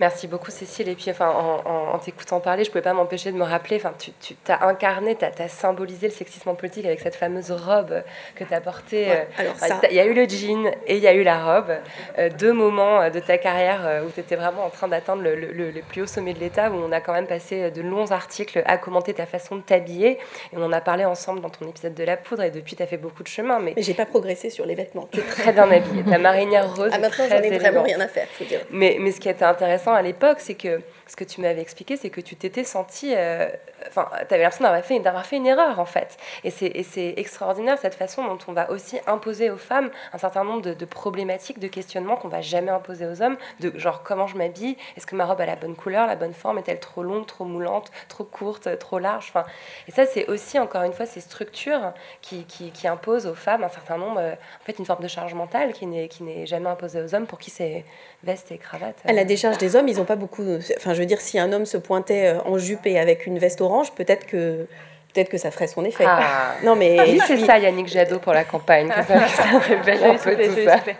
Merci 0.00 0.28
beaucoup, 0.28 0.50
Cécile. 0.50 0.88
Et 0.88 0.94
puis, 0.94 1.10
enfin, 1.10 1.28
en, 1.28 1.98
t'écoutant 1.98 2.40
parler, 2.40 2.64
je 2.64 2.70
ne 2.70 2.72
pouvais 2.72 2.82
pas 2.82 2.94
m'empêcher 2.94 3.32
de 3.32 3.36
me 3.36 3.44
rappeler, 3.44 3.76
enfin, 3.76 3.92
tu, 3.98 4.12
tu 4.22 4.34
as 4.48 4.66
incarné, 4.66 5.14
tu 5.14 5.24
as, 5.24 5.48
symbolisé 5.48 6.08
le 6.08 6.12
sexisme 6.12 6.54
politique 6.54 6.86
avec 6.86 7.00
cette 7.00 7.16
fameuse 7.16 7.50
robe 7.50 8.02
que 8.34 8.44
tu 8.44 8.54
as 8.54 8.62
portée. 8.62 9.12
Euh, 9.12 9.24
alors 9.36 9.54
Il 9.90 9.94
y 9.94 10.00
a 10.00 10.06
eu 10.06 10.14
le 10.14 10.26
jean 10.26 10.70
et 10.86 10.96
il 10.96 11.02
y 11.02 11.06
a 11.06 11.12
eu 11.12 11.22
la 11.22 11.44
robe. 11.44 11.76
Euh, 12.18 12.30
deux 12.30 12.54
moments 12.54 13.02
euh, 13.02 13.10
de 13.10 13.20
ta 13.20 13.36
carrière 13.36 14.02
où 14.06 14.10
tu 14.10 14.20
étais 14.20 14.36
vraiment 14.36 14.64
en 14.64 14.70
train 14.70 14.88
d'atteindre 14.88 15.22
le, 15.22 15.34
le, 15.34 15.82
plus 15.82 16.02
haut 16.02 16.06
sommet 16.06 16.32
de 16.32 16.38
l'État, 16.38 16.70
où 16.70 16.76
on 16.76 16.92
a 16.92 17.02
quand 17.02 17.12
même 17.12 17.26
passé 17.26 17.70
de 17.70 17.82
longs 17.82 18.10
articles 18.10 18.62
à 18.64 18.78
commenter 18.78 19.12
ta 19.12 19.26
façon 19.26 19.56
de 19.56 19.60
t'habiller. 19.60 20.18
Et 20.52 20.56
on 20.56 20.64
en 20.64 20.72
a 20.72 20.80
parlé 20.80 21.04
ensemble 21.04 21.42
dans 21.42 21.50
ton 21.50 21.68
épisode 21.68 21.94
de 21.94 22.04
la 22.04 22.16
poudre. 22.16 22.42
Et 22.42 22.50
depuis, 22.50 22.74
tu 22.74 22.82
as 22.82 22.86
fait 22.86 22.96
beaucoup 22.96 23.22
de 23.22 23.28
chemin. 23.28 23.58
Mais, 23.60 23.74
mais 23.76 23.82
j'ai 23.82 23.94
pas 23.94 24.06
progressé 24.06 24.48
sur 24.48 24.64
les 24.64 24.74
vêtements. 24.74 25.10
Tu 25.12 25.20
es 25.20 25.22
très 25.22 25.52
bien 25.52 25.70
habillée. 25.70 26.04
Ta 26.04 26.16
marinière 26.16 26.74
rose. 26.74 26.90
Ah, 26.94 26.98
maintenant, 26.98 27.26
j'en 27.28 27.36
ai 27.36 27.58
vraiment 27.58 27.82
rien 27.82 28.00
à 28.00 28.08
faire, 28.08 28.28
faut 28.28 28.44
dire. 28.44 28.60
Mais, 28.70 28.96
mais 28.98 29.12
ce 29.12 29.20
qui 29.20 29.28
était 29.28 29.44
intéressant, 29.44 29.89
à 29.94 30.02
l'époque, 30.02 30.38
c'est 30.40 30.54
que 30.54 30.80
ce 31.10 31.16
que 31.16 31.24
tu 31.24 31.40
m'avais 31.40 31.60
expliqué, 31.60 31.96
c'est 31.96 32.08
que 32.08 32.20
tu 32.20 32.36
t'étais 32.36 32.62
senti. 32.62 33.12
Euh, 33.16 33.48
enfin, 33.88 34.08
tu 34.28 34.34
avais 34.34 34.44
l'impression 34.44 34.62
d'avoir 34.62 34.84
fait, 34.84 35.00
d'avoir 35.00 35.26
fait 35.26 35.36
une 35.36 35.46
erreur, 35.46 35.80
en 35.80 35.84
fait. 35.84 36.16
Et 36.44 36.50
c'est 36.50 37.14
extraordinaire 37.16 37.78
cette 37.78 37.96
façon 37.96 38.24
dont 38.24 38.38
on 38.46 38.52
va 38.52 38.70
aussi 38.70 39.00
imposer 39.08 39.50
aux 39.50 39.56
femmes 39.56 39.90
un 40.12 40.18
certain 40.18 40.44
nombre 40.44 40.62
de, 40.62 40.84
problématiques, 40.84 41.58
de 41.58 41.66
questionnements 41.66 42.14
qu'on 42.14 42.28
va 42.28 42.42
jamais 42.42 42.70
imposer 42.70 43.06
aux 43.06 43.22
hommes, 43.22 43.36
de 43.58 43.76
genre 43.76 44.04
comment 44.04 44.28
je 44.28 44.36
m'habille, 44.36 44.76
est-ce 44.96 45.06
que 45.06 45.16
ma 45.16 45.26
robe 45.26 45.40
a 45.40 45.46
la 45.46 45.56
bonne 45.56 45.74
couleur, 45.74 46.06
la 46.06 46.14
bonne 46.14 46.32
forme, 46.32 46.58
est-elle 46.58 46.78
trop 46.78 47.02
longue, 47.02 47.26
trop 47.26 47.44
moulante, 47.44 47.90
trop 48.08 48.24
courte, 48.24 48.78
trop 48.78 49.00
large 49.00 49.32
enfin, 49.34 49.44
Et 49.88 49.90
ça, 49.90 50.06
c'est 50.06 50.28
aussi, 50.28 50.60
encore 50.60 50.82
une 50.84 50.92
fois, 50.92 51.06
ces 51.06 51.20
structures 51.20 51.92
qui, 52.22 52.44
qui, 52.44 52.70
qui, 52.70 52.86
imposent 52.86 53.26
aux 53.26 53.34
femmes 53.34 53.64
un 53.64 53.68
certain 53.68 53.96
nombre, 53.98 54.20
euh, 54.20 54.32
en 54.34 54.64
fait, 54.64 54.78
une 54.78 54.86
forme 54.86 55.02
de 55.02 55.08
charge 55.08 55.34
mentale 55.34 55.72
qui 55.72 55.86
n'est 55.86 56.46
jamais 56.46 56.68
imposée 56.68 57.02
aux 57.02 57.14
hommes, 57.16 57.26
pour 57.26 57.40
qui 57.40 57.50
c'est 57.50 57.84
veste 58.22 58.52
et 58.52 58.58
cravate. 58.58 58.96
À 59.04 59.12
la 59.12 59.24
décharge 59.24 59.58
des 59.58 59.76
hommes, 59.76 59.88
ils 59.88 59.96
n'ont 59.96 60.04
pas 60.04 60.16
beaucoup. 60.16 60.44
Enfin, 60.76 60.94
je 60.94 60.99
veux 61.00 61.06
dire, 61.06 61.20
si 61.20 61.38
un 61.38 61.52
homme 61.52 61.66
se 61.66 61.76
pointait 61.76 62.34
euh, 62.34 62.40
en 62.44 62.58
jupe 62.58 62.86
et 62.86 62.98
avec 62.98 63.26
une 63.26 63.38
veste 63.38 63.60
orange, 63.60 63.92
peut-être 63.92 64.26
que 64.26 64.66
peut-être 65.12 65.28
que 65.28 65.38
ça 65.38 65.50
ferait 65.50 65.66
son 65.66 65.84
effet. 65.84 66.04
Ah. 66.06 66.54
Non, 66.64 66.76
mais 66.76 67.18
c'est 67.26 67.38
ça 67.38 67.58
Yannick 67.58 67.88
Jadot 67.88 68.18
pour 68.18 68.32
la 68.32 68.44
campagne, 68.44 68.88
que 68.88 69.02
ça, 69.02 69.14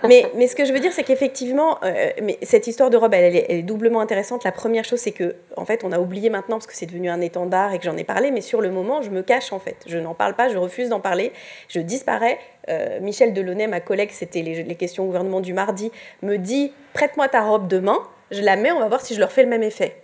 Mais, 0.09 0.27
mais 0.35 0.47
ce 0.47 0.57
que 0.57 0.65
je 0.65 0.73
veux 0.73 0.79
dire, 0.79 0.93
c'est 0.93 1.03
qu'effectivement, 1.03 1.79
euh, 1.83 2.11
mais 2.23 2.39
cette 2.43 2.67
histoire 2.67 2.89
de 2.89 2.97
robe, 2.97 3.13
elle, 3.13 3.37
est, 3.37 3.63
doublement 3.63 4.01
intéressante. 4.01 4.45
La 4.45 4.53
première 4.53 4.85
chose, 4.85 5.01
c'est 5.01 5.13
que, 5.13 5.37
en 5.57 5.65
fait, 5.65 5.85
on 5.85 5.93
a 5.93 5.99
oublié 5.99 6.31
maintenant 6.31 6.57
parce 6.57 6.67
que 6.67 6.75
c'est 6.75 6.87
devenu 6.87 7.11
un 7.11 7.21
étendard 7.21 7.75
et 7.75 7.79
que 7.79 7.85
j'en 7.85 7.97
ai 7.97 8.05
parlé, 8.05 8.31
mais 8.31 8.41
sur 8.41 8.61
le 8.61 8.71
moment, 8.71 9.03
je 9.03 9.11
me 9.11 9.23
cache 9.23 9.53
en 9.53 9.59
fait. 9.59 9.77
Je 9.87 9.99
n'en 9.99 10.15
parle 10.15 10.35
pas, 10.35 10.49
je 10.49 10.57
refuse 10.57 10.89
d'en 10.89 11.01
parler, 11.01 11.33
je 11.69 11.81
disparais. 11.81 12.39
Euh, 12.69 13.01
Michel 13.01 13.35
Delaunay, 13.35 13.67
ma 13.67 13.81
collègue, 13.81 14.11
c'était 14.13 14.43
les, 14.43 14.63
les 14.63 14.75
questions 14.77 15.05
au 15.05 15.07
gouvernement 15.07 15.41
du 15.41 15.53
mardi, 15.53 15.93
me 16.23 16.37
dit 16.37 16.73
prête-moi 16.95 17.29
ta 17.29 17.43
robe 17.43 17.69
demain, 17.69 17.99
je 18.31 18.43
la 18.43 18.57
mets, 18.57 18.73
on 18.73 18.81
va 18.81 18.89
voir 18.89 19.01
si 19.01 19.15
je 19.15 19.21
leur 19.21 19.33
fais 19.33 19.43
le 19.43 19.49
même 19.49 19.63
effet. 19.63 20.03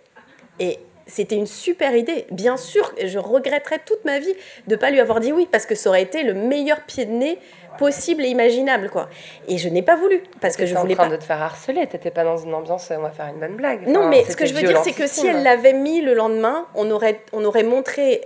Et 0.58 0.78
c'était 1.06 1.36
une 1.36 1.46
super 1.46 1.94
idée. 1.94 2.26
Bien 2.30 2.56
sûr, 2.56 2.92
je 3.02 3.18
regretterais 3.18 3.80
toute 3.84 4.04
ma 4.04 4.18
vie 4.18 4.34
de 4.66 4.74
ne 4.74 4.76
pas 4.76 4.90
lui 4.90 5.00
avoir 5.00 5.20
dit 5.20 5.32
oui, 5.32 5.48
parce 5.50 5.66
que 5.66 5.74
ça 5.74 5.90
aurait 5.90 6.02
été 6.02 6.22
le 6.22 6.34
meilleur 6.34 6.82
pied 6.82 7.04
de 7.04 7.12
nez 7.12 7.38
possible 7.76 8.24
et 8.24 8.28
imaginable 8.28 8.90
quoi. 8.90 9.08
Et 9.48 9.58
je 9.58 9.68
n'ai 9.68 9.82
pas 9.82 9.96
voulu 9.96 10.22
parce 10.40 10.56
que 10.56 10.66
je 10.66 10.74
voulais 10.74 10.94
en 10.94 10.96
train 10.96 11.08
pas 11.08 11.16
de 11.16 11.20
te 11.20 11.24
faire 11.24 11.42
harceler, 11.42 11.86
t'étais 11.86 12.10
pas 12.10 12.24
dans 12.24 12.36
une 12.36 12.54
ambiance 12.54 12.90
on 12.90 13.00
va 13.00 13.10
faire 13.10 13.26
une 13.26 13.40
bonne 13.40 13.56
blague. 13.56 13.86
non 13.86 14.08
mais 14.08 14.24
ce 14.24 14.36
que 14.36 14.46
je 14.46 14.54
veux 14.54 14.62
dire 14.62 14.80
c'est 14.82 14.92
que 14.92 15.06
si 15.06 15.26
elle 15.26 15.42
l'avait 15.42 15.72
mis 15.72 16.00
le 16.00 16.14
lendemain, 16.14 16.66
on 16.74 16.90
aurait 16.90 17.20
on 17.32 17.44
aurait 17.44 17.64
montré 17.64 18.22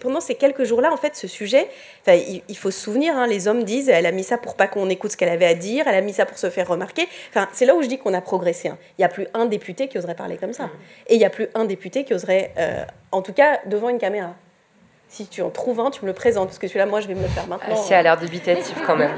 pendant 0.00 0.20
ces 0.20 0.34
quelques 0.34 0.64
jours-là 0.64 0.92
en 0.92 0.96
fait 0.96 1.16
ce 1.16 1.26
sujet, 1.26 1.68
il, 2.06 2.42
il, 2.48 2.56
faut 2.56 2.70
se 2.70 2.80
souvenir 2.80 3.16
hein, 3.16 3.26
les 3.26 3.48
hommes 3.48 3.64
disent 3.64 3.88
elle 3.88 4.06
a 4.06 4.12
mis 4.12 4.24
ça 4.24 4.38
pour 4.38 4.54
pas 4.54 4.66
qu'on 4.66 4.88
écoute 4.88 5.12
ce 5.12 5.16
qu'elle 5.16 5.28
avait 5.28 5.46
à 5.46 5.54
dire, 5.54 5.86
elle 5.86 5.94
a 5.94 6.00
mis 6.00 6.12
ça 6.12 6.26
pour 6.26 6.38
se 6.38 6.50
faire 6.50 6.68
remarquer. 6.68 7.06
Enfin, 7.30 7.48
c'est 7.52 7.66
là 7.66 7.74
où 7.74 7.82
je 7.82 7.88
dis 7.88 7.98
qu'on 7.98 8.14
a 8.14 8.20
progressé. 8.20 8.68
Hein. 8.68 8.78
Il 8.98 9.02
y 9.02 9.04
a 9.04 9.08
plus 9.08 9.26
un 9.34 9.46
député 9.46 9.88
qui 9.88 9.98
oserait 9.98 10.14
parler 10.14 10.36
comme 10.36 10.52
ça. 10.52 10.64
Mmh. 10.64 10.70
Et 11.08 11.14
il 11.14 11.20
y 11.20 11.24
a 11.24 11.30
plus 11.30 11.48
un 11.54 11.64
député 11.64 12.04
qui 12.04 12.14
oserait 12.14 12.52
euh, 12.58 12.84
en 13.12 13.22
tout 13.22 13.32
cas 13.32 13.60
devant 13.66 13.88
une 13.88 13.98
caméra 13.98 14.34
si 15.14 15.26
tu 15.26 15.42
en 15.42 15.50
trouves 15.50 15.78
un, 15.78 15.90
tu 15.90 16.02
me 16.02 16.08
le 16.08 16.12
présentes, 16.12 16.48
parce 16.48 16.58
que 16.58 16.66
celui-là, 16.66 16.86
moi, 16.86 17.00
je 17.00 17.06
vais 17.06 17.14
me 17.14 17.22
le 17.22 17.28
faire 17.28 17.46
maintenant. 17.46 17.76
Ah, 17.78 17.82
si, 17.86 17.94
a 17.94 18.02
l'air 18.02 18.16
dubitatif 18.16 18.74
quand 18.84 18.96
même. 18.96 19.12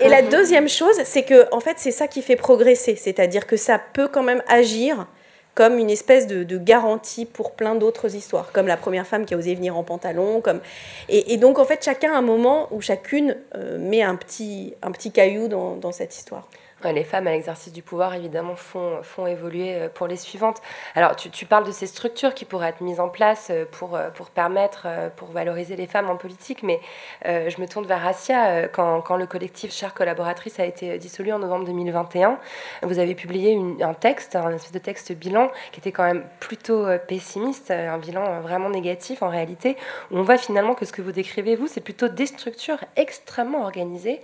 Et, 0.00 0.08
la 0.08 0.20
deuxième 0.20 0.68
chose, 0.68 0.94
c'est 1.04 1.22
que, 1.22 1.46
en 1.54 1.60
fait, 1.60 1.78
c'est 1.78 1.90
ça 1.90 2.06
qui 2.06 2.20
fait 2.20 2.36
progresser, 2.36 2.96
c'est-à-dire 2.96 3.46
que 3.46 3.56
ça 3.56 3.78
peut 3.78 4.08
quand 4.08 4.22
même 4.22 4.42
agir 4.46 5.06
comme 5.54 5.78
une 5.78 5.88
espèce 5.88 6.26
de, 6.26 6.58
garantie 6.58 7.24
pour 7.24 7.52
plein 7.52 7.74
d'autres 7.74 8.14
histoires, 8.14 8.52
comme 8.52 8.66
la 8.66 8.76
première 8.76 9.06
femme 9.06 9.24
qui 9.24 9.32
a 9.32 9.36
osé 9.38 9.54
venir 9.54 9.76
en 9.76 9.82
pantalon, 9.82 10.40
comme 10.42 10.60
et, 11.08 11.36
donc 11.36 11.58
en 11.58 11.64
fait 11.64 11.84
chacun 11.84 12.12
a 12.12 12.16
un 12.16 12.22
moment 12.22 12.68
où 12.70 12.80
chacune 12.80 13.36
euh, 13.54 13.78
met 13.78 14.02
un 14.02 14.16
petit 14.16 14.74
un 14.82 14.90
petit 14.92 15.12
caillou 15.12 15.48
dans, 15.48 15.76
dans 15.76 15.92
cette 15.92 16.16
histoire 16.16 16.48
les 16.90 17.04
femmes 17.04 17.26
à 17.26 17.30
l'exercice 17.30 17.72
du 17.72 17.82
pouvoir, 17.82 18.14
évidemment, 18.14 18.56
font, 18.56 19.26
évoluer 19.26 19.74
euh, 19.74 19.88
pour 19.88 20.06
les 20.06 20.16
suivantes. 20.16 20.60
Alors, 20.94 21.14
tu, 21.16 21.46
parles 21.46 21.66
de 21.66 21.70
ces 21.70 21.86
structures 21.86 22.34
qui 22.34 22.44
pourraient 22.44 22.70
être 22.70 22.80
mises 22.80 22.98
en 22.98 23.08
place 23.08 23.48
euh, 23.50 23.64
pour, 23.70 23.94
euh, 23.94 24.10
pour 24.10 24.30
permettre, 24.30 24.86
pour 25.16 25.28
valoriser 25.30 25.76
les 25.76 25.86
femmes 25.86 26.10
en 26.10 26.16
politique, 26.16 26.62
mais 26.62 26.80
je 27.24 27.60
me 27.60 27.66
tourne 27.66 27.86
vers 27.86 28.06
Asia. 28.06 28.68
Quand, 28.68 29.00
quand, 29.02 29.16
le 29.16 29.26
collectif 29.26 29.72
Chère 29.72 29.94
Collaboratrice 29.94 30.58
a 30.58 30.64
été 30.64 30.98
dissolu 30.98 31.32
en 31.32 31.38
novembre 31.38 31.66
2021, 31.66 32.38
vous 32.82 32.98
avez 32.98 33.14
publié 33.14 33.58
un 33.80 33.94
texte, 33.94 34.36
un 34.36 34.50
espèce 34.50 34.72
de 34.72 34.78
texte 34.78 35.12
bilan 35.12 35.50
qui 35.72 35.80
était 35.80 35.92
quand 35.92 36.04
même 36.04 36.24
plutôt 36.40 36.86
pessimiste, 37.06 37.70
un 37.70 37.98
bilan 37.98 38.40
vraiment 38.40 38.70
négatif 38.70 39.22
en 39.22 39.28
réalité, 39.28 39.76
où 40.10 40.18
on 40.18 40.22
voit 40.22 40.38
finalement 40.38 40.74
que 40.74 40.84
ce 40.84 40.92
que 40.92 41.02
vous 41.02 41.12
décrivez, 41.12 41.56
vous, 41.56 41.66
c'est 41.66 41.80
plutôt 41.80 42.08
des 42.08 42.26
structures 42.26 42.78
extrêmement 42.96 43.62
organisées, 43.62 44.20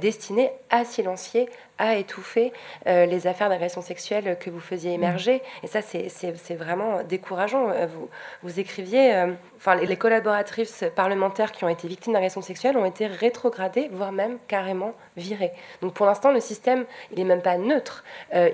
destinées 0.00 0.50
à 0.70 0.84
silencier, 0.84 1.48
a 1.82 1.96
étouffé 1.96 2.52
les 2.86 3.26
affaires 3.26 3.48
d'agression 3.48 3.82
sexuelle 3.82 4.36
que 4.38 4.50
vous 4.50 4.60
faisiez 4.60 4.92
émerger. 4.92 5.42
Et 5.62 5.66
ça, 5.66 5.80
c'est 5.82 6.54
vraiment 6.54 7.02
décourageant. 7.02 7.66
Vous, 7.86 8.08
vous 8.42 8.60
écriviez, 8.60 9.24
enfin, 9.56 9.74
les 9.74 9.96
collaboratrices 9.96 10.84
parlementaires 10.94 11.52
qui 11.52 11.64
ont 11.64 11.68
été 11.68 11.88
victimes 11.88 12.12
d'agression 12.12 12.42
sexuelle 12.42 12.76
ont 12.76 12.84
été 12.84 13.06
rétrogradées, 13.06 13.88
voire 13.92 14.12
même 14.12 14.38
carrément 14.48 14.94
virées. 15.16 15.52
Donc 15.80 15.94
pour 15.94 16.06
l'instant, 16.06 16.30
le 16.32 16.40
système, 16.40 16.84
il 17.10 17.18
n'est 17.18 17.24
même 17.24 17.42
pas 17.42 17.56
neutre. 17.56 18.04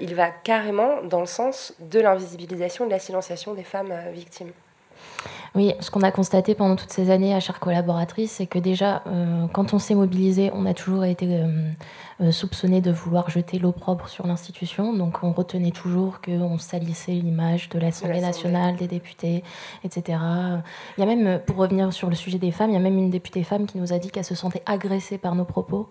il 0.01 0.15
va 0.15 0.31
carrément 0.31 1.03
dans 1.03 1.21
le 1.21 1.27
sens 1.27 1.75
de 1.81 2.01
l'invisibilisation, 2.01 2.87
de 2.87 2.91
la 2.91 2.99
silenciation 2.99 3.55
des 3.55 3.65
femmes 3.65 3.95
victimes. 4.13 4.53
Oui, 5.55 5.73
ce 5.81 5.91
qu'on 5.91 6.03
a 6.03 6.11
constaté 6.11 6.55
pendant 6.55 6.77
toutes 6.77 6.93
ces 6.93 7.11
années 7.11 7.35
à 7.35 7.41
chère 7.41 7.59
collaboratrice, 7.59 8.33
c'est 8.33 8.47
que 8.47 8.59
déjà, 8.59 9.03
euh, 9.07 9.47
quand 9.53 9.75
on 9.75 9.79
s'est 9.79 9.95
mobilisé, 9.95 10.51
on 10.55 10.67
a 10.67 10.75
toujours 10.75 11.05
été 11.05 11.27
euh, 11.31 11.71
euh, 12.21 12.33
soupçonné 12.33 12.81
de 12.81 12.91
vouloir 12.91 13.31
jeter 13.31 13.59
l'opprobre 13.59 14.09
sur 14.09 14.27
l'institution. 14.27 14.93
Donc 14.93 15.19
on 15.23 15.33
retenait 15.33 15.71
toujours 15.71 16.21
qu'on 16.21 16.59
salissait 16.59 17.13
l'image 17.13 17.69
de 17.71 17.79
l'Assemblée 17.79 18.21
nationale, 18.21 18.77
des 18.77 18.87
députés, 18.87 19.43
etc. 19.85 20.19
Il 20.97 21.01
y 21.01 21.03
a 21.03 21.07
même, 21.07 21.41
pour 21.41 21.57
revenir 21.57 21.93
sur 21.93 22.09
le 22.09 22.15
sujet 22.15 22.39
des 22.39 22.53
femmes, 22.53 22.71
il 22.71 22.75
y 22.75 22.77
a 22.77 22.81
même 22.81 22.99
une 22.99 23.11
députée 23.11 23.43
femme 23.43 23.67
qui 23.67 23.79
nous 23.79 23.93
a 23.93 23.99
dit 23.99 24.11
qu'elle 24.11 24.25
se 24.25 24.35
sentait 24.35 24.63
agressée 24.67 25.19
par 25.19 25.35
nos 25.35 25.45
propos. 25.45 25.89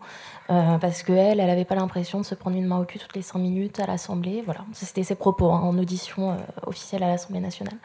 parce 0.47 1.03
qu'elle, 1.03 1.39
elle 1.39 1.47
n'avait 1.47 1.65
pas 1.65 1.75
l'impression 1.75 2.19
de 2.19 2.25
se 2.25 2.35
prendre 2.35 2.55
une 2.55 2.65
main 2.65 2.79
au 2.79 2.85
cul 2.85 2.99
toutes 2.99 3.15
les 3.15 3.21
cinq 3.21 3.39
minutes 3.39 3.79
à 3.79 3.87
l'Assemblée. 3.87 4.43
Voilà, 4.45 4.61
c'était 4.71 5.03
ses 5.03 5.15
propos 5.15 5.51
hein, 5.51 5.61
en 5.61 5.77
audition 5.77 6.37
officielle 6.65 7.03
à 7.03 7.07
l'Assemblée 7.07 7.41
nationale. 7.41 7.77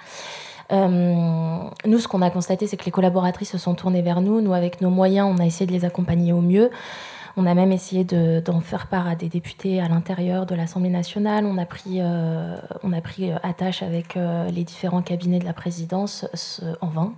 Euh, 0.72 1.64
nous, 1.86 1.98
ce 1.98 2.08
qu'on 2.08 2.22
a 2.22 2.30
constaté, 2.30 2.66
c'est 2.66 2.76
que 2.76 2.84
les 2.84 2.90
collaboratrices 2.90 3.50
se 3.50 3.58
sont 3.58 3.74
tournées 3.74 4.02
vers 4.02 4.20
nous. 4.20 4.40
Nous, 4.40 4.54
avec 4.54 4.80
nos 4.80 4.90
moyens, 4.90 5.28
on 5.30 5.40
a 5.40 5.46
essayé 5.46 5.66
de 5.66 5.72
les 5.72 5.84
accompagner 5.84 6.32
au 6.32 6.40
mieux. 6.40 6.70
On 7.36 7.46
a 7.46 7.54
même 7.54 7.72
essayé 7.72 8.04
d'en 8.04 8.60
faire 8.60 8.88
part 8.88 9.08
à 9.08 9.14
des 9.14 9.28
députés 9.28 9.80
à 9.80 9.88
l'intérieur 9.88 10.44
de 10.44 10.54
l'Assemblée 10.54 10.90
nationale. 10.90 11.46
On 11.46 11.56
a 11.56 11.64
pris, 11.64 11.98
euh, 12.00 12.56
on 12.82 12.92
a 12.92 13.00
pris 13.00 13.30
attache 13.42 13.82
avec 13.82 14.16
euh, 14.16 14.50
les 14.50 14.64
différents 14.64 15.02
cabinets 15.02 15.38
de 15.38 15.46
la 15.46 15.54
présidence 15.54 16.26
en 16.82 16.88
vain. 16.88 17.14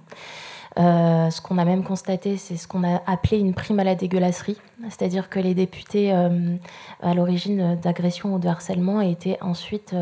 ce 0.77 1.41
qu'on 1.41 1.59
a 1.59 1.65
même 1.65 1.83
constaté, 1.83 2.37
c'est 2.37 2.57
ce 2.57 2.69
qu'on 2.69 2.85
a 2.85 3.03
appelé 3.07 3.39
une 3.39 3.55
prime 3.55 3.81
à 3.81 3.85
la 3.85 3.97
dégueulasserie, 3.97 4.59
c'est-à-dire 4.89 5.29
que 5.29 5.41
les 5.41 5.55
députés 5.55 6.13
à 6.13 7.15
l'origine 7.15 7.77
d'agression 7.83 8.35
ou 8.35 8.39
de 8.39 8.47
harcèlement 8.47 9.01
étaient 9.01 9.39
ensuite 9.41 9.97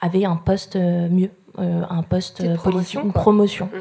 avaient 0.00 0.24
un 0.24 0.36
poste 0.36 0.76
mieux 0.76 1.30
euh, 1.30 1.45
un 1.58 2.02
poste 2.02 2.56
politique, 2.62 3.00
une 3.02 3.12
promotion. 3.12 3.66
Mhm. 3.72 3.80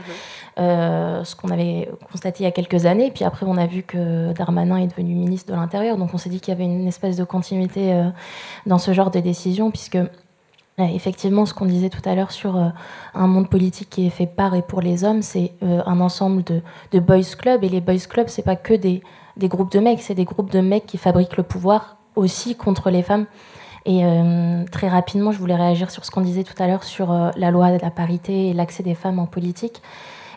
Euh, 0.58 1.26
ce 1.26 1.36
qu'on 1.36 1.50
avait 1.50 1.90
constaté 2.10 2.44
il 2.44 2.46
y 2.46 2.48
a 2.48 2.52
quelques 2.52 2.86
années. 2.86 3.12
Puis 3.14 3.26
après, 3.26 3.46
on 3.46 3.58
a 3.58 3.66
vu 3.66 3.84
que 3.84 4.32
Darmanin 4.32 4.78
est 4.78 4.88
devenu 4.88 5.14
ministre 5.14 5.52
de 5.52 5.58
l'Intérieur. 5.58 5.98
Donc 5.98 6.14
on 6.14 6.18
s'est 6.18 6.30
dit 6.30 6.40
qu'il 6.40 6.54
y 6.54 6.56
avait 6.56 6.64
une 6.64 6.88
espèce 6.88 7.18
de 7.18 7.26
continuité 7.26 7.94
euh, 7.94 8.10
dans 8.66 8.78
ce 8.78 8.94
genre 8.94 9.12
de 9.12 9.20
décision, 9.20 9.70
puisque 9.70 9.98
effectivement, 10.78 11.46
ce 11.46 11.54
qu'on 11.54 11.66
disait 11.66 11.90
tout 11.90 12.02
à 12.08 12.16
l'heure 12.16 12.32
sur 12.32 12.58
un 12.58 13.28
monde 13.28 13.50
politique 13.50 13.90
qui 13.90 14.08
est 14.08 14.10
fait 14.10 14.28
par 14.28 14.56
et 14.56 14.62
pour 14.62 14.82
les 14.82 15.06
hommes, 15.06 15.22
c'est 15.22 15.54
un 15.62 16.02
ensemble 16.02 16.44
de, 16.44 16.62
de, 16.92 17.00
boys 17.00 17.22
clubs. 17.38 17.64
Et 17.64 17.70
les 17.70 17.80
boys 17.80 17.96
clubs, 18.10 18.28
c'est 18.28 18.42
pas 18.42 18.58
que 18.58 18.74
des, 18.74 19.02
des 19.38 19.48
groupes 19.48 19.72
de 19.72 19.80
mecs, 19.80 20.02
c'est 20.02 20.16
des 20.16 20.26
groupes 20.26 20.52
de 20.52 20.60
mecs 20.60 20.86
qui 20.86 20.98
fabriquent 20.98 21.38
le 21.38 21.44
pouvoir 21.44 21.96
aussi 22.18 22.56
contre 22.56 22.90
les 22.90 23.04
femmes. 23.04 23.26
Et 23.86 24.04
euh, 24.04 24.64
très 24.72 24.88
rapidement, 24.88 25.32
je 25.32 25.38
voulais 25.38 25.56
réagir 25.56 25.92
sur 25.92 26.06
ce 26.06 26.12
qu'on 26.12 26.22
disait 26.22 26.44
tout 26.44 26.62
à 26.62 26.68
l'heure 26.68 26.84
sur 26.84 27.12
euh, 27.12 27.30
la 27.36 27.52
loi 27.52 27.72
de 27.72 27.82
la 27.82 27.92
parité 27.92 28.50
et 28.50 28.54
l'accès 28.54 28.82
des 28.82 28.96
femmes 28.96 29.20
en 29.20 29.28
politique. 29.28 29.82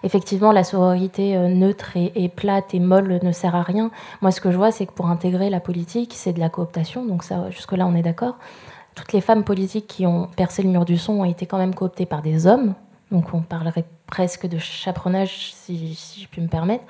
Effectivement, 0.03 0.53
la 0.53 0.65
sororité 0.65 1.35
euh, 1.35 1.49
neutre 1.49 1.93
et, 1.97 2.29
plate 2.29 2.75
et 2.75 2.79
molle 2.79 3.19
ne 3.23 3.33
sert 3.33 3.55
à 3.55 3.63
rien. 3.63 3.91
Moi, 4.21 4.33
ce 4.33 4.43
que 4.43 4.51
je 4.51 4.57
vois, 4.59 4.71
c'est 4.71 4.85
que 4.85 4.93
pour 4.93 5.09
intégrer 5.09 5.49
la 5.49 5.61
politique, 5.61 6.13
c'est 6.15 6.35
de 6.35 6.41
la 6.41 6.51
cooptation. 6.51 7.07
Donc 7.07 7.25
ça, 7.25 7.49
jusque-là, 7.51 7.87
on 7.87 7.95
est 7.95 8.03
d'accord. 8.03 8.37
Toutes 8.95 9.15
les 9.15 9.23
femmes 9.23 9.45
politiques 9.45 9.87
qui 9.87 10.07
ont 10.07 10.29
percé 10.37 10.63
le 10.63 10.69
mur 10.69 10.85
du 10.85 10.99
son 10.99 11.15
ont 11.15 11.25
été 11.25 11.47
quand 11.47 11.59
même 11.59 11.75
cooptées 11.75 12.07
par 12.07 12.21
des 12.21 12.47
hommes. 12.47 12.75
Donc 13.11 13.33
on 13.33 13.41
parlerait 13.41 13.87
presque 14.07 14.47
de 14.47 14.59
chaperonnage, 14.59 15.55
si, 15.55 15.95
si 15.95 16.21
je 16.21 16.29
puis 16.29 16.43
me 16.43 16.49
permettre. 16.49 16.85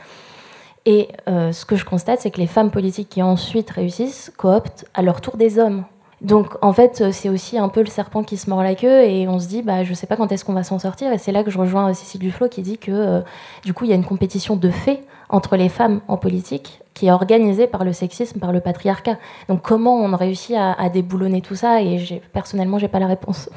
Et 0.87 1.09
ce 1.27 1.67
que 1.67 1.77
je 1.77 1.85
constate, 1.85 2.21
c'est 2.21 2.31
que 2.31 2.41
les 2.41 2.47
femmes 2.47 2.71
politiques 2.71 3.11
qui 3.11 3.23
ensuite 3.23 3.71
réussissent 3.71 4.33
cooptent 4.39 4.87
à 4.95 5.03
leur 5.03 5.21
tour 5.21 5.37
des 5.37 5.59
hommes. 5.59 5.85
Donc 6.21 6.57
en 6.63 6.73
fait, 6.73 7.13
c'est 7.13 7.29
aussi 7.29 7.59
un 7.59 7.69
peu 7.69 7.81
le 7.81 7.87
serpent 7.87 8.25
qui 8.25 8.37
se 8.37 8.51
mord 8.51 8.63
la 8.63 8.75
queue 8.75 9.05
et 9.05 9.29
on 9.29 9.39
se 9.39 9.47
dit, 9.47 9.63
bah, 9.63 9.85
je 9.85 9.95
sais 9.95 10.07
pas 10.07 10.17
quand 10.17 10.33
est-ce 10.33 10.45
qu'on 10.45 10.53
va 10.53 10.65
s'en 10.65 10.79
sortir. 10.79 11.13
Et 11.13 11.19
c'est 11.19 11.31
là 11.33 11.45
que 11.45 11.51
je 11.51 11.59
rejoins 11.59 11.95
Cécile 11.95 12.21
Duflo 12.21 12.49
qui 12.49 12.63
dit 12.63 12.79
que 12.79 12.91
euh, 12.91 13.21
du 13.65 13.73
coup, 13.73 13.85
il 13.85 13.91
y 13.91 13.93
a 13.93 13.97
une 13.97 14.05
compétition 14.05 14.57
de 14.57 14.71
fait 14.71 15.03
entre 15.29 15.57
les 15.57 15.69
femmes 15.69 16.01
en 16.09 16.17
politique 16.17 16.81
qui 16.95 17.07
est 17.07 17.13
organisée 17.13 17.69
par 17.69 17.85
le 17.85 17.93
sexisme, 17.93 18.41
par 18.41 18.51
le 18.51 18.61
patriarcat. 18.61 19.19
Donc 19.49 19.63
comment 19.63 19.97
on 19.97 20.17
réussit 20.17 20.57
à, 20.57 20.89
déboulonner 20.89 21.43
tout 21.43 21.55
ça 21.55 21.81
Et 21.81 22.21
personnellement, 22.33 22.81
j'ai 22.81 22.89
pas 22.89 22.99
la 22.99 23.07
réponse. 23.07 23.49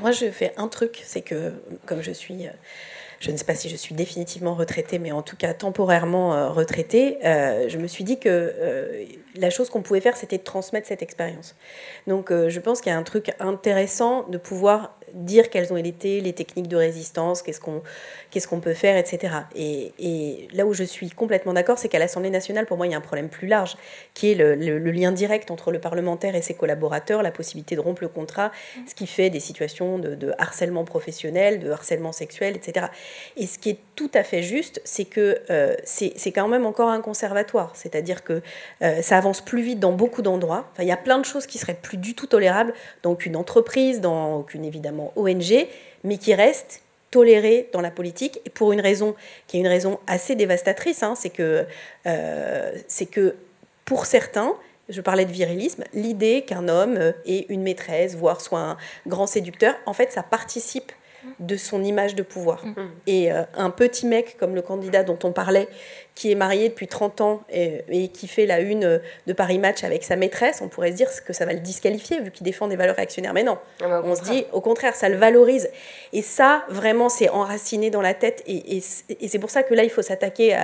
moi, 0.00 0.12
je 0.12 0.30
fais 0.30 0.54
un 0.56 0.68
truc, 0.68 1.02
c'est 1.04 1.22
que 1.22 1.52
comme 1.84 2.00
je 2.00 2.12
suis... 2.12 2.46
Euh, 2.46 2.50
je 3.22 3.30
ne 3.30 3.36
sais 3.36 3.44
pas 3.44 3.54
si 3.54 3.68
je 3.68 3.76
suis 3.76 3.94
définitivement 3.94 4.54
retraitée, 4.54 4.98
mais 4.98 5.12
en 5.12 5.22
tout 5.22 5.36
cas 5.36 5.54
temporairement 5.54 6.34
euh, 6.34 6.48
retraitée, 6.50 7.18
je 7.22 7.78
me 7.78 7.86
suis 7.86 8.04
dit 8.04 8.18
que 8.18 8.52
la 9.36 9.50
chose 9.50 9.70
qu'on 9.70 9.82
pouvait 9.82 10.00
faire, 10.00 10.16
c'était 10.16 10.38
de 10.38 10.42
transmettre 10.42 10.86
cette 10.86 11.02
expérience. 11.02 11.54
Donc 12.06 12.30
euh, 12.30 12.48
je 12.48 12.60
pense 12.60 12.80
qu'il 12.80 12.92
y 12.92 12.94
a 12.94 12.98
un 12.98 13.02
truc 13.02 13.32
intéressant 13.40 14.24
de 14.28 14.38
pouvoir 14.38 14.98
dire 15.14 15.50
quelles 15.50 15.72
ont 15.72 15.76
été 15.76 16.20
les 16.20 16.32
techniques 16.32 16.68
de 16.68 16.76
résistance, 16.76 17.42
qu'est-ce 17.42 17.60
qu'on 17.60 17.82
qu'est-ce 18.30 18.48
qu'on 18.48 18.60
peut 18.60 18.74
faire, 18.74 18.96
etc. 18.96 19.34
Et, 19.54 20.48
là 20.54 20.66
où 20.66 20.72
je 20.72 20.84
suis 20.84 21.10
complètement 21.10 21.52
d'accord, 21.52 21.78
c'est 21.78 21.88
qu'à 21.88 21.98
l'Assemblée 21.98 22.30
nationale, 22.30 22.66
pour 22.66 22.76
moi, 22.76 22.86
il 22.86 22.92
y 22.92 22.94
a 22.94 22.98
un 22.98 23.02
problème 23.02 23.28
plus 23.28 23.46
large, 23.46 23.76
qui 24.14 24.32
est 24.32 24.34
le, 24.34 24.78
lien 24.78 25.12
direct 25.12 25.50
entre 25.50 25.70
le 25.70 25.78
parlementaire 25.78 26.34
et 26.34 26.42
ses 26.42 26.54
collaborateurs, 26.54 27.22
la 27.22 27.30
possibilité 27.30 27.76
de 27.76 27.80
rompre 27.80 28.02
le 28.02 28.08
contrat, 28.08 28.50
ce 28.88 28.94
qui 28.94 29.06
fait 29.06 29.30
des 29.30 29.40
situations 29.40 29.98
de, 29.98 30.32
harcèlement 30.38 30.84
professionnel, 30.84 31.60
de 31.60 31.70
harcèlement 31.70 32.12
sexuel, 32.12 32.56
etc. 32.56 32.86
Et 33.36 33.46
ce 33.46 33.58
qui 33.58 33.70
est 33.70 33.78
tout 33.96 34.10
à 34.14 34.22
fait 34.22 34.42
juste, 34.42 34.80
c'est 34.84 35.04
que 35.04 35.38
euh, 35.50 35.74
c'est 35.84 36.32
quand 36.32 36.48
même 36.48 36.64
encore 36.64 36.88
un 36.88 37.00
conservatoire, 37.00 37.72
c'est-à-dire 37.74 38.24
que 38.24 38.40
euh, 38.82 39.02
ça 39.02 39.18
avance 39.18 39.42
plus 39.42 39.62
vite 39.62 39.78
dans 39.78 39.92
beaucoup 39.92 40.22
d'endroits. 40.22 40.70
Enfin, 40.72 40.84
il 40.84 40.88
y 40.88 40.92
a 40.92 40.96
plein 40.96 41.18
de 41.18 41.24
choses 41.24 41.46
qui 41.46 41.58
seraient 41.58 41.74
plus 41.80 41.98
du 41.98 42.14
tout 42.14 42.26
tolérables 42.26 42.72
dans 43.02 43.12
aucune 43.12 43.36
entreprise, 43.36 44.00
dans 44.00 44.36
aucune 44.36 44.64
évidemment 44.64 45.01
ONG, 45.16 45.66
mais 46.04 46.18
qui 46.18 46.34
restent 46.34 46.82
tolérées 47.10 47.68
dans 47.72 47.80
la 47.80 47.90
politique, 47.90 48.40
et 48.44 48.50
pour 48.50 48.72
une 48.72 48.80
raison 48.80 49.14
qui 49.46 49.58
est 49.58 49.60
une 49.60 49.68
raison 49.68 49.98
assez 50.06 50.34
dévastatrice, 50.34 51.02
hein, 51.02 51.14
c'est 51.14 51.30
que, 51.30 51.66
euh, 52.06 52.72
c'est 52.88 53.06
que 53.06 53.34
pour 53.84 54.06
certains, 54.06 54.54
je 54.88 55.00
parlais 55.00 55.26
de 55.26 55.32
virilisme, 55.32 55.84
l'idée 55.92 56.42
qu'un 56.42 56.68
homme 56.68 57.12
ait 57.26 57.46
une 57.48 57.62
maîtresse, 57.62 58.16
voire 58.16 58.40
soit 58.40 58.60
un 58.60 58.76
grand 59.06 59.26
séducteur, 59.26 59.74
en 59.86 59.92
fait, 59.92 60.10
ça 60.10 60.22
participe 60.22 60.92
de 61.38 61.56
son 61.56 61.84
image 61.84 62.14
de 62.14 62.22
pouvoir. 62.22 62.66
Mm. 62.66 62.74
Et 63.06 63.32
euh, 63.32 63.42
un 63.54 63.70
petit 63.70 64.06
mec 64.06 64.36
comme 64.38 64.54
le 64.54 64.62
candidat 64.62 65.02
dont 65.04 65.18
on 65.22 65.32
parlait, 65.32 65.68
qui 66.14 66.30
est 66.30 66.34
marié 66.34 66.68
depuis 66.68 66.88
30 66.88 67.20
ans 67.22 67.40
et, 67.50 68.08
qui 68.08 68.28
fait 68.28 68.44
la 68.46 68.60
une 68.60 69.00
de 69.26 69.32
Paris 69.32 69.58
Match 69.58 69.82
avec 69.82 70.04
sa 70.04 70.16
maîtresse, 70.16 70.60
on 70.62 70.68
pourrait 70.68 70.92
se 70.92 70.96
dire 70.96 71.08
que 71.24 71.32
ça 71.32 71.46
va 71.46 71.52
le 71.52 71.60
disqualifier 71.60 72.20
vu 72.20 72.30
qu'il 72.30 72.44
défend 72.44 72.68
des 72.68 72.76
valeurs 72.76 72.96
réactionnaires. 72.96 73.32
Mais 73.32 73.42
non, 73.42 73.58
ah 73.82 73.88
bah, 73.88 74.02
on 74.04 74.14
se 74.14 74.22
dit 74.22 74.44
au 74.52 74.60
contraire, 74.60 74.94
ça 74.94 75.08
le 75.08 75.16
valorise. 75.16 75.70
Et 76.12 76.22
ça, 76.22 76.64
vraiment, 76.68 77.08
c'est 77.08 77.30
enraciné 77.30 77.90
dans 77.90 78.02
la 78.02 78.14
tête. 78.14 78.42
Et, 78.46 78.80
c'est 78.80 79.38
pour 79.38 79.50
ça 79.50 79.62
que 79.62 79.74
là, 79.74 79.84
il 79.84 79.90
faut 79.90 80.02
s'attaquer 80.02 80.54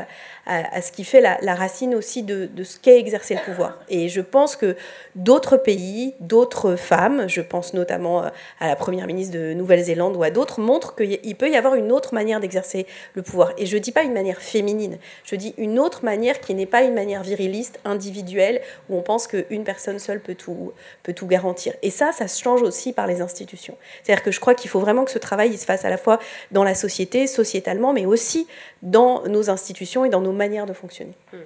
à, 0.46 0.82
ce 0.82 0.92
qui 0.92 1.04
fait 1.04 1.20
la, 1.20 1.54
racine 1.54 1.94
aussi 1.94 2.22
de, 2.22 2.48
ce 2.62 2.78
qu'est 2.78 2.98
exercer 2.98 3.34
le 3.34 3.40
pouvoir. 3.40 3.78
Et 3.88 4.08
je 4.08 4.20
pense 4.20 4.54
que 4.54 4.76
d'autres 5.14 5.56
pays, 5.56 6.14
d'autres 6.20 6.76
femmes, 6.76 7.28
je 7.28 7.40
pense 7.40 7.72
notamment 7.72 8.22
à 8.60 8.66
la 8.66 8.76
première 8.76 9.06
ministre 9.06 9.36
de 9.36 9.54
Nouvelle-Zélande 9.54 10.16
ou 10.16 10.22
à 10.22 10.30
d'autres, 10.30 10.60
montrent 10.60 10.94
qu'il 10.94 11.36
peut 11.36 11.50
y 11.50 11.56
avoir 11.56 11.74
une 11.74 11.90
autre 11.90 12.12
manière 12.12 12.40
d'exercer 12.40 12.86
le 13.14 13.22
pouvoir. 13.22 13.52
Et 13.56 13.64
je 13.64 13.76
ne 13.76 13.80
dis 13.80 13.92
pas 13.92 14.02
une 14.02 14.12
manière 14.12 14.42
féminine. 14.42 14.98
Je 15.24 15.37
dis 15.38 15.54
une 15.56 15.78
autre 15.78 16.04
manière 16.04 16.40
qui 16.40 16.54
n'est 16.54 16.66
pas 16.66 16.82
une 16.82 16.94
manière 16.94 17.22
viriliste, 17.22 17.80
individuelle, 17.84 18.60
où 18.88 18.96
on 18.96 19.02
pense 19.02 19.26
qu'une 19.26 19.64
personne 19.64 19.98
seule 19.98 20.20
peut 20.20 20.34
tout, 20.34 20.72
peut 21.02 21.14
tout 21.14 21.26
garantir. 21.26 21.74
Et 21.82 21.90
ça, 21.90 22.12
ça 22.12 22.28
se 22.28 22.42
change 22.42 22.62
aussi 22.62 22.92
par 22.92 23.06
les 23.06 23.20
institutions. 23.20 23.76
C'est-à-dire 24.02 24.22
que 24.22 24.30
je 24.30 24.40
crois 24.40 24.54
qu'il 24.54 24.70
faut 24.70 24.80
vraiment 24.80 25.04
que 25.04 25.10
ce 25.10 25.18
travail 25.18 25.50
il 25.50 25.58
se 25.58 25.64
fasse 25.64 25.84
à 25.84 25.90
la 25.90 25.98
fois 25.98 26.18
dans 26.50 26.64
la 26.64 26.74
société, 26.74 27.26
sociétalement, 27.26 27.92
mais 27.92 28.06
aussi 28.06 28.46
dans 28.82 29.26
nos 29.26 29.50
institutions 29.50 30.04
et 30.04 30.10
dans 30.10 30.20
nos 30.20 30.32
manières 30.32 30.66
de 30.66 30.72
fonctionner. 30.72 31.14
Hmm. 31.32 31.38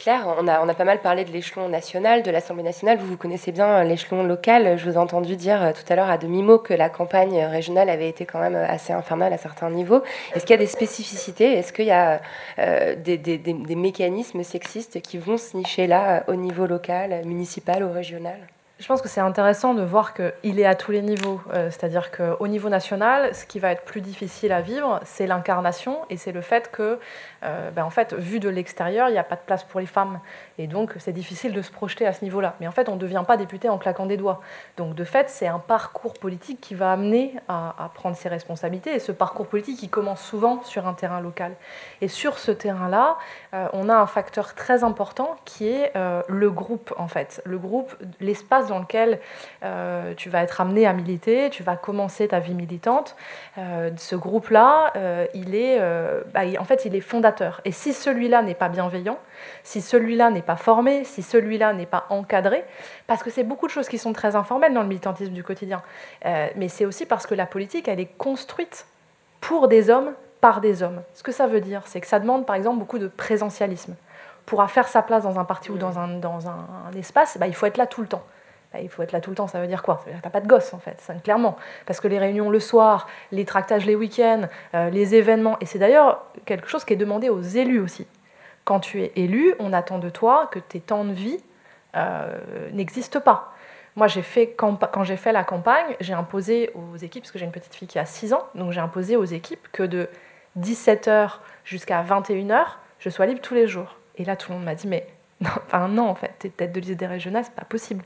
Claire, 0.00 0.34
on 0.38 0.48
a, 0.48 0.62
on 0.62 0.68
a 0.70 0.72
pas 0.72 0.84
mal 0.84 1.02
parlé 1.02 1.26
de 1.26 1.30
l'échelon 1.30 1.68
national, 1.68 2.22
de 2.22 2.30
l'Assemblée 2.30 2.62
nationale. 2.62 2.96
Vous, 2.96 3.06
vous 3.06 3.18
connaissez 3.18 3.52
bien 3.52 3.84
l'échelon 3.84 4.22
local. 4.22 4.78
Je 4.78 4.88
vous 4.88 4.94
ai 4.94 4.96
entendu 4.96 5.36
dire 5.36 5.62
euh, 5.62 5.72
tout 5.72 5.92
à 5.92 5.94
l'heure 5.94 6.08
à 6.08 6.16
demi-mot 6.16 6.56
que 6.56 6.72
la 6.72 6.88
campagne 6.88 7.44
régionale 7.44 7.90
avait 7.90 8.08
été 8.08 8.24
quand 8.24 8.40
même 8.40 8.54
euh, 8.54 8.66
assez 8.66 8.94
infernale 8.94 9.34
à 9.34 9.36
certains 9.36 9.68
niveaux. 9.68 10.02
Est-ce 10.34 10.46
qu'il 10.46 10.54
y 10.54 10.58
a 10.58 10.62
des 10.62 10.64
spécificités? 10.64 11.52
Est-ce 11.52 11.74
qu'il 11.74 11.84
y 11.84 11.90
a 11.90 12.22
euh, 12.58 12.96
des, 12.96 13.76
mécanismes 13.76 14.42
sexistes 14.42 15.02
qui 15.02 15.18
vont 15.18 15.36
se 15.36 15.54
nicher 15.54 15.86
là 15.86 16.24
au 16.28 16.34
niveau 16.34 16.64
local, 16.64 17.20
municipal 17.26 17.84
ou 17.84 17.92
régional? 17.92 18.38
Je 18.80 18.86
pense 18.86 19.02
que 19.02 19.08
c'est 19.08 19.20
intéressant 19.20 19.74
de 19.74 19.82
voir 19.82 20.14
qu'il 20.14 20.58
est 20.58 20.64
à 20.64 20.74
tous 20.74 20.90
les 20.90 21.02
niveaux. 21.02 21.38
Euh, 21.52 21.68
c'est-à-dire 21.70 22.10
qu'au 22.10 22.48
niveau 22.48 22.70
national, 22.70 23.34
ce 23.34 23.44
qui 23.44 23.58
va 23.58 23.72
être 23.72 23.82
plus 23.82 24.00
difficile 24.00 24.52
à 24.52 24.62
vivre, 24.62 25.00
c'est 25.04 25.26
l'incarnation 25.26 25.98
et 26.08 26.16
c'est 26.16 26.32
le 26.32 26.40
fait 26.40 26.70
que, 26.70 26.98
euh, 27.42 27.70
ben, 27.70 27.84
en 27.84 27.90
fait, 27.90 28.14
vu 28.14 28.40
de 28.40 28.48
l'extérieur, 28.48 29.08
il 29.08 29.12
n'y 29.12 29.18
a 29.18 29.24
pas 29.24 29.36
de 29.36 29.40
place 29.40 29.64
pour 29.64 29.80
les 29.80 29.86
femmes. 29.86 30.20
Et 30.58 30.66
donc, 30.66 30.92
c'est 30.98 31.12
difficile 31.12 31.52
de 31.52 31.62
se 31.62 31.70
projeter 31.70 32.06
à 32.06 32.12
ce 32.12 32.24
niveau-là. 32.24 32.56
Mais 32.60 32.68
en 32.68 32.72
fait, 32.72 32.88
on 32.88 32.94
ne 32.94 33.00
devient 33.00 33.24
pas 33.26 33.36
député 33.36 33.68
en 33.68 33.78
claquant 33.78 34.06
des 34.06 34.16
doigts. 34.16 34.40
Donc, 34.76 34.94
de 34.94 35.04
fait, 35.04 35.28
c'est 35.28 35.46
un 35.46 35.58
parcours 35.58 36.14
politique 36.14 36.60
qui 36.60 36.74
va 36.74 36.92
amener 36.92 37.34
à, 37.48 37.90
prendre 37.94 38.16
ses 38.16 38.28
responsabilités. 38.28 38.94
Et 38.94 38.98
ce 38.98 39.12
parcours 39.12 39.46
politique, 39.46 39.82
il 39.82 39.90
commence 39.90 40.22
souvent 40.22 40.62
sur 40.62 40.86
un 40.86 40.94
terrain 40.94 41.20
local. 41.20 41.52
Et 42.00 42.08
sur 42.08 42.38
ce 42.38 42.50
terrain-là, 42.50 43.18
euh, 43.54 43.68
on 43.72 43.88
a 43.88 43.96
un 43.96 44.06
facteur 44.06 44.54
très 44.54 44.84
important 44.84 45.36
qui 45.44 45.68
est 45.68 45.92
le 46.28 46.50
groupe, 46.50 46.92
en 46.96 47.08
fait. 47.08 47.42
Le 47.44 47.58
groupe, 47.58 47.94
l'espace 48.20 48.68
dans 48.68 48.78
lequel 48.78 49.20
euh, 49.62 50.14
tu 50.16 50.30
vas 50.30 50.42
être 50.42 50.60
amené 50.60 50.86
à 50.86 50.92
militer, 50.92 51.50
tu 51.50 51.62
vas 51.62 51.76
commencer 51.76 52.28
ta 52.28 52.38
vie 52.38 52.54
militante. 52.54 53.16
Euh, 53.58 53.90
ce 53.96 54.16
groupe-là, 54.16 54.92
euh, 54.96 55.26
il 55.34 55.54
est, 55.54 55.80
bah, 56.32 56.40
en 56.58 56.64
fait, 56.64 56.84
il 56.84 56.94
est 56.94 57.00
fondateur. 57.00 57.29
Et 57.64 57.72
si 57.72 57.92
celui-là 57.92 58.42
n'est 58.42 58.54
pas 58.54 58.68
bienveillant, 58.68 59.18
si 59.62 59.80
celui-là 59.80 60.30
n'est 60.30 60.42
pas 60.42 60.56
formé, 60.56 61.04
si 61.04 61.22
celui-là 61.22 61.72
n'est 61.72 61.86
pas 61.86 62.06
encadré, 62.10 62.64
parce 63.06 63.22
que 63.22 63.30
c'est 63.30 63.44
beaucoup 63.44 63.66
de 63.66 63.72
choses 63.72 63.88
qui 63.88 63.98
sont 63.98 64.12
très 64.12 64.36
informelles 64.36 64.74
dans 64.74 64.82
le 64.82 64.88
militantisme 64.88 65.32
du 65.32 65.42
quotidien, 65.42 65.82
mais 66.24 66.68
c'est 66.68 66.84
aussi 66.84 67.06
parce 67.06 67.26
que 67.26 67.34
la 67.34 67.46
politique, 67.46 67.88
elle 67.88 68.00
est 68.00 68.16
construite 68.18 68.86
pour 69.40 69.68
des 69.68 69.90
hommes, 69.90 70.12
par 70.40 70.60
des 70.60 70.82
hommes. 70.82 71.02
Ce 71.14 71.22
que 71.22 71.32
ça 71.32 71.46
veut 71.46 71.60
dire, 71.60 71.82
c'est 71.86 72.00
que 72.00 72.06
ça 72.06 72.18
demande 72.18 72.46
par 72.46 72.56
exemple 72.56 72.78
beaucoup 72.78 72.98
de 72.98 73.08
présentialisme. 73.08 73.94
Pour 74.46 74.68
faire 74.70 74.88
sa 74.88 75.02
place 75.02 75.22
dans 75.22 75.38
un 75.38 75.44
parti 75.44 75.70
ou 75.70 75.78
dans 75.78 75.98
un, 75.98 76.08
dans 76.18 76.48
un, 76.48 76.92
espace, 76.98 77.38
bah, 77.38 77.46
il 77.46 77.54
faut 77.54 77.66
être 77.66 77.76
là 77.76 77.86
tout 77.86 78.00
le 78.00 78.08
temps. 78.08 78.24
Bah, 78.72 78.78
il 78.80 78.88
faut 78.88 79.02
être 79.02 79.12
là 79.12 79.20
tout 79.20 79.30
le 79.30 79.36
temps, 79.36 79.48
ça 79.48 79.60
veut 79.60 79.66
dire 79.66 79.82
quoi? 79.82 80.04
T'as 80.22 80.30
pas 80.30 80.40
de 80.40 80.46
gosse 80.46 80.72
en 80.74 80.78
fait, 80.78 81.00
ça, 81.00 81.14
clairement. 81.14 81.56
Parce 81.86 82.00
que 82.00 82.06
les 82.06 82.18
réunions 82.18 82.50
le 82.50 82.60
soir, 82.60 83.08
les 83.32 83.44
tractages 83.44 83.84
les 83.84 83.96
week-ends, 83.96 84.42
euh, 84.74 84.90
les 84.90 85.14
événements, 85.16 85.56
et 85.60 85.66
c'est 85.66 85.78
d'ailleurs 85.78 86.24
quelque 86.44 86.68
chose 86.68 86.84
qui 86.84 86.92
est 86.92 86.96
demandé 86.96 87.28
aux 87.28 87.40
élus 87.40 87.80
aussi. 87.80 88.06
Quand 88.64 88.78
tu 88.78 89.02
es 89.02 89.12
élu, 89.16 89.54
on 89.58 89.72
attend 89.72 89.98
de 89.98 90.08
toi 90.08 90.48
que 90.52 90.60
tes 90.60 90.80
temps 90.80 91.04
de 91.04 91.12
vie 91.12 91.38
euh, 91.96 92.38
n'existent 92.72 93.20
pas. 93.20 93.52
Moi, 93.96 94.06
j'ai 94.06 94.22
fait, 94.22 94.54
quand 94.56 95.02
j'ai 95.02 95.16
fait 95.16 95.32
la 95.32 95.42
campagne, 95.42 95.96
j'ai 95.98 96.14
imposé 96.14 96.70
aux 96.74 96.96
équipes, 96.96 97.24
parce 97.24 97.32
que 97.32 97.40
j'ai 97.40 97.44
une 97.44 97.50
petite 97.50 97.74
fille 97.74 97.88
qui 97.88 97.98
a 97.98 98.04
6 98.04 98.32
ans, 98.34 98.46
donc 98.54 98.70
j'ai 98.70 98.80
imposé 98.80 99.16
aux 99.16 99.24
équipes 99.24 99.66
que 99.72 99.82
de 99.82 100.08
17h 100.60 101.38
jusqu'à 101.64 102.02
21h, 102.04 102.66
je 103.00 103.10
sois 103.10 103.26
libre 103.26 103.40
tous 103.40 103.54
les 103.54 103.66
jours. 103.66 103.96
Et 104.16 104.24
là, 104.24 104.36
tout 104.36 104.52
le 104.52 104.58
monde 104.58 104.64
m'a 104.64 104.76
dit, 104.76 104.86
mais 104.86 105.08
non, 105.40 105.50
enfin 105.66 105.88
non, 105.88 106.08
en 106.08 106.14
fait, 106.14 106.32
t'es 106.38 106.50
tête 106.50 106.72
de 106.72 106.78
liste 106.78 106.98
des 106.98 107.06
régionales, 107.06 107.44
c'est 107.44 107.54
pas 107.54 107.64
possible. 107.64 108.04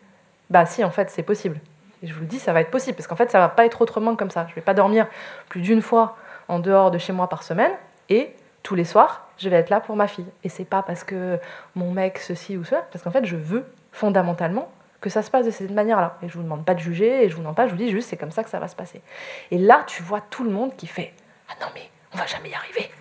Bah 0.55 0.67
si, 0.67 0.85
en 0.85 0.91
fait, 0.93 1.11
c'est 1.11 1.25
possible. 1.25 1.59
Et 2.01 2.07
je 2.07 2.15
vous 2.15 2.21
le 2.21 2.27
dis, 2.27 2.39
ça 2.39 2.53
va 2.53 2.61
être 2.61 2.71
possible, 2.71 2.95
parce 2.95 3.09
qu'en 3.09 3.17
fait, 3.17 3.29
ça 3.29 3.41
va 3.41 3.49
pas 3.49 3.67
être 3.67 3.83
autrement 3.83 4.15
comme 4.15 4.31
ça. 4.31 4.47
Je 4.49 4.55
vais 4.55 4.61
pas 4.61 4.73
dormir 4.73 5.09
plus 5.49 5.61
d'une 5.63 5.83
fois 5.83 6.17
en 6.47 6.61
dehors 6.61 6.93
de 6.93 6.99
chez 6.99 7.13
moi 7.13 7.29
par 7.29 7.43
semaine, 7.43 7.73
et 8.09 8.33
tous 8.63 8.77
les 8.77 8.85
soirs, 8.85 9.27
je 9.37 9.49
vais 9.49 9.57
être 9.57 9.69
là 9.69 9.81
pour 9.81 9.97
ma 9.97 10.07
fille. 10.07 10.29
Et 10.45 10.49
c'est 10.49 10.65
pas 10.65 10.83
parce 10.83 11.03
que 11.03 11.41
mon 11.75 11.91
mec 11.91 12.19
ceci 12.19 12.57
ou 12.57 12.63
cela, 12.63 12.83
parce 12.93 13.03
qu'en 13.03 13.11
fait, 13.11 13.25
je 13.25 13.35
veux 13.35 13.67
fondamentalement 13.91 14.71
que 15.01 15.11
ça 15.11 15.23
se 15.23 15.31
passe 15.33 15.45
de 15.45 15.51
cette 15.51 15.73
manière-là. 15.73 16.19
Et 16.23 16.29
je 16.29 16.35
vous 16.35 16.45
demande 16.45 16.65
pas 16.65 16.75
de 16.75 16.79
juger, 16.79 17.25
et 17.25 17.29
je 17.29 17.35
vous 17.35 17.41
demande 17.41 17.57
pas, 17.57 17.67
je 17.67 17.73
vous 17.73 17.77
dis 17.77 17.91
juste, 17.91 18.09
c'est 18.09 18.17
comme 18.17 18.31
ça 18.31 18.45
que 18.45 18.51
ça 18.51 18.61
va 18.61 18.69
se 18.69 18.77
passer. 18.77 19.03
Et 19.51 19.59
là, 19.59 19.83
tu 19.89 20.05
vois 20.05 20.21
tout 20.21 20.45
le 20.45 20.51
monde 20.51 20.77
qui 20.77 20.87
fait, 20.87 21.15
ah 21.51 21.55
non 21.61 21.67
mais 21.75 21.91
on 22.15 22.19
va 22.19 22.27
jamais 22.27 22.51
y 22.51 22.55
arriver. 22.55 22.93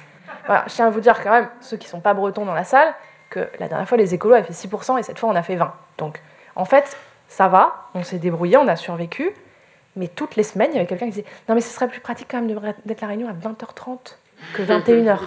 Voilà, 0.48 0.64
je 0.66 0.74
tiens 0.74 0.88
à 0.88 0.90
vous 0.90 1.02
dire 1.02 1.22
quand 1.22 1.30
même, 1.30 1.50
ceux 1.62 1.78
qui 1.78 1.88
sont 1.88 2.02
pas 2.02 2.16
bretons 2.16 2.48
dans 2.48 2.56
la 2.56 2.64
salle, 2.64 2.96
que 3.30 3.48
la 3.60 3.68
dernière 3.68 3.88
fois, 3.88 4.00
les 4.00 4.16
écolos 4.16 4.34
avaient 4.34 4.52
fait 4.52 4.68
6%, 4.68 4.98
et 4.98 5.04
cette 5.04 5.20
fois, 5.20 5.30
on 5.30 5.36
a 5.36 5.44
fait 5.44 5.56
20. 5.56 5.72
Donc, 6.00 6.20
en 6.56 6.66
fait, 6.66 6.98
ça 7.34 7.48
va, 7.48 7.90
on 7.96 8.04
s'est 8.04 8.20
débrouillé, 8.20 8.58
on 8.58 8.68
a 8.68 8.76
survécu. 8.76 9.32
Mais 9.96 10.08
toutes 10.08 10.36
les 10.36 10.44
semaines, 10.44 10.70
il 10.72 10.76
y 10.76 10.78
avait 10.78 10.86
quelqu'un 10.86 11.06
qui 11.06 11.14
disait 11.14 11.26
Non, 11.50 11.56
mais 11.56 11.62
ce 11.62 11.74
serait 11.74 11.88
plus 11.88 12.00
pratique 12.00 12.28
quand 12.30 12.40
même 12.40 12.76
d'être 12.86 13.02
la 13.02 13.08
réunion 13.08 13.28
à 13.28 13.34
20h30 13.34 14.18
que 14.54 14.62
21h. 14.62 15.18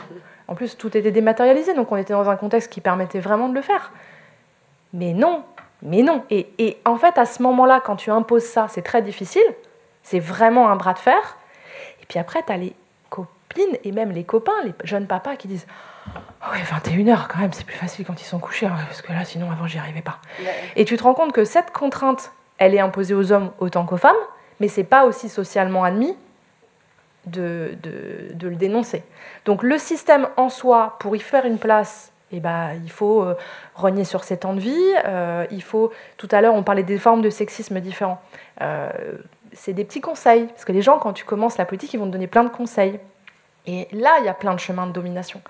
En 0.46 0.54
plus, 0.54 0.76
tout 0.76 0.96
était 0.96 1.10
dématérialisé, 1.10 1.74
donc 1.74 1.90
on 1.90 1.96
était 1.96 2.12
dans 2.12 2.30
un 2.30 2.36
contexte 2.36 2.70
qui 2.70 2.80
permettait 2.80 3.18
vraiment 3.18 3.48
de 3.48 3.54
le 3.54 3.60
faire. 3.60 3.90
Mais 4.92 5.14
non, 5.14 5.42
mais 5.82 6.02
non. 6.02 6.22
Et, 6.30 6.48
et 6.58 6.78
en 6.84 6.96
fait, 6.96 7.18
à 7.18 7.24
ce 7.24 7.42
moment-là, 7.42 7.80
quand 7.84 7.96
tu 7.96 8.12
imposes 8.12 8.44
ça, 8.44 8.68
c'est 8.68 8.82
très 8.82 9.02
difficile. 9.02 9.42
C'est 10.04 10.20
vraiment 10.20 10.68
un 10.68 10.76
bras 10.76 10.92
de 10.92 11.00
fer. 11.00 11.36
Et 12.00 12.06
puis 12.06 12.20
après, 12.20 12.44
tu 12.46 12.52
as 12.52 12.56
les 12.56 12.72
copines 13.10 13.76
et 13.82 13.90
même 13.90 14.12
les 14.12 14.22
copains, 14.22 14.62
les 14.64 14.74
jeunes 14.84 15.08
papas 15.08 15.34
qui 15.34 15.48
disent 15.48 15.66
ah 16.40 16.52
ouais, 16.52 16.62
21h 16.62 17.26
quand 17.28 17.38
même, 17.38 17.52
c'est 17.52 17.66
plus 17.66 17.76
facile 17.76 18.04
quand 18.04 18.20
ils 18.20 18.24
sont 18.24 18.38
couchés, 18.38 18.66
hein, 18.66 18.76
parce 18.86 19.02
que 19.02 19.12
là, 19.12 19.24
sinon, 19.24 19.50
avant, 19.50 19.66
j'y 19.66 19.78
arrivais 19.78 20.02
pas. 20.02 20.18
Et 20.76 20.84
tu 20.84 20.96
te 20.96 21.02
rends 21.02 21.14
compte 21.14 21.32
que 21.32 21.44
cette 21.44 21.72
contrainte, 21.72 22.32
elle 22.58 22.74
est 22.74 22.80
imposée 22.80 23.14
aux 23.14 23.32
hommes 23.32 23.50
autant 23.58 23.84
qu'aux 23.84 23.96
femmes, 23.96 24.14
mais 24.60 24.68
c'est 24.68 24.84
pas 24.84 25.04
aussi 25.04 25.28
socialement 25.28 25.84
admis 25.84 26.16
de, 27.26 27.76
de, 27.82 28.48
le 28.48 28.56
dénoncer. 28.56 29.02
Donc 29.44 29.62
le 29.62 29.78
système 29.78 30.28
en 30.36 30.48
soi, 30.48 30.96
pour 31.00 31.16
y 31.16 31.20
faire 31.20 31.44
une 31.44 31.58
place, 31.58 32.12
eh 32.32 32.40
ben, 32.40 32.70
il 32.84 32.90
faut 32.90 33.22
euh, 33.22 33.34
renier 33.74 34.04
sur 34.04 34.24
ses 34.24 34.38
temps 34.38 34.54
de 34.54 34.60
vie. 34.60 34.94
Euh, 35.04 35.46
il 35.50 35.62
faut, 35.62 35.92
tout 36.16 36.28
à 36.30 36.40
l'heure, 36.40 36.54
on 36.54 36.62
parlait 36.62 36.82
des 36.82 36.98
formes 36.98 37.22
de 37.22 37.30
sexisme 37.30 37.80
différents. 37.80 38.20
Euh, 38.62 38.90
c'est 39.52 39.72
des 39.72 39.84
petits 39.84 40.00
conseils, 40.00 40.46
parce 40.46 40.64
que 40.64 40.72
les 40.72 40.82
gens, 40.82 40.98
quand 40.98 41.12
tu 41.12 41.24
commences 41.24 41.56
la 41.56 41.64
politique, 41.64 41.92
ils 41.94 41.98
vont 41.98 42.06
te 42.06 42.12
donner 42.12 42.26
plein 42.26 42.44
de 42.44 42.48
conseils. 42.48 42.98
Et 43.66 43.88
là, 43.92 44.16
il 44.20 44.24
y 44.24 44.28
a 44.28 44.34
plein 44.34 44.54
de 44.54 44.60
chemins 44.60 44.86
de 44.86 44.92
domination. 44.92 45.40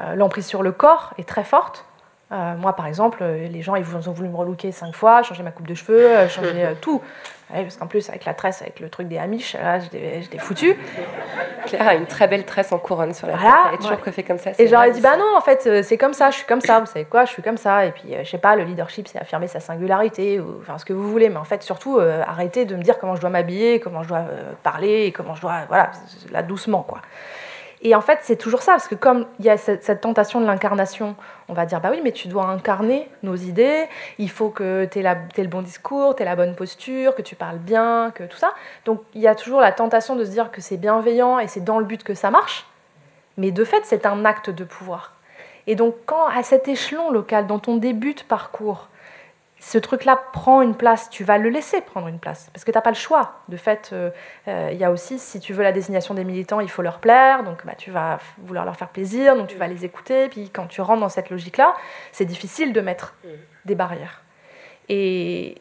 Euh, 0.00 0.14
l'emprise 0.14 0.46
sur 0.46 0.62
le 0.62 0.72
corps 0.72 1.14
est 1.18 1.28
très 1.28 1.44
forte. 1.44 1.84
Euh, 2.32 2.56
moi, 2.56 2.74
par 2.74 2.86
exemple, 2.86 3.18
euh, 3.22 3.46
les 3.46 3.62
gens 3.62 3.76
ils 3.76 3.84
ont 4.08 4.12
voulu 4.12 4.28
me 4.28 4.36
relooker 4.36 4.72
cinq 4.72 4.92
fois, 4.92 5.22
changer 5.22 5.44
ma 5.44 5.52
coupe 5.52 5.68
de 5.68 5.74
cheveux, 5.74 6.26
changer 6.28 6.74
tout. 6.80 7.00
parce 7.48 7.76
qu'en 7.76 7.86
plus, 7.86 8.08
avec 8.08 8.24
la 8.24 8.34
tresse, 8.34 8.62
avec 8.62 8.80
le 8.80 8.90
truc 8.90 9.06
des 9.06 9.16
Amish, 9.16 9.54
là, 9.54 9.78
je 9.78 9.88
l'ai 9.92 10.38
foutu. 10.38 10.76
Claire 11.66 11.88
a 11.88 11.94
une 11.94 12.06
très 12.06 12.26
belle 12.26 12.44
tresse 12.44 12.72
en 12.72 12.78
couronne 12.78 13.14
sur 13.14 13.28
la 13.28 13.34
tête. 13.34 13.42
Elle 13.68 13.74
est 13.74 13.76
toujours 13.78 14.00
coiffée 14.00 14.24
comme 14.24 14.38
ça. 14.38 14.50
Et 14.58 14.66
j'aurais 14.66 14.90
dit, 14.90 15.00
bah 15.00 15.16
non, 15.16 15.36
en 15.36 15.40
fait, 15.40 15.82
c'est 15.84 15.96
comme 15.96 16.12
ça, 16.12 16.30
je 16.30 16.38
suis 16.38 16.46
comme 16.46 16.60
ça. 16.60 16.80
Vous 16.80 16.86
savez 16.86 17.04
quoi, 17.04 17.24
je 17.24 17.30
suis 17.30 17.42
comme 17.42 17.56
ça. 17.56 17.86
Et 17.86 17.92
puis, 17.92 18.14
je 18.22 18.28
sais 18.28 18.38
pas, 18.38 18.56
le 18.56 18.64
leadership, 18.64 19.06
c'est 19.06 19.20
affirmer 19.20 19.46
sa 19.46 19.60
singularité, 19.60 20.40
ou 20.40 20.58
enfin 20.60 20.78
ce 20.78 20.84
que 20.84 20.92
vous 20.92 21.08
voulez. 21.08 21.28
Mais 21.28 21.38
en 21.38 21.44
fait, 21.44 21.62
surtout, 21.62 22.00
arrêtez 22.00 22.64
de 22.64 22.74
me 22.74 22.82
dire 22.82 22.98
comment 22.98 23.14
je 23.14 23.20
dois 23.20 23.30
m'habiller, 23.30 23.78
comment 23.78 24.02
je 24.02 24.08
dois 24.08 24.24
parler, 24.64 25.12
comment 25.16 25.36
je 25.36 25.42
dois. 25.42 25.60
Voilà, 25.68 25.92
là, 26.32 26.42
doucement, 26.42 26.82
quoi. 26.82 27.00
Et 27.82 27.94
en 27.94 28.00
fait, 28.00 28.20
c'est 28.22 28.36
toujours 28.36 28.62
ça, 28.62 28.72
parce 28.72 28.88
que 28.88 28.94
comme 28.94 29.26
il 29.38 29.44
y 29.44 29.50
a 29.50 29.56
cette, 29.58 30.00
tentation 30.00 30.40
de 30.40 30.46
l'incarnation, 30.46 31.14
on 31.48 31.52
va 31.52 31.66
dire, 31.66 31.80
bah 31.80 31.90
oui, 31.90 32.00
mais 32.02 32.12
tu 32.12 32.28
dois 32.28 32.46
incarner 32.46 33.08
nos 33.22 33.36
idées, 33.36 33.86
il 34.18 34.30
faut 34.30 34.48
que 34.48 34.86
tu 34.86 35.00
aies, 35.00 35.42
le 35.42 35.48
bon 35.48 35.62
discours, 35.62 36.16
tu 36.16 36.22
aies 36.22 36.24
la 36.24 36.36
bonne 36.36 36.54
posture, 36.54 37.14
que 37.14 37.22
tu 37.22 37.34
parles 37.34 37.58
bien, 37.58 38.12
que 38.14 38.24
tout 38.24 38.38
ça. 38.38 38.52
Donc 38.86 39.02
il 39.14 39.20
y 39.20 39.28
a 39.28 39.34
toujours 39.34 39.60
la 39.60 39.72
tentation 39.72 40.16
de 40.16 40.24
se 40.24 40.30
dire 40.30 40.50
que 40.50 40.60
c'est 40.60 40.78
bienveillant 40.78 41.38
et 41.38 41.48
c'est 41.48 41.62
dans 41.62 41.78
le 41.78 41.84
but 41.84 42.02
que 42.02 42.14
ça 42.14 42.30
marche, 42.30 42.66
mais 43.36 43.50
de 43.50 43.64
fait, 43.64 43.82
c'est 43.84 44.06
un 44.06 44.24
acte 44.24 44.48
de 44.48 44.64
pouvoir. 44.64 45.12
Et 45.66 45.74
donc 45.74 45.94
quand 46.06 46.26
à 46.26 46.42
cet 46.42 46.68
échelon 46.68 47.10
local, 47.10 47.46
dans 47.46 47.58
ton 47.58 47.76
début 47.76 48.14
de 48.14 48.22
parcours, 48.22 48.88
ce 49.58 49.78
truc-là 49.78 50.16
prend 50.32 50.60
une 50.60 50.74
place, 50.74 51.08
tu 51.08 51.24
vas 51.24 51.38
le 51.38 51.48
laisser 51.48 51.80
prendre 51.80 52.08
une 52.08 52.18
place, 52.18 52.50
parce 52.52 52.64
que 52.64 52.70
tu 52.70 52.76
n'as 52.76 52.82
pas 52.82 52.90
le 52.90 52.96
choix. 52.96 53.40
De 53.48 53.56
fait, 53.56 53.90
euh, 53.92 54.10
euh, 54.48 54.68
il 54.72 54.78
y 54.78 54.84
a 54.84 54.90
aussi, 54.90 55.18
si 55.18 55.40
tu 55.40 55.54
veux 55.54 55.62
la 55.62 55.72
désignation 55.72 56.14
des 56.14 56.24
militants, 56.24 56.60
il 56.60 56.70
faut 56.70 56.82
leur 56.82 56.98
plaire, 56.98 57.42
donc 57.42 57.64
bah, 57.64 57.74
tu 57.76 57.90
vas 57.90 58.18
vouloir 58.38 58.64
leur 58.64 58.76
faire 58.76 58.88
plaisir, 58.88 59.34
donc 59.34 59.48
tu 59.48 59.56
vas 59.56 59.66
les 59.66 59.84
écouter, 59.84 60.28
puis 60.28 60.50
quand 60.50 60.66
tu 60.66 60.80
rentres 60.82 61.00
dans 61.00 61.08
cette 61.08 61.30
logique-là, 61.30 61.74
c'est 62.12 62.26
difficile 62.26 62.72
de 62.72 62.80
mettre 62.80 63.14
des 63.64 63.74
barrières. 63.74 64.22
Et 64.88 65.60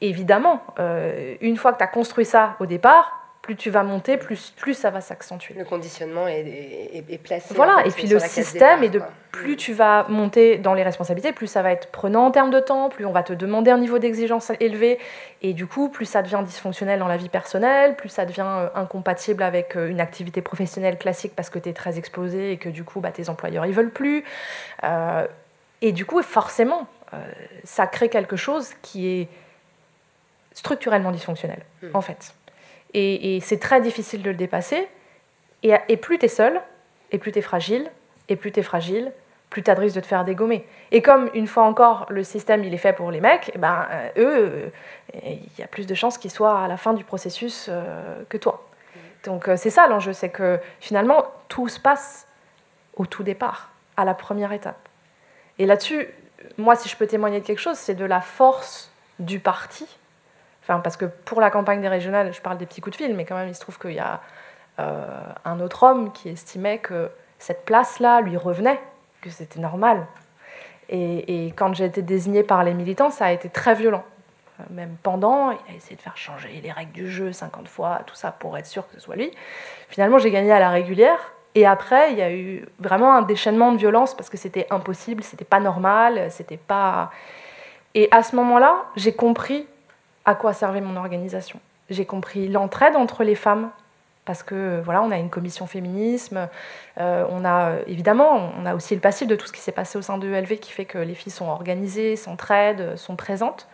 évidemment, 0.00 0.62
euh, 0.78 1.36
une 1.40 1.56
fois 1.56 1.72
que 1.72 1.78
tu 1.78 1.84
as 1.84 1.88
construit 1.88 2.24
ça 2.24 2.56
au 2.60 2.66
départ, 2.66 3.25
plus 3.46 3.54
tu 3.54 3.70
vas 3.70 3.84
monter, 3.84 4.16
plus, 4.16 4.52
plus 4.56 4.74
ça 4.74 4.90
va 4.90 5.00
s'accentuer. 5.00 5.54
Le 5.54 5.64
conditionnement 5.64 6.26
est, 6.26 7.04
est, 7.08 7.18
placé. 7.18 7.54
Voilà, 7.54 7.86
et 7.86 7.90
puis 7.90 8.08
le 8.08 8.18
système, 8.18 8.82
et 8.82 8.88
de 8.88 9.00
plus 9.30 9.56
tu 9.56 9.72
vas 9.72 10.04
monter 10.08 10.58
dans 10.58 10.74
les 10.74 10.82
responsabilités, 10.82 11.32
plus 11.32 11.46
ça 11.46 11.62
va 11.62 11.70
être 11.70 11.92
prenant 11.92 12.26
en 12.26 12.30
termes 12.32 12.50
de 12.50 12.58
temps, 12.58 12.88
plus 12.88 13.06
on 13.06 13.12
va 13.12 13.22
te 13.22 13.32
demander 13.32 13.70
un 13.70 13.78
niveau 13.78 14.00
d'exigence 14.00 14.50
élevé, 14.58 14.98
et 15.42 15.52
du 15.52 15.68
coup, 15.68 15.88
plus 15.88 16.06
ça 16.06 16.22
devient 16.22 16.42
dysfonctionnel 16.44 16.98
dans 16.98 17.06
la 17.06 17.16
vie 17.16 17.28
personnelle, 17.28 17.94
plus 17.94 18.08
ça 18.08 18.26
devient 18.26 18.44
euh, 18.44 18.68
incompatible 18.74 19.44
avec 19.44 19.76
euh, 19.76 19.90
une 19.90 20.00
activité 20.00 20.42
professionnelle 20.42 20.98
classique 20.98 21.34
parce 21.36 21.48
que 21.48 21.60
tu 21.60 21.68
es 21.68 21.72
très 21.72 21.98
explosé 21.98 22.50
et 22.50 22.56
que 22.56 22.68
du 22.68 22.82
coup, 22.82 22.98
bah, 22.98 23.12
tes 23.12 23.28
employeurs, 23.28 23.64
ils 23.64 23.74
veulent 23.74 23.92
plus. 23.92 24.24
Euh, 24.82 25.24
et 25.82 25.92
du 25.92 26.04
coup, 26.04 26.20
forcément, 26.22 26.88
ça 27.62 27.86
crée 27.86 28.08
quelque 28.08 28.34
chose 28.34 28.72
qui 28.82 29.06
est 29.06 29.28
structurellement 30.52 31.12
dysfonctionnel, 31.12 31.60
hmm. 31.82 31.90
en 31.94 32.00
fait. 32.00 32.34
Et, 32.98 33.40
c'est 33.42 33.58
très 33.58 33.82
difficile 33.82 34.22
de 34.22 34.30
le 34.30 34.36
dépasser. 34.36 34.88
Et, 35.62 35.96
plus 35.96 36.18
tu 36.18 36.24
es 36.24 36.28
seul, 36.28 36.60
et 37.12 37.18
plus 37.18 37.30
tu 37.30 37.38
es 37.38 37.42
fragile, 37.42 37.90
et 38.28 38.36
plus 38.36 38.52
tu 38.52 38.60
es 38.60 38.62
fragile, 38.62 39.12
plus 39.50 39.62
tu 39.62 39.70
as 39.70 39.74
de 39.74 39.80
risque 39.80 39.96
de 39.96 40.00
te 40.00 40.06
faire 40.06 40.24
dégommer. 40.24 40.66
Et 40.92 41.02
comme, 41.02 41.30
une 41.34 41.46
fois 41.46 41.64
encore, 41.64 42.06
le 42.08 42.24
système 42.24 42.64
il 42.64 42.72
est 42.72 42.78
fait 42.78 42.94
pour 42.94 43.10
les 43.10 43.20
mecs, 43.20 43.50
eh 43.54 43.58
ben, 43.58 43.86
euh, 43.90 44.08
eux, 44.16 44.72
euh, 45.14 45.20
il 45.24 45.58
y 45.58 45.62
a 45.62 45.66
plus 45.66 45.86
de 45.86 45.94
chances 45.94 46.16
qu'ils 46.16 46.30
soient 46.30 46.58
à 46.58 46.68
la 46.68 46.78
fin 46.78 46.94
du 46.94 47.04
processus 47.04 47.66
euh, 47.68 48.22
que 48.30 48.38
toi. 48.38 48.66
Donc 49.24 49.50
c'est 49.56 49.70
ça 49.70 49.88
l'enjeu, 49.88 50.12
c'est 50.12 50.30
que 50.30 50.58
finalement, 50.80 51.24
tout 51.48 51.68
se 51.68 51.80
passe 51.80 52.26
au 52.94 53.06
tout 53.06 53.24
départ, 53.24 53.70
à 53.96 54.04
la 54.04 54.14
première 54.14 54.52
étape. 54.52 54.88
Et 55.58 55.66
là-dessus, 55.66 56.08
moi, 56.58 56.76
si 56.76 56.88
je 56.88 56.96
peux 56.96 57.06
témoigner 57.06 57.40
de 57.40 57.44
quelque 57.44 57.60
chose, 57.60 57.76
c'est 57.76 57.94
de 57.94 58.04
la 58.04 58.20
force 58.20 58.90
du 59.18 59.40
parti 59.40 59.86
Enfin, 60.68 60.80
parce 60.80 60.96
que 60.96 61.04
pour 61.04 61.40
la 61.40 61.50
campagne 61.50 61.80
des 61.80 61.88
régionales, 61.88 62.34
je 62.34 62.40
parle 62.40 62.58
des 62.58 62.66
petits 62.66 62.80
coups 62.80 62.98
de 62.98 63.04
fil, 63.04 63.14
mais 63.14 63.24
quand 63.24 63.36
même, 63.36 63.48
il 63.48 63.54
se 63.54 63.60
trouve 63.60 63.78
qu'il 63.78 63.92
y 63.92 64.00
a 64.00 64.20
euh, 64.80 65.06
un 65.44 65.60
autre 65.60 65.84
homme 65.84 66.12
qui 66.12 66.28
estimait 66.28 66.78
que 66.78 67.08
cette 67.38 67.64
place-là 67.64 68.20
lui 68.20 68.36
revenait, 68.36 68.80
que 69.20 69.30
c'était 69.30 69.60
normal. 69.60 70.06
Et, 70.88 71.46
et 71.46 71.52
quand 71.52 71.72
j'ai 71.72 71.84
été 71.84 72.02
désignée 72.02 72.42
par 72.42 72.64
les 72.64 72.74
militants, 72.74 73.10
ça 73.10 73.26
a 73.26 73.32
été 73.32 73.48
très 73.48 73.76
violent. 73.76 74.02
Euh, 74.58 74.64
Même 74.70 74.96
pendant, 75.04 75.52
il 75.52 75.72
a 75.72 75.76
essayé 75.76 75.94
de 75.94 76.02
faire 76.02 76.16
changer 76.16 76.60
les 76.60 76.72
règles 76.72 76.92
du 76.92 77.08
jeu 77.08 77.30
50 77.30 77.68
fois, 77.68 78.00
tout 78.04 78.16
ça 78.16 78.32
pour 78.32 78.58
être 78.58 78.66
sûr 78.66 78.88
que 78.88 78.94
ce 78.94 79.00
soit 79.00 79.14
lui. 79.14 79.30
Finalement, 79.88 80.18
j'ai 80.18 80.32
gagné 80.32 80.50
à 80.50 80.58
la 80.58 80.70
régulière. 80.70 81.32
Et 81.54 81.64
après, 81.64 82.10
il 82.10 82.18
y 82.18 82.22
a 82.22 82.32
eu 82.32 82.66
vraiment 82.80 83.14
un 83.14 83.22
déchaînement 83.22 83.70
de 83.70 83.78
violence 83.78 84.16
parce 84.16 84.28
que 84.28 84.36
c'était 84.36 84.66
impossible, 84.70 85.22
c'était 85.22 85.44
pas 85.44 85.60
normal, 85.60 86.26
c'était 86.30 86.58
pas. 86.58 87.12
Et 87.94 88.08
à 88.10 88.24
ce 88.24 88.34
moment-là, 88.34 88.84
j'ai 88.96 89.14
compris 89.14 89.66
à 90.26 90.34
quoi 90.34 90.52
servait 90.52 90.80
mon 90.80 90.96
organisation. 90.96 91.60
J'ai 91.88 92.04
compris 92.04 92.48
l'entraide 92.48 92.96
entre 92.96 93.24
les 93.24 93.36
femmes 93.36 93.70
parce 94.26 94.42
que 94.42 94.80
voilà, 94.84 95.02
on 95.02 95.12
a 95.12 95.16
une 95.18 95.30
commission 95.30 95.66
féminisme, 95.68 96.48
euh, 96.98 97.24
on 97.30 97.44
a 97.44 97.76
évidemment, 97.86 98.50
on 98.58 98.66
a 98.66 98.74
aussi 98.74 98.94
le 98.94 99.00
passif 99.00 99.28
de 99.28 99.36
tout 99.36 99.46
ce 99.46 99.52
qui 99.52 99.60
s'est 99.60 99.72
passé 99.72 99.96
au 99.96 100.02
sein 100.02 100.18
de 100.18 100.28
ELV 100.28 100.58
qui 100.58 100.72
fait 100.72 100.84
que 100.84 100.98
les 100.98 101.14
filles 101.14 101.32
sont 101.32 101.46
organisées, 101.46 102.16
s'entraident, 102.16 102.96
sont 102.96 103.14
présentes. 103.14 103.68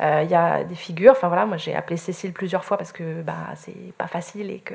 Euh, 0.00 0.20
Il 0.22 0.30
y 0.30 0.34
a 0.34 0.64
des 0.64 0.74
figures, 0.74 1.12
enfin 1.12 1.28
voilà, 1.28 1.46
moi 1.46 1.56
j'ai 1.56 1.74
appelé 1.74 1.96
Cécile 1.96 2.34
plusieurs 2.34 2.64
fois 2.64 2.76
parce 2.76 2.92
que 2.92 3.22
bah, 3.22 3.34
c'est 3.54 3.94
pas 3.96 4.06
facile 4.06 4.50
et 4.50 4.58
que, 4.58 4.74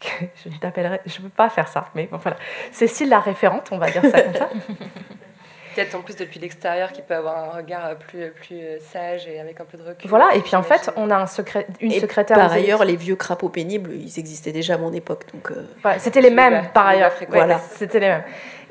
je 0.46 0.56
t'appellerai, 0.56 1.00
je 1.04 1.20
peux 1.20 1.28
pas 1.28 1.48
faire 1.48 1.66
ça, 1.66 1.88
mais 1.96 2.06
bon, 2.06 2.18
voilà. 2.18 2.36
Cécile 2.70 3.08
la 3.08 3.18
référente, 3.18 3.70
on 3.72 3.78
va 3.78 3.90
dire 3.90 4.02
ça 4.02 4.22
comme 4.22 4.34
ça. 4.34 4.48
Peut-être 5.74 5.94
en 5.94 6.00
plus 6.00 6.16
depuis 6.16 6.40
l'extérieur 6.40 6.92
qui 6.92 7.02
peut 7.02 7.14
avoir 7.14 7.38
un 7.38 7.56
regard 7.56 7.96
plus, 7.96 8.30
plus 8.30 8.60
sage 8.80 9.26
et 9.26 9.40
avec 9.40 9.60
un 9.60 9.64
peu 9.64 9.78
de 9.78 9.82
recul. 9.82 10.08
Voilà, 10.08 10.34
et 10.34 10.40
puis 10.40 10.56
en 10.56 10.62
fait, 10.62 10.90
on 10.96 11.10
a 11.10 11.16
un 11.16 11.26
secré... 11.26 11.66
une 11.80 11.92
Et 11.92 12.00
secrétaire. 12.00 12.36
Par 12.36 12.52
ailleurs, 12.52 12.84
les 12.84 12.96
vieux 12.96 13.16
crapauds 13.16 13.48
pénibles, 13.48 13.92
ils 13.94 14.18
existaient 14.18 14.52
déjà 14.52 14.74
à 14.74 14.78
mon 14.78 14.92
époque. 14.92 15.26
Donc, 15.32 15.50
euh, 15.50 15.66
Ouais, 15.84 15.98
c'était 15.98 16.20
les 16.20 16.30
mêmes, 16.30 16.68
par 16.72 16.86
ailleurs. 16.86 17.12
Voilà. 17.28 17.58
C'était 17.58 18.00
les 18.00 18.08
mêmes. 18.08 18.24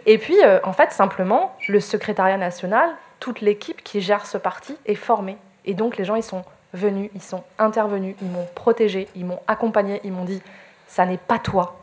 Et 0.05 0.17
puis, 0.17 0.37
euh, 0.43 0.59
en 0.63 0.73
fait, 0.73 0.91
simplement, 0.91 1.55
le 1.67 1.79
secrétariat 1.79 2.37
national, 2.37 2.89
toute 3.19 3.41
l'équipe 3.41 3.83
qui 3.83 4.01
gère 4.01 4.25
ce 4.25 4.37
parti 4.37 4.75
est 4.85 4.95
formée. 4.95 5.37
Et 5.65 5.73
donc, 5.73 5.97
les 5.97 6.05
gens, 6.05 6.15
ils 6.15 6.23
sont 6.23 6.43
venus, 6.73 7.09
ils 7.13 7.21
sont 7.21 7.43
intervenus, 7.59 8.15
ils 8.21 8.27
m'ont 8.27 8.47
protégé, 8.55 9.07
ils 9.15 9.25
m'ont 9.25 9.39
accompagné, 9.47 9.99
ils 10.03 10.11
m'ont 10.11 10.23
dit 10.23 10.41
ça 10.87 11.05
n'est 11.05 11.17
pas 11.17 11.37
toi, 11.37 11.81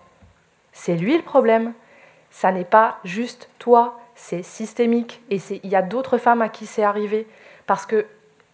c'est 0.72 0.94
lui 0.94 1.16
le 1.16 1.22
problème. 1.22 1.72
Ça 2.30 2.52
n'est 2.52 2.64
pas 2.64 2.98
juste 3.04 3.48
toi, 3.58 3.97
c'est 4.18 4.42
systémique. 4.42 5.22
Et 5.30 5.38
il 5.62 5.70
y 5.70 5.76
a 5.76 5.82
d'autres 5.82 6.18
femmes 6.18 6.42
à 6.42 6.48
qui 6.48 6.66
c'est 6.66 6.82
arrivé 6.82 7.26
parce 7.66 7.86
que 7.86 8.04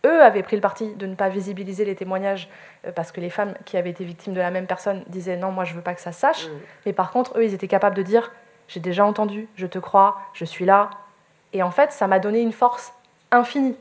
eux 0.05 0.23
avaient 0.23 0.43
pris 0.43 0.57
le 0.57 0.63
parti 0.63 0.95
de 0.95 1.07
ne 1.07 1.15
pas 1.15 1.31
visibiliser 1.31 1.87
les 1.87 1.97
témoignages 1.97 2.51
euh, 2.87 2.93
parce 2.93 3.11
que 3.11 3.21
les 3.21 3.31
femmes 3.31 3.55
qui 3.65 3.79
avaient 3.79 3.91
été 3.91 4.05
victimes 4.05 4.35
de 4.35 4.41
la 4.41 4.51
même 4.51 4.67
personne 4.67 5.03
disaient 5.09 5.39
non, 5.39 5.51
moi 5.51 5.65
je 5.65 5.75
veux 5.75 5.81
pas 5.81 5.95
que 5.95 6.03
ça 6.03 6.13
sache. 6.13 6.49
Mais 6.85 6.93
par 6.93 7.11
contre, 7.11 7.39
eux, 7.39 7.45
ils 7.45 7.55
étaient 7.55 7.67
capables 7.67 7.97
de 7.97 8.03
dire 8.03 8.31
j'ai 8.69 8.81
déjà 8.81 9.07
entendu, 9.07 9.49
je 9.57 9.67
te 9.67 9.79
crois, 9.79 10.19
je 10.35 10.45
suis 10.45 10.67
là. 10.67 10.91
Et 11.55 11.63
en 11.63 11.71
fait, 11.71 11.93
ça 11.93 12.07
m'a 12.07 12.19
donné 12.19 12.41
une 12.41 12.53
force 12.53 12.93
infinie. 13.31 13.77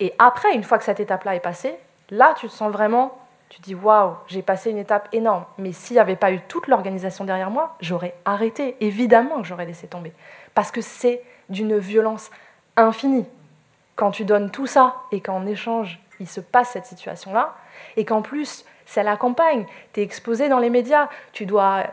Et 0.00 0.12
après, 0.18 0.54
une 0.54 0.64
fois 0.64 0.78
que 0.78 0.84
cette 0.84 1.00
étape-là 1.00 1.36
est 1.36 1.40
passée, 1.40 1.76
là, 2.10 2.34
tu 2.36 2.48
te 2.48 2.52
sens 2.52 2.72
vraiment, 2.72 3.16
tu 3.48 3.60
te 3.60 3.62
dis 3.62 3.74
waouh, 3.76 4.16
j'ai 4.26 4.42
passé 4.42 4.70
une 4.70 4.78
étape 4.78 5.08
énorme. 5.12 5.44
Mais 5.58 5.72
s'il 5.72 5.94
n'y 5.94 6.00
avait 6.00 6.16
pas 6.16 6.32
eu 6.32 6.40
toute 6.48 6.66
l'organisation 6.66 7.24
derrière 7.24 7.50
moi, 7.50 7.76
j'aurais 7.80 8.14
arrêté. 8.24 8.76
Évidemment 8.80 9.40
que 9.40 9.46
j'aurais 9.46 9.66
laissé 9.66 9.86
tomber. 9.86 10.12
Parce 10.56 10.72
que 10.72 10.80
c'est 10.80 11.22
d'une 11.50 11.78
violence 11.78 12.30
infinie. 12.76 13.26
Quand 13.94 14.10
tu 14.10 14.24
donnes 14.24 14.50
tout 14.50 14.66
ça 14.66 14.96
et 15.12 15.20
qu'en 15.20 15.46
échange, 15.46 16.00
il 16.18 16.26
se 16.28 16.40
passe 16.40 16.70
cette 16.70 16.86
situation-là, 16.86 17.54
et 17.96 18.04
qu'en 18.04 18.22
plus, 18.22 18.64
c'est 18.86 19.02
la 19.02 19.16
campagne, 19.16 19.66
tu 19.92 20.00
es 20.00 20.02
exposé 20.02 20.48
dans 20.48 20.58
les 20.58 20.70
médias, 20.70 21.08
tu 21.32 21.44
dois 21.44 21.84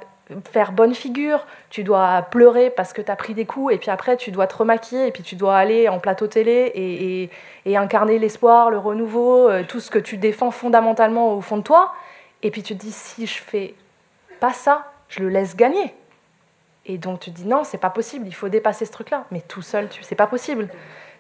faire 0.49 0.71
bonne 0.71 0.95
figure, 0.95 1.45
tu 1.69 1.83
dois 1.83 2.21
pleurer 2.21 2.69
parce 2.69 2.93
que 2.93 3.01
tu 3.01 3.11
as 3.11 3.17
pris 3.17 3.33
des 3.33 3.45
coups, 3.45 3.73
et 3.73 3.77
puis 3.77 3.91
après 3.91 4.15
tu 4.15 4.31
dois 4.31 4.47
te 4.47 4.55
remaquiller, 4.55 5.07
et 5.07 5.11
puis 5.11 5.23
tu 5.23 5.35
dois 5.35 5.57
aller 5.57 5.89
en 5.89 5.99
plateau 5.99 6.27
télé 6.27 6.71
et, 6.73 7.29
et- 7.65 7.77
incarner 7.77 8.17
l'espoir, 8.17 8.69
le 8.69 8.77
renouveau, 8.77 9.49
euh, 9.49 9.63
tout 9.67 9.81
ce 9.81 9.91
que 9.91 9.99
tu 9.99 10.15
défends 10.15 10.51
fondamentalement 10.51 11.33
au 11.33 11.41
fond 11.41 11.57
de 11.57 11.63
toi, 11.63 11.93
et 12.41 12.49
puis 12.51 12.63
tu 12.63 12.77
te 12.77 12.79
dis 12.81 12.93
si 12.93 13.27
je 13.27 13.41
fais 13.41 13.73
pas 14.39 14.53
ça, 14.53 14.85
je 15.09 15.19
le 15.19 15.27
laisse 15.29 15.57
gagner. 15.57 15.93
Et 16.85 16.97
donc 16.97 17.21
tu 17.21 17.31
te 17.31 17.37
dis 17.37 17.45
non, 17.45 17.63
c'est 17.63 17.77
pas 17.77 17.89
possible, 17.89 18.27
il 18.27 18.35
faut 18.35 18.49
dépasser 18.49 18.85
ce 18.85 18.91
truc-là. 18.91 19.25
Mais 19.31 19.41
tout 19.41 19.61
seul, 19.61 19.89
tu 19.89 20.03
c'est 20.03 20.15
pas 20.15 20.27
possible. 20.27 20.69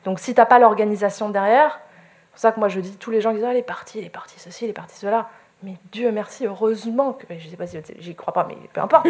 Donc 0.03 0.19
si 0.19 0.33
t'as 0.33 0.45
pas 0.45 0.59
l'organisation 0.59 1.29
derrière, 1.29 1.79
c'est 1.79 2.31
pour 2.31 2.39
ça 2.39 2.51
que 2.51 2.59
moi 2.59 2.69
je 2.69 2.79
dis 2.79 2.97
tous 2.97 3.11
les 3.11 3.21
gens 3.21 3.31
qui 3.31 3.37
disent 3.37 3.45
ah, 3.45 3.53
les 3.53 3.63
partis, 3.63 4.01
les 4.01 4.09
partis 4.09 4.39
ceci, 4.39 4.67
les 4.67 4.73
partis 4.73 4.97
cela. 4.97 5.29
Mais 5.61 5.75
Dieu 5.93 6.11
merci, 6.11 6.45
heureusement 6.45 7.13
que 7.13 7.25
je 7.37 7.47
sais 7.47 7.55
pas 7.55 7.67
si 7.67 7.77
j'y 7.99 8.15
crois 8.15 8.33
pas, 8.33 8.45
mais 8.45 8.57
peu 8.73 8.81
importe. 8.81 9.07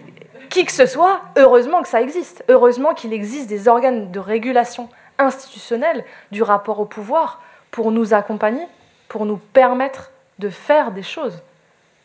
Qui 0.50 0.64
que 0.64 0.70
ce 0.70 0.86
soit, 0.86 1.20
heureusement 1.36 1.82
que 1.82 1.88
ça 1.88 2.00
existe. 2.00 2.44
Heureusement 2.48 2.94
qu'il 2.94 3.12
existe 3.12 3.48
des 3.48 3.66
organes 3.66 4.12
de 4.12 4.20
régulation 4.20 4.88
institutionnelle 5.18 6.04
du 6.30 6.44
rapport 6.44 6.78
au 6.78 6.84
pouvoir 6.84 7.42
pour 7.72 7.90
nous 7.90 8.14
accompagner, 8.14 8.64
pour 9.08 9.26
nous 9.26 9.38
permettre 9.38 10.12
de 10.38 10.48
faire 10.48 10.92
des 10.92 11.02
choses 11.02 11.42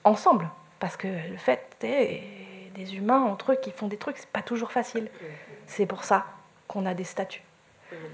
ensemble. 0.04 0.50
Parce 0.80 0.98
que 0.98 1.08
le 1.08 1.38
fait 1.38 1.64
est 1.84 2.24
des 2.76 2.96
humains 2.96 3.22
entre 3.22 3.54
eux 3.54 3.58
qui 3.62 3.72
font 3.72 3.88
des 3.88 3.98
trucs, 3.98 4.18
c'est 4.18 4.30
pas 4.30 4.42
toujours 4.42 4.72
facile. 4.72 5.10
C'est 5.68 5.86
pour 5.86 6.04
ça 6.04 6.26
qu'on 6.68 6.86
a 6.86 6.94
des 6.94 7.04
statuts. 7.04 7.44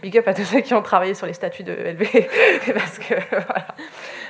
Big 0.02 0.18
up 0.18 0.28
à 0.28 0.34
tous 0.34 0.44
ceux 0.46 0.62
qui 0.62 0.74
ont 0.74 0.82
travaillé 0.82 1.14
sur 1.14 1.28
les 1.28 1.34
statuts 1.34 1.64
de 1.64 1.74
LV. 1.74 2.74
parce 2.74 2.98
que 2.98 3.14
voilà. 3.30 3.68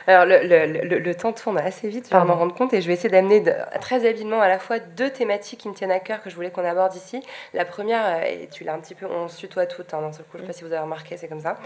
Alors, 0.09 0.25
le, 0.25 0.39
le- 0.47 0.87
le- 0.87 0.99
le 0.99 1.15
temps 1.15 1.33
tourne 1.33 1.57
assez 1.57 1.89
vite, 1.89 2.05
je 2.09 2.17
vais 2.17 2.23
m'en 2.23 2.35
rendre 2.35 2.55
compte, 2.55 2.73
et 2.73 2.81
je 2.81 2.87
vais 2.87 2.93
essayer 2.93 3.09
d'amener 3.09 3.43
très 3.81 4.05
habilement 4.07 4.39
à 4.39 4.47
la 4.47 4.57
fois 4.57 4.79
deux 4.79 5.09
thématiques 5.09 5.59
qui 5.59 5.67
me 5.67 5.73
tiennent 5.73 5.91
à 5.91 5.99
cœur 5.99 6.23
que 6.23 6.29
je 6.29 6.35
voulais 6.35 6.49
qu'on 6.49 6.63
aborde 6.63 6.95
ici. 6.95 7.21
La 7.53 7.65
première, 7.65 8.01
euh, 8.05 8.21
et 8.23 8.47
tu 8.49 8.63
l'as 8.63 8.73
un 8.73 8.79
petit 8.79 8.95
peu, 8.95 9.05
on 9.05 9.27
se 9.27 9.37
tutoie 9.37 9.65
toutes, 9.65 9.93
hein, 9.93 9.99
d'un 10.01 10.13
seul 10.13 10.23
coup, 10.25 10.37
je 10.37 10.43
ne 10.43 10.43
sais 10.43 10.47
pas 10.47 10.57
si 10.57 10.63
vous 10.63 10.71
avez 10.71 10.81
remarqué, 10.81 11.17
c'est 11.17 11.27
comme 11.27 11.41
ça. 11.41 11.57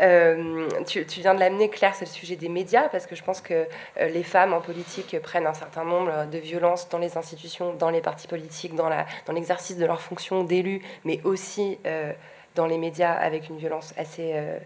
Euh, 0.00 0.68
tu, 0.86 1.04
tu 1.06 1.20
viens 1.20 1.34
de 1.34 1.40
l'amener, 1.40 1.68
Claire, 1.70 1.94
c'est 1.96 2.04
le 2.04 2.10
sujet 2.10 2.36
des 2.36 2.48
médias, 2.48 2.88
parce 2.88 3.06
que 3.06 3.16
je 3.16 3.24
pense 3.24 3.40
que 3.40 3.54
euh, 4.00 4.08
les 4.08 4.22
femmes 4.22 4.52
en 4.54 4.60
politique 4.60 5.20
prennent 5.20 5.48
un 5.48 5.54
certain 5.54 5.82
nombre 5.84 6.26
de 6.30 6.38
violences 6.38 6.88
dans 6.88 6.98
les 6.98 7.16
institutions, 7.18 7.74
dans 7.74 7.90
les 7.90 8.00
partis 8.00 8.28
politiques, 8.28 8.76
dans 8.76 8.88
dans 9.26 9.32
l'exercice 9.32 9.76
de 9.76 9.84
leur 9.86 10.00
fonction 10.00 10.44
d'élu, 10.44 10.82
mais 11.04 11.20
aussi 11.24 11.78
euh, 11.84 12.12
dans 12.54 12.66
les 12.66 12.78
médias 12.78 13.12
avec 13.12 13.48
une 13.48 13.58
violence 13.58 13.92
assez 13.98 14.32
euh, 14.34 14.56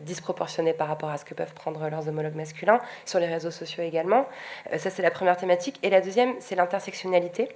disproportionnée 0.00 0.72
par 0.72 0.88
rapport 0.88 1.10
à 1.10 1.16
ce 1.16 1.24
que 1.24 1.34
peuvent 1.34 1.54
prendre 1.54 1.88
leurs 1.88 2.08
homologues 2.08 2.34
masculins, 2.34 2.80
sur 3.04 3.20
les 3.20 3.26
réseaux 3.26 3.50
sociaux 3.50 3.82
également. 3.82 4.26
Euh, 4.72 4.78
ça, 4.78 4.90
c'est 4.90 5.02
la 5.02 5.10
première 5.10 5.36
thématique. 5.36 5.78
Et 5.82 5.90
la 5.90 6.00
deuxième, 6.00 6.34
c'est 6.40 6.56
l'intersectionnalité. 6.56 7.48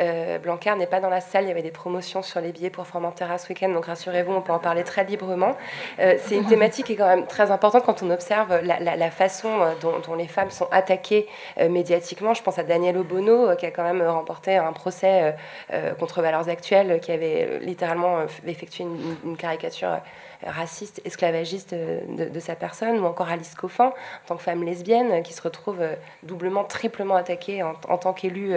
Euh, 0.00 0.38
Blanquer 0.38 0.74
n'est 0.76 0.86
pas 0.86 1.00
dans 1.00 1.08
la 1.08 1.20
salle, 1.20 1.44
il 1.44 1.48
y 1.48 1.50
avait 1.50 1.62
des 1.62 1.70
promotions 1.70 2.22
sur 2.22 2.40
les 2.40 2.52
billets 2.52 2.70
pour 2.70 2.86
Formentera 2.86 3.38
ce 3.38 3.48
week-end, 3.48 3.68
donc 3.70 3.86
rassurez-vous, 3.86 4.32
on 4.32 4.40
peut 4.40 4.52
en 4.52 4.58
parler 4.58 4.84
très 4.84 5.04
librement. 5.04 5.56
Euh, 5.98 6.14
c'est 6.20 6.36
une 6.36 6.46
thématique 6.46 6.86
qui 6.86 6.92
est 6.92 6.96
quand 6.96 7.08
même 7.08 7.26
très 7.26 7.50
importante 7.50 7.84
quand 7.84 8.02
on 8.02 8.10
observe 8.10 8.60
la, 8.62 9.10
façon 9.10 9.48
euh, 9.60 9.72
dont, 9.80 10.14
les 10.14 10.28
femmes 10.28 10.50
sont 10.50 10.68
attaquées 10.70 11.26
euh, 11.58 11.68
médiatiquement. 11.68 12.34
Je 12.34 12.42
pense 12.42 12.58
à 12.58 12.62
Daniel 12.62 12.96
Obono, 12.96 13.48
euh, 13.48 13.54
qui 13.56 13.66
a 13.66 13.70
quand 13.70 13.82
même 13.82 14.02
remporté 14.02 14.56
un 14.56 14.72
procès 14.72 15.22
euh, 15.22 15.32
euh, 15.72 15.94
contre 15.94 16.22
Valeurs 16.22 16.48
Actuelles, 16.48 16.92
euh, 16.92 16.98
qui 16.98 17.10
avait 17.10 17.48
euh, 17.48 17.58
littéralement 17.58 18.18
euh, 18.18 18.26
effectué 18.46 18.84
une, 19.24 19.36
caricature 19.36 19.88
euh, 19.88 19.98
raciste, 20.44 21.00
esclavagiste 21.04 21.72
euh, 21.72 22.00
de, 22.28 22.40
sa 22.40 22.54
personne, 22.54 22.98
ou 22.98 23.04
encore 23.06 23.28
Alice 23.28 23.54
Coffin, 23.54 23.86
en 23.86 24.26
tant 24.26 24.36
que 24.36 24.42
femme 24.42 24.64
lesbienne, 24.64 25.10
euh, 25.12 25.20
qui 25.20 25.32
se 25.32 25.42
retrouve 25.42 25.80
euh, 25.80 25.94
doublement, 26.22 26.64
triplement 26.64 27.16
attaquée 27.16 27.62
en, 27.62 27.74
tant 27.74 28.12
qu'élue 28.12 28.54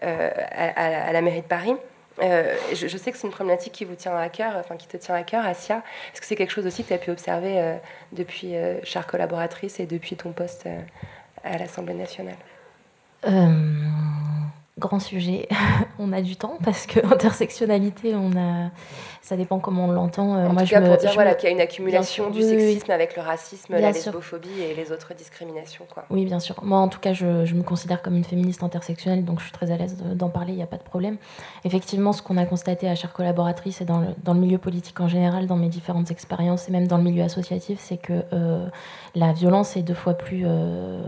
à, 0.00 1.12
la 1.12 1.20
mairie 1.22 1.42
de 1.42 1.46
Paris. 1.46 1.74
Je, 2.20 2.96
sais 2.96 3.10
que 3.10 3.18
c'est 3.18 3.26
une 3.26 3.32
problématique 3.32 3.72
qui 3.72 3.84
vous 3.84 3.94
tient 3.94 4.16
à 4.16 4.28
cœur, 4.28 4.54
enfin 4.56 4.76
qui 4.76 4.86
te 4.86 4.96
tient 4.96 5.14
à 5.14 5.22
cœur, 5.22 5.44
Asia. 5.44 5.82
Est-ce 6.12 6.20
que 6.20 6.26
c'est 6.26 6.36
quelque 6.36 6.52
chose 6.52 6.66
aussi 6.66 6.82
que 6.82 6.88
tu 6.88 6.94
as 6.94 6.98
pu 6.98 7.10
observer 7.10 7.76
depuis, 8.12 8.54
chère 8.84 9.06
collaboratrice, 9.06 9.80
et 9.80 9.86
depuis 9.86 10.16
ton 10.16 10.32
poste 10.32 10.68
à 11.42 11.58
l'Assemblée 11.58 11.94
nationale? 11.94 12.36
Grand 14.84 15.00
sujet. 15.00 15.48
on 15.98 16.12
a 16.12 16.20
du 16.22 16.36
temps 16.36 16.58
parce 16.64 16.86
que 16.86 17.00
intersectionnalité, 17.12 18.14
on 18.14 18.30
a, 18.36 18.70
ça 19.22 19.36
dépend 19.36 19.58
comment 19.58 19.86
on 19.86 19.92
l'entend. 19.92 20.34
Euh, 20.36 20.46
En 20.48 20.52
moi, 20.52 20.62
tout 20.62 20.68
je 20.68 20.72
cas, 20.74 20.80
me- 20.80 20.88
pour 20.88 20.96
dire 20.96 21.12
voilà, 21.14 21.30
me- 21.30 21.36
qu'il 21.36 21.48
y 21.48 21.52
a 21.52 21.54
une 21.54 21.60
accumulation 21.60 22.30
du 22.30 22.40
oui, 22.40 22.48
sexisme 22.48 22.90
avec 22.90 23.16
le 23.16 23.22
racisme, 23.22 23.74
Bien 23.76 23.80
la 23.88 23.92
sûr. 23.92 24.12
lesbophobie 24.12 24.60
et 24.60 24.74
les 24.74 24.92
autres 24.92 25.14
discriminations. 25.14 25.84
Quoi. 25.92 26.04
Oui, 26.10 26.24
bien 26.24 26.38
sûr. 26.40 26.56
Moi, 26.62 26.78
en 26.78 26.88
tout 26.88 27.00
cas, 27.00 27.12
je, 27.12 27.44
je 27.44 27.54
me 27.54 27.62
considère 27.62 28.02
comme 28.02 28.16
une 28.16 28.24
féministe 28.24 28.62
intersectionnelle, 28.62 29.24
donc 29.24 29.38
je 29.40 29.44
suis 29.44 29.52
très 29.52 29.70
à 29.70 29.76
l'aise 29.76 29.96
de- 29.96 30.14
d'en 30.14 30.28
parler, 30.28 30.52
il 30.52 30.56
n'y 30.56 30.62
a 30.62 30.66
pas 30.66 30.78
de 30.78 30.82
problème. 30.82 31.16
Effectivement, 31.64 32.12
ce 32.12 32.22
qu'on 32.22 32.36
a 32.36 32.44
constaté 32.46 32.88
à 32.88 32.94
chère 32.94 33.12
collaboratrice 33.12 33.80
et 33.80 33.84
dans 33.84 33.98
le, 34.00 34.08
dans 34.22 34.34
le 34.34 34.40
milieu 34.40 34.58
politique 34.58 35.00
en 35.00 35.08
général, 35.08 35.46
dans 35.46 35.56
mes 35.56 35.68
différentes 35.68 36.10
expériences 36.10 36.68
et 36.68 36.72
même 36.72 36.86
dans 36.86 36.98
le 36.98 37.04
milieu 37.04 37.22
associatif, 37.24 37.78
c'est 37.80 37.96
que 37.96 38.22
euh, 38.32 38.66
la 39.14 39.32
violence 39.32 39.76
est 39.76 39.82
deux 39.82 39.94
fois 39.94 40.14
plus 40.14 40.42
euh, 40.46 41.02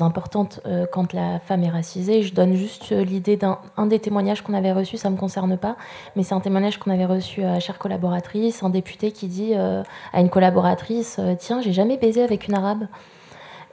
importantes 0.00 0.60
quand 0.92 1.12
la 1.12 1.38
femme 1.40 1.62
est 1.62 1.70
racisée. 1.70 2.22
Je 2.22 2.32
donne 2.32 2.54
juste 2.54 2.90
l'idée 2.90 3.36
d'un 3.36 3.58
des 3.86 3.98
témoignages 3.98 4.42
qu'on 4.42 4.54
avait 4.54 4.72
reçu, 4.72 4.96
ça 4.96 5.10
ne 5.10 5.14
me 5.14 5.20
concerne 5.20 5.56
pas, 5.58 5.76
mais 6.16 6.22
c'est 6.22 6.34
un 6.34 6.40
témoignage 6.40 6.78
qu'on 6.78 6.90
avait 6.90 7.04
reçu 7.04 7.44
à 7.44 7.60
chère 7.60 7.78
collaboratrice, 7.78 8.62
un 8.62 8.70
député 8.70 9.12
qui 9.12 9.26
dit 9.26 9.54
à 9.54 10.20
une 10.20 10.30
collaboratrice 10.30 11.20
Tiens, 11.38 11.60
j'ai 11.60 11.72
jamais 11.72 11.96
baisé 11.96 12.22
avec 12.22 12.48
une 12.48 12.54
arabe. 12.54 12.86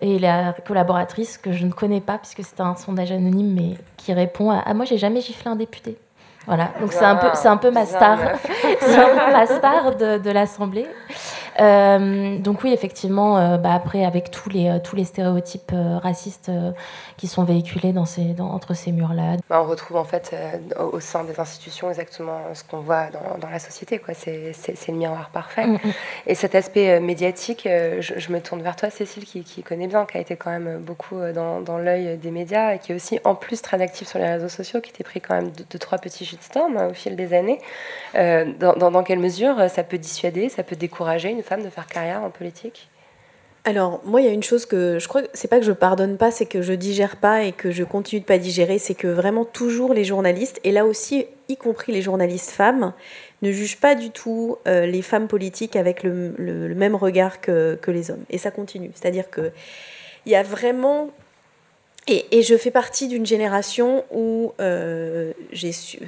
Et 0.02 0.20
la 0.20 0.54
collaboratrice 0.54 1.38
que 1.38 1.52
je 1.52 1.66
ne 1.66 1.72
connais 1.72 2.02
pas, 2.02 2.18
puisque 2.20 2.44
c'est 2.44 2.62
un 2.62 2.76
sondage 2.76 3.12
anonyme, 3.12 3.54
mais 3.54 3.78
qui 3.98 4.14
répond 4.14 4.52
à, 4.52 4.74
Moi, 4.74 4.86
j'ai 4.86 4.98
jamais 4.98 5.22
giflé 5.22 5.50
un 5.50 5.56
député. 5.56 5.98
Voilà, 6.46 6.70
donc 6.80 6.94
c'est 6.94 7.04
un 7.04 7.18
peu, 7.18 7.28
c'est 7.34 7.50
un 7.50 7.58
peu 7.58 7.72
ma 7.72 7.86
star, 7.86 8.20
c'est 8.80 8.96
un 8.96 9.10
peu 9.10 9.32
ma 9.34 9.46
star 9.46 9.96
de, 9.98 10.18
de 10.18 10.30
l'Assemblée. 10.30 10.88
Euh, 11.60 12.38
donc 12.38 12.64
oui, 12.64 12.72
effectivement, 12.72 13.38
euh, 13.38 13.58
bah 13.58 13.74
après, 13.74 14.06
avec 14.06 14.30
tous 14.32 14.50
les, 14.50 14.70
euh, 14.70 14.80
tous 14.80 14.96
les 14.96 15.06
stéréotypes 15.06 15.74
racistes 15.74 16.52
qui 17.18 17.28
sont 17.28 17.44
véhiculés 17.44 17.94
dans 17.94 18.06
ces, 18.06 18.34
dans, 18.34 18.50
entre 18.50 18.74
ces 18.74 18.92
murs-là. 18.92 19.38
Bah, 19.50 19.62
on 19.64 19.68
retrouve 19.68 19.98
en 19.98 20.04
fait 20.04 20.36
au 20.80 21.00
sein 21.00 21.24
des 21.24 21.40
institutions 21.40 21.90
exactement 21.90 22.40
ce 22.54 22.64
qu'on 22.64 22.80
voit 22.80 23.08
dans, 23.08 23.38
dans, 23.40 23.50
la 23.50 23.60
société. 23.60 24.00
Quoi. 24.00 24.14
C'est, 24.14 24.52
c'est, 24.54 24.92
le 24.92 24.98
miroir 24.98 25.30
parfait. 25.32 25.66
Mm, 25.66 25.74
mm. 25.74 25.94
Et 26.28 26.36
cet 26.36 26.56
aspect 26.56 27.00
médiatique, 27.00 27.68
je, 27.68 28.32
me 28.32 28.40
tourne 28.40 28.62
vers 28.62 28.76
toi, 28.76 28.90
Cécile, 28.90 29.26
qui, 29.26 29.44
qui, 29.44 29.64
connaît 29.64 29.88
bien, 29.88 30.06
qui 30.06 30.18
a 30.18 30.22
été 30.22 30.36
quand 30.36 30.52
même 30.52 30.80
beaucoup 30.80 31.18
dans, 31.34 31.62
dans 31.62 31.78
l'œil 31.78 32.18
des 32.18 32.32
médias 32.32 32.74
et 32.74 32.80
qui 32.80 32.92
est 32.92 32.96
aussi 32.96 33.20
en 33.24 33.36
plus 33.36 33.62
très 33.62 33.82
actif 33.82 34.08
sur 34.08 34.20
les 34.20 34.28
réseaux 34.28 34.50
sociaux, 34.50 34.82
qui 34.82 34.92
était 34.92 35.04
pris 35.04 35.22
quand 35.22 35.36
même 35.36 35.52
de, 35.52 35.78
trois 35.78 35.98
petits 35.98 36.26
shitstorms 36.26 36.78
au 36.92 36.94
fil 36.94 37.16
des 37.16 37.34
années. 37.34 37.60
Dans, 38.14 39.04
quelle 39.04 39.20
mesure 39.20 39.70
ça 39.70 39.84
peut 39.84 39.98
dissuader, 39.98 40.50
ça 40.50 40.64
peut 40.64 40.76
décourager 40.76 41.30
une 41.30 41.44
de 41.56 41.70
faire 41.70 41.88
carrière 41.88 42.24
en 42.24 42.30
politique? 42.30 42.90
Alors, 43.64 44.02
moi, 44.06 44.22
il 44.22 44.26
y 44.26 44.30
a 44.30 44.34
une 44.34 44.44
chose 44.44 44.66
que 44.66 44.98
je 44.98 45.08
crois 45.10 45.24
que 45.24 45.28
c'est 45.34 45.50
pas 45.50 45.60
que 45.60 45.66
je 45.66 45.74
pardonne 45.74 46.18
pas, 46.18 46.32
c'est 46.32 46.46
que 46.46 46.62
je 46.62 46.72
digère 46.72 47.18
pas 47.18 47.44
et 47.44 47.52
que 47.52 47.70
je 47.70 47.84
continue 47.84 48.22
de 48.22 48.26
pas 48.26 48.38
digérer. 48.38 48.80
C'est 48.80 48.96
que 48.96 49.08
vraiment, 49.08 49.44
toujours 49.44 49.94
les 49.94 50.06
journalistes, 50.06 50.62
et 50.64 50.72
là 50.72 50.86
aussi, 50.86 51.26
y 51.50 51.58
compris 51.58 51.92
les 51.92 52.02
journalistes 52.02 52.52
femmes, 52.52 52.94
ne 53.42 53.52
jugent 53.52 53.80
pas 53.80 53.96
du 53.96 54.10
tout 54.10 54.58
euh, 54.68 54.86
les 54.86 55.02
femmes 55.02 55.28
politiques 55.28 55.76
avec 55.76 56.04
le, 56.04 56.74
même 56.76 56.96
regard 56.96 57.42
que, 57.42 57.78
que, 57.82 57.92
les 57.92 58.10
hommes. 58.10 58.24
Et 58.30 58.38
ça 58.38 58.52
continue. 58.52 58.92
C'est-à-dire 58.96 59.30
qu'il 59.30 59.52
y 60.28 60.36
a 60.36 60.44
vraiment 60.44 61.10
et, 62.08 62.42
je 62.42 62.56
fais 62.56 62.72
partie 62.72 63.08
d'une 63.08 63.26
génération 63.26 64.06
où 64.12 64.54
euh, 64.62 65.34
j'ai 65.52 65.74
su, 65.74 66.00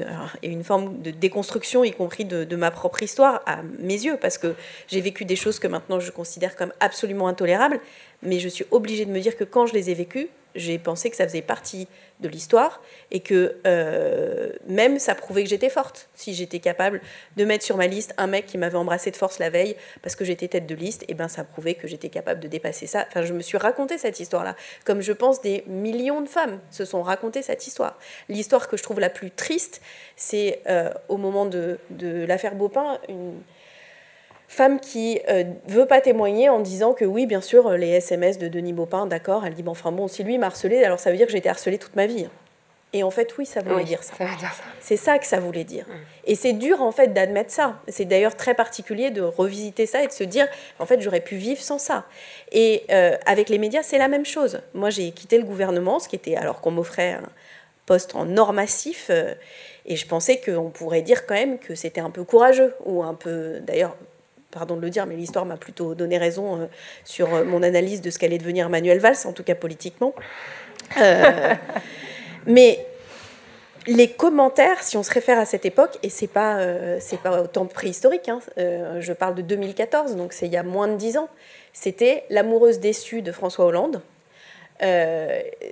une 0.44 0.64
forme 0.64 1.02
de 1.02 1.12
déconstruction, 1.12 1.84
y 1.84 1.92
compris 1.92 2.24
de, 2.24 2.56
ma 2.56 2.72
propre 2.72 3.04
histoire, 3.04 3.42
à 3.46 3.62
mes 3.80 4.06
yeux, 4.06 4.18
parce 4.20 4.38
que 4.38 4.56
j'ai 4.88 5.02
vécu 5.02 5.26
des 5.26 5.36
choses 5.36 5.60
que 5.60 5.68
maintenant 5.68 6.00
je 6.00 6.12
considère 6.12 6.56
comme 6.56 6.72
absolument 6.80 7.28
intolérables, 7.28 7.82
mais 8.24 8.40
je 8.40 8.48
suis 8.48 8.66
obligée 8.72 9.06
de 9.06 9.12
me 9.12 9.20
dire 9.20 9.36
que 9.36 9.44
quand 9.44 9.66
je 9.66 9.74
les 9.74 9.90
ai 9.90 9.94
vécues, 9.94 10.30
j'ai 10.56 10.80
pensé 10.80 11.10
que 11.10 11.16
ça 11.16 11.28
faisait 11.28 11.42
partie 11.42 11.88
de 12.20 12.28
l'histoire 12.28 12.82
et 13.12 13.22
que 13.22 13.58
euh, 13.66 14.52
même 14.68 15.00
ça 15.00 15.16
prouvait 15.16 15.44
que 15.44 15.50
j'étais 15.50 15.70
forte. 15.70 16.10
Si 16.16 16.34
j'étais 16.34 16.60
capable 16.60 17.02
de 17.38 17.46
mettre 17.46 17.64
sur 17.64 17.78
ma 17.78 17.88
liste 17.88 18.14
un 18.18 18.28
mec 18.28 18.46
qui 18.46 18.58
m'avait 18.58 18.78
embrassé 18.78 19.10
de 19.12 19.16
force 19.16 19.40
la 19.40 19.50
veille 19.50 19.76
parce 20.02 20.16
que 20.16 20.26
j'étais 20.26 20.48
tête 20.48 20.66
de 20.66 20.76
liste, 20.76 21.04
et 21.04 21.08
eh 21.10 21.14
ben 21.14 21.28
ça 21.28 21.44
prouvait 21.44 21.76
que 21.76 21.88
j'étais 21.88 22.10
capable 22.10 22.40
de 22.42 22.48
dépasser 22.48 22.88
ça. 22.88 23.06
Enfin, 23.08 23.24
je 23.24 23.34
me 23.34 23.42
suis 23.42 23.58
raconté 23.58 23.98
cette 23.98 24.20
histoire-là, 24.20 24.56
comme 24.86 25.02
je 25.02 25.14
pense 25.14 25.42
des 25.42 25.64
millions 25.68 26.22
de 26.22 26.30
femmes 26.30 26.60
se 26.72 26.86
sont 26.86 27.04
racontées 27.04 27.42
cette 27.42 27.66
histoire. 27.66 27.98
L'histoire 28.28 28.68
que 28.68 28.76
je 28.76 28.84
trouve 28.84 29.00
la 29.00 29.10
plus 29.10 29.32
triste, 29.32 29.82
c'est 30.16 30.62
euh, 30.68 30.90
au 31.08 31.18
moment 31.18 31.46
de, 31.46 31.80
de 31.90 32.26
l'affaire 32.26 32.56
Baupin, 32.56 33.00
femme 34.50 34.80
qui 34.80 35.22
euh, 35.30 35.46
veut 35.68 35.86
pas 35.86 36.02
témoigner 36.02 36.50
en 36.50 36.60
disant 36.60 36.94
que 36.94 37.06
oui, 37.06 37.26
bien 37.26 37.40
sûr, 37.40 37.70
les 37.72 37.90
SMS 37.90 38.40
de 38.40 38.50
Denis 38.50 38.74
Baupin, 38.74 39.06
d'accord, 39.06 39.46
elle 39.46 39.54
dit, 39.54 39.64
bon, 39.64 39.72
enfin 39.72 39.92
bon, 39.92 40.08
si 40.08 40.24
lui 40.24 40.38
m'a 40.38 40.48
harcelé, 40.48 40.84
alors 40.84 41.00
ça 41.00 41.12
veut 41.12 41.18
dire 41.18 41.28
que 41.28 41.32
j'ai 41.32 41.38
été 41.38 41.50
harcelée 41.50 41.78
toute 41.78 41.96
ma 41.96 42.08
vie. 42.08 42.28
Et 42.92 43.04
en 43.04 43.12
fait, 43.12 43.38
oui, 43.38 43.46
ça 43.46 43.62
voulait 43.62 43.84
dire 43.84 44.02
ça. 44.02 44.16
C'est 44.80 44.98
ça 44.98 45.20
que 45.20 45.28
ça 45.28 45.40
voulait 45.40 45.64
dire. 45.64 45.86
Mm. 45.88 45.94
Et 46.26 46.36
c'est 46.36 46.54
dur, 46.54 46.82
en 46.82 46.92
fait, 46.92 47.14
d'admettre 47.14 47.52
ça. 47.52 47.80
C'est 47.88 48.06
d'ailleurs 48.06 48.36
très 48.36 48.56
particulier 48.56 49.12
de 49.12 49.22
revisiter 49.22 49.86
ça 49.86 50.04
et 50.04 50.08
de 50.08 50.12
se 50.12 50.24
dire, 50.24 50.48
en 50.80 50.88
fait, 50.88 51.00
j'aurais 51.00 51.22
pu 51.22 51.36
vivre 51.36 51.62
sans 51.62 51.78
ça. 51.78 52.06
Et 52.52 52.86
euh, 52.90 53.16
avec 53.28 53.50
les 53.50 53.60
médias, 53.60 53.84
c'est 53.84 54.00
la 54.00 54.08
même 54.08 54.26
chose. 54.26 54.62
Moi, 54.74 54.90
j'ai 54.90 55.12
quitté 55.12 55.38
le 55.38 55.44
gouvernement, 55.44 56.00
ce 56.00 56.10
qui 56.10 56.16
était 56.16 56.36
alors 56.36 56.62
qu'on 56.62 56.72
m'offrait 56.72 57.14
un 57.14 57.30
poste 57.86 58.16
en 58.16 58.36
or 58.38 58.54
massif. 58.54 59.08
Euh, 59.12 59.36
et 59.86 59.96
je 59.96 60.08
pensais 60.08 60.42
qu'on 60.42 60.72
pourrait 60.72 61.04
dire 61.04 61.28
quand 61.28 61.36
même 61.36 61.60
que 61.60 61.76
c'était 61.76 62.02
un 62.02 62.10
peu 62.10 62.24
courageux, 62.24 62.74
ou 62.86 63.04
un 63.04 63.14
peu, 63.14 63.60
d'ailleurs, 63.60 63.96
pardon 64.52 64.76
de 64.76 64.82
le 64.82 64.90
dire, 64.90 65.06
mais 65.06 65.16
l'histoire 65.16 65.46
m'a 65.46 65.58
plutôt 65.58 65.96
donné 65.96 66.18
raison 66.18 66.62
euh, 66.62 66.66
sur 67.04 67.34
euh, 67.34 67.44
mon 67.44 67.64
analyse 67.64 68.02
de 68.02 68.10
ce 68.10 68.20
qu'allait 68.20 68.38
devenir 68.38 68.70
Manuel 68.70 69.00
Valls, 69.00 69.18
en 69.26 69.34
tout 69.34 69.44
cas 69.44 69.56
politiquement. 69.56 70.14
Euh, 71.00 71.54
mais 72.46 72.86
les 73.88 74.10
commentaires, 74.10 74.82
si 74.84 74.98
on 74.98 75.04
se 75.04 75.12
réfère 75.12 75.40
à 75.40 75.46
cette 75.46 75.66
époque, 75.66 75.98
et 76.04 76.10
c'est 76.10 76.28
pas 76.28 76.60
c'est 77.00 77.20
pas 77.20 77.42
autant 77.42 77.66
préhistorique, 77.66 78.30
hein, 78.30 78.40
je 78.58 79.14
parle 79.14 79.36
de 79.36 79.42
2014, 79.42 80.16
donc 80.16 80.34
c'est 80.34 80.46
il 80.46 80.52
y 80.52 80.58
a 80.58 80.64
moins 80.64 80.88
de 80.88 80.96
dix 80.96 81.18
ans, 81.18 81.30
c'était 81.74 82.26
l'amoureuse 82.30 82.80
déçue 82.80 83.22
de 83.22 83.32
François 83.32 83.66
Hollande, 83.66 84.02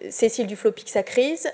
Cécile 0.10 0.48
Duflo 0.48 0.72
pique 0.72 0.90
sa 0.90 1.04
crise, 1.04 1.52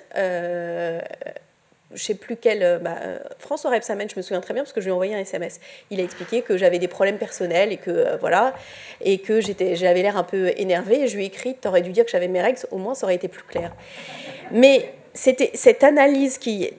je 1.94 2.04
sais 2.04 2.16
plus 2.16 2.36
quel. 2.36 2.64
Euh, 2.64 2.80
bah, 2.80 2.98
François 3.39 3.72
Rebsamen, 3.72 4.10
je 4.10 4.16
me 4.16 4.22
souviens 4.22 4.41
très 4.41 4.54
bien 4.54 4.64
parce 4.64 4.74
que 4.74 4.82
je 4.82 4.86
lui 4.86 4.91
ai 4.91 4.94
envoyé 4.94 5.16
un 5.16 5.20
SMS. 5.20 5.60
Il 5.89 6.00
a 6.00 6.04
expliqué 6.04 6.41
que 6.41 6.58
j'avais 6.58 6.80
des 6.80 6.88
problèmes 6.88 7.18
personnels 7.18 7.72
et 7.72 7.78
que 7.78 7.91
euh, 7.91 8.18
voilà, 8.18 8.54
et 9.02 9.20
que 9.20 9.41
j'étais, 9.41 9.76
j'avais 9.76 10.02
l'air 10.02 10.18
un 10.18 10.24
peu 10.24 10.52
énervée. 10.58 11.02
Et 11.02 11.08
je 11.08 11.16
lui 11.16 11.24
ai 11.24 11.28
écrit, 11.28 11.56
t'aurais 11.56 11.82
dû 11.82 11.91
dire 11.91 12.06
que 12.06 12.12
j'avais 12.12 12.28
mes 12.28 12.41
règles, 12.41 12.60
au 12.72 12.78
moins 12.78 12.96
ça 12.96 13.06
aurait 13.06 13.16
été 13.16 13.28
plus 13.28 13.44
clair. 13.44 13.76
Mais 14.52 14.94
c'était 15.14 15.52
cette 15.54 15.84
analyse 15.84 16.38
qui, 16.38 16.72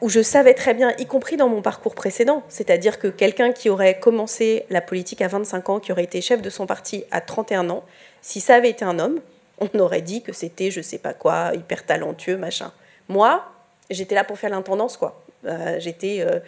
où 0.00 0.08
je 0.08 0.20
savais 0.20 0.54
très 0.54 0.74
bien, 0.74 0.92
y 0.98 1.06
compris 1.06 1.36
dans 1.36 1.48
mon 1.48 1.62
parcours 1.62 1.94
précédent, 1.94 2.42
c'est-à-dire 2.48 2.98
que 2.98 3.08
quelqu'un 3.08 3.52
qui 3.52 3.70
aurait 3.70 3.98
commencé 3.98 4.64
la 4.70 4.80
politique 4.80 5.22
à 5.22 5.28
25 5.28 5.68
ans, 5.68 5.80
qui 5.80 5.92
aurait 5.92 6.04
été 6.04 6.20
chef 6.20 6.42
de 6.42 6.50
son 6.50 6.66
parti 6.66 7.04
à 7.10 7.20
31 7.20 7.70
ans, 7.70 7.84
si 8.20 8.40
ça 8.40 8.56
avait 8.56 8.70
été 8.70 8.84
un 8.84 8.98
homme, 8.98 9.20
on 9.60 9.78
aurait 9.78 10.02
dit 10.02 10.22
que 10.22 10.32
c'était 10.32 10.70
je 10.70 10.80
sais 10.80 10.98
pas 10.98 11.14
quoi, 11.14 11.52
hyper 11.54 11.86
talentueux, 11.86 12.36
machin. 12.36 12.72
Moi, 13.08 13.44
j'étais 13.92 14.14
là 14.14 14.24
pour 14.24 14.38
faire 14.38 14.50
l'intendance, 14.50 14.96
quoi. 14.96 15.22
Euh, 15.44 15.80
j'étais 15.80 16.18
euh, 16.20 16.38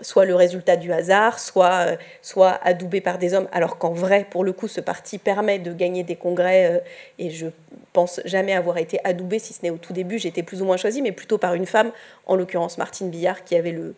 soit 0.00 0.24
le 0.24 0.34
résultat 0.34 0.76
du 0.76 0.90
hasard, 0.90 1.38
soit, 1.38 1.86
euh, 1.86 1.96
soit 2.22 2.58
adoubé 2.62 3.02
par 3.02 3.18
des 3.18 3.34
hommes, 3.34 3.48
alors 3.52 3.76
qu'en 3.76 3.92
vrai, 3.92 4.26
pour 4.30 4.42
le 4.42 4.52
coup, 4.52 4.68
ce 4.68 4.80
parti 4.80 5.18
permet 5.18 5.58
de 5.58 5.72
gagner 5.72 6.02
des 6.02 6.16
congrès, 6.16 6.82
et 7.18 7.30
je 7.30 7.48
pense 7.92 8.20
jamais 8.24 8.54
avoir 8.54 8.78
été 8.78 9.00
adoubé, 9.04 9.38
si 9.38 9.52
ce 9.52 9.62
n'est 9.62 9.70
au 9.70 9.76
tout 9.76 9.92
début, 9.92 10.18
j'étais 10.18 10.42
plus 10.42 10.62
ou 10.62 10.64
moins 10.64 10.78
choisie, 10.78 11.02
mais 11.02 11.12
plutôt 11.12 11.36
par 11.36 11.54
une 11.54 11.66
femme, 11.66 11.92
en 12.26 12.36
l'occurrence 12.36 12.78
Martine 12.78 13.10
Billard, 13.10 13.44
qui 13.44 13.54
avait 13.54 13.72
le 13.72 13.94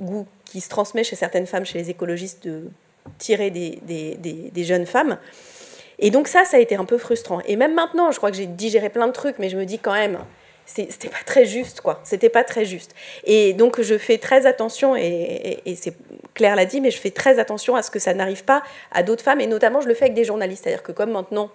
goût 0.00 0.26
qui 0.46 0.60
se 0.60 0.70
transmet 0.70 1.04
chez 1.04 1.16
certaines 1.16 1.46
femmes, 1.46 1.66
chez 1.66 1.78
les 1.78 1.90
écologistes, 1.90 2.46
de 2.46 2.70
tirer 3.18 3.50
des, 3.50 3.78
des, 3.82 4.16
des 4.16 4.64
jeunes 4.64 4.86
femmes. 4.86 5.18
Et 5.98 6.10
donc 6.10 6.28
ça, 6.28 6.44
ça 6.44 6.56
a 6.56 6.60
été 6.60 6.76
un 6.76 6.84
peu 6.84 6.98
frustrant. 6.98 7.40
Et 7.46 7.56
même 7.56 7.74
maintenant, 7.74 8.10
je 8.10 8.16
crois 8.16 8.30
que 8.30 8.36
j'ai 8.36 8.46
digéré 8.46 8.88
plein 8.88 9.06
de 9.06 9.12
trucs, 9.12 9.38
mais 9.38 9.48
je 9.48 9.56
me 9.56 9.64
dis 9.64 9.78
quand 9.78 9.92
même, 9.92 10.18
c'était 10.74 11.08
pas 11.08 11.22
très 11.24 11.44
juste, 11.44 11.80
quoi. 11.80 12.00
C'était 12.04 12.28
pas 12.28 12.44
très 12.44 12.64
juste. 12.64 12.94
Et 13.24 13.52
donc, 13.52 13.80
je 13.80 13.98
fais 13.98 14.18
très 14.18 14.46
attention, 14.46 14.96
et, 14.96 15.60
c'est 15.76 15.94
Claire 16.34 16.56
l'a 16.56 16.64
dit, 16.64 16.80
mais 16.80 16.90
je 16.90 16.98
fais 16.98 17.10
très 17.10 17.38
attention 17.38 17.76
à 17.76 17.82
ce 17.82 17.90
que 17.90 17.98
ça 17.98 18.14
n'arrive 18.14 18.44
pas 18.44 18.62
à 18.90 19.02
d'autres 19.02 19.22
femmes, 19.22 19.40
et 19.40 19.46
notamment, 19.46 19.80
je 19.80 19.88
le 19.88 19.94
fais 19.94 20.04
avec 20.04 20.14
des 20.14 20.24
journalistes. 20.24 20.64
C'est-à-dire 20.64 20.82
que 20.82 20.92
comme 20.92 21.12
maintenant, 21.12 21.50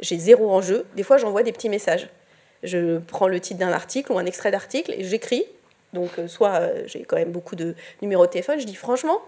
j'ai 0.00 0.18
zéro 0.18 0.50
enjeu, 0.50 0.86
des 0.96 1.02
fois, 1.02 1.18
j'envoie 1.18 1.42
des 1.42 1.52
petits 1.52 1.68
messages. 1.68 2.08
Je 2.62 2.98
prends 2.98 3.28
le 3.28 3.40
titre 3.40 3.60
d'un 3.60 3.72
article 3.72 4.12
ou 4.12 4.18
un 4.18 4.24
extrait 4.24 4.50
d'article 4.50 4.94
et 4.96 5.04
j'écris. 5.04 5.44
Donc, 5.92 6.18
euh, 6.18 6.26
soit 6.26 6.60
euh, 6.60 6.82
j'ai 6.86 7.04
quand 7.04 7.16
même 7.16 7.30
beaucoup 7.30 7.56
de 7.56 7.74
numéros 8.02 8.26
de 8.26 8.30
téléphone, 8.30 8.58
je 8.58 8.66
dis 8.66 8.74
franchement, 8.74 9.20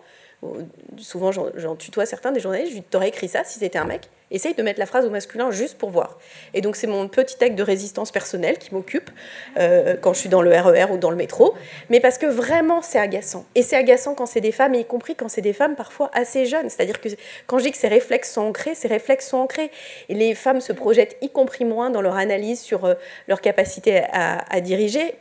souvent 0.98 1.32
j'en 1.32 1.76
tutoie 1.76 2.06
certains 2.06 2.32
des 2.32 2.40
journalistes, 2.40 2.70
je 2.70 2.76
lui 2.76 2.82
t'aurais 2.82 3.08
écrit 3.08 3.28
ça 3.28 3.42
si 3.44 3.58
c'était 3.58 3.78
un 3.78 3.84
mec? 3.84 4.08
Essaye 4.32 4.54
de 4.54 4.62
mettre 4.62 4.80
la 4.80 4.86
phrase 4.86 5.06
au 5.06 5.10
masculin 5.10 5.52
juste 5.52 5.78
pour 5.78 5.90
voir. 5.90 6.18
Et 6.52 6.60
donc 6.60 6.74
c'est 6.74 6.88
mon 6.88 7.06
petit 7.06 7.42
acte 7.44 7.54
de 7.54 7.62
résistance 7.62 8.10
personnelle 8.10 8.58
qui 8.58 8.74
m'occupe 8.74 9.08
euh, 9.56 9.96
quand 10.00 10.14
je 10.14 10.18
suis 10.18 10.28
dans 10.28 10.42
le 10.42 10.50
RER 10.50 10.86
e 10.86 10.92
ou 10.92 10.98
dans 10.98 11.10
le 11.10 11.16
métro, 11.16 11.54
mais 11.90 12.00
parce 12.00 12.18
que 12.18 12.26
vraiment 12.26 12.82
c'est 12.82 12.98
agaçant. 12.98 13.44
Et 13.54 13.62
c'est 13.62 13.76
agaçant 13.76 14.14
quand 14.14 14.26
c'est 14.26 14.40
des 14.40 14.50
femmes, 14.50 14.74
y 14.74 14.84
compris 14.84 15.14
quand 15.14 15.28
c'est 15.28 15.42
des 15.42 15.52
femmes 15.52 15.76
parfois 15.76 16.10
assez 16.12 16.44
jeunes. 16.44 16.68
C'est-à-dire 16.68 17.00
que 17.00 17.08
quand 17.46 17.58
je 17.58 17.64
dis 17.64 17.70
que 17.70 17.78
ces 17.78 17.88
réflexes 17.88 18.32
sont 18.32 18.42
ancrés, 18.42 18.74
ces 18.74 18.88
réflexes 18.88 19.28
sont 19.28 19.38
ancrés. 19.38 19.70
Et 20.08 20.14
les 20.14 20.34
femmes 20.34 20.60
se 20.60 20.72
projettent 20.72 21.16
y 21.22 21.30
compris 21.30 21.64
moins 21.64 21.90
dans 21.90 22.00
leur 22.00 22.16
analyse 22.16 22.60
sur 22.60 22.84
euh, 22.84 22.94
leur 23.28 23.40
capacité 23.40 24.02
à 24.12 24.60
diriger 24.60 25.14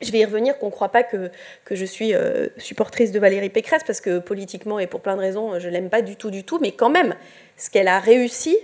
je 0.00 0.12
vais 0.12 0.18
y 0.18 0.24
revenir, 0.24 0.58
qu'on 0.58 0.66
ne 0.66 0.70
croit 0.70 0.90
pas 0.90 1.02
que, 1.02 1.30
que 1.64 1.74
je 1.74 1.84
suis 1.84 2.14
euh, 2.14 2.48
supportrice 2.56 3.10
de 3.10 3.18
Valérie 3.18 3.48
Pécresse, 3.48 3.82
parce 3.84 4.00
que 4.00 4.18
politiquement 4.18 4.78
et 4.78 4.86
pour 4.86 5.00
plein 5.00 5.16
de 5.16 5.20
raisons, 5.20 5.58
je 5.58 5.68
l'aime 5.68 5.90
pas 5.90 6.02
du 6.02 6.16
tout, 6.16 6.30
du 6.30 6.44
tout, 6.44 6.58
mais 6.60 6.72
quand 6.72 6.90
même, 6.90 7.14
ce 7.56 7.68
qu'elle 7.70 7.88
a 7.88 7.98
réussi, 7.98 8.56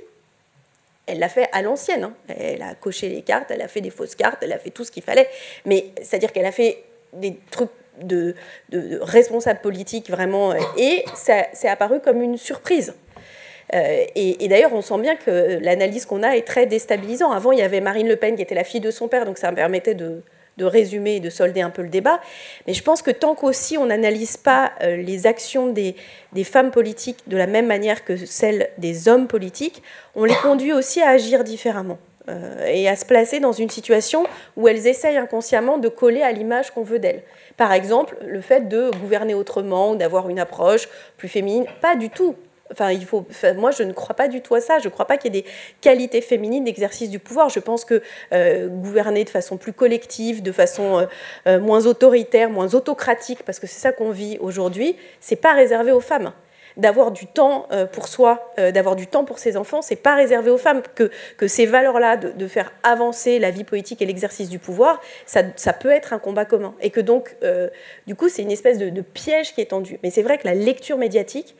elle 1.06 1.18
l'a 1.18 1.28
fait 1.28 1.48
à 1.52 1.62
l'ancienne. 1.62 2.04
Hein. 2.04 2.14
Elle 2.28 2.62
a 2.62 2.74
coché 2.74 3.08
les 3.08 3.22
cartes, 3.22 3.50
elle 3.50 3.62
a 3.62 3.68
fait 3.68 3.80
des 3.80 3.90
fausses 3.90 4.14
cartes, 4.14 4.38
elle 4.42 4.52
a 4.52 4.58
fait 4.58 4.70
tout 4.70 4.84
ce 4.84 4.92
qu'il 4.92 5.02
fallait, 5.02 5.28
mais 5.64 5.86
c'est-à-dire 6.02 6.32
qu'elle 6.32 6.46
a 6.46 6.52
fait 6.52 6.84
des 7.12 7.36
trucs 7.50 7.70
de, 8.00 8.34
de, 8.70 8.80
de 8.80 8.98
responsable 9.00 9.60
politique 9.60 10.10
vraiment, 10.10 10.52
et 10.76 11.04
ça 11.14 11.46
c'est 11.52 11.68
apparu 11.68 12.00
comme 12.00 12.22
une 12.22 12.36
surprise. 12.36 12.94
et, 13.72 14.48
d'ailleurs, 14.48 14.72
on 14.72 14.82
sent 14.82 14.98
bien 14.98 15.14
que 15.14 15.58
l'analyse 15.60 16.04
qu'on 16.04 16.22
a 16.22 16.36
est 16.36 16.46
très 16.46 16.66
déstabilisante. 16.66 17.34
Avant, 17.34 17.52
il 17.52 17.58
y 17.58 17.62
avait 17.62 17.80
Marine 17.80 18.08
Le 18.08 18.16
Pen 18.16 18.34
qui 18.36 18.42
était 18.42 18.54
la 18.54 18.64
fille 18.64 18.80
de 18.80 18.90
son 18.90 19.08
père, 19.08 19.24
donc 19.24 19.38
ça 19.38 19.50
me 19.50 19.56
permettait 19.56 19.94
de, 19.94 20.22
de 20.56 20.64
résumer 20.64 21.16
et 21.16 21.20
de 21.20 21.30
solder 21.30 21.60
un 21.60 21.70
peu 21.70 21.82
le 21.82 21.88
débat. 21.88 22.20
Mais 22.66 22.74
je 22.74 22.82
pense 22.82 23.02
que 23.02 23.10
tant 23.10 23.34
qu'aussi 23.34 23.78
on 23.78 23.86
n'analyse 23.86 24.36
pas 24.36 24.72
les 24.82 25.26
actions 25.26 25.68
des, 25.68 25.96
des, 26.32 26.44
femmes 26.44 26.70
politiques 26.70 27.18
de 27.26 27.36
la 27.36 27.46
même 27.46 27.66
manière 27.66 28.04
que 28.04 28.16
celles 28.16 28.70
des 28.78 29.08
hommes 29.08 29.26
politiques, 29.26 29.82
on 30.14 30.24
les 30.24 30.36
conduit 30.36 30.72
aussi 30.72 31.00
à 31.02 31.10
agir 31.10 31.44
différemment. 31.44 31.98
Euh, 32.30 32.66
et 32.66 32.88
à 32.88 32.96
se 32.96 33.04
placer 33.04 33.38
dans 33.38 33.52
une 33.52 33.68
situation 33.68 34.24
où 34.56 34.66
elles 34.66 34.86
essayent 34.86 35.18
inconsciemment 35.18 35.76
de 35.76 35.88
coller 35.88 36.22
à 36.22 36.32
l'image 36.32 36.70
qu'on 36.70 36.82
veut 36.82 36.98
d'elles. 36.98 37.22
Par 37.58 37.70
exemple, 37.70 38.16
le 38.24 38.40
fait 38.40 38.66
de 38.66 38.90
gouverner 38.98 39.34
autrement, 39.34 39.94
d'avoir 39.94 40.30
une 40.30 40.38
approche 40.38 40.88
plus 41.18 41.28
féminine, 41.28 41.66
pas 41.82 41.96
du 41.96 42.08
tout. 42.08 42.34
Enfin, 42.72 42.90
il 42.90 43.04
faut, 43.04 43.26
moi, 43.56 43.70
je 43.70 43.82
ne 43.82 43.92
crois 43.92 44.16
pas 44.16 44.28
du 44.28 44.40
tout 44.40 44.54
à 44.54 44.60
ça. 44.60 44.78
Je 44.78 44.86
ne 44.86 44.90
crois 44.90 45.06
pas 45.06 45.16
qu'il 45.16 45.34
y 45.34 45.38
ait 45.38 45.42
des 45.42 45.48
qualités 45.80 46.20
féminines 46.20 46.64
d'exercice 46.64 47.10
du 47.10 47.18
pouvoir. 47.18 47.48
Je 47.50 47.60
pense 47.60 47.84
que 47.84 48.02
euh, 48.32 48.68
gouverner 48.68 49.24
de 49.24 49.30
façon 49.30 49.56
plus 49.56 49.72
collective, 49.72 50.42
de 50.42 50.52
façon 50.52 51.06
euh, 51.46 51.60
moins 51.60 51.86
autoritaire, 51.86 52.50
moins 52.50 52.74
autocratique, 52.74 53.42
parce 53.44 53.58
que 53.58 53.66
c'est 53.66 53.80
ça 53.80 53.92
qu'on 53.92 54.10
vit 54.10 54.38
aujourd'hui, 54.40 54.96
c'est 55.20 55.36
pas 55.36 55.52
réservé 55.52 55.92
aux 55.92 56.00
femmes 56.00 56.32
d'avoir 56.76 57.12
du 57.12 57.26
temps 57.26 57.66
euh, 57.72 57.86
pour 57.86 58.08
soi, 58.08 58.52
euh, 58.58 58.72
d'avoir 58.72 58.96
du 58.96 59.06
temps 59.06 59.24
pour 59.24 59.38
ses 59.38 59.56
enfants, 59.56 59.82
c'est 59.82 59.96
pas 59.96 60.14
réservé 60.14 60.50
aux 60.50 60.58
femmes. 60.58 60.82
Que, 60.94 61.10
que 61.36 61.46
ces 61.46 61.66
valeurs-là, 61.66 62.16
de, 62.16 62.48
faire 62.48 62.72
avancer 62.82 63.38
la 63.38 63.50
vie 63.50 63.64
politique 63.64 64.02
et 64.02 64.06
l'exercice 64.06 64.48
du 64.48 64.58
pouvoir, 64.58 65.00
ça, 65.26 65.42
ça, 65.56 65.72
peut 65.72 65.90
être 65.90 66.12
un 66.12 66.18
combat 66.18 66.44
commun. 66.44 66.74
Et 66.80 66.90
que 66.90 67.00
donc, 67.00 67.36
euh, 67.42 67.68
du 68.06 68.14
coup, 68.14 68.28
c'est 68.28 68.42
une 68.42 68.50
espèce 68.50 68.78
de, 68.78 69.00
piège 69.00 69.54
qui 69.54 69.60
est 69.60 69.70
tendu. 69.70 69.98
Mais 70.02 70.10
c'est 70.10 70.22
vrai 70.22 70.38
que 70.38 70.46
la 70.46 70.54
lecture 70.54 70.98
médiatique, 70.98 71.56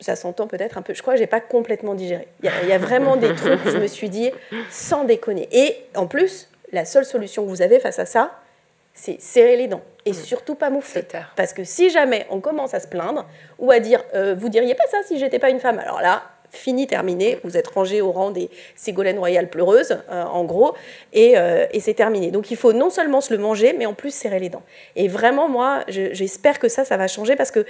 ça 0.00 0.16
s'entend 0.16 0.46
peut-être 0.46 0.78
un 0.78 0.82
peu, 0.82 0.94
je 0.94 1.02
crois 1.02 1.14
que 1.14 1.18
j'ai 1.18 1.26
pas 1.26 1.40
complètement 1.40 1.94
digéré. 1.94 2.28
Il 2.42 2.50
y, 2.68 2.72
a, 2.72 2.78
vraiment 2.78 3.16
des 3.16 3.34
trucs 3.34 3.64
où 3.64 3.70
je 3.70 3.78
me 3.78 3.86
suis 3.86 4.08
dit, 4.08 4.30
sans 4.70 5.04
déconner. 5.04 5.48
Et 5.50 5.76
en 5.96 6.06
plus, 6.06 6.48
la 6.72 6.84
seule 6.84 7.04
solution 7.04 7.44
que 7.44 7.48
vous 7.48 7.62
avez 7.62 7.80
face 7.80 7.98
à 7.98 8.06
ça, 8.06 8.32
c'est 8.94 9.20
serrer 9.20 9.56
les 9.56 9.68
dents 9.68 9.82
et 10.06 10.10
mm. 10.10 10.14
surtout 10.14 10.54
pas 10.54 10.70
moufler. 10.70 11.04
Parce 11.36 11.52
que 11.52 11.64
si 11.64 11.90
jamais 11.90 12.26
on 12.30 12.40
commence 12.40 12.74
à 12.74 12.80
se 12.80 12.88
plaindre 12.88 13.26
ou 13.58 13.70
à 13.70 13.80
dire 13.80 14.04
euh, 14.14 14.34
vous 14.36 14.48
diriez 14.48 14.74
pas 14.74 14.86
ça 14.90 14.98
si 15.06 15.18
j'étais 15.18 15.38
pas 15.38 15.50
une 15.50 15.60
femme, 15.60 15.78
alors 15.78 16.00
là, 16.00 16.22
fini, 16.50 16.86
terminé, 16.86 17.38
vous 17.44 17.56
êtes 17.56 17.68
rangé 17.68 18.00
au 18.00 18.12
rang 18.12 18.30
des 18.30 18.50
Ségolènes 18.76 19.18
royales 19.18 19.50
pleureuses, 19.50 19.98
euh, 20.10 20.24
en 20.24 20.44
gros, 20.44 20.74
euh, 21.16 21.66
et, 21.72 21.80
c'est 21.80 21.94
terminé. 21.94 22.30
Donc 22.30 22.50
il 22.50 22.56
faut 22.56 22.72
non 22.72 22.90
seulement 22.90 23.20
se 23.20 23.32
le 23.32 23.38
manger, 23.38 23.74
mais 23.76 23.86
en 23.86 23.94
plus 23.94 24.12
serrer 24.12 24.38
les 24.38 24.48
dents. 24.48 24.62
Et 24.96 25.08
vraiment, 25.08 25.48
moi, 25.48 25.84
j'espère 25.88 26.58
que 26.58 26.68
ça, 26.68 26.84
ça 26.84 26.96
va 26.96 27.08
changer 27.08 27.36
parce 27.36 27.50
que 27.50 27.64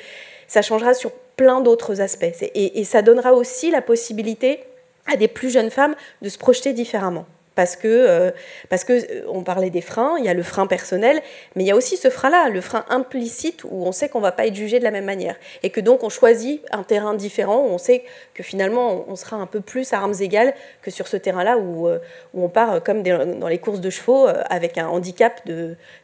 ça 0.46 0.62
changera 0.62 0.94
sur 0.94 1.12
plein 1.36 1.60
d'autres 1.60 2.00
aspects. 2.00 2.24
et 2.54 2.84
ça 2.84 3.02
donnera 3.02 3.32
aussi 3.32 3.70
la 3.70 3.82
possibilité 3.82 4.60
à 5.06 5.16
des 5.16 5.28
plus 5.28 5.50
jeunes 5.50 5.70
femmes 5.70 5.94
de 6.22 6.28
se 6.28 6.38
projeter 6.38 6.72
différemment 6.72 7.26
parce 7.58 7.74
que, 7.74 7.88
euh, 7.88 8.30
parce 8.68 8.84
que 8.84 8.92
euh, 8.92 9.24
on 9.26 9.42
parlait 9.42 9.70
des 9.70 9.80
freins, 9.80 10.14
il 10.20 10.24
y 10.24 10.28
a 10.28 10.32
le 10.32 10.44
frein 10.44 10.68
personnel, 10.68 11.20
mais 11.56 11.64
il 11.64 11.66
y 11.66 11.72
a 11.72 11.74
aussi 11.74 11.96
ce 11.96 12.08
frein-là, 12.08 12.50
le 12.50 12.60
frein 12.60 12.84
implicite 12.88 13.64
où 13.64 13.84
on 13.84 13.90
sait 13.90 14.08
qu'on 14.08 14.20
va 14.20 14.30
pas 14.30 14.46
être 14.46 14.54
jugé 14.54 14.78
de 14.78 14.84
la 14.84 14.92
même 14.92 15.06
manière 15.06 15.34
et 15.64 15.70
que 15.70 15.80
donc 15.80 16.04
on 16.04 16.08
choisit 16.08 16.64
un 16.70 16.84
terrain 16.84 17.14
différent 17.14 17.56
où 17.56 17.70
on 17.70 17.78
sait 17.78 18.04
que 18.32 18.44
finalement 18.44 19.04
on 19.08 19.16
sera 19.16 19.38
un 19.38 19.46
peu 19.46 19.60
plus 19.60 19.92
à 19.92 19.96
armes 19.96 20.14
égales 20.20 20.54
que 20.82 20.92
sur 20.92 21.08
ce 21.08 21.16
terrain-là 21.16 21.58
où, 21.58 21.88
euh, 21.88 21.98
où 22.32 22.44
on 22.44 22.48
part 22.48 22.80
comme 22.84 23.02
dans 23.02 23.48
les 23.48 23.58
courses 23.58 23.80
de 23.80 23.90
chevaux 23.90 24.28
avec 24.48 24.78
un 24.78 24.86
handicap 24.86 25.42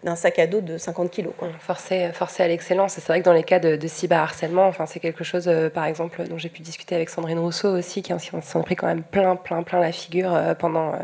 d'un 0.02 0.16
sac 0.16 0.40
à 0.40 0.48
dos 0.48 0.60
de 0.60 0.76
50 0.76 1.08
kilos. 1.08 1.34
Quoi. 1.38 1.50
Forcé, 1.60 2.10
forcé 2.14 2.42
à 2.42 2.48
l'excellence. 2.48 2.94
C'est 2.94 3.06
vrai 3.06 3.20
que 3.20 3.26
dans 3.26 3.32
les 3.32 3.44
cas 3.44 3.60
de, 3.60 3.86
cyberharcèlement, 3.86 4.66
enfin, 4.66 4.86
c'est 4.86 4.98
quelque 4.98 5.22
chose, 5.22 5.48
par 5.72 5.84
exemple, 5.84 6.24
dont 6.24 6.36
j'ai 6.36 6.48
pu 6.48 6.62
discuter 6.62 6.96
avec 6.96 7.10
Sandrine 7.10 7.38
Rousseau 7.38 7.68
aussi, 7.68 8.02
qui 8.02 8.12
s'en 8.42 8.62
pris 8.62 8.74
quand 8.74 8.88
même 8.88 9.04
plein, 9.04 9.36
plein, 9.36 9.62
plein 9.62 9.78
la 9.78 9.92
figure 9.92 10.36
pendant 10.58 10.94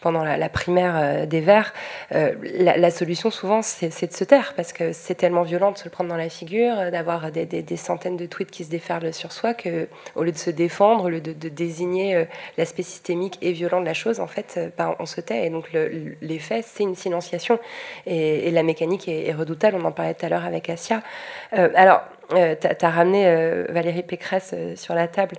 pendant 0.00 0.24
la, 0.24 0.48
primaire 0.48 0.94
euh, 0.96 1.26
des 1.26 1.40
Verts, 1.40 1.72
euh, 2.12 2.34
la, 2.58 2.90
solution 2.90 3.30
souvent 3.30 3.62
c'est 3.62 4.06
de 4.06 4.12
se 4.12 4.24
taire 4.24 4.54
parce 4.54 4.72
que 4.72 4.92
c'est 4.92 5.14
tellement 5.14 5.42
violent 5.42 5.72
de 5.72 5.78
se 5.78 5.84
le 5.84 5.90
prendre 5.90 6.10
dans 6.10 6.16
la 6.16 6.28
figure, 6.28 6.78
euh, 6.78 6.90
d'avoir 6.90 7.30
des, 7.30 7.76
centaines 7.76 8.16
de 8.16 8.26
tweets 8.26 8.50
qui 8.50 8.64
se 8.64 8.70
déferlent 8.70 9.12
sur 9.12 9.32
soi 9.32 9.54
que 9.54 9.88
au 10.14 10.22
lieu 10.22 10.32
de 10.32 10.38
se 10.38 10.50
défendre, 10.50 11.04
au 11.04 11.08
lieu 11.08 11.20
de, 11.20 11.32
désigner 11.48 12.26
l'aspect 12.58 12.82
systémique 12.82 13.38
et 13.42 13.52
violent 13.52 13.80
de 13.80 13.86
la 13.86 13.94
chose, 13.94 14.20
en 14.20 14.26
fait, 14.26 14.58
ben, 14.76 14.94
on 14.98 15.06
se 15.06 15.20
tait. 15.20 15.46
Et 15.46 15.50
donc 15.50 15.70
l'effet 16.22 16.62
c'est 16.62 16.84
une 16.84 16.94
silenciation 16.94 17.58
et, 18.06 18.50
la 18.50 18.62
mécanique 18.62 19.08
est, 19.08 19.32
redoutable. 19.32 19.76
On 19.80 19.84
en 19.84 19.92
parlait 19.92 20.14
tout 20.14 20.26
à 20.26 20.28
l'heure 20.28 20.44
avec 20.44 20.70
Asia. 20.70 21.02
alors 21.52 22.02
euh, 22.36 22.54
tu 22.60 22.84
as, 22.84 22.90
ramené 22.90 23.26
euh, 23.26 23.64
Valérie 23.68 24.02
Pécresse 24.02 24.52
euh, 24.54 24.76
sur 24.76 24.94
la 24.94 25.08
table. 25.08 25.36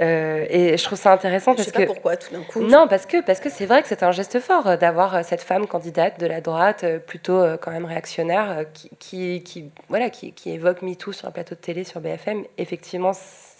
et 0.00 0.76
je 0.76 0.84
trouve 0.84 0.98
ça 0.98 1.12
intéressant 1.12 1.54
parce 1.54 1.68
je 1.68 1.72
sais 1.72 1.86
pas 1.86 1.86
pourquoi 1.86 2.16
tout 2.16 2.32
d'un 2.32 2.42
coup. 2.42 2.62
Non, 2.62 2.86
parce 2.88 3.06
que 3.06 3.22
parce 3.22 3.40
que 3.40 3.50
c'est 3.50 3.66
vrai 3.66 3.82
que 3.82 3.88
c'est 3.88 4.02
un 4.02 4.12
geste 4.12 4.40
fort 4.40 4.78
d'avoir 4.78 5.24
cette 5.24 5.42
femme 5.42 5.66
candidate 5.66 6.20
de 6.20 6.26
la 6.26 6.40
droite, 6.40 6.84
plutôt 7.06 7.42
quand 7.60 7.70
même 7.70 7.84
réactionnaire, 7.84 8.64
qui, 8.72 8.90
qui, 8.98 9.42
qui 9.42 9.70
voilà, 9.88 10.10
qui, 10.10 10.32
qui 10.32 10.50
évoque 10.50 10.82
MeToo 10.82 11.12
sur 11.12 11.28
un 11.28 11.30
plateau 11.30 11.54
de 11.54 11.60
télé 11.60 11.84
sur 11.84 12.00
BFM. 12.00 12.44
Effectivement, 12.58 13.12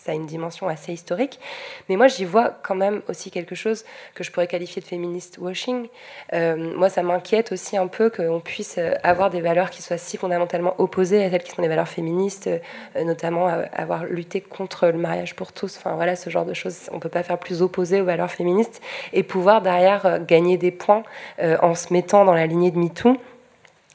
ça 0.06 0.12
a 0.12 0.14
une 0.14 0.26
dimension 0.26 0.68
assez 0.68 0.92
historique. 0.92 1.40
Mais 1.88 1.96
moi, 1.96 2.06
j'y 2.06 2.24
vois 2.24 2.54
quand 2.62 2.76
même 2.76 3.02
aussi 3.08 3.30
quelque 3.30 3.54
chose 3.54 3.84
que 4.14 4.22
je 4.22 4.30
pourrais 4.30 4.46
qualifier 4.46 4.80
de 4.80 4.86
féministe 4.86 5.38
washing. 5.38 5.88
Euh, 6.32 6.76
moi, 6.76 6.88
ça 6.88 7.02
m'inquiète 7.02 7.50
aussi 7.52 7.76
un 7.76 7.88
peu 7.88 8.08
qu'on 8.08 8.40
puisse 8.40 8.76
euh, 8.78 8.94
avoir 9.02 9.30
des 9.30 9.40
valeurs 9.40 9.70
qui 9.70 9.82
soient 9.82 9.98
si 9.98 10.16
fondamentalement 10.16 10.74
opposées 10.78 11.24
à 11.24 11.30
celles 11.30 11.42
qui 11.42 11.50
sont 11.50 11.62
des 11.62 11.68
valeurs 11.68 11.88
féministes, 11.88 12.46
euh, 12.46 13.04
notamment 13.04 13.48
avoir 13.72 14.04
lutté 14.04 14.40
contre 14.40 14.86
le 14.86 14.98
mariage 14.98 15.34
pour 15.34 15.52
tous. 15.52 15.76
Enfin, 15.78 15.96
voilà, 15.96 16.14
ce 16.14 16.30
genre 16.30 16.44
de 16.44 16.54
choses. 16.54 16.88
On 16.92 17.00
peut 17.00 17.08
pas 17.08 17.24
faire 17.24 17.38
plus 17.38 17.62
opposé 17.62 18.00
aux 18.00 18.04
valeurs 18.04 18.30
féministes 18.30 18.80
et 19.12 19.22
pouvoir 19.22 19.60
derrière 19.60 20.20
gagner 20.24 20.56
des 20.56 20.70
points 20.70 21.02
en 21.40 21.74
se 21.74 21.92
mettant 21.92 22.24
dans 22.24 22.34
la 22.34 22.46
lignée 22.46 22.70
de 22.70 22.78
MeToo. 22.78 23.16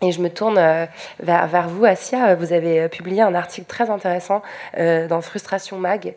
Et 0.03 0.11
je 0.11 0.19
me 0.19 0.31
tourne 0.31 0.57
euh, 0.57 0.87
vers, 1.19 1.45
vers, 1.45 1.69
vous, 1.69 1.85
Asia. 1.85 2.33
Vous 2.33 2.53
avez 2.53 2.81
euh, 2.81 2.87
publié 2.87 3.21
un 3.21 3.35
article 3.35 3.67
très 3.67 3.91
intéressant 3.91 4.41
euh, 4.79 5.07
dans 5.07 5.21
Frustration 5.21 5.77
Mag 5.77 6.15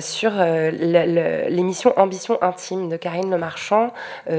sur 0.00 0.32
l'émission 0.32 1.92
Ambition 1.98 2.42
intime 2.42 2.88
de 2.88 2.96
Karine 2.96 3.30
Le 3.30 3.38
Marchand. 3.38 3.92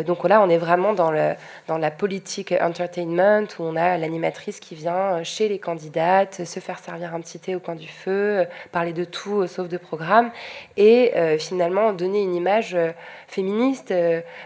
donc 0.05 0.27
là, 0.27 0.41
on 0.41 0.49
est 0.49 0.57
vraiment 0.57 0.93
dans, 0.93 1.11
le, 1.11 1.33
dans 1.67 1.77
la 1.77 1.91
politique 1.91 2.53
entertainment 2.61 3.47
où 3.59 3.63
on 3.63 3.75
a 3.75 3.97
l'animatrice 3.97 4.59
qui 4.59 4.75
vient 4.75 5.23
chez 5.23 5.49
les 5.49 5.59
candidates 5.59 6.45
se 6.45 6.59
faire 6.59 6.79
servir 6.79 7.15
un 7.15 7.21
petit 7.21 7.39
thé 7.39 7.55
au 7.55 7.59
coin 7.59 7.75
du 7.75 7.87
feu, 7.87 8.45
parler 8.71 8.93
de 8.93 9.05
tout 9.05 9.47
sauf 9.47 9.67
de 9.67 9.77
programme 9.77 10.31
et 10.77 11.13
finalement 11.39 11.93
donner 11.93 12.21
une 12.21 12.35
image 12.35 12.77
féministe, 13.27 13.93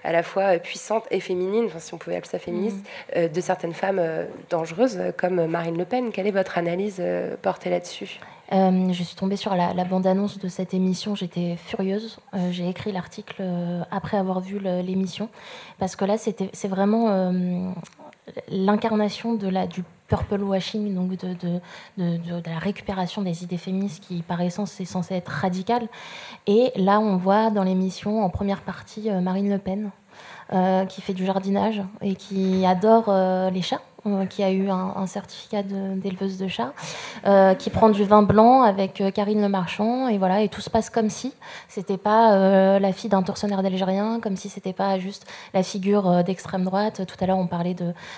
à 0.03 0.11
la 0.11 0.23
fois 0.23 0.57
puissante 0.59 1.05
et 1.11 1.19
féminine, 1.19 1.65
enfin, 1.65 1.79
si 1.79 1.93
on 1.93 1.97
pouvait 1.97 2.15
appeler 2.15 2.31
ça 2.31 2.39
féministe, 2.39 2.79
mmh. 3.15 3.27
de 3.27 3.41
certaines 3.41 3.73
femmes 3.73 4.01
dangereuse 4.49 4.99
comme 5.17 5.45
Marine 5.47 5.77
Le 5.77 5.85
Pen. 5.85 6.11
Quelle 6.11 6.27
est 6.27 6.31
votre 6.31 6.57
analyse 6.57 6.97
euh, 6.99 7.35
portée 7.41 7.69
là-dessus? 7.69 8.19
Euh, 8.53 8.93
je 8.93 9.03
suis 9.03 9.15
tombée 9.15 9.35
sur 9.35 9.53
la, 9.55 9.73
bande-annonce 9.83 10.39
de 10.39 10.47
cette 10.47 10.73
émission, 10.73 11.15
j'étais 11.15 11.57
furieuse. 11.57 12.19
Euh, 12.33 12.49
j'ai 12.51 12.69
écrit 12.69 12.91
l'article 12.91 13.43
après 13.91 14.17
avoir 14.17 14.39
vu 14.39 14.59
l'émission, 14.59 15.29
parce 15.79 15.95
que 15.95 16.05
là, 16.05 16.17
c'est 16.17 16.67
vraiment 16.67 17.33
l'incarnation 18.49 19.33
de 19.33 19.49
du 19.67 19.83
purple 20.07 20.41
washing, 20.41 20.95
donc 20.95 21.17
de, 21.17 21.33
de, 21.97 22.17
de, 22.17 22.49
la 22.49 22.59
récupération 22.59 23.21
des 23.21 23.43
idées 23.43 23.57
féministes 23.57 24.01
qui, 24.01 24.21
par 24.21 24.39
essence, 24.39 24.79
est 24.79 24.85
censée 24.85 25.15
être 25.15 25.27
radicale. 25.27 25.89
Et 26.45 26.71
là, 26.77 27.01
on 27.01 27.17
voit 27.17 27.49
dans 27.49 27.63
l'émission, 27.63 28.23
en 28.23 28.29
première 28.29 28.61
partie, 28.61 29.09
Marine 29.09 29.49
Le 29.49 29.57
Pen, 29.57 29.89
qui 30.87 31.01
fait 31.01 31.13
du 31.13 31.25
jardinage 31.25 31.81
et 32.01 32.15
qui 32.15 32.65
adore 32.65 33.11
les 33.51 33.61
chats. 33.61 33.81
Euh, 34.05 34.25
qui 34.25 34.43
a 34.43 34.51
eu 34.51 34.69
un, 34.69 35.07
certificat 35.07 35.63
d'éleveuse 35.63 36.37
de, 36.37 36.47
chats, 36.47 36.73
euh, 37.25 37.55
qui 37.55 37.69
prend 37.71 37.89
du 37.89 38.03
vin 38.03 38.21
blanc 38.21 38.61
avec 38.61 39.01
euh, 39.01 39.09
Karine 39.09 39.41
Le 39.41 39.49
Marchand, 39.49 40.07
et 40.07 40.19
voilà, 40.19 40.41
et 40.41 40.49
tout 40.49 40.61
se 40.61 40.69
passe 40.69 40.89
comme 40.89 41.09
si 41.09 41.33
c'était 41.67 41.97
pas 41.97 42.79
la 42.79 42.93
fille 42.93 43.09
d'un 43.09 43.23
tortionnaire 43.23 43.63
d'Algérien, 43.63 44.19
comme 44.21 44.37
si 44.37 44.49
c'était 44.49 44.73
pas 44.73 44.99
juste 44.99 45.25
la 45.53 45.63
figure 45.63 46.23
d'extrême 46.23 46.63
droite. 46.63 47.05
Tout 47.07 47.15
à 47.19 47.25
l'heure, 47.25 47.37
on 47.37 47.47
parlait 47.47 47.75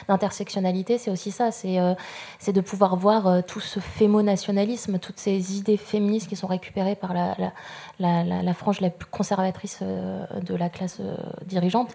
d'intersectionnalité, 0.08 0.98
c'est 0.98 1.12
aussi 1.12 1.32
ça, 1.32 1.52
c'est 1.52 2.54
de 2.54 2.62
pouvoir 2.62 2.96
voir 2.96 3.44
tout 3.46 3.62
ce 3.62 3.80
fémonationalisme, 3.80 5.00
toutes 5.00 5.20
ces 5.20 5.58
idées 5.58 5.78
féministes 5.78 6.28
qui 6.28 6.36
sont 6.36 6.48
récupérées 6.48 6.96
par 6.96 7.14
la 7.14 8.54
frange 8.54 8.82
la 8.82 8.90
plus 8.90 9.10
conservatrice 9.10 9.82
de 9.82 10.56
la 10.56 10.70
classe 10.70 11.00
dirigeante. 11.46 11.90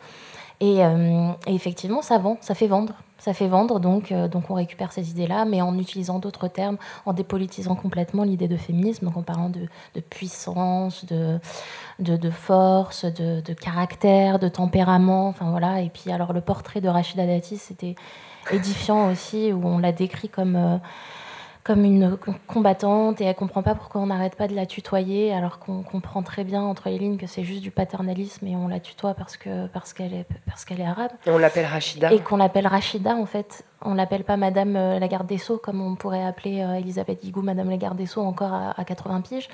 Et, 0.61 0.78
et, 0.78 1.55
effectivement, 1.55 2.00
ça 2.00 2.18
vend, 2.18 2.38
ça 2.40 2.55
fait 2.55 2.68
vendre. 2.68 2.94
Ça 3.24 3.32
fait 3.32 3.48
vendre, 3.48 3.80
donc, 3.80 4.12
euh, 4.12 4.28
donc 4.28 4.50
on 4.50 4.55
récupère 4.55 4.92
ces 4.92 5.11
idées-là, 5.11 5.46
mais 5.46 5.62
en 5.62 5.78
utilisant 5.78 6.18
d'autres 6.18 6.46
termes, 6.46 6.76
en 7.07 7.14
dépolitisant 7.14 7.74
complètement 7.74 8.22
l'idée 8.22 8.48
de 8.48 8.59
féminisme, 8.59 9.11
en 9.14 9.22
parlant 9.22 9.48
de, 9.48 9.66
puissance, 10.00 11.07
de, 11.07 11.38
de, 12.00 12.30
force, 12.30 13.07
de, 13.07 13.52
caractère, 13.55 14.38
de 14.38 14.48
tempérament. 14.48 15.28
Enfin 15.28 15.48
voilà. 15.50 15.80
Et 15.80 15.88
puis 15.88 16.12
alors 16.12 16.34
le 16.34 16.42
portrait 16.42 16.82
de 16.82 16.88
Rachida 16.88 17.24
Dati, 17.24 17.57
c'était 17.57 17.94
édifiant 18.50 19.11
aussi, 19.11 19.55
où 19.55 19.66
on 19.66 19.78
l'a 19.78 19.92
décrit 19.92 20.28
comme. 20.28 20.57
Euh, 20.57 20.76
comme 21.64 21.84
une 21.84 22.16
combattante 22.46 23.20
et 23.20 23.24
elle 23.24 23.34
comprend 23.34 23.62
pas 23.62 23.74
pourquoi 23.74 24.00
on 24.00 24.06
n'arrête 24.06 24.36
pas 24.36 24.46
de 24.46 24.54
la 24.54 24.66
tutoyer 24.66 25.32
alors 25.32 25.58
qu'on 25.58 25.82
comprend 25.82 26.22
très 26.22 26.44
bien 26.44 26.62
entre 26.62 26.88
les 26.88 26.98
lignes 26.98 27.16
que 27.16 27.26
c'est 27.26 27.42
juste 27.42 27.62
du 27.62 27.70
paternalisme 27.70 28.46
et 28.46 28.54
on 28.54 28.68
la 28.68 28.80
tutoie 28.80 29.14
parce 29.14 29.36
que 29.36 29.66
parce 29.68 29.92
qu'elle 29.92 30.12
est 30.12 30.26
parce 30.46 30.64
qu'elle 30.64 30.80
est 30.80 30.86
arabe. 30.86 31.10
Et 31.26 31.30
on 31.30 31.38
l'appelle 31.38 31.66
Rachida. 31.66 32.12
Et 32.12 32.20
qu'on 32.20 32.36
l'appelle 32.36 32.66
Rachida 32.66 33.16
en 33.16 33.26
fait. 33.26 33.64
On 33.82 33.94
l'appelle 33.94 34.24
pas 34.24 34.36
Madame 34.36 34.76
euh, 34.76 34.98
la 34.98 35.08
garde 35.08 35.26
des 35.26 35.38
sceaux 35.38 35.58
comme 35.58 35.80
on 35.80 35.94
pourrait 35.96 36.24
appeler 36.24 36.62
euh, 36.62 36.74
Elisabeth 36.74 37.22
Guigou 37.22 37.42
Madame 37.42 37.68
la 37.70 37.76
garde 37.76 37.96
des 37.96 38.06
sceaux 38.06 38.22
encore 38.22 38.52
à, 38.52 38.78
à 38.78 38.84
80 38.84 39.22
piges. 39.22 39.48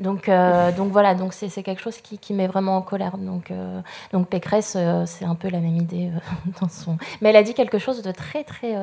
Donc, 0.00 0.30
euh, 0.30 0.72
donc 0.72 0.90
voilà, 0.90 1.14
donc 1.14 1.34
c'est 1.34 1.50
quelque 1.62 1.82
chose 1.82 1.98
qui, 1.98 2.18
qui, 2.18 2.32
met 2.32 2.46
vraiment 2.46 2.78
en 2.78 2.82
colère. 2.82 3.18
Donc, 3.18 3.50
euh, 3.50 3.80
donc 4.12 4.28
Pécresse, 4.28 4.74
euh, 4.76 5.04
c'est 5.06 5.26
un 5.26 5.34
peu 5.34 5.50
la 5.50 5.60
même 5.60 5.76
idée 5.76 6.10
dans 6.60 6.68
son. 6.68 6.96
Mais 7.20 7.28
elle 7.28 7.36
a 7.36 7.42
dit 7.42 7.52
quelque 7.52 7.78
chose 7.78 8.02
de 8.02 8.10
très 8.10 8.42
très 8.42 8.74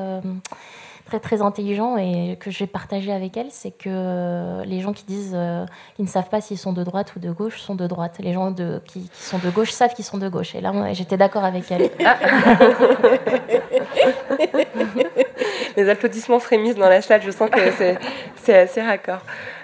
très 1.08 1.20
très 1.20 1.42
intelligent 1.42 1.98
et 1.98 2.38
que 2.40 2.52
j'ai 2.52 2.68
partagé 2.68 3.12
avec 3.12 3.36
elle, 3.38 3.48
c'est 3.50 3.72
que 3.72 4.64
les 4.66 4.82
gens 4.82 4.94
qui 4.94 5.06
disent 5.06 5.34
euh, 5.34 5.66
qu'ils 5.96 6.06
ne 6.06 6.10
savent 6.10 6.30
pas 6.30 6.42
s'ils 6.42 6.58
sont 6.58 6.74
de 6.74 6.84
droite 6.84 7.14
ou 7.16 7.20
de 7.20 7.32
gauche 7.32 7.60
sont 7.60 7.76
de 7.76 7.88
droite. 7.88 8.18
Les 8.20 8.34
gens 8.34 8.52
de, 8.52 8.82
qui, 8.86 9.10
qui 9.10 9.24
sont 9.24 9.40
de 9.40 9.50
gauche 9.50 9.72
savent 9.72 9.94
qu'ils 9.94 10.06
sont 10.06 10.18
de 10.18 10.28
gauche. 10.28 10.54
Et 10.54 10.62
là, 10.62 10.94
j'étais 10.94 11.18
d'accord 11.18 11.46
avec 11.46 11.72
elle. 11.72 11.90
Ah. 12.06 12.18
Les 15.78 15.90
applaudissements 15.90 16.40
frémissent 16.40 16.76
dans 16.76 16.90
la 16.90 17.02
salle. 17.02 17.22
Je 17.22 17.32
sens 17.32 17.50
que 17.50 17.60
c'est 18.36 18.58
assez 18.58 18.82
raccord. 18.82 19.22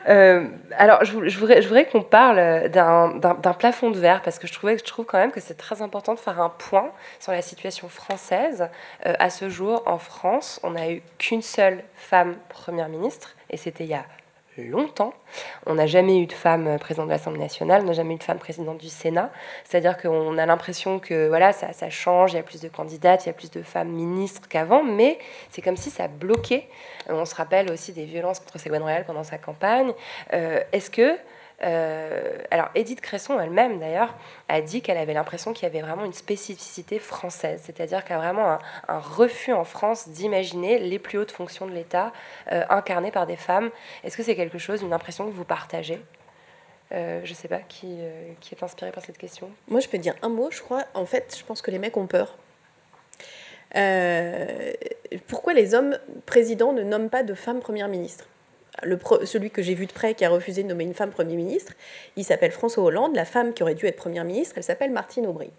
Euh, 0.07 0.45
alors, 0.77 1.03
je, 1.03 1.27
je, 1.27 1.39
voudrais, 1.39 1.61
je 1.61 1.67
voudrais 1.67 1.85
qu'on 1.85 2.03
parle 2.03 2.69
d'un 2.69 3.53
plafond 3.57 3.91
de 3.91 3.99
verre 3.99 4.21
parce 4.21 4.39
que 4.39 4.47
je, 4.47 4.53
trouvais, 4.53 4.77
je 4.77 4.83
trouve 4.83 5.05
quand 5.05 5.17
même 5.17 5.31
que 5.31 5.41
c'est 5.41 5.57
très 5.57 5.81
important 5.81 6.13
de 6.13 6.19
faire 6.19 6.39
un 6.39 6.49
point 6.49 6.91
sur 7.19 7.31
la 7.31 7.41
situation 7.41 7.89
française. 7.89 8.69
Euh, 9.05 9.13
à 9.19 9.29
ce 9.29 9.49
jour, 9.49 9.83
en 9.85 9.97
France, 9.97 10.59
on 10.63 10.71
n'a 10.71 10.91
eu 10.91 11.01
qu'une 11.17 11.41
seule 11.41 11.83
femme 11.95 12.35
première 12.47 12.89
ministre 12.89 13.35
et 13.49 13.57
c'était 13.57 13.83
il 13.83 13.89
y 13.89 13.95
a 13.95 14.05
longtemps. 14.57 15.13
On 15.65 15.75
n'a 15.75 15.87
jamais 15.87 16.19
eu 16.19 16.27
de 16.27 16.33
femme 16.33 16.77
présidente 16.79 17.07
de 17.07 17.11
l'Assemblée 17.11 17.39
nationale, 17.39 17.81
on 17.83 17.87
n'a 17.87 17.93
jamais 17.93 18.13
eu 18.13 18.17
de 18.17 18.23
femme 18.23 18.37
présidente 18.37 18.77
du 18.77 18.89
Sénat. 18.89 19.31
C'est-à-dire 19.63 19.97
qu'on 19.97 20.37
a 20.37 20.45
l'impression 20.45 20.99
que 20.99 21.27
voilà, 21.27 21.51
ça, 21.53 21.89
change, 21.89 22.33
il 22.33 22.35
y 22.35 22.39
a 22.39 22.43
plus 22.43 22.61
de 22.61 22.67
candidates, 22.67 23.25
il 23.25 23.27
y 23.27 23.29
a 23.29 23.33
plus 23.33 23.51
de 23.51 23.63
femmes 23.63 23.89
ministres 23.89 24.47
qu'avant, 24.47 24.83
mais 24.83 25.17
c'est 25.49 25.61
comme 25.61 25.77
si 25.77 25.89
ça 25.89 26.07
bloquait. 26.07 26.67
On 27.09 27.25
se 27.25 27.35
rappelle 27.35 27.71
aussi 27.71 27.93
des 27.93 28.05
violences 28.05 28.39
contre 28.39 28.59
Ségolène 28.59 28.83
Royal 28.83 29.05
pendant 29.05 29.23
sa 29.23 29.37
campagne. 29.37 29.93
Euh, 30.33 30.61
Est-ce 30.71 30.89
que 30.89 31.17
euh, 31.63 32.37
alors, 32.51 32.69
Edith 32.75 33.01
Cresson 33.01 33.39
elle-même, 33.39 33.79
d'ailleurs, 33.79 34.13
a 34.49 34.61
dit 34.61 34.81
qu'elle 34.81 34.97
avait 34.97 35.13
l'impression 35.13 35.53
qu'il 35.53 35.63
y 35.63 35.65
avait 35.65 35.81
vraiment 35.81 36.05
une 36.05 36.13
spécificité 36.13 36.99
française, 36.99 37.61
c'est-à-dire 37.63 38.03
qu'il 38.03 38.11
y 38.11 38.19
a 38.19 38.21
vraiment 38.21 38.57
un, 38.87 38.99
refus 38.99 39.53
en 39.53 39.63
France 39.63 40.09
d'imaginer 40.09 40.79
les 40.79 40.99
plus 40.99 41.17
hautes 41.17 41.31
fonctions 41.31 41.65
de 41.65 41.71
l'État 41.71 42.11
euh, 42.51 42.63
incarnées 42.69 43.11
par 43.11 43.27
des 43.27 43.37
femmes. 43.37 43.69
Est-ce 44.03 44.17
que 44.17 44.23
c'est 44.23 44.35
quelque 44.35 44.57
chose, 44.57 44.81
une 44.81 44.93
impression 44.93 45.25
que 45.25 45.31
vous 45.31 45.45
partagez? 45.45 46.01
Euh, 46.91 47.21
je 47.23 47.33
sais 47.33 47.47
pas 47.47 47.59
qui, 47.59 47.97
qui 48.41 48.53
est 48.53 48.63
inspiré 48.63 48.91
par 48.91 49.03
cette 49.03 49.17
question. 49.17 49.49
Moi, 49.67 49.79
je 49.79 49.87
peux 49.87 49.97
dire 49.97 50.15
un 50.21 50.29
mot, 50.29 50.49
je 50.51 50.61
crois. 50.61 50.83
En 50.93 51.05
fait, 51.05 51.35
je 51.37 51.43
pense 51.43 51.61
que 51.61 51.71
les 51.71 51.79
mecs 51.79 51.97
ont 51.97 52.07
peur. 52.07 52.37
pourquoi 55.27 55.53
les 55.53 55.73
hommes 55.73 55.97
présidents 56.25 56.73
ne 56.73 56.83
nomment 56.83 57.09
pas 57.09 57.23
de 57.23 57.33
femmes 57.33 57.61
premières 57.61 57.87
ministres? 57.87 58.27
Celui 59.25 59.51
que 59.51 59.61
j'ai 59.61 59.73
vu 59.73 59.85
de 59.85 59.93
près 59.93 60.13
qui 60.13 60.25
a 60.25 60.29
refusé 60.29 60.63
de 60.63 60.67
nommer 60.67 60.83
une 60.83 60.93
femme 60.93 61.11
Premier 61.11 61.35
ministre, 61.35 61.73
il 62.15 62.23
s'appelle 62.23 62.51
François 62.51 62.83
Hollande. 62.83 63.15
La 63.15 63.25
femme 63.25 63.53
qui 63.53 63.63
aurait 63.63 63.75
dû 63.75 63.85
être 63.85 63.95
Première 63.95 64.25
ministre, 64.25 64.55
elle 64.57 64.63
s'appelle 64.63 64.91
Martine 64.91 65.25
Aubry. 65.27 65.51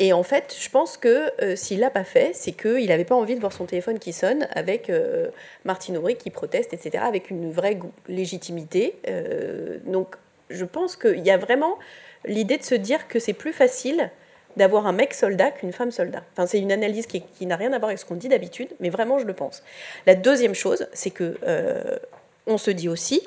Et 0.00 0.12
en 0.12 0.24
fait, 0.24 0.56
je 0.58 0.68
pense 0.70 0.96
que 0.96 1.30
euh, 1.40 1.54
s'il 1.54 1.78
l'a 1.78 1.90
pas 1.90 2.02
fait, 2.02 2.32
c'est 2.34 2.52
qu'il 2.52 2.88
n'avait 2.88 3.04
pas 3.04 3.14
envie 3.14 3.36
de 3.36 3.40
voir 3.40 3.52
son 3.52 3.64
téléphone 3.64 4.00
qui 4.00 4.12
sonne 4.12 4.48
avec 4.50 4.90
euh, 4.90 5.28
Martine 5.64 5.96
Aubry 5.96 6.16
qui 6.16 6.30
proteste, 6.30 6.72
etc., 6.74 7.04
avec 7.06 7.30
une 7.30 7.52
vraie 7.52 7.78
légitimité. 8.08 8.96
Euh, 9.08 9.78
donc, 9.86 10.16
je 10.50 10.64
pense 10.64 10.96
qu'il 10.96 11.24
y 11.24 11.30
a 11.30 11.36
vraiment 11.36 11.78
l'idée 12.24 12.58
de 12.58 12.64
se 12.64 12.74
dire 12.74 13.06
que 13.06 13.20
c'est 13.20 13.32
plus 13.34 13.52
facile 13.52 14.10
d'avoir 14.56 14.86
un 14.86 14.92
mec 14.92 15.14
soldat 15.14 15.50
qu'une 15.50 15.72
femme 15.72 15.90
soldat. 15.90 16.22
Enfin, 16.32 16.46
c'est 16.46 16.58
une 16.58 16.72
analyse 16.72 17.06
qui, 17.06 17.24
n'a 17.46 17.56
rien 17.56 17.72
à 17.72 17.78
voir 17.78 17.88
avec 17.88 17.98
ce 17.98 18.04
qu'on 18.04 18.14
dit 18.14 18.28
d'habitude, 18.28 18.68
mais 18.80 18.90
vraiment, 18.90 19.18
je 19.18 19.24
le 19.24 19.34
pense. 19.34 19.62
La 20.06 20.14
deuxième 20.14 20.54
chose, 20.54 20.86
c'est 20.92 21.10
que 21.10 21.36
on 22.46 22.58
se 22.58 22.70
dit 22.70 22.88
aussi 22.88 23.22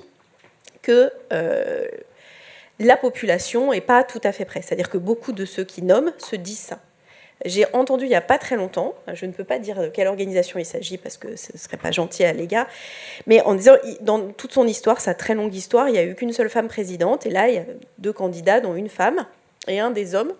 que 0.82 1.12
euh, 1.34 1.88
la 2.80 2.98
population 2.98 3.72
n'est 3.72 3.82
pas 3.82 4.04
tout 4.04 4.22
à 4.24 4.32
fait 4.32 4.46
prête. 4.46 4.64
C'est-à-dire 4.64 4.90
que 4.90 4.98
beaucoup 4.98 5.32
de 5.32 5.46
ceux 5.46 5.64
qui 5.64 5.82
nomment 5.82 6.14
se 6.18 6.36
disent 6.36 6.60
ça. 6.60 6.80
J'ai 7.46 7.66
entendu 7.74 8.06
il 8.06 8.10
n'y 8.10 8.16
a 8.16 8.22
pas 8.22 8.40
très 8.40 8.56
longtemps, 8.56 8.96
je 9.14 9.28
ne 9.28 9.32
peux 9.32 9.44
pas 9.44 9.60
dire 9.60 9.80
de 9.80 9.90
quelle 9.90 10.08
organisation 10.08 10.58
il 10.58 10.66
s'agit 10.66 10.98
parce 10.98 11.18
que 11.18 11.36
ce 11.36 11.54
ne 11.54 11.58
serait 11.60 11.78
pas 11.78 11.92
gentil 11.92 12.24
à 12.24 12.34
l'égard, 12.34 12.66
mais 13.28 13.42
en 13.42 13.54
disant, 13.54 13.76
dans 14.02 14.32
toute 14.32 14.54
son 14.54 14.66
histoire, 14.66 15.00
sa 15.00 15.14
très 15.14 15.36
longue 15.36 15.54
histoire, 15.54 15.88
il 15.88 15.92
n'y 15.92 16.00
a 16.00 16.04
eu 16.04 16.16
qu'une 16.16 16.34
seule 16.34 16.50
femme 16.50 16.68
présidente, 16.68 17.28
et 17.28 17.30
là, 17.30 17.48
il 17.48 17.54
y 17.54 17.60
a 17.60 17.66
deux 18.00 18.12
candidats, 18.12 18.60
dont 18.60 18.74
une 18.74 18.90
femme, 18.90 19.28
et 19.68 19.80
un 19.80 19.92
des 19.92 20.16
hommes 20.16 20.34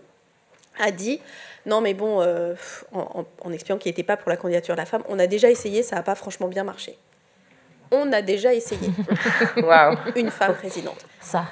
a 0.80 0.92
dit, 0.92 1.20
non 1.66 1.82
mais 1.82 1.94
bon, 1.94 2.22
euh, 2.22 2.56
en, 2.94 3.26
en 3.42 3.52
expliquant 3.52 3.78
qu'il 3.78 3.90
n'était 3.90 4.04
pas 4.04 4.18
pour 4.18 4.30
la 4.30 4.38
candidature 4.38 4.76
de 4.76 4.80
la 4.80 4.86
femme, 4.86 5.04
on 5.10 5.20
a 5.20 5.28
déjà 5.28 5.50
essayé, 5.50 5.84
ça 5.84 5.96
n'a 5.96 6.04
pas 6.04 6.16
franchement 6.16 6.48
bien 6.48 6.64
marché 6.64 6.98
on 7.92 8.12
a 8.12 8.22
déjà 8.22 8.54
essayé. 8.54 8.90
Une 10.16 10.32
femme 10.32 10.56
présidente. 10.56 11.06
Ça. 11.20 11.46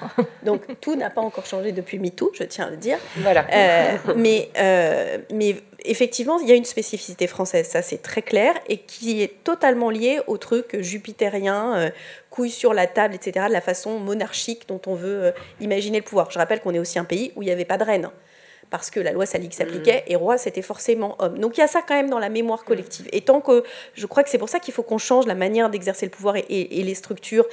Donc 0.43 0.80
tout 0.80 0.95
n'a 0.95 1.09
pas 1.09 1.21
encore 1.21 1.45
changé 1.45 1.71
depuis 1.71 1.99
MeToo, 1.99 2.32
je 2.34 2.43
tiens 2.43 2.67
à 2.67 2.69
le 2.69 2.78
dire. 2.78 2.97
Voilà. 3.17 3.45
Euh, 3.51 3.97
mais, 4.15 4.49
euh, 4.57 5.17
mais 5.34 5.55
effectivement, 5.84 6.39
il 6.39 6.47
y 6.47 6.51
a 6.51 6.55
une 6.55 6.65
spécificité 6.65 7.28
française, 7.28 7.67
ça 7.67 7.82
c'est 7.82 8.01
très 8.01 8.21
clair, 8.21 8.53
et 8.69 8.78
qui 8.78 9.21
est 9.21 9.43
totalement 9.43 9.89
liée 9.89 10.19
au 10.28 10.38
truc 10.38 10.80
jupitérien, 10.80 11.76
euh, 11.76 11.89
couille 12.30 12.51
sur 12.51 12.73
la 12.73 12.88
table, 12.88 13.15
etc., 13.15 13.47
de 13.47 13.53
la 13.53 13.61
façon 13.61 13.99
monarchique 13.99 14.67
dont 14.67 14.82
on 14.88 14.95
veut 14.95 15.34
imaginer 15.59 15.99
le 15.99 16.03
pouvoir. 16.03 16.32
Je 16.32 16.39
rappelle 16.39 16.61
qu'on 16.61 16.73
est 16.73 16.80
aussi 16.80 16.99
un 16.99 17.05
pays 17.05 17.32
où 17.36 17.41
il 17.41 17.45
n'y 17.45 17.51
avait 17.51 17.65
pas 17.65 17.78
de 17.78 17.84
reine 17.84 18.09
parce 18.70 18.89
que 18.89 18.99
la 18.99 19.11
loi 19.11 19.26
Salique 19.26 19.53
s'appliquait, 19.53 20.03
mm. 20.07 20.11
et 20.11 20.16
roi, 20.16 20.38
c'était 20.38 20.61
forcément 20.61 21.16
homme. 21.20 21.39
Donc 21.39 21.57
il 21.57 21.61
y 21.61 21.63
a 21.63 21.68
ça 21.68 21.82
quand 21.82 21.95
même 21.95 22.09
dans 22.09 22.20
la 22.20 22.30
mémoire 22.30 22.61
mm. 22.61 22.66
collective. 22.66 23.07
Et 23.11 23.22
tant 23.22 23.41
que 23.41 23.63
je 23.93 24.05
crois 24.05 24.24
que 24.24 24.30
c'est 24.30 24.38
pour 24.38 24.49
ça 24.49 24.59
qu'il 24.59 24.74
faut 24.74 24.84
qu'on 24.84 24.97
change 24.97 25.26
la 25.28 25.36
manière 25.36 25.70
d'exercer 25.70 26.05
le 26.05 26.11
pouvoir 26.11 26.36
et, 26.38 26.43
les 26.84 26.95
structures 26.95 27.45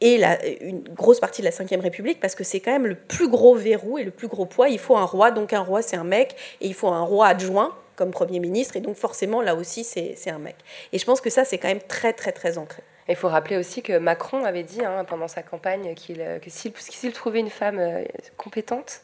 et 0.00 0.16
la, 0.16 0.38
une 0.62 0.82
grosse 0.82 1.20
partie 1.20 1.42
de 1.42 1.46
la 1.46 1.50
Ve 1.50 1.80
République, 1.82 2.20
parce 2.20 2.34
que 2.34 2.44
c'est 2.44 2.60
quand 2.60 2.72
même 2.72 2.86
le 2.86 2.94
plus 2.94 3.28
gros 3.28 3.54
verrou 3.54 3.98
et 3.98 4.04
le 4.04 4.10
plus 4.10 4.28
gros 4.28 4.46
poids. 4.46 4.68
Il 4.68 4.78
faut 4.78 4.96
un 4.96 5.04
roi, 5.04 5.30
donc 5.30 5.52
un 5.52 5.60
roi 5.60 5.82
c'est 5.82 5.96
un 5.96 6.04
mec, 6.04 6.36
et 6.60 6.66
il 6.66 6.74
faut 6.74 6.88
un 6.88 7.02
roi 7.02 7.28
adjoint 7.28 7.74
comme 7.96 8.12
Premier 8.12 8.40
ministre, 8.40 8.76
et 8.76 8.80
donc 8.80 8.96
forcément 8.96 9.42
là 9.42 9.54
aussi 9.54 9.84
c'est 9.84 10.30
un 10.30 10.38
mec. 10.38 10.56
Et 10.92 10.98
je 10.98 11.04
pense 11.04 11.20
que 11.20 11.28
ça 11.28 11.44
c'est 11.44 11.58
quand 11.58 11.68
même 11.68 11.82
très 11.86 12.14
très 12.14 12.32
très 12.32 12.56
ancré. 12.56 12.82
Il 13.10 13.16
faut 13.16 13.28
rappeler 13.28 13.56
aussi 13.56 13.82
que 13.82 13.98
Macron 13.98 14.44
avait 14.44 14.62
dit 14.62 14.84
hein, 14.84 15.04
pendant 15.04 15.26
sa 15.26 15.42
campagne 15.42 15.94
qu'il 15.94 16.18
que 16.40 16.48
s'il 16.48 17.12
trouvait 17.12 17.40
une 17.40 17.50
femme 17.50 17.78
euh, 17.78 18.04
compétente, 18.36 19.00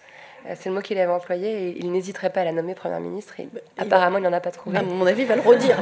c'est 0.54 0.68
le 0.68 0.74
mot 0.74 0.80
qu'il 0.80 0.98
avait 0.98 1.10
employé 1.10 1.68
et 1.68 1.78
il 1.78 1.90
n'hésiterait 1.90 2.30
pas 2.30 2.42
à 2.42 2.44
la 2.44 2.52
nommer 2.52 2.74
première 2.74 3.00
ministre. 3.00 3.38
Et 3.40 3.48
apparemment, 3.78 4.18
il 4.18 4.24
n'en 4.24 4.32
a 4.32 4.40
pas 4.40 4.50
trouvé. 4.50 4.78
À 4.78 4.82
mon 4.82 5.06
avis, 5.06 5.22
il 5.22 5.28
va 5.28 5.36
le 5.36 5.42
redire. 5.42 5.76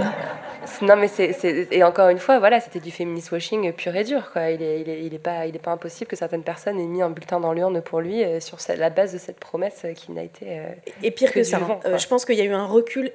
non, 0.83 0.97
mais 0.97 1.09
c'est, 1.09 1.69
et 1.71 1.83
encore 1.85 2.09
une 2.09 2.19
fois, 2.19 2.39
voilà, 2.39 2.61
c'était 2.61 2.81
du 2.81 2.91
féminist 2.91 3.31
washing 3.33 3.73
pur 3.73 3.95
et 3.95 4.05
dur. 4.05 4.31
Quoi. 4.33 4.51
Il 4.51 4.61
n'est 4.61 4.81
il 4.81 4.89
est, 4.89 5.05
il 5.05 5.15
est 5.15 5.19
pas, 5.19 5.47
il 5.47 5.55
est 5.55 5.61
pas 5.61 5.73
impossible 5.73 6.09
que 6.09 6.17
certaines 6.17 6.43
personnes 6.43 6.79
aient 6.81 6.87
mis 6.87 7.03
un 7.03 7.11
bulletin 7.11 7.41
dans 7.41 7.53
l'urne 7.53 7.81
pour 7.83 8.01
lui 8.01 8.25
euh, 8.25 8.41
sur 8.41 8.59
la 8.77 8.91
base 8.91 9.13
de 9.13 9.19
cette 9.19 9.39
promesse 9.39 9.83
euh, 9.85 9.93
qui 9.93 10.13
n'a 10.13 10.23
été. 10.23 10.63
et 11.03 11.11
pire 11.11 11.33
que, 11.33 11.43
ça, 11.43 11.61
je 11.97 12.07
pense 12.07 12.25
qu'il 12.25 12.37
y 12.37 12.41
a 12.41 12.45
eu 12.45 12.53
un 12.53 12.67
recul 12.67 13.13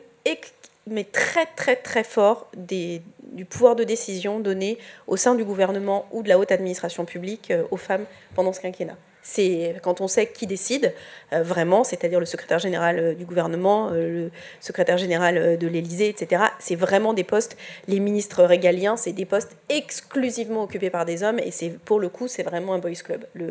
mais 0.87 1.03
très 1.03 1.45
très 1.55 1.75
très 1.75 2.03
fort 2.03 2.47
des, 2.55 3.01
du 3.23 3.45
pouvoir 3.45 3.75
de 3.75 3.83
décision 3.83 4.39
donné 4.39 4.77
au 5.07 5.17
sein 5.17 5.35
du 5.35 5.43
gouvernement 5.43 6.05
ou 6.11 6.23
de 6.23 6.29
la 6.29 6.39
haute 6.39 6.51
administration 6.51 7.05
publique 7.05 7.53
aux 7.71 7.77
femmes 7.77 8.05
pendant 8.35 8.53
ce 8.53 8.59
quinquennat 8.59 8.97
c'est 9.29 9.75
quand 9.83 10.01
on 10.01 10.07
sait 10.07 10.27
qui 10.27 10.47
décide 10.47 10.93
euh, 11.33 11.43
vraiment, 11.43 11.83
c'est-à-dire 11.83 12.19
le 12.19 12.25
secrétaire 12.25 12.59
général 12.59 12.99
euh, 12.99 13.13
du 13.13 13.25
gouvernement, 13.25 13.89
euh, 13.91 14.23
le 14.25 14.31
secrétaire 14.59 14.97
général 14.97 15.57
de 15.57 15.67
l'Élysée, 15.67 16.09
etc. 16.09 16.43
C'est 16.59 16.75
vraiment 16.75 17.13
des 17.13 17.23
postes, 17.23 17.55
les 17.87 17.99
ministres 17.99 18.43
régaliens, 18.43 18.97
c'est 18.97 19.11
des 19.11 19.25
postes 19.25 19.55
exclusivement 19.69 20.63
occupés 20.63 20.89
par 20.89 21.05
des 21.05 21.21
hommes 21.21 21.39
et 21.39 21.51
c'est 21.51 21.69
pour 21.69 21.99
le 21.99 22.09
coup, 22.09 22.27
c'est 22.27 22.43
vraiment 22.43 22.73
un 22.73 22.79
boys 22.79 23.03
club. 23.03 23.25
Mm. 23.35 23.47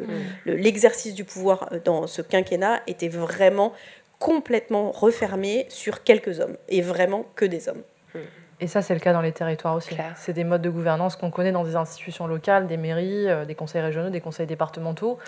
L'exercice 0.47 1.15
du 1.15 1.25
pouvoir 1.25 1.71
dans 1.85 2.07
ce 2.07 2.23
quinquennat 2.23 2.83
était 2.87 3.09
vraiment 3.09 3.73
complètement 4.19 4.91
refermé 4.91 5.67
sur 5.69 6.03
quelques 6.03 6.41
hommes 6.41 6.57
et 6.69 6.83
vraiment 6.83 7.25
que 7.37 7.45
des 7.45 7.69
hommes. 7.69 7.83
Mm. 8.15 8.19
Et 8.61 8.67
ça, 8.67 8.83
c'est 8.83 8.95
le 8.95 9.01
cas 9.01 9.13
dans 9.13 9.21
les 9.21 9.33
territoires 9.33 9.75
aussi. 9.75 9.97
C'est 10.17 10.33
des 10.33 10.45
modes 10.45 10.63
de 10.63 10.71
gouvernance 10.71 11.17
qu'on 11.17 11.31
connaît 11.31 11.53
dans 11.53 11.65
des 11.65 11.77
institutions 11.77 12.27
locales, 12.27 12.67
des 12.67 12.77
mairies, 12.77 13.27
des 13.47 13.55
conseils 13.55 13.81
régionaux, 13.81 14.11
des 14.11 14.21
conseils 14.21 14.47
départementaux, 14.47 15.19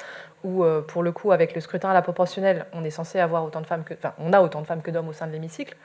où, 0.44 0.64
euh, 0.64 0.80
pour 0.80 1.02
le 1.02 1.12
coup, 1.12 1.32
avec 1.32 1.54
le 1.54 1.60
scrutin 1.60 1.90
à 1.90 1.94
la 1.94 2.02
proportionnelle, 2.02 2.66
on 2.72 2.84
est 2.84 2.90
censé 2.90 3.18
avoir 3.18 3.44
autant 3.44 3.60
de 3.60 3.66
femmes 3.66 3.84
que, 3.84 3.94
enfin, 3.94 4.14
on 4.18 4.32
a 4.32 4.40
autant 4.40 4.62
de 4.62 4.66
femmes 4.66 4.82
que 4.82 4.90
d'hommes 4.90 5.08
au 5.08 5.12
sein 5.12 5.26
de 5.26 5.32
l'hémicycle. 5.32 5.76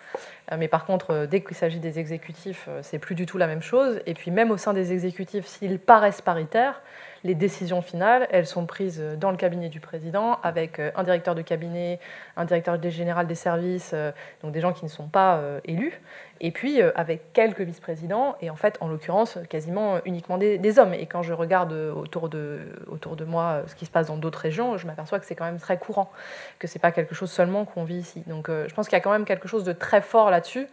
Euh, 0.52 0.56
mais 0.58 0.68
par 0.68 0.86
contre, 0.86 1.12
euh, 1.12 1.28
dès 1.28 1.42
qu'il 1.42 1.56
s'agit 1.56 1.80
des 1.80 2.00
exécutifs, 2.00 2.70
c'est 2.82 3.00
plus 3.00 3.16
du 3.16 3.26
tout 3.26 3.38
la 3.38 3.48
même 3.48 3.62
chose. 3.62 4.00
Et 4.06 4.14
puis, 4.14 4.32
même 4.32 4.52
au 4.52 4.58
sein 4.58 4.74
des 4.74 4.94
exécutifs, 4.94 5.46
s'ils 5.46 5.80
paraissent 5.80 6.22
paritaires, 6.22 6.82
les 7.26 7.36
décisions 7.36 7.82
finales, 7.82 8.28
elles 8.32 8.46
sont 8.46 8.66
prises 8.66 9.04
dans 9.20 9.32
le 9.32 9.38
cabinet 9.38 9.68
du 9.68 9.82
président 9.82 10.40
avec 10.44 10.80
un 10.80 11.04
directeur 11.04 11.36
de 11.36 11.42
cabinet, 11.42 12.00
un 12.38 12.46
directeur 12.46 12.82
général 12.90 13.28
des 13.28 13.36
services, 13.36 13.94
donc 14.42 14.54
des 14.54 14.62
gens 14.62 14.72
qui 14.72 14.86
ne 14.86 14.90
sont 14.90 15.08
pas 15.08 15.42
élus 15.66 16.00
et 16.42 16.52
puis 16.52 16.82
euh, 16.82 16.92
avec 16.96 17.34
quelques 17.34 17.62
vice-présidents, 17.62 18.36
et 18.42 18.50
en 18.50 18.56
fait, 18.56 18.78
en 18.82 18.88
l'occurrence, 18.88 19.38
quasiment 19.50 20.00
uniquement 20.06 20.38
des, 20.38 20.80
hommes. 20.80 20.94
Et 20.94 21.06
quand 21.06 21.22
je 21.22 21.34
regarde 21.34 21.72
autour 21.72 22.28
de, 22.30 22.60
autour 22.88 23.16
de 23.16 23.24
moi 23.24 23.44
euh, 23.44 23.64
ce 23.68 23.76
qui 23.76 23.86
se 23.86 23.92
passe 23.92 24.08
dans 24.08 24.18
d'autres 24.18 24.40
régions, 24.40 24.78
je 24.78 24.86
m'aperçois 24.86 25.20
que 25.20 25.26
c'est 25.26 25.36
quand 25.36 25.46
même 25.46 25.60
très 25.60 25.78
courant, 25.78 26.12
que 26.60 26.68
c'est 26.68 26.80
pas 26.80 26.92
quelque 26.92 27.16
chose 27.16 27.32
seulement 27.32 27.66
qu'on 27.66 27.84
vit 27.84 27.98
ici. 27.98 28.24
Donc 28.28 28.50
euh, 28.50 28.68
je 28.68 28.74
pense 28.74 28.88
qu'il 28.88 28.98
y 28.98 29.00
a 29.00 29.04
quand 29.04 29.12
même 29.12 29.26
quelque 29.26 29.48
chose 29.48 29.64
de 29.64 29.72
très 29.72 30.02
fort 30.02 30.30
là-dessus, 30.30 30.68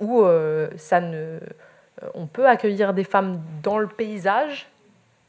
où 0.00 0.26
ça 0.76 1.00
ne, 1.00 1.38
on 2.12 2.26
peut 2.26 2.46
accueillir 2.46 2.92
des 2.92 3.04
femmes 3.04 3.40
dans 3.62 3.78
le 3.78 3.86
paysage, 3.86 4.68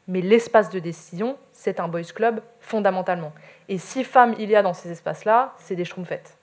mais 0.07 0.21
l'espace 0.21 0.69
de 0.69 0.79
décision, 0.79 1.37
c'est 1.51 1.79
un 1.79 1.87
boys 1.87 2.03
club 2.03 2.41
fondamentalement. 2.59 3.33
Et 3.67 3.77
si 3.77 4.03
femmes 4.03 4.35
il 4.39 4.49
y 4.49 4.55
a 4.55 4.61
dans 4.61 4.73
ces 4.73 4.91
espaces-là, 4.91 5.53
c'est 5.57 5.75
des 5.75 5.85
schtroumpfettes. 5.85 6.37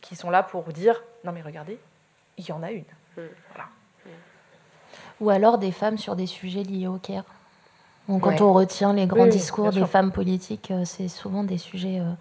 qui 0.00 0.16
sont 0.16 0.30
là 0.30 0.42
pour 0.42 0.64
dire 0.64 1.02
non 1.24 1.32
mais 1.32 1.42
regardez, 1.42 1.78
il 2.38 2.46
y 2.46 2.52
en 2.52 2.62
a 2.62 2.70
une. 2.70 2.84
Mm. 3.16 3.22
Ou 5.20 5.30
alors 5.30 5.58
des 5.58 5.72
femmes 5.72 5.98
sur 5.98 6.16
des 6.16 6.26
sujets 6.26 6.62
liés 6.62 6.88
au 6.88 6.98
CARE. 6.98 7.24
Quand 8.08 8.40
on 8.40 8.52
retient 8.52 8.92
les 8.92 9.06
grands 9.06 9.26
discours 9.26 9.70
des 9.70 9.86
femmes 9.86 10.12
politiques, 10.12 10.70
euh, 10.70 10.84
c'est 10.84 11.08
souvent 11.08 11.44
des 11.44 11.58
sujets 11.58 12.00
euh, 12.00 12.12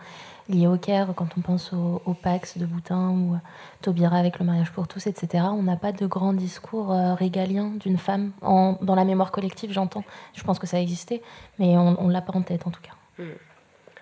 liés 0.50 0.68
au 0.68 0.78
CARE. 0.78 1.14
Quand 1.16 1.28
on 1.38 1.42
pense 1.42 1.74
au, 1.74 2.14
Pax 2.14 2.58
de 2.58 2.66
Boutin 2.66 3.10
ou 3.10 3.38
Taubira 3.82 4.18
avec 4.18 4.40
le 4.40 4.46
mariage 4.46 4.72
pour 4.72 4.88
tous, 4.88 5.08
etc., 5.08 5.46
on 5.52 5.64
n'a 5.64 5.76
pas 5.76 5.92
de 5.92 6.06
grands 6.06 6.34
discours 6.34 6.92
euh, 6.92 7.14
régaliens 7.14 7.72
d'une 7.80 7.98
femme. 7.98 8.32
dans 8.42 8.96
la 8.96 9.06
mémoire 9.06 9.32
collective, 9.32 9.72
j'entends. 9.72 10.04
Je 10.34 10.44
pense 10.44 10.60
que 10.60 10.68
ça 10.68 10.80
existait, 10.80 11.22
mais 11.60 11.78
on 11.78 12.08
ne 12.08 12.14
l'a 12.14 12.22
pas 12.22 12.34
en 12.34 12.42
tête 12.42 12.68
en 12.68 12.72
tout 12.72 12.82
cas. 12.82 12.94
Mm. 13.18 13.30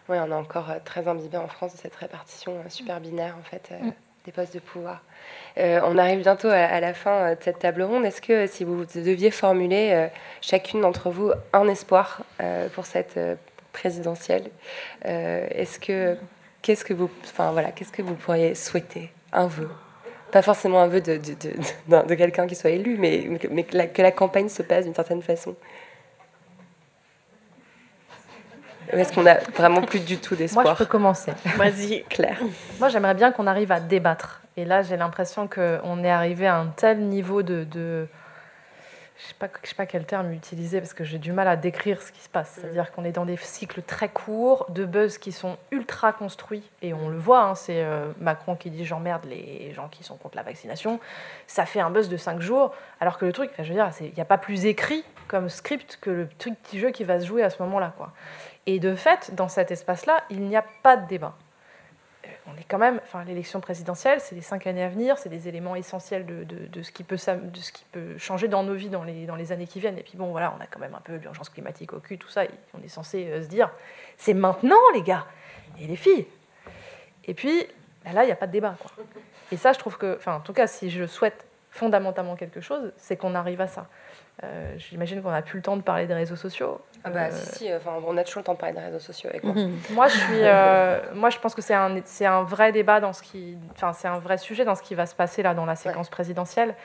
Oui, 0.09 0.17
on 0.19 0.31
est 0.31 0.33
encore 0.33 0.71
très 0.83 1.07
imbibé 1.07 1.37
en 1.37 1.47
France 1.47 1.73
de 1.73 1.77
cette 1.77 1.95
répartition 1.95 2.53
super 2.67 2.99
binaire, 2.99 3.35
en 3.39 3.43
fait. 3.43 3.71
Mm 3.79 3.91
des 4.29 4.33
postes 4.33 4.53
de 4.53 4.59
pouvoir. 4.59 5.01
Euh, 5.57 5.81
on 5.83 5.97
arrive 5.97 6.19
bientôt 6.19 6.49
à, 6.49 6.79
la 6.79 6.93
fin 6.93 7.11
euh, 7.11 7.35
de 7.35 7.41
cette 7.41 7.59
table 7.59 7.81
ronde. 7.81 8.05
Est-ce 8.05 8.21
que 8.21 8.45
si 8.45 8.63
vous 8.63 8.85
deviez 8.85 9.31
formuler 9.31 9.89
euh, 9.91 10.07
chacune 10.39 10.81
d'entre 10.81 11.09
vous 11.09 11.31
un 11.51 11.67
espoir 11.67 12.21
pour 12.73 12.85
cette 12.85 13.19
présidentielle, 13.73 14.49
est-ce 15.03 15.79
que 15.79 16.15
qu'est-ce 16.61 16.85
que 16.85 16.93
vous, 16.93 17.09
enfin 17.23 17.51
voilà, 17.51 17.71
qu'est-ce 17.71 17.91
que 17.91 18.01
vous 18.01 18.15
pourriez 18.15 18.55
souhaiter, 18.55 19.11
un 19.31 19.47
vœu, 19.47 19.69
pas 20.31 20.41
forcément 20.41 20.81
un 20.81 20.87
vœu 20.87 21.01
de, 21.01 21.17
de, 21.17 22.07
de, 22.07 22.15
quelqu'un 22.15 22.47
qui 22.47 22.55
soit 22.55 22.71
élu, 22.71 22.97
mais, 22.99 23.27
mais 23.51 23.63
que 23.63 24.01
la 24.01 24.11
campagne 24.11 24.49
se 24.49 24.61
passe 24.61 24.85
d'une 24.85 24.95
certaine 24.95 25.21
façon. 25.21 25.55
Est-ce 28.91 29.13
qu'on 29.13 29.25
a 29.25 29.35
vraiment 29.55 29.81
plus 29.81 29.99
du 29.99 30.17
tout 30.17 30.35
d'espoir 30.35 30.65
Moi, 30.65 30.73
je 30.73 30.83
peux 30.83 30.89
commencer. 30.89 31.31
Vas-y, 31.57 32.03
Claire. 32.09 32.39
Moi, 32.79 32.89
j'aimerais 32.89 33.13
bien 33.13 33.31
qu'on 33.31 33.47
arrive 33.47 33.71
à 33.71 33.79
débattre. 33.79 34.41
Et 34.57 34.65
là, 34.65 34.81
j'ai 34.81 34.97
l'impression 34.97 35.47
qu'on 35.47 36.03
est 36.03 36.09
arrivé 36.09 36.47
à 36.47 36.57
un 36.57 36.67
tel 36.67 36.99
niveau 37.01 37.43
de... 37.43 37.63
de 37.63 38.07
je 39.17 39.25
ne 39.25 39.27
sais, 39.27 39.35
pas, 39.37 39.49
sais 39.63 39.75
pas 39.75 39.85
quel 39.85 40.05
terme 40.05 40.31
utiliser 40.31 40.79
parce 40.79 40.93
que 40.93 41.03
j'ai 41.03 41.17
du 41.17 41.33
mal 41.33 41.49
à 41.49 41.57
décrire 41.57 42.01
ce 42.01 42.09
qui 42.09 42.21
se 42.21 42.29
passe. 42.29 42.57
C'est-à-dire 42.59 42.89
qu'on 42.93 43.03
est 43.03 43.11
dans 43.11 43.25
des 43.25 43.35
cycles 43.35 43.81
très 43.81 44.07
courts 44.07 44.65
de 44.69 44.85
buzz 44.85 45.17
qui 45.17 45.33
sont 45.33 45.57
ultra 45.71 46.13
construits. 46.13 46.63
Et 46.81 46.93
on 46.93 47.09
le 47.09 47.17
voit, 47.17 47.43
hein, 47.43 47.55
c'est 47.55 47.83
euh, 47.83 48.07
Macron 48.21 48.55
qui 48.55 48.69
dit 48.69 48.85
j'emmerde 48.85 49.25
les 49.25 49.73
gens 49.73 49.89
qui 49.89 50.05
sont 50.05 50.15
contre 50.15 50.37
la 50.37 50.43
vaccination. 50.43 51.01
Ça 51.47 51.65
fait 51.65 51.81
un 51.81 51.89
buzz 51.89 52.07
de 52.07 52.15
5 52.15 52.39
jours. 52.39 52.73
Alors 53.01 53.17
que 53.17 53.25
le 53.25 53.33
truc, 53.33 53.51
je 53.57 53.63
veux 53.63 53.73
dire, 53.73 53.89
il 53.99 54.13
n'y 54.13 54.21
a 54.21 54.25
pas 54.25 54.37
plus 54.37 54.65
écrit 54.65 55.03
comme 55.27 55.49
script 55.49 55.99
que 56.01 56.09
le 56.09 56.29
truc 56.37 56.55
petit 56.63 56.79
jeu 56.79 56.91
qui 56.91 57.03
va 57.03 57.19
se 57.19 57.25
jouer 57.25 57.43
à 57.43 57.49
ce 57.49 57.61
moment-là. 57.61 57.93
quoi. 57.97 58.13
Et 58.69 58.79
de 58.79 58.93
fait, 58.93 59.33
dans 59.33 59.47
cet 59.47 59.71
espace-là, 59.71 60.23
il 60.29 60.41
n'y 60.41 60.55
a 60.55 60.63
pas 60.83 60.95
de 60.95 61.07
débat. 61.07 61.33
Euh, 62.23 62.29
on 62.45 62.55
est 62.55 62.65
quand 62.67 62.77
même, 62.77 63.01
enfin, 63.01 63.23
l'élection 63.23 63.61
présidentielle, 63.61 64.21
c'est 64.21 64.35
les 64.35 64.41
cinq 64.41 64.67
années 64.67 64.83
à 64.83 64.89
venir, 64.89 65.17
c'est 65.17 65.27
des 65.27 65.47
éléments 65.47 65.75
essentiels 65.75 66.23
de, 66.23 66.43
de, 66.43 66.81
ce 66.83 66.91
qui 66.91 67.03
peut, 67.03 67.15
de 67.15 67.57
ce 67.57 67.71
qui 67.71 67.83
peut 67.91 68.15
changer 68.19 68.47
dans 68.47 68.61
nos 68.61 68.75
vies 68.75 68.89
dans 68.89 69.03
les, 69.03 69.25
dans 69.25 69.35
les 69.35 69.51
années 69.51 69.65
qui 69.65 69.79
viennent. 69.79 69.97
Et 69.97 70.03
puis 70.03 70.19
bon, 70.19 70.27
voilà, 70.27 70.53
on 70.55 70.61
a 70.61 70.67
quand 70.67 70.77
même 70.77 70.93
un 70.93 71.01
peu 71.01 71.15
l'urgence 71.15 71.49
climatique 71.49 71.93
au 71.93 71.99
cul, 71.99 72.19
tout 72.19 72.29
ça. 72.29 72.43
On 72.79 72.83
est 72.83 72.89
censé 72.89 73.25
euh, 73.25 73.41
se 73.41 73.47
dire, 73.47 73.71
c'est 74.17 74.35
maintenant, 74.35 74.77
les 74.93 75.01
gars 75.01 75.25
et 75.81 75.87
les 75.87 75.95
filles. 75.95 76.27
Et 77.25 77.33
puis 77.33 77.65
là, 78.13 78.23
il 78.23 78.27
n'y 78.27 78.31
a 78.31 78.35
pas 78.35 78.45
de 78.45 78.51
débat. 78.51 78.75
Quoi. 78.79 78.91
Et 79.51 79.57
ça, 79.57 79.73
je 79.73 79.79
trouve 79.79 79.97
que, 79.97 80.15
enfin, 80.15 80.35
en 80.35 80.41
tout 80.41 80.53
cas, 80.53 80.67
si 80.67 80.91
je 80.91 81.07
souhaite 81.07 81.47
fondamentalement 81.71 82.35
quelque 82.35 82.61
chose, 82.61 82.91
c'est 82.97 83.15
qu'on 83.17 83.35
arrive 83.35 83.61
à 83.61 83.67
ça. 83.67 83.87
Euh, 84.43 84.73
j'imagine 84.77 85.21
qu'on 85.21 85.31
n'a 85.31 85.41
plus 85.41 85.57
le 85.57 85.63
temps 85.63 85.75
de 85.75 85.81
parler 85.81 86.07
des 86.07 86.13
réseaux 86.13 86.37
sociaux. 86.37 86.79
Ah 87.03 87.09
bah 87.09 87.25
euh, 87.25 87.31
si, 87.31 87.57
si 87.57 87.73
enfin, 87.73 87.91
on 88.07 88.15
a 88.15 88.23
toujours 88.23 88.39
le 88.39 88.45
temps 88.45 88.53
de 88.53 88.57
parler 88.57 88.73
des 88.73 88.81
réseaux 88.81 88.99
sociaux 88.99 89.29
avec 89.29 89.43
moi. 89.43 89.53
Mhm. 89.53 89.77
moi, 89.91 90.07
je 90.07 90.17
suis, 90.17 90.41
euh, 90.43 90.99
moi, 91.13 91.29
je 91.29 91.39
pense 91.39 91.53
que 91.53 91.61
c'est 91.61 91.73
un, 91.73 91.97
c'est 92.05 92.25
un 92.25 92.43
vrai 92.43 92.71
débat 92.71 93.01
dans 93.01 93.11
ce 93.11 93.21
qui, 93.21 93.57
enfin, 93.73 93.91
c'est 93.91 94.07
un 94.07 94.19
vrai 94.19 94.37
sujet 94.37 94.63
dans 94.63 94.75
ce 94.75 94.81
qui 94.81 94.95
va 94.95 95.05
se 95.05 95.15
passer 95.15 95.43
là 95.43 95.53
dans 95.53 95.65
la 95.65 95.75
séquence 95.75 96.09
présidentielle. 96.09 96.75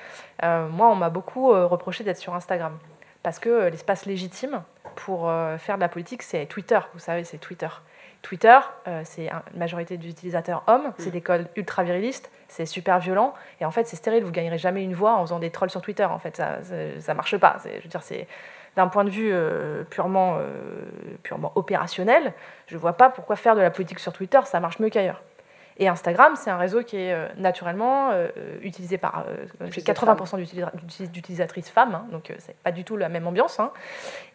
moi, 0.43 0.89
on 0.89 0.97
m'a 0.97 1.11
beaucoup 1.11 1.49
reproché 1.51 2.03
d'être 2.03 2.19
sur 2.19 2.35
Instagram 2.35 2.77
parce 3.23 3.39
que 3.39 3.69
l'espace 3.69 4.05
légitime 4.05 4.63
pour 4.97 5.31
faire 5.59 5.77
de 5.77 5.81
la 5.81 5.89
politique, 5.89 6.23
c'est 6.23 6.47
Twitter. 6.47 6.79
Vous 6.93 7.01
savez, 7.01 7.25
c'est 7.25 7.39
Twitter. 7.39 7.69
Twitter, 8.25 8.59
c'est 9.05 9.29
une 9.29 9.59
majorité 9.59 9.99
d'utilisateurs 9.99 10.65
hommes, 10.67 10.93
c'est 10.97 11.11
mm. 11.11 11.13
des 11.13 11.21
codes 11.21 11.49
ultra 11.57 11.85
virilistes, 11.85 12.31
c'est 12.49 12.65
super 12.65 12.99
violent, 12.99 13.35
et 13.61 13.67
en 13.67 13.71
fait 13.71 13.87
c'est 13.87 13.97
stérile, 13.97 14.25
vous 14.25 14.33
gagnerez 14.33 14.57
jamais 14.57 14.83
une 14.83 14.95
voix 14.95 15.13
en 15.13 15.21
faisant 15.21 15.39
des 15.39 15.51
trolls 15.51 15.69
sur 15.69 15.83
Twitter, 15.83 16.05
en 16.05 16.19
fait, 16.19 16.37
ça, 16.37 16.59
ça, 17.01 17.15
marche 17.15 17.37
pas. 17.37 17.59
Je 17.65 17.83
veux 17.83 17.89
dire, 17.89 18.03
c'est 18.03 18.27
d'un 18.77 18.89
point 18.89 19.05
de 19.05 19.11
vue 19.11 19.31
euh, 19.31 19.85
purement, 19.85 20.39
euh, 20.39 20.57
purement 21.23 21.53
opérationnel, 21.55 22.33
je 22.67 22.77
vois 22.77 22.95
pas 22.95 23.11
pourquoi 23.11 23.37
faire 23.37 23.55
de 23.55 23.61
la 23.61 23.71
politique 23.71 23.99
sur 23.99 24.13
Twitter, 24.13 24.41
ça 24.45 24.59
marche 24.59 24.79
mieux 24.79 24.89
qu'ailleurs. 24.89 25.23
Et 25.79 25.89
Instagram, 25.89 26.35
c'est 26.37 26.51
un 26.51 26.57
réseau 26.57 26.83
qui 26.83 26.97
est 26.97 27.13
euh, 27.13 27.27
naturellement 27.37 28.11
utilisé 28.63 28.99
par 28.99 29.27
80% 29.61 31.11
d'utilisatrices 31.11 31.71
femmes, 31.71 31.95
hein, 31.95 32.07
donc 32.13 32.33
c'est 32.39 32.57
pas 32.59 32.73
du 32.73 32.85
tout 32.85 32.97
la 32.97 33.09
même 33.09 33.27
ambiance. 33.27 33.59
Hein. 33.61 33.73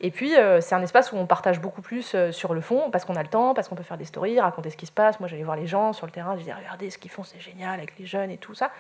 Et 0.02 0.12
puis 0.12 0.34
c'est 0.60 0.76
un 0.76 0.82
espace 0.82 1.12
où 1.12 1.18
on 1.18 1.26
partage 1.26 1.60
beaucoup 1.60 1.82
plus 1.82 2.16
sur 2.32 2.54
le 2.54 2.62
fond, 2.62 2.90
parce 2.92 3.06
qu'on 3.06 3.16
a 3.16 3.24
le 3.24 3.30
temps, 3.30 3.54
parce 3.54 3.68
qu'on 3.68 3.76
peut 3.76 3.84
faire 3.84 3.98
des 3.98 4.06
stories, 4.06 4.40
raconter 4.40 4.70
ce 4.70 4.78
qui 4.78 4.86
se 4.86 4.92
passe. 4.92 5.20
Moi, 5.20 5.30
j'allais 5.30 5.44
voir 5.44 5.58
les 5.58 5.68
gens 5.68 5.94
sur 5.94 6.06
le 6.06 6.12
terrain, 6.12 6.34
je 6.36 6.40
disais 6.40 6.54
regardez 6.54 6.90
ce 6.90 6.98
qu'ils 6.98 7.12
font, 7.12 7.24
c'est 7.24 7.40
génial 7.40 7.80
avec 7.80 7.98
les 7.98 8.06
jeunes 8.06 8.32
et 8.32 8.38
tout 8.38 8.54
ça. 8.54 8.72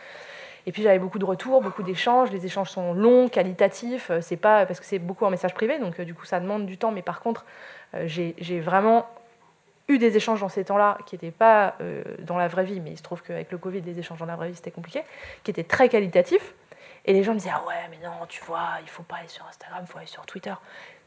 Et 0.65 0.71
puis 0.71 0.83
j'avais 0.83 0.99
beaucoup 0.99 1.19
de 1.19 1.25
retours, 1.25 1.61
beaucoup 1.61 1.83
d'échanges. 1.83 2.31
Les 2.31 2.45
échanges 2.45 2.69
sont 2.69 2.93
longs, 2.93 3.29
qualitatifs. 3.29 4.11
C'est 4.21 4.37
pas 4.37 4.65
parce 4.65 4.79
que 4.79 4.85
c'est 4.85 4.99
beaucoup 4.99 5.25
en 5.25 5.29
message 5.29 5.53
privé, 5.53 5.79
donc 5.79 5.99
du 6.01 6.13
coup 6.13 6.25
ça 6.25 6.39
demande 6.39 6.65
du 6.65 6.77
temps. 6.77 6.91
Mais 6.91 7.01
par 7.01 7.21
contre, 7.21 7.45
j'ai 8.05 8.59
vraiment 8.59 9.07
eu 9.89 9.97
des 9.97 10.15
échanges 10.15 10.39
dans 10.39 10.49
ces 10.49 10.63
temps-là 10.63 10.97
qui 11.05 11.15
n'étaient 11.15 11.31
pas 11.31 11.75
euh, 11.81 12.03
dans 12.19 12.37
la 12.37 12.47
vraie 12.47 12.63
vie, 12.63 12.79
mais 12.79 12.91
il 12.91 12.97
se 12.97 13.03
trouve 13.03 13.21
qu'avec 13.21 13.51
le 13.51 13.57
Covid, 13.57 13.81
les 13.81 13.99
échanges 13.99 14.19
dans 14.19 14.25
la 14.25 14.35
vraie 14.35 14.49
vie, 14.49 14.55
c'était 14.55 14.71
compliqué, 14.71 15.01
qui 15.43 15.51
étaient 15.51 15.63
très 15.63 15.89
qualitatifs. 15.89 16.53
Et 17.05 17.13
les 17.13 17.23
gens 17.23 17.33
me 17.33 17.39
disaient 17.39 17.51
Ah 17.53 17.63
ouais, 17.67 17.89
mais 17.89 17.97
non, 18.05 18.25
tu 18.27 18.43
vois, 18.45 18.67
il 18.81 18.89
faut 18.89 19.03
pas 19.03 19.17
aller 19.17 19.27
sur 19.27 19.45
Instagram, 19.47 19.79
il 19.81 19.87
faut 19.87 19.97
aller 19.97 20.07
sur 20.07 20.25
Twitter. 20.25 20.53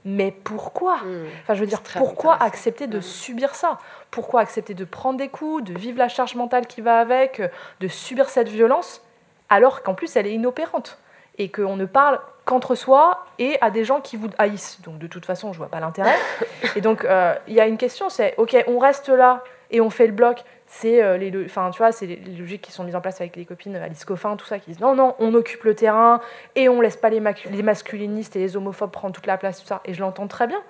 Mais 0.04 0.32
pourquoi? 0.32 0.98
Hmm. 0.98 1.26
Enfin, 1.42 1.54
je 1.54 1.60
veux 1.60 1.66
dire, 1.66 1.82
pourquoi 1.82 2.42
accepter 2.42 2.88
de 2.88 2.98
hmm. 2.98 3.02
subir 3.02 3.54
ça? 3.54 3.78
Pourquoi 4.10 4.40
accepter 4.40 4.74
de 4.74 4.84
prendre 4.84 5.18
des 5.18 5.28
coups, 5.28 5.62
de 5.64 5.78
vivre 5.78 5.98
la 5.98 6.08
charge 6.08 6.34
mentale 6.34 6.66
qui 6.66 6.80
va 6.80 6.98
avec, 6.98 7.40
de 7.80 7.88
subir 7.88 8.28
cette 8.28 8.48
violence, 8.48 9.02
alors 9.48 9.82
qu'en 9.82 9.94
plus, 9.94 10.16
elle 10.16 10.26
est 10.26 10.34
inopérante? 10.34 10.98
Et 11.38 11.50
qu'on 11.50 11.76
ne 11.76 11.86
parle 11.86 12.20
qu'entre 12.44 12.74
soi 12.74 13.24
et 13.38 13.56
à 13.60 13.70
des 13.70 13.84
gens 13.84 14.00
qui 14.00 14.16
vous 14.16 14.28
haïssent. 14.38 14.80
Donc 14.82 14.98
de 14.98 15.06
toute 15.06 15.24
façon, 15.24 15.52
je 15.52 15.58
vois 15.58 15.68
pas 15.68 15.80
l'intérêt. 15.80 16.16
Et 16.76 16.80
donc 16.80 17.04
euh, 17.04 17.34
il 17.46 17.54
y 17.54 17.60
a 17.60 17.66
une 17.66 17.78
question, 17.78 18.08
c'est 18.08 18.34
ok, 18.36 18.64
on 18.66 18.78
reste 18.78 19.08
là 19.08 19.44
et 19.70 19.80
on 19.80 19.90
fait 19.90 20.06
le 20.06 20.12
bloc. 20.12 20.42
C'est 20.66 21.02
euh, 21.02 21.18
les, 21.18 21.32
enfin 21.44 21.70
tu 21.70 21.78
vois, 21.78 21.92
c'est 21.92 22.06
les, 22.06 22.16
logiques 22.16 22.62
qui 22.62 22.72
sont 22.72 22.82
mises 22.82 22.96
en 22.96 23.00
place 23.00 23.20
avec 23.20 23.36
les 23.36 23.44
copines 23.44 23.76
Alice 23.76 24.04
Coffin, 24.04 24.36
tout 24.36 24.46
ça, 24.46 24.58
qui 24.58 24.70
disent 24.70 24.80
non 24.80 24.94
non, 24.94 25.14
on 25.18 25.34
occupe 25.34 25.64
le 25.64 25.74
terrain 25.74 26.20
et 26.56 26.68
on 26.68 26.80
laisse 26.80 26.96
pas 26.96 27.10
les, 27.10 27.22
les 27.50 27.62
masculinistes 27.62 28.36
et 28.36 28.40
les 28.40 28.56
homophobes 28.56 28.90
prendre 28.90 29.14
toute 29.14 29.26
la 29.26 29.36
place, 29.36 29.60
tout 29.60 29.66
ça. 29.66 29.82
Et 29.84 29.94
je 29.94 30.00
l'entends 30.00 30.26
très 30.26 30.46
bien. 30.46 30.62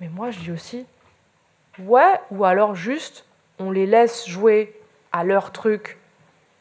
Mais 0.00 0.08
moi, 0.08 0.30
je 0.30 0.40
dis 0.40 0.52
aussi 0.52 0.86
ouais, 1.78 2.20
ou 2.30 2.44
alors 2.44 2.74
juste 2.74 3.24
on 3.58 3.70
les 3.70 3.86
laisse 3.86 4.28
jouer 4.28 4.74
à 5.12 5.24
leur 5.24 5.52
truc 5.52 5.98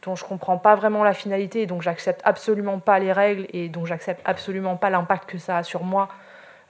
dont 0.03 0.15
je 0.15 0.23
comprends 0.23 0.57
pas 0.57 0.75
vraiment 0.75 1.03
la 1.03 1.13
finalité 1.13 1.63
et 1.63 1.65
dont 1.65 1.81
j'accepte 1.81 2.21
absolument 2.23 2.79
pas 2.79 2.99
les 2.99 3.11
règles 3.11 3.47
et 3.51 3.69
dont 3.69 3.85
j'accepte 3.85 4.21
absolument 4.25 4.77
pas 4.77 4.89
l'impact 4.89 5.29
que 5.29 5.37
ça 5.37 5.57
a 5.57 5.63
sur 5.63 5.83
moi 5.83 6.09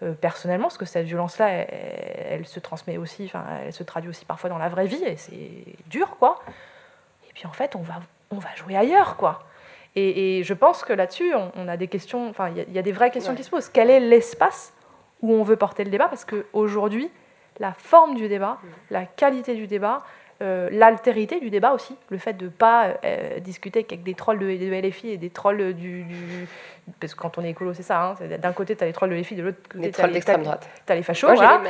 euh, 0.01 0.13
personnellement, 0.13 0.67
parce 0.67 0.77
que 0.77 0.85
cette 0.85 1.05
violence-là, 1.05 1.49
elle, 1.49 2.45
se 2.45 2.59
transmet 2.59 2.97
aussi, 2.97 3.25
enfin, 3.25 3.43
elle 3.65 3.73
se 3.73 3.83
traduit 3.83 4.09
aussi 4.09 4.25
parfois 4.25 4.49
dans 4.49 4.57
la 4.57 4.69
vraie 4.69 4.87
vie 4.87 5.03
et 5.03 5.17
c'est 5.17 5.75
dur, 5.87 6.15
quoi. 6.17 6.41
Et 7.29 7.33
puis 7.33 7.45
en 7.45 7.51
fait, 7.51 7.75
on 7.75 7.81
va, 7.81 7.95
on 8.31 8.37
va 8.37 8.49
jouer 8.55 8.77
ailleurs, 8.77 9.17
quoi. 9.17 9.43
Et, 9.95 10.43
je 10.43 10.53
pense 10.53 10.85
que 10.85 10.93
là-dessus, 10.93 11.33
on, 11.55 11.67
a 11.67 11.75
des 11.75 11.87
questions, 11.87 12.29
enfin, 12.29 12.49
il 12.49 12.73
y, 12.73 12.79
a 12.79 12.81
des 12.81 12.91
vraies 12.91 13.11
questions 13.11 13.35
qui 13.35 13.43
se 13.43 13.49
posent. 13.49 13.67
Quel 13.67 13.89
est 13.89 13.99
l'espace 13.99 14.71
où 15.21 15.33
on 15.33 15.43
veut 15.43 15.57
porter 15.57 15.83
le 15.83 15.89
débat? 15.89 16.07
Parce 16.07 16.23
qu'aujourd'hui, 16.23 17.11
la 17.59 17.73
forme 17.73 18.15
du 18.15 18.29
débat, 18.29 18.59
mmh. 18.61 18.67
la 18.91 19.05
qualité 19.05 19.55
du 19.55 19.67
débat, 19.67 20.03
euh, 20.41 20.69
l'altérité 20.71 21.41
du 21.41 21.49
débat 21.49 21.73
aussi, 21.73 21.97
le 22.09 22.17
fait 22.17 22.33
de 22.33 22.45
ne 22.45 22.49
pas 22.49 22.93
euh, 23.03 23.39
discuter 23.39 23.85
avec 23.85 24.03
des 24.03 24.13
trolls 24.13 24.39
de, 24.39 24.87
LFI 24.87 25.09
et 25.09 25.17
des 25.17 25.29
trolls 25.29 25.73
du, 25.73 26.05
Parce 27.01 27.13
que 27.13 27.19
quand 27.19 27.37
on 27.37 27.43
est 27.43 27.49
écolo, 27.49 27.73
c'est 27.73 27.83
ça. 27.83 28.01
Hein, 28.01 28.15
d'un 28.41 28.53
côté, 28.53 28.75
tu 28.77 28.83
as 28.83 28.87
les 28.87 28.93
trolls 28.93 29.09
de 29.09 29.15
LFI, 29.15 29.35
de 29.35 29.43
l'autre 29.43 29.57
côté, 29.69 29.85
les 29.85 29.91
trolls 29.91 30.13
d'extrême 30.13 30.43
droite. 30.43 30.69
Tu 30.85 30.93
as 30.93 30.95
les 30.95 31.03
fachos. 31.03 31.27
Moi, 31.27 31.61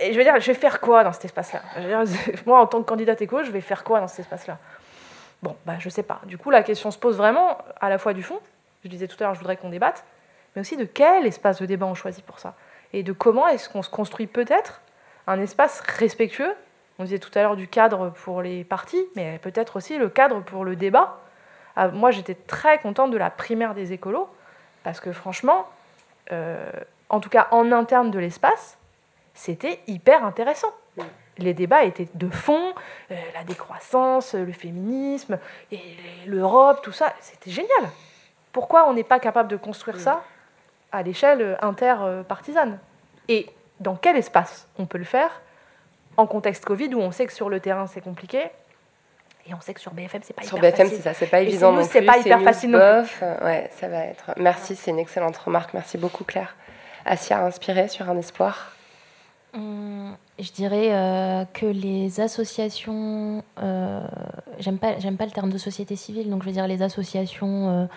Et 0.00 0.12
je 0.12 0.16
veux 0.16 0.24
dire, 0.24 0.40
je 0.40 0.46
vais 0.46 0.54
faire 0.54 0.80
quoi 0.80 1.04
dans 1.04 1.12
cet 1.12 1.26
espace-là? 1.26 1.60
Moi, 2.46 2.58
en 2.58 2.66
tant 2.66 2.80
que 2.80 2.88
candidate 2.88 3.20
écolo, 3.20 3.44
je 3.44 3.50
vais 3.50 3.60
faire 3.60 3.84
quoi 3.84 4.00
dans 4.00 4.08
cet 4.08 4.20
espace-là? 4.20 4.56
Bon, 5.42 5.54
bah, 5.66 5.74
je 5.78 5.90
sais 5.90 6.04
pas. 6.04 6.22
Du 6.24 6.38
coup, 6.38 6.50
la 6.50 6.62
question 6.62 6.90
se 6.90 6.98
pose 6.98 7.18
vraiment 7.18 7.58
à 7.82 7.90
la 7.90 7.98
fois 7.98 8.14
du 8.14 8.22
fond, 8.22 8.40
je 8.82 8.88
disais 8.88 9.08
tout 9.08 9.16
à 9.20 9.24
l'heure, 9.24 9.34
je 9.34 9.40
voudrais 9.40 9.58
qu'on 9.58 9.68
débatte, 9.68 10.04
mais 10.54 10.60
aussi 10.60 10.78
de 10.78 10.84
quel 10.84 11.26
espace 11.26 11.60
de 11.60 11.66
débat 11.66 11.84
on 11.84 11.94
choisit 11.94 12.24
pour 12.24 12.38
ça? 12.38 12.54
Et 12.94 13.02
de 13.02 13.12
comment 13.12 13.46
est-ce 13.48 13.68
qu'on 13.68 13.82
se 13.82 13.90
construit 13.90 14.26
peut-être 14.26 14.80
un 15.26 15.38
espace 15.40 15.80
respectueux 15.80 16.54
on 17.02 17.04
disait 17.04 17.18
tout 17.18 17.36
à 17.36 17.42
l'heure 17.42 17.56
du 17.56 17.66
cadre 17.66 18.10
pour 18.10 18.42
les 18.42 18.62
partis, 18.62 19.04
mais 19.16 19.40
peut-être 19.42 19.76
aussi 19.76 19.98
le 19.98 20.08
cadre 20.08 20.40
pour 20.40 20.64
le 20.64 20.76
débat. 20.76 21.18
Ah, 21.74 21.88
moi, 21.88 22.12
j'étais 22.12 22.34
très 22.34 22.78
contente 22.78 23.10
de 23.10 23.18
la 23.18 23.28
primaire 23.28 23.74
des 23.74 23.92
écolos, 23.92 24.28
parce 24.84 25.00
que 25.00 25.10
franchement, 25.10 25.66
euh, 26.30 26.70
en 27.08 27.18
tout 27.18 27.28
cas 27.28 27.48
en 27.50 27.72
interne 27.72 28.12
de 28.12 28.20
l'espace, 28.20 28.78
c'était 29.34 29.80
hyper 29.88 30.24
intéressant. 30.24 30.72
Les 31.38 31.54
débats 31.54 31.82
étaient 31.82 32.08
de 32.14 32.28
fond, 32.28 32.74
euh, 33.10 33.14
la 33.34 33.42
décroissance, 33.42 34.34
le 34.34 34.52
féminisme, 34.52 35.38
et 35.72 35.80
l'Europe, 36.26 36.82
tout 36.82 36.92
ça, 36.92 37.12
c'était 37.20 37.50
génial. 37.50 37.90
Pourquoi 38.52 38.88
on 38.88 38.92
n'est 38.92 39.02
pas 39.02 39.18
capable 39.18 39.48
de 39.48 39.56
construire 39.56 39.98
ça 39.98 40.22
à 40.92 41.02
l'échelle 41.02 41.58
interpartisane? 41.62 42.78
Et 43.28 43.48
dans 43.80 43.96
quel 43.96 44.16
espace 44.16 44.68
on 44.78 44.86
peut 44.86 44.98
le 44.98 45.04
faire 45.04 45.40
en 46.16 46.26
contexte 46.26 46.64
Covid 46.64 46.94
où 46.94 47.00
on 47.00 47.10
sait 47.10 47.26
que 47.26 47.32
sur 47.32 47.48
le 47.48 47.60
terrain 47.60 47.86
c'est 47.86 48.00
compliqué. 48.00 48.50
Et 49.48 49.54
on 49.54 49.60
sait 49.60 49.74
que 49.74 49.80
sur 49.80 49.92
BFM, 49.92 50.20
c'est 50.22 50.34
pas 50.34 50.42
sur 50.42 50.58
hyper 50.58 50.70
BFM, 50.70 50.86
facile. 50.86 51.02
c'est 51.02 51.02
ça, 51.02 51.14
c'est 51.14 51.26
pas 51.26 51.40
évident 51.40 51.72
non 51.72 51.82
c'est 51.82 52.02
pas 52.02 52.18
hyper 52.18 52.42
facile 52.42 52.70
non 52.70 53.04
plus. 53.04 53.26
Ouais, 53.44 53.68
ça 53.72 53.88
va 53.88 54.04
être. 54.04 54.30
Merci, 54.36 54.76
c'est 54.76 54.92
une 54.92 55.00
excellente 55.00 55.36
remarque. 55.36 55.74
Merci 55.74 55.98
beaucoup, 55.98 56.22
Claire. 56.22 56.54
Asia, 57.04 57.44
inspirée 57.44 57.88
sur 57.88 58.08
un 58.08 58.16
espoir? 58.16 58.72
Hum, 59.54 60.16
Je 60.38 60.50
dirais 60.50 60.88
euh, 60.92 61.44
que 61.44 61.66
les 61.66 62.20
associations, 62.20 63.44
euh, 63.60 64.06
j'aime 64.58 64.78
pas, 64.78 64.94
pas 64.94 65.26
le 65.26 65.30
terme 65.30 65.50
de 65.50 65.58
société 65.58 65.94
civile, 65.94 66.30
donc 66.30 66.42
je 66.42 66.48
veux 66.48 66.54
dire 66.54 66.66
les 66.66 66.80
associations 66.80 67.88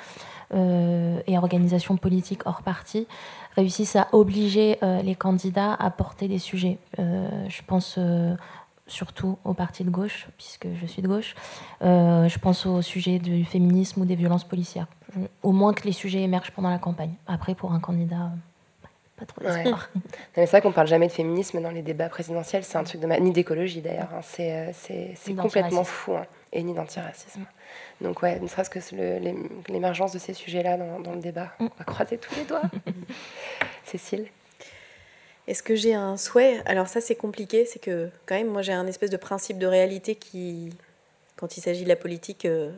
euh, 0.54 1.20
et 1.28 1.38
organisations 1.38 1.96
politiques 1.96 2.42
hors 2.46 2.62
parti, 2.62 3.08
réussissent 3.56 3.96
à 3.96 4.10
obliger 4.12 4.78
les 4.82 5.16
candidats 5.16 5.74
à 5.74 5.90
porter 5.90 6.28
des 6.28 6.40
sujets. 6.40 6.78
Je 6.98 7.62
pense 7.66 7.98
surtout 8.86 9.38
au 9.44 9.54
parti 9.54 9.84
de 9.84 9.90
gauche, 9.90 10.28
puisque 10.38 10.68
je 10.76 10.86
suis 10.86 11.02
de 11.02 11.08
gauche. 11.08 11.36
je 11.82 12.38
pense 12.40 12.66
au 12.66 12.82
sujet 12.82 13.18
du 13.18 13.44
féminisme 13.46 14.02
ou 14.02 14.06
des 14.06 14.16
violences 14.16 14.44
policières. 14.44 14.88
au 15.42 15.52
moins 15.52 15.74
que 15.74 15.84
les 15.84 15.94
sujets 15.94 16.22
émergent 16.22 16.52
pendant 16.52 16.70
la 16.70 16.80
campagne. 16.80 17.14
Après, 17.28 17.56
pour 17.56 17.72
un 17.72 17.80
candidat, 17.80 18.32
pas 19.16 19.26
trop 19.26 19.42
d'espoir. 19.42 19.90
C'est 20.34 20.46
vrai 20.46 20.62
qu'on 20.62 20.72
parle 20.72 20.88
jamais 20.88 21.08
de 21.08 21.12
féminisme 21.12 21.62
dans 21.62 21.72
les 21.72 21.82
débats 21.82 22.10
présidentiels. 22.10 22.64
C'est 22.64 22.78
un 22.78 22.84
truc 22.84 23.02
de 23.02 23.08
ni 23.08 23.32
d'écologie 23.32 23.82
d'ailleurs. 23.82 24.10
Hein. 24.14 24.22
C'est 24.24 25.36
complètement 25.36 25.84
fou. 25.84 26.16
Hein. 26.16 26.26
Et 26.52 26.64
ni 26.64 26.74
d'antiracisme. 26.74 27.46
Donc 28.02 28.22
ouais, 28.22 28.40
ne 28.40 28.48
serait-ce 28.48 28.70
que 28.70 28.80
l'émergence 29.72 30.14
de 30.14 30.20
ces 30.20 30.34
sujets-là 30.34 30.78
dans, 30.78 31.14
le 31.14 31.20
débat. 31.20 31.52
Mm. 31.60 31.66
On 31.66 31.78
va 31.80 31.86
croiser 31.86 32.18
tous 32.18 32.36
les 32.36 32.46
doigts. 32.46 32.62
Cécile 33.84 34.28
Est-ce 35.48 35.64
que 35.64 35.76
j'ai 35.76 35.94
un 35.94 36.18
souhait? 36.18 36.62
Alors 36.66 36.88
ça 36.88 37.02
c'est 37.02 37.16
compliqué, 37.16 37.66
c'est 37.66 37.80
que 37.80 38.10
quand 38.26 38.36
même 38.36 38.48
moi 38.48 38.62
j'ai 38.62 38.74
un 38.74 38.88
espèce 38.88 39.10
de 39.10 39.18
principe 39.18 39.58
de 39.58 39.68
réalité 39.68 40.16
qui, 40.16 40.70
quand 41.36 41.58
il 41.58 41.62
s'agit 41.62 41.84
de 41.84 41.90
la 41.90 41.96
politique, 41.96 42.46
euh, 42.46 42.72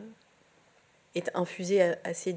est 1.14 1.30
infusé 1.34 1.94
assez 2.04 2.34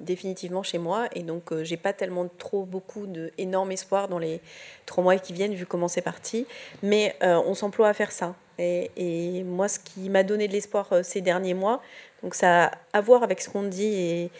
définitivement 0.00 0.62
chez 0.62 0.78
moi. 0.78 1.06
Et 1.14 1.22
donc 1.22 1.52
euh, 1.52 1.64
j'ai 1.64 1.76
pas 1.76 1.92
tellement 1.92 2.28
trop 2.38 2.64
beaucoup 2.64 3.06
d'énormes 3.06 3.72
espoirs 3.72 4.08
dans 4.08 4.18
les 4.18 4.40
trois 4.86 5.02
mois 5.02 5.16
qui 5.16 5.32
viennent 5.32 5.54
vu 5.54 5.66
comment 5.66 5.88
c'est 5.88 6.02
parti. 6.02 6.46
Mais 6.82 7.16
euh, 7.22 7.40
on 7.46 7.54
s'emploie 7.54 7.88
à 7.88 7.94
faire 7.94 8.12
ça. 8.12 8.34
Et, 8.60 9.44
moi, 9.44 9.68
ce 9.68 9.78
qui 9.78 10.10
m'a 10.10 10.24
donné 10.24 10.48
de 10.48 10.52
l'espoir 10.52 10.88
euh, 10.92 11.02
ces 11.04 11.20
derniers 11.20 11.54
mois, 11.54 11.80
donc 12.24 12.34
ça 12.34 12.64
a 12.64 12.70
à 12.92 13.00
voir 13.00 13.22
avec 13.22 13.40
ce 13.40 13.48
qu'on 13.48 13.62
dit 13.62 14.30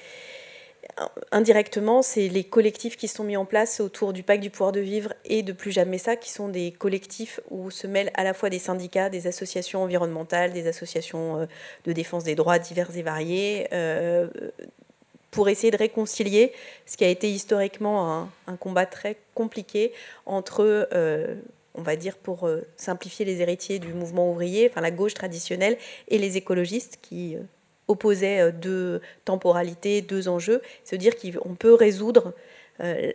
indirectement, 1.32 2.02
c'est 2.02 2.28
les 2.28 2.44
collectifs 2.44 2.96
qui 2.96 3.08
sont 3.08 3.24
mis 3.24 3.36
en 3.36 3.44
place 3.44 3.80
autour 3.80 4.12
du 4.12 4.22
pacte 4.22 4.42
du 4.42 4.50
pouvoir 4.50 4.72
de 4.72 4.80
vivre 4.80 5.12
et 5.24 5.42
de 5.42 5.52
plus 5.52 5.70
jamais 5.70 5.98
ça, 5.98 6.16
qui 6.16 6.30
sont 6.30 6.48
des 6.48 6.72
collectifs 6.72 7.40
où 7.50 7.70
se 7.70 7.86
mêlent 7.86 8.10
à 8.14 8.24
la 8.24 8.34
fois 8.34 8.50
des 8.50 8.58
syndicats, 8.58 9.10
des 9.10 9.26
associations 9.26 9.82
environnementales, 9.82 10.52
des 10.52 10.66
associations 10.66 11.40
euh, 11.40 11.46
de 11.84 11.92
défense 11.92 12.24
des 12.24 12.34
droits 12.34 12.58
divers 12.58 12.96
et 12.96 13.02
variés, 13.02 13.68
euh, 13.72 14.28
pour 15.30 15.48
essayer 15.48 15.70
de 15.70 15.76
réconcilier 15.76 16.52
ce 16.86 16.96
qui 16.96 17.04
a 17.04 17.08
été 17.08 17.30
historiquement 17.30 18.28
un, 18.46 18.56
combat 18.56 18.86
très 18.86 19.18
compliqué 19.34 19.92
entre 20.24 20.88
on 21.78 21.82
va 21.82 21.96
dire 21.96 22.16
pour 22.16 22.46
euh, 22.46 22.66
simplifier 22.76 23.24
les 23.24 23.40
héritiers 23.40 23.78
du 23.78 23.94
mouvement 23.94 24.30
ouvrier, 24.30 24.68
enfin 24.68 24.80
la 24.80 24.90
gauche 24.90 25.14
traditionnelle, 25.14 25.78
et 26.08 26.18
les 26.18 26.36
écologistes 26.36 26.98
qui 27.00 27.36
euh, 27.88 27.92
opposaient 27.92 28.40
euh, 28.40 28.52
deux 28.52 29.00
temporalités, 29.24 30.02
deux 30.02 30.28
enjeux, 30.28 30.62
se 30.84 30.96
dire 30.96 31.14
qu'on 31.16 31.54
peut 31.54 31.74
résoudre 31.74 32.34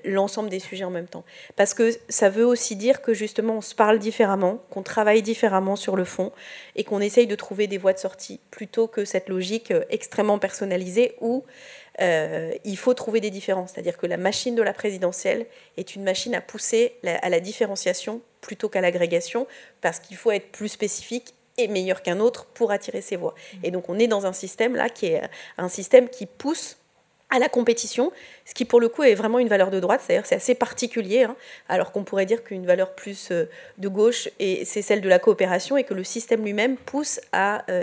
l'ensemble 0.04 0.50
des 0.50 0.60
sujets 0.60 0.84
en 0.84 0.90
même 0.90 1.08
temps. 1.08 1.24
Parce 1.56 1.74
que 1.74 1.92
ça 2.10 2.30
veut 2.30 2.46
aussi 2.46 2.76
dire 2.76 3.02
que 3.02 3.14
justement 3.14 3.60
on 3.60 3.62
se 3.62 3.74
parle 3.74 3.98
différemment, 3.98 4.62
qu'on 4.70 4.84
travaille 4.84 5.22
différemment 5.22 5.78
sur 5.78 5.96
le 5.96 6.04
fond 6.04 6.34
et 6.76 6.84
qu'on 6.84 7.00
essaye 7.00 7.28
de 7.28 7.36
trouver 7.36 7.68
des 7.68 7.78
voies 7.78 7.94
de 7.94 7.98
sortie 7.98 8.42
plutôt 8.52 8.88
que 8.88 9.06
cette 9.06 9.30
logique 9.30 9.72
extrêmement 9.90 10.38
personnalisée 10.38 11.16
où 11.22 11.46
euh, 12.02 12.52
il 12.64 12.78
faut 12.78 12.94
trouver 12.94 13.20
des 13.20 13.30
différences. 13.30 13.72
C'est-à-dire 13.74 13.98
que 13.98 14.08
la 14.08 14.18
machine 14.18 14.56
de 14.56 14.62
la 14.62 14.74
présidentielle 14.74 15.46
est 15.78 15.96
une 15.96 16.04
machine 16.04 16.34
à 16.36 16.42
pousser 16.42 16.96
à 17.04 17.30
la 17.30 17.40
différenciation 17.40 18.22
plutôt 18.42 18.70
qu'à 18.70 18.82
l'agrégation, 18.82 19.48
parce 19.82 20.00
qu'il 20.00 20.18
faut 20.18 20.32
être 20.32 20.52
plus 20.52 20.70
spécifique 20.70 21.34
et 21.58 21.68
meilleur 21.68 22.02
qu'un 22.02 22.20
autre 22.20 22.46
pour 22.46 22.72
attirer 22.72 23.02
ses 23.02 23.16
voix. 23.16 23.36
Et 23.64 23.72
donc 23.72 23.90
on 23.90 24.00
est 24.00 24.08
dans 24.08 24.26
un 24.26 24.34
système 24.34 24.76
là 24.76 24.90
qui 24.90 25.08
est 25.08 25.22
un 25.58 25.70
système 25.70 26.10
qui 26.10 26.26
pousse 26.26 26.78
à 27.34 27.40
la 27.40 27.50
compétition, 27.50 28.12
ce 28.46 28.54
qui 28.54 28.64
pour 28.64 28.80
le 28.80 28.90
coup 28.90 29.02
est 29.02 29.16
vraiment 29.16 29.40
une 29.40 29.48
valeur 29.48 29.72
de 29.72 29.80
droite, 29.80 30.02
c'est-à-dire 30.06 30.26
c'est 30.26 30.36
assez 30.36 30.54
particulier, 30.54 31.24
hein, 31.24 31.36
alors 31.68 31.92
qu'on 31.92 32.04
pourrait 32.04 32.28
dire 32.28 32.44
qu'une 32.44 32.66
valeur 32.68 32.94
plus 32.94 33.32
euh, 33.32 33.46
de 33.80 33.88
gauche, 33.88 34.30
c'est 34.40 34.82
celle 34.84 35.02
de 35.02 35.10
la 35.10 35.18
coopération, 35.18 35.76
et 35.76 35.84
que 35.84 35.96
le 35.96 36.04
système 36.04 36.44
lui-même 36.44 36.78
pousse 36.78 37.20
à 37.32 37.66
euh, 37.72 37.82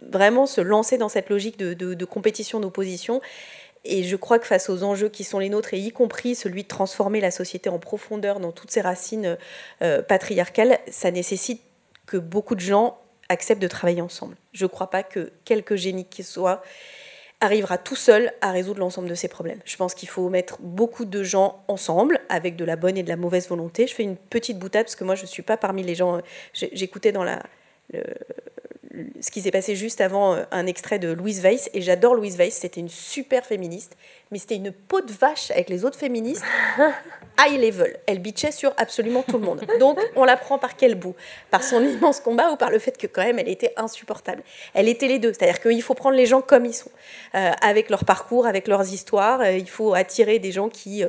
vraiment 0.00 0.46
se 0.46 0.62
lancer 0.62 0.96
dans 0.96 1.10
cette 1.10 1.28
logique 1.28 1.58
de, 1.58 2.04
compétition, 2.06 2.60
d'opposition. 2.60 3.20
Et 3.84 4.02
je 4.04 4.16
crois 4.16 4.38
que 4.38 4.46
face 4.46 4.70
aux 4.70 4.82
enjeux 4.84 5.10
qui 5.10 5.22
sont 5.22 5.38
les 5.38 5.50
nôtres, 5.50 5.74
et 5.74 5.78
y 5.78 5.92
compris 5.92 6.34
celui 6.34 6.62
de 6.62 6.68
transformer 6.68 7.20
la 7.20 7.30
société 7.30 7.68
en 7.68 7.78
profondeur 7.78 8.40
dans 8.40 8.52
toutes 8.52 8.70
ses 8.70 8.80
racines 8.80 9.36
euh, 9.82 10.00
patriarcales, 10.00 10.78
ça 10.90 11.10
nécessite 11.10 11.60
que 12.08 12.16
beaucoup 12.16 12.54
de 12.54 12.60
gens 12.60 12.98
acceptent 13.28 13.62
de 13.62 13.68
travailler 13.68 14.00
ensemble. 14.00 14.36
Je 14.52 14.64
ne 14.64 14.68
crois 14.68 14.90
pas 14.90 15.02
que 15.02 15.32
quelque 15.44 15.76
génie 15.76 16.06
qui 16.06 16.22
soit 16.22 16.62
arrivera 17.40 17.78
tout 17.78 17.94
seul 17.94 18.32
à 18.40 18.50
résoudre 18.50 18.80
l'ensemble 18.80 19.08
de 19.08 19.14
ces 19.14 19.28
problèmes. 19.28 19.60
Je 19.64 19.76
pense 19.76 19.94
qu'il 19.94 20.08
faut 20.08 20.28
mettre 20.28 20.58
beaucoup 20.60 21.04
de 21.04 21.22
gens 21.22 21.62
ensemble, 21.68 22.18
avec 22.28 22.56
de 22.56 22.64
la 22.64 22.74
bonne 22.74 22.96
et 22.96 23.04
de 23.04 23.08
la 23.08 23.16
mauvaise 23.16 23.48
volonté. 23.48 23.86
Je 23.86 23.94
fais 23.94 24.02
une 24.02 24.16
petite 24.16 24.58
boutade, 24.58 24.86
parce 24.86 24.96
que 24.96 25.04
moi, 25.04 25.14
je 25.14 25.22
ne 25.22 25.28
suis 25.28 25.42
pas 25.42 25.56
parmi 25.56 25.84
les 25.84 25.94
gens... 25.94 26.20
J'écoutais 26.52 27.12
dans 27.12 27.22
la, 27.22 27.40
ce 29.20 29.30
qui 29.30 29.40
s'est 29.40 29.50
passé 29.50 29.76
juste 29.76 30.00
avant 30.00 30.34
euh, 30.34 30.44
un 30.50 30.66
extrait 30.66 30.98
de 30.98 31.12
Louise 31.12 31.40
Weiss, 31.40 31.70
et 31.74 31.80
j'adore 31.80 32.14
Louise 32.14 32.36
Weiss, 32.36 32.54
c'était 32.54 32.80
une 32.80 32.88
super 32.88 33.44
féministe, 33.44 33.96
mais 34.30 34.38
c'était 34.38 34.56
une 34.56 34.72
peau 34.72 35.00
de 35.00 35.12
vache 35.12 35.50
avec 35.50 35.68
les 35.68 35.84
autres 35.84 35.98
féministes, 35.98 36.44
high 37.38 37.60
level. 37.60 37.96
Elle 38.06 38.18
bitchait 38.18 38.52
sur 38.52 38.72
absolument 38.76 39.22
tout 39.22 39.38
le 39.38 39.44
monde. 39.44 39.62
Donc 39.80 39.98
on 40.16 40.24
la 40.24 40.36
prend 40.36 40.58
par 40.58 40.76
quel 40.76 40.94
bout? 40.94 41.14
Par 41.50 41.62
son 41.62 41.82
immense 41.82 42.20
combat 42.20 42.50
ou 42.50 42.56
par 42.56 42.70
le 42.70 42.78
fait 42.78 42.96
que 42.96 43.06
quand 43.06 43.22
même 43.22 43.38
elle 43.38 43.48
était 43.48 43.72
insupportable? 43.76 44.42
Elle 44.74 44.88
était 44.88 45.08
les 45.08 45.18
deux, 45.18 45.32
c'est-à-dire 45.32 45.60
qu'il 45.60 45.82
faut 45.82 45.94
prendre 45.94 46.16
les 46.16 46.26
gens 46.26 46.40
comme 46.40 46.66
ils 46.66 46.74
sont, 46.74 46.90
euh, 47.34 47.50
avec 47.62 47.90
leur 47.90 48.04
parcours, 48.04 48.46
avec 48.46 48.68
leurs 48.68 48.92
histoires, 48.92 49.40
euh, 49.40 49.52
il 49.52 49.68
faut 49.68 49.94
attirer 49.94 50.38
des 50.38 50.52
gens 50.52 50.68
qui 50.68 51.04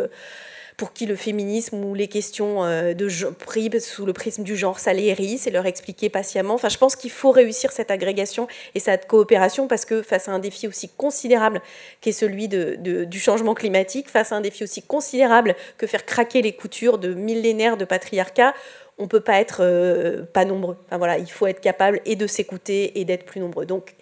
pour 0.80 0.94
qui 0.94 1.06
le 1.06 1.18
féminisme 1.18 1.84
ou 1.84 1.94
les 1.94 2.08
questions 2.08 2.64
euh, 2.64 2.94
de 2.94 3.10
sous 3.10 4.06
le 4.06 4.14
prisme 4.14 4.44
du 4.44 4.56
genre, 4.56 4.80
ça 4.80 4.94
les 4.94 5.10
et 5.10 5.52
leur 5.52 5.66
expliquer 5.66 6.10
patiemment. 6.10 6.54
Enfin, 6.54 6.70
je 6.70 6.78
pense 6.78 6.96
qu'il 6.96 7.12
faut 7.12 7.32
réussir 7.32 7.74
cette 7.74 7.92
agrégation 7.92 8.48
et 8.76 8.80
cette 8.80 9.06
coopération 9.06 9.68
parce 9.68 9.84
que 9.84 10.02
face 10.02 10.30
à 10.30 10.32
un 10.32 10.40
défi 10.40 10.70
aussi 10.70 10.88
considérable 10.88 11.62
qu'est 12.00 12.14
celui 12.14 12.48
du 12.48 13.20
changement 13.20 13.56
climatique, 13.56 14.10
face 14.10 14.32
à 14.32 14.38
un 14.38 14.42
défi 14.42 14.64
aussi 14.64 14.82
considérable 14.82 15.56
que 15.78 15.86
faire 15.86 16.06
craquer 16.06 16.42
les 16.42 16.54
coutures 16.54 16.98
de 16.98 17.14
millénaires 17.14 17.76
de 17.76 17.84
patriarcat, 17.84 18.54
on 18.98 19.10
peut 19.10 19.20
pas 19.20 19.42
être 19.42 19.60
euh, 19.62 20.24
pas 20.24 20.46
nombreux. 20.46 20.78
Enfin, 20.86 20.98
voilà, 20.98 21.18
il 21.18 21.30
faut 21.30 21.48
être 21.48 21.60
capable 21.60 22.00
et 22.06 22.16
de 22.16 22.26
s'écouter 22.26 23.00
et 23.02 23.04
d'être 23.04 23.26
plus 23.26 23.42
nombreux. 23.42 23.66
Donc, 23.66 23.96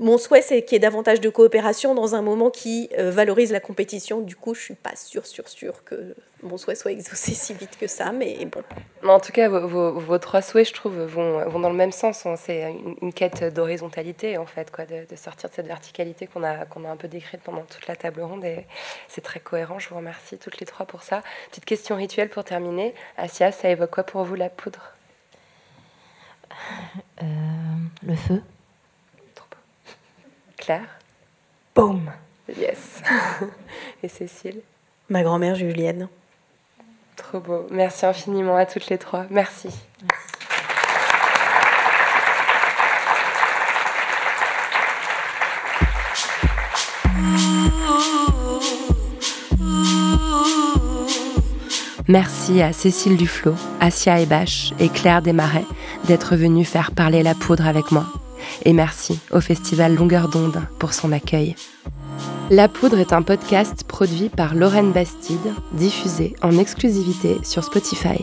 mon 0.00 0.18
souhait, 0.18 0.42
c'est 0.42 0.62
qu'il 0.62 0.74
y 0.74 0.76
ait 0.76 0.80
davantage 0.80 1.20
de 1.20 1.28
coopération 1.28 1.94
dans 1.94 2.14
un 2.14 2.22
moment 2.22 2.50
qui 2.50 2.88
euh, 2.98 3.10
valorise 3.10 3.52
la 3.52 3.60
compétition. 3.60 4.20
Du 4.20 4.36
coup, 4.36 4.54
je 4.54 4.60
suis 4.60 4.74
pas 4.74 4.96
sûre, 4.96 5.26
sûre, 5.26 5.48
sûre 5.48 5.84
que 5.84 6.14
mon 6.42 6.58
souhait 6.58 6.74
soit 6.74 6.92
exaucé 6.92 7.32
si 7.34 7.54
vite 7.54 7.78
que 7.78 7.86
ça, 7.86 8.12
mais 8.12 8.44
bon. 8.44 8.62
En 9.08 9.20
tout 9.20 9.32
cas, 9.32 9.48
vos, 9.48 10.18
trois 10.18 10.42
souhaits, 10.42 10.68
je 10.68 10.74
trouve, 10.74 11.00
vont, 11.02 11.48
vont 11.48 11.60
dans 11.60 11.70
le 11.70 11.76
même 11.76 11.92
sens. 11.92 12.26
Hein. 12.26 12.36
C'est 12.36 12.74
une, 13.00 13.12
quête 13.12 13.44
d'horizontalité, 13.44 14.36
en 14.36 14.46
fait, 14.46 14.70
quoi, 14.70 14.84
de, 14.84 15.06
sortir 15.16 15.48
de 15.50 15.54
cette 15.54 15.66
verticalité 15.66 16.26
qu'on 16.26 16.42
a, 16.42 16.66
qu'on 16.66 16.84
a 16.84 16.90
un 16.90 16.96
peu 16.96 17.08
décrite 17.08 17.40
pendant 17.42 17.62
toute 17.62 17.86
la 17.86 17.96
table 17.96 18.22
ronde. 18.22 18.44
Et 18.44 18.66
c'est 19.08 19.22
très 19.22 19.40
cohérent. 19.40 19.78
Je 19.78 19.88
vous 19.88 19.96
remercie 19.96 20.38
toutes 20.38 20.58
les 20.60 20.66
trois 20.66 20.86
pour 20.86 21.02
ça. 21.02 21.22
Petite 21.50 21.64
question 21.64 21.96
rituelle 21.96 22.28
pour 22.28 22.44
terminer. 22.44 22.94
Asia, 23.16 23.52
ça 23.52 23.68
évoque 23.68 23.90
quoi 23.90 24.04
pour 24.04 24.24
vous 24.24 24.34
la 24.34 24.50
poudre? 24.50 24.92
Euh, 27.22 27.26
Le 28.06 28.14
feu. 28.14 28.42
Claire 30.64 30.98
Boum 31.74 32.10
Yes. 32.48 33.02
Et 34.02 34.08
Cécile 34.08 34.62
Ma 35.10 35.22
grand-mère 35.22 35.56
Julienne. 35.56 36.08
Trop 37.16 37.40
beau. 37.40 37.66
Merci 37.70 38.06
infiniment 38.06 38.56
à 38.56 38.64
toutes 38.64 38.88
les 38.88 38.96
trois. 38.96 39.26
Merci. 39.28 39.68
Merci 52.08 52.62
à 52.62 52.72
Cécile 52.72 53.18
Duflo, 53.18 53.54
Asia 53.80 54.18
Ebache 54.18 54.72
et 54.78 54.88
Claire 54.88 55.20
Desmarais 55.20 55.64
d'être 56.04 56.36
venues 56.36 56.64
faire 56.64 56.92
parler 56.92 57.22
la 57.22 57.34
poudre 57.34 57.66
avec 57.66 57.90
moi. 57.92 58.06
Et 58.64 58.72
merci 58.72 59.18
au 59.32 59.40
Festival 59.40 59.94
Longueur 59.94 60.28
d'onde 60.28 60.60
pour 60.78 60.94
son 60.94 61.12
accueil. 61.12 61.54
La 62.50 62.68
Poudre 62.68 62.98
est 62.98 63.12
un 63.12 63.22
podcast 63.22 63.84
produit 63.84 64.28
par 64.28 64.54
Lorraine 64.54 64.92
Bastide, 64.92 65.54
diffusé 65.72 66.34
en 66.42 66.58
exclusivité 66.58 67.38
sur 67.42 67.64
Spotify. 67.64 68.22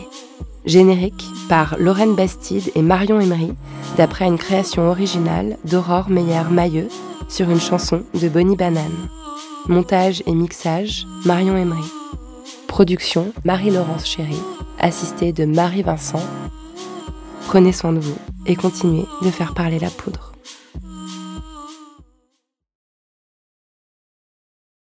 Générique 0.64 1.24
par 1.48 1.76
Lorraine 1.78 2.14
Bastide 2.14 2.70
et 2.76 2.82
Marion 2.82 3.18
Emery, 3.20 3.52
d'après 3.96 4.26
une 4.26 4.38
création 4.38 4.88
originale 4.88 5.56
d'Aurore 5.64 6.08
Meyer-Mailleux 6.08 6.88
sur 7.28 7.50
une 7.50 7.60
chanson 7.60 8.02
de 8.14 8.28
Bonnie 8.28 8.56
Banane. 8.56 9.08
Montage 9.66 10.22
et 10.26 10.34
mixage, 10.34 11.06
Marion 11.24 11.56
Emery. 11.56 11.90
Production, 12.68 13.32
Marie-Laurence 13.44 14.06
Chéry, 14.06 14.38
assistée 14.78 15.32
de 15.32 15.44
Marie-Vincent. 15.44 16.22
Prenez 17.46 17.72
soin 17.72 17.92
de 17.92 18.00
vous 18.00 18.16
et 18.46 18.56
continuez 18.56 19.06
de 19.22 19.30
faire 19.30 19.54
parler 19.54 19.78
la 19.78 19.90
poudre. 19.90 20.31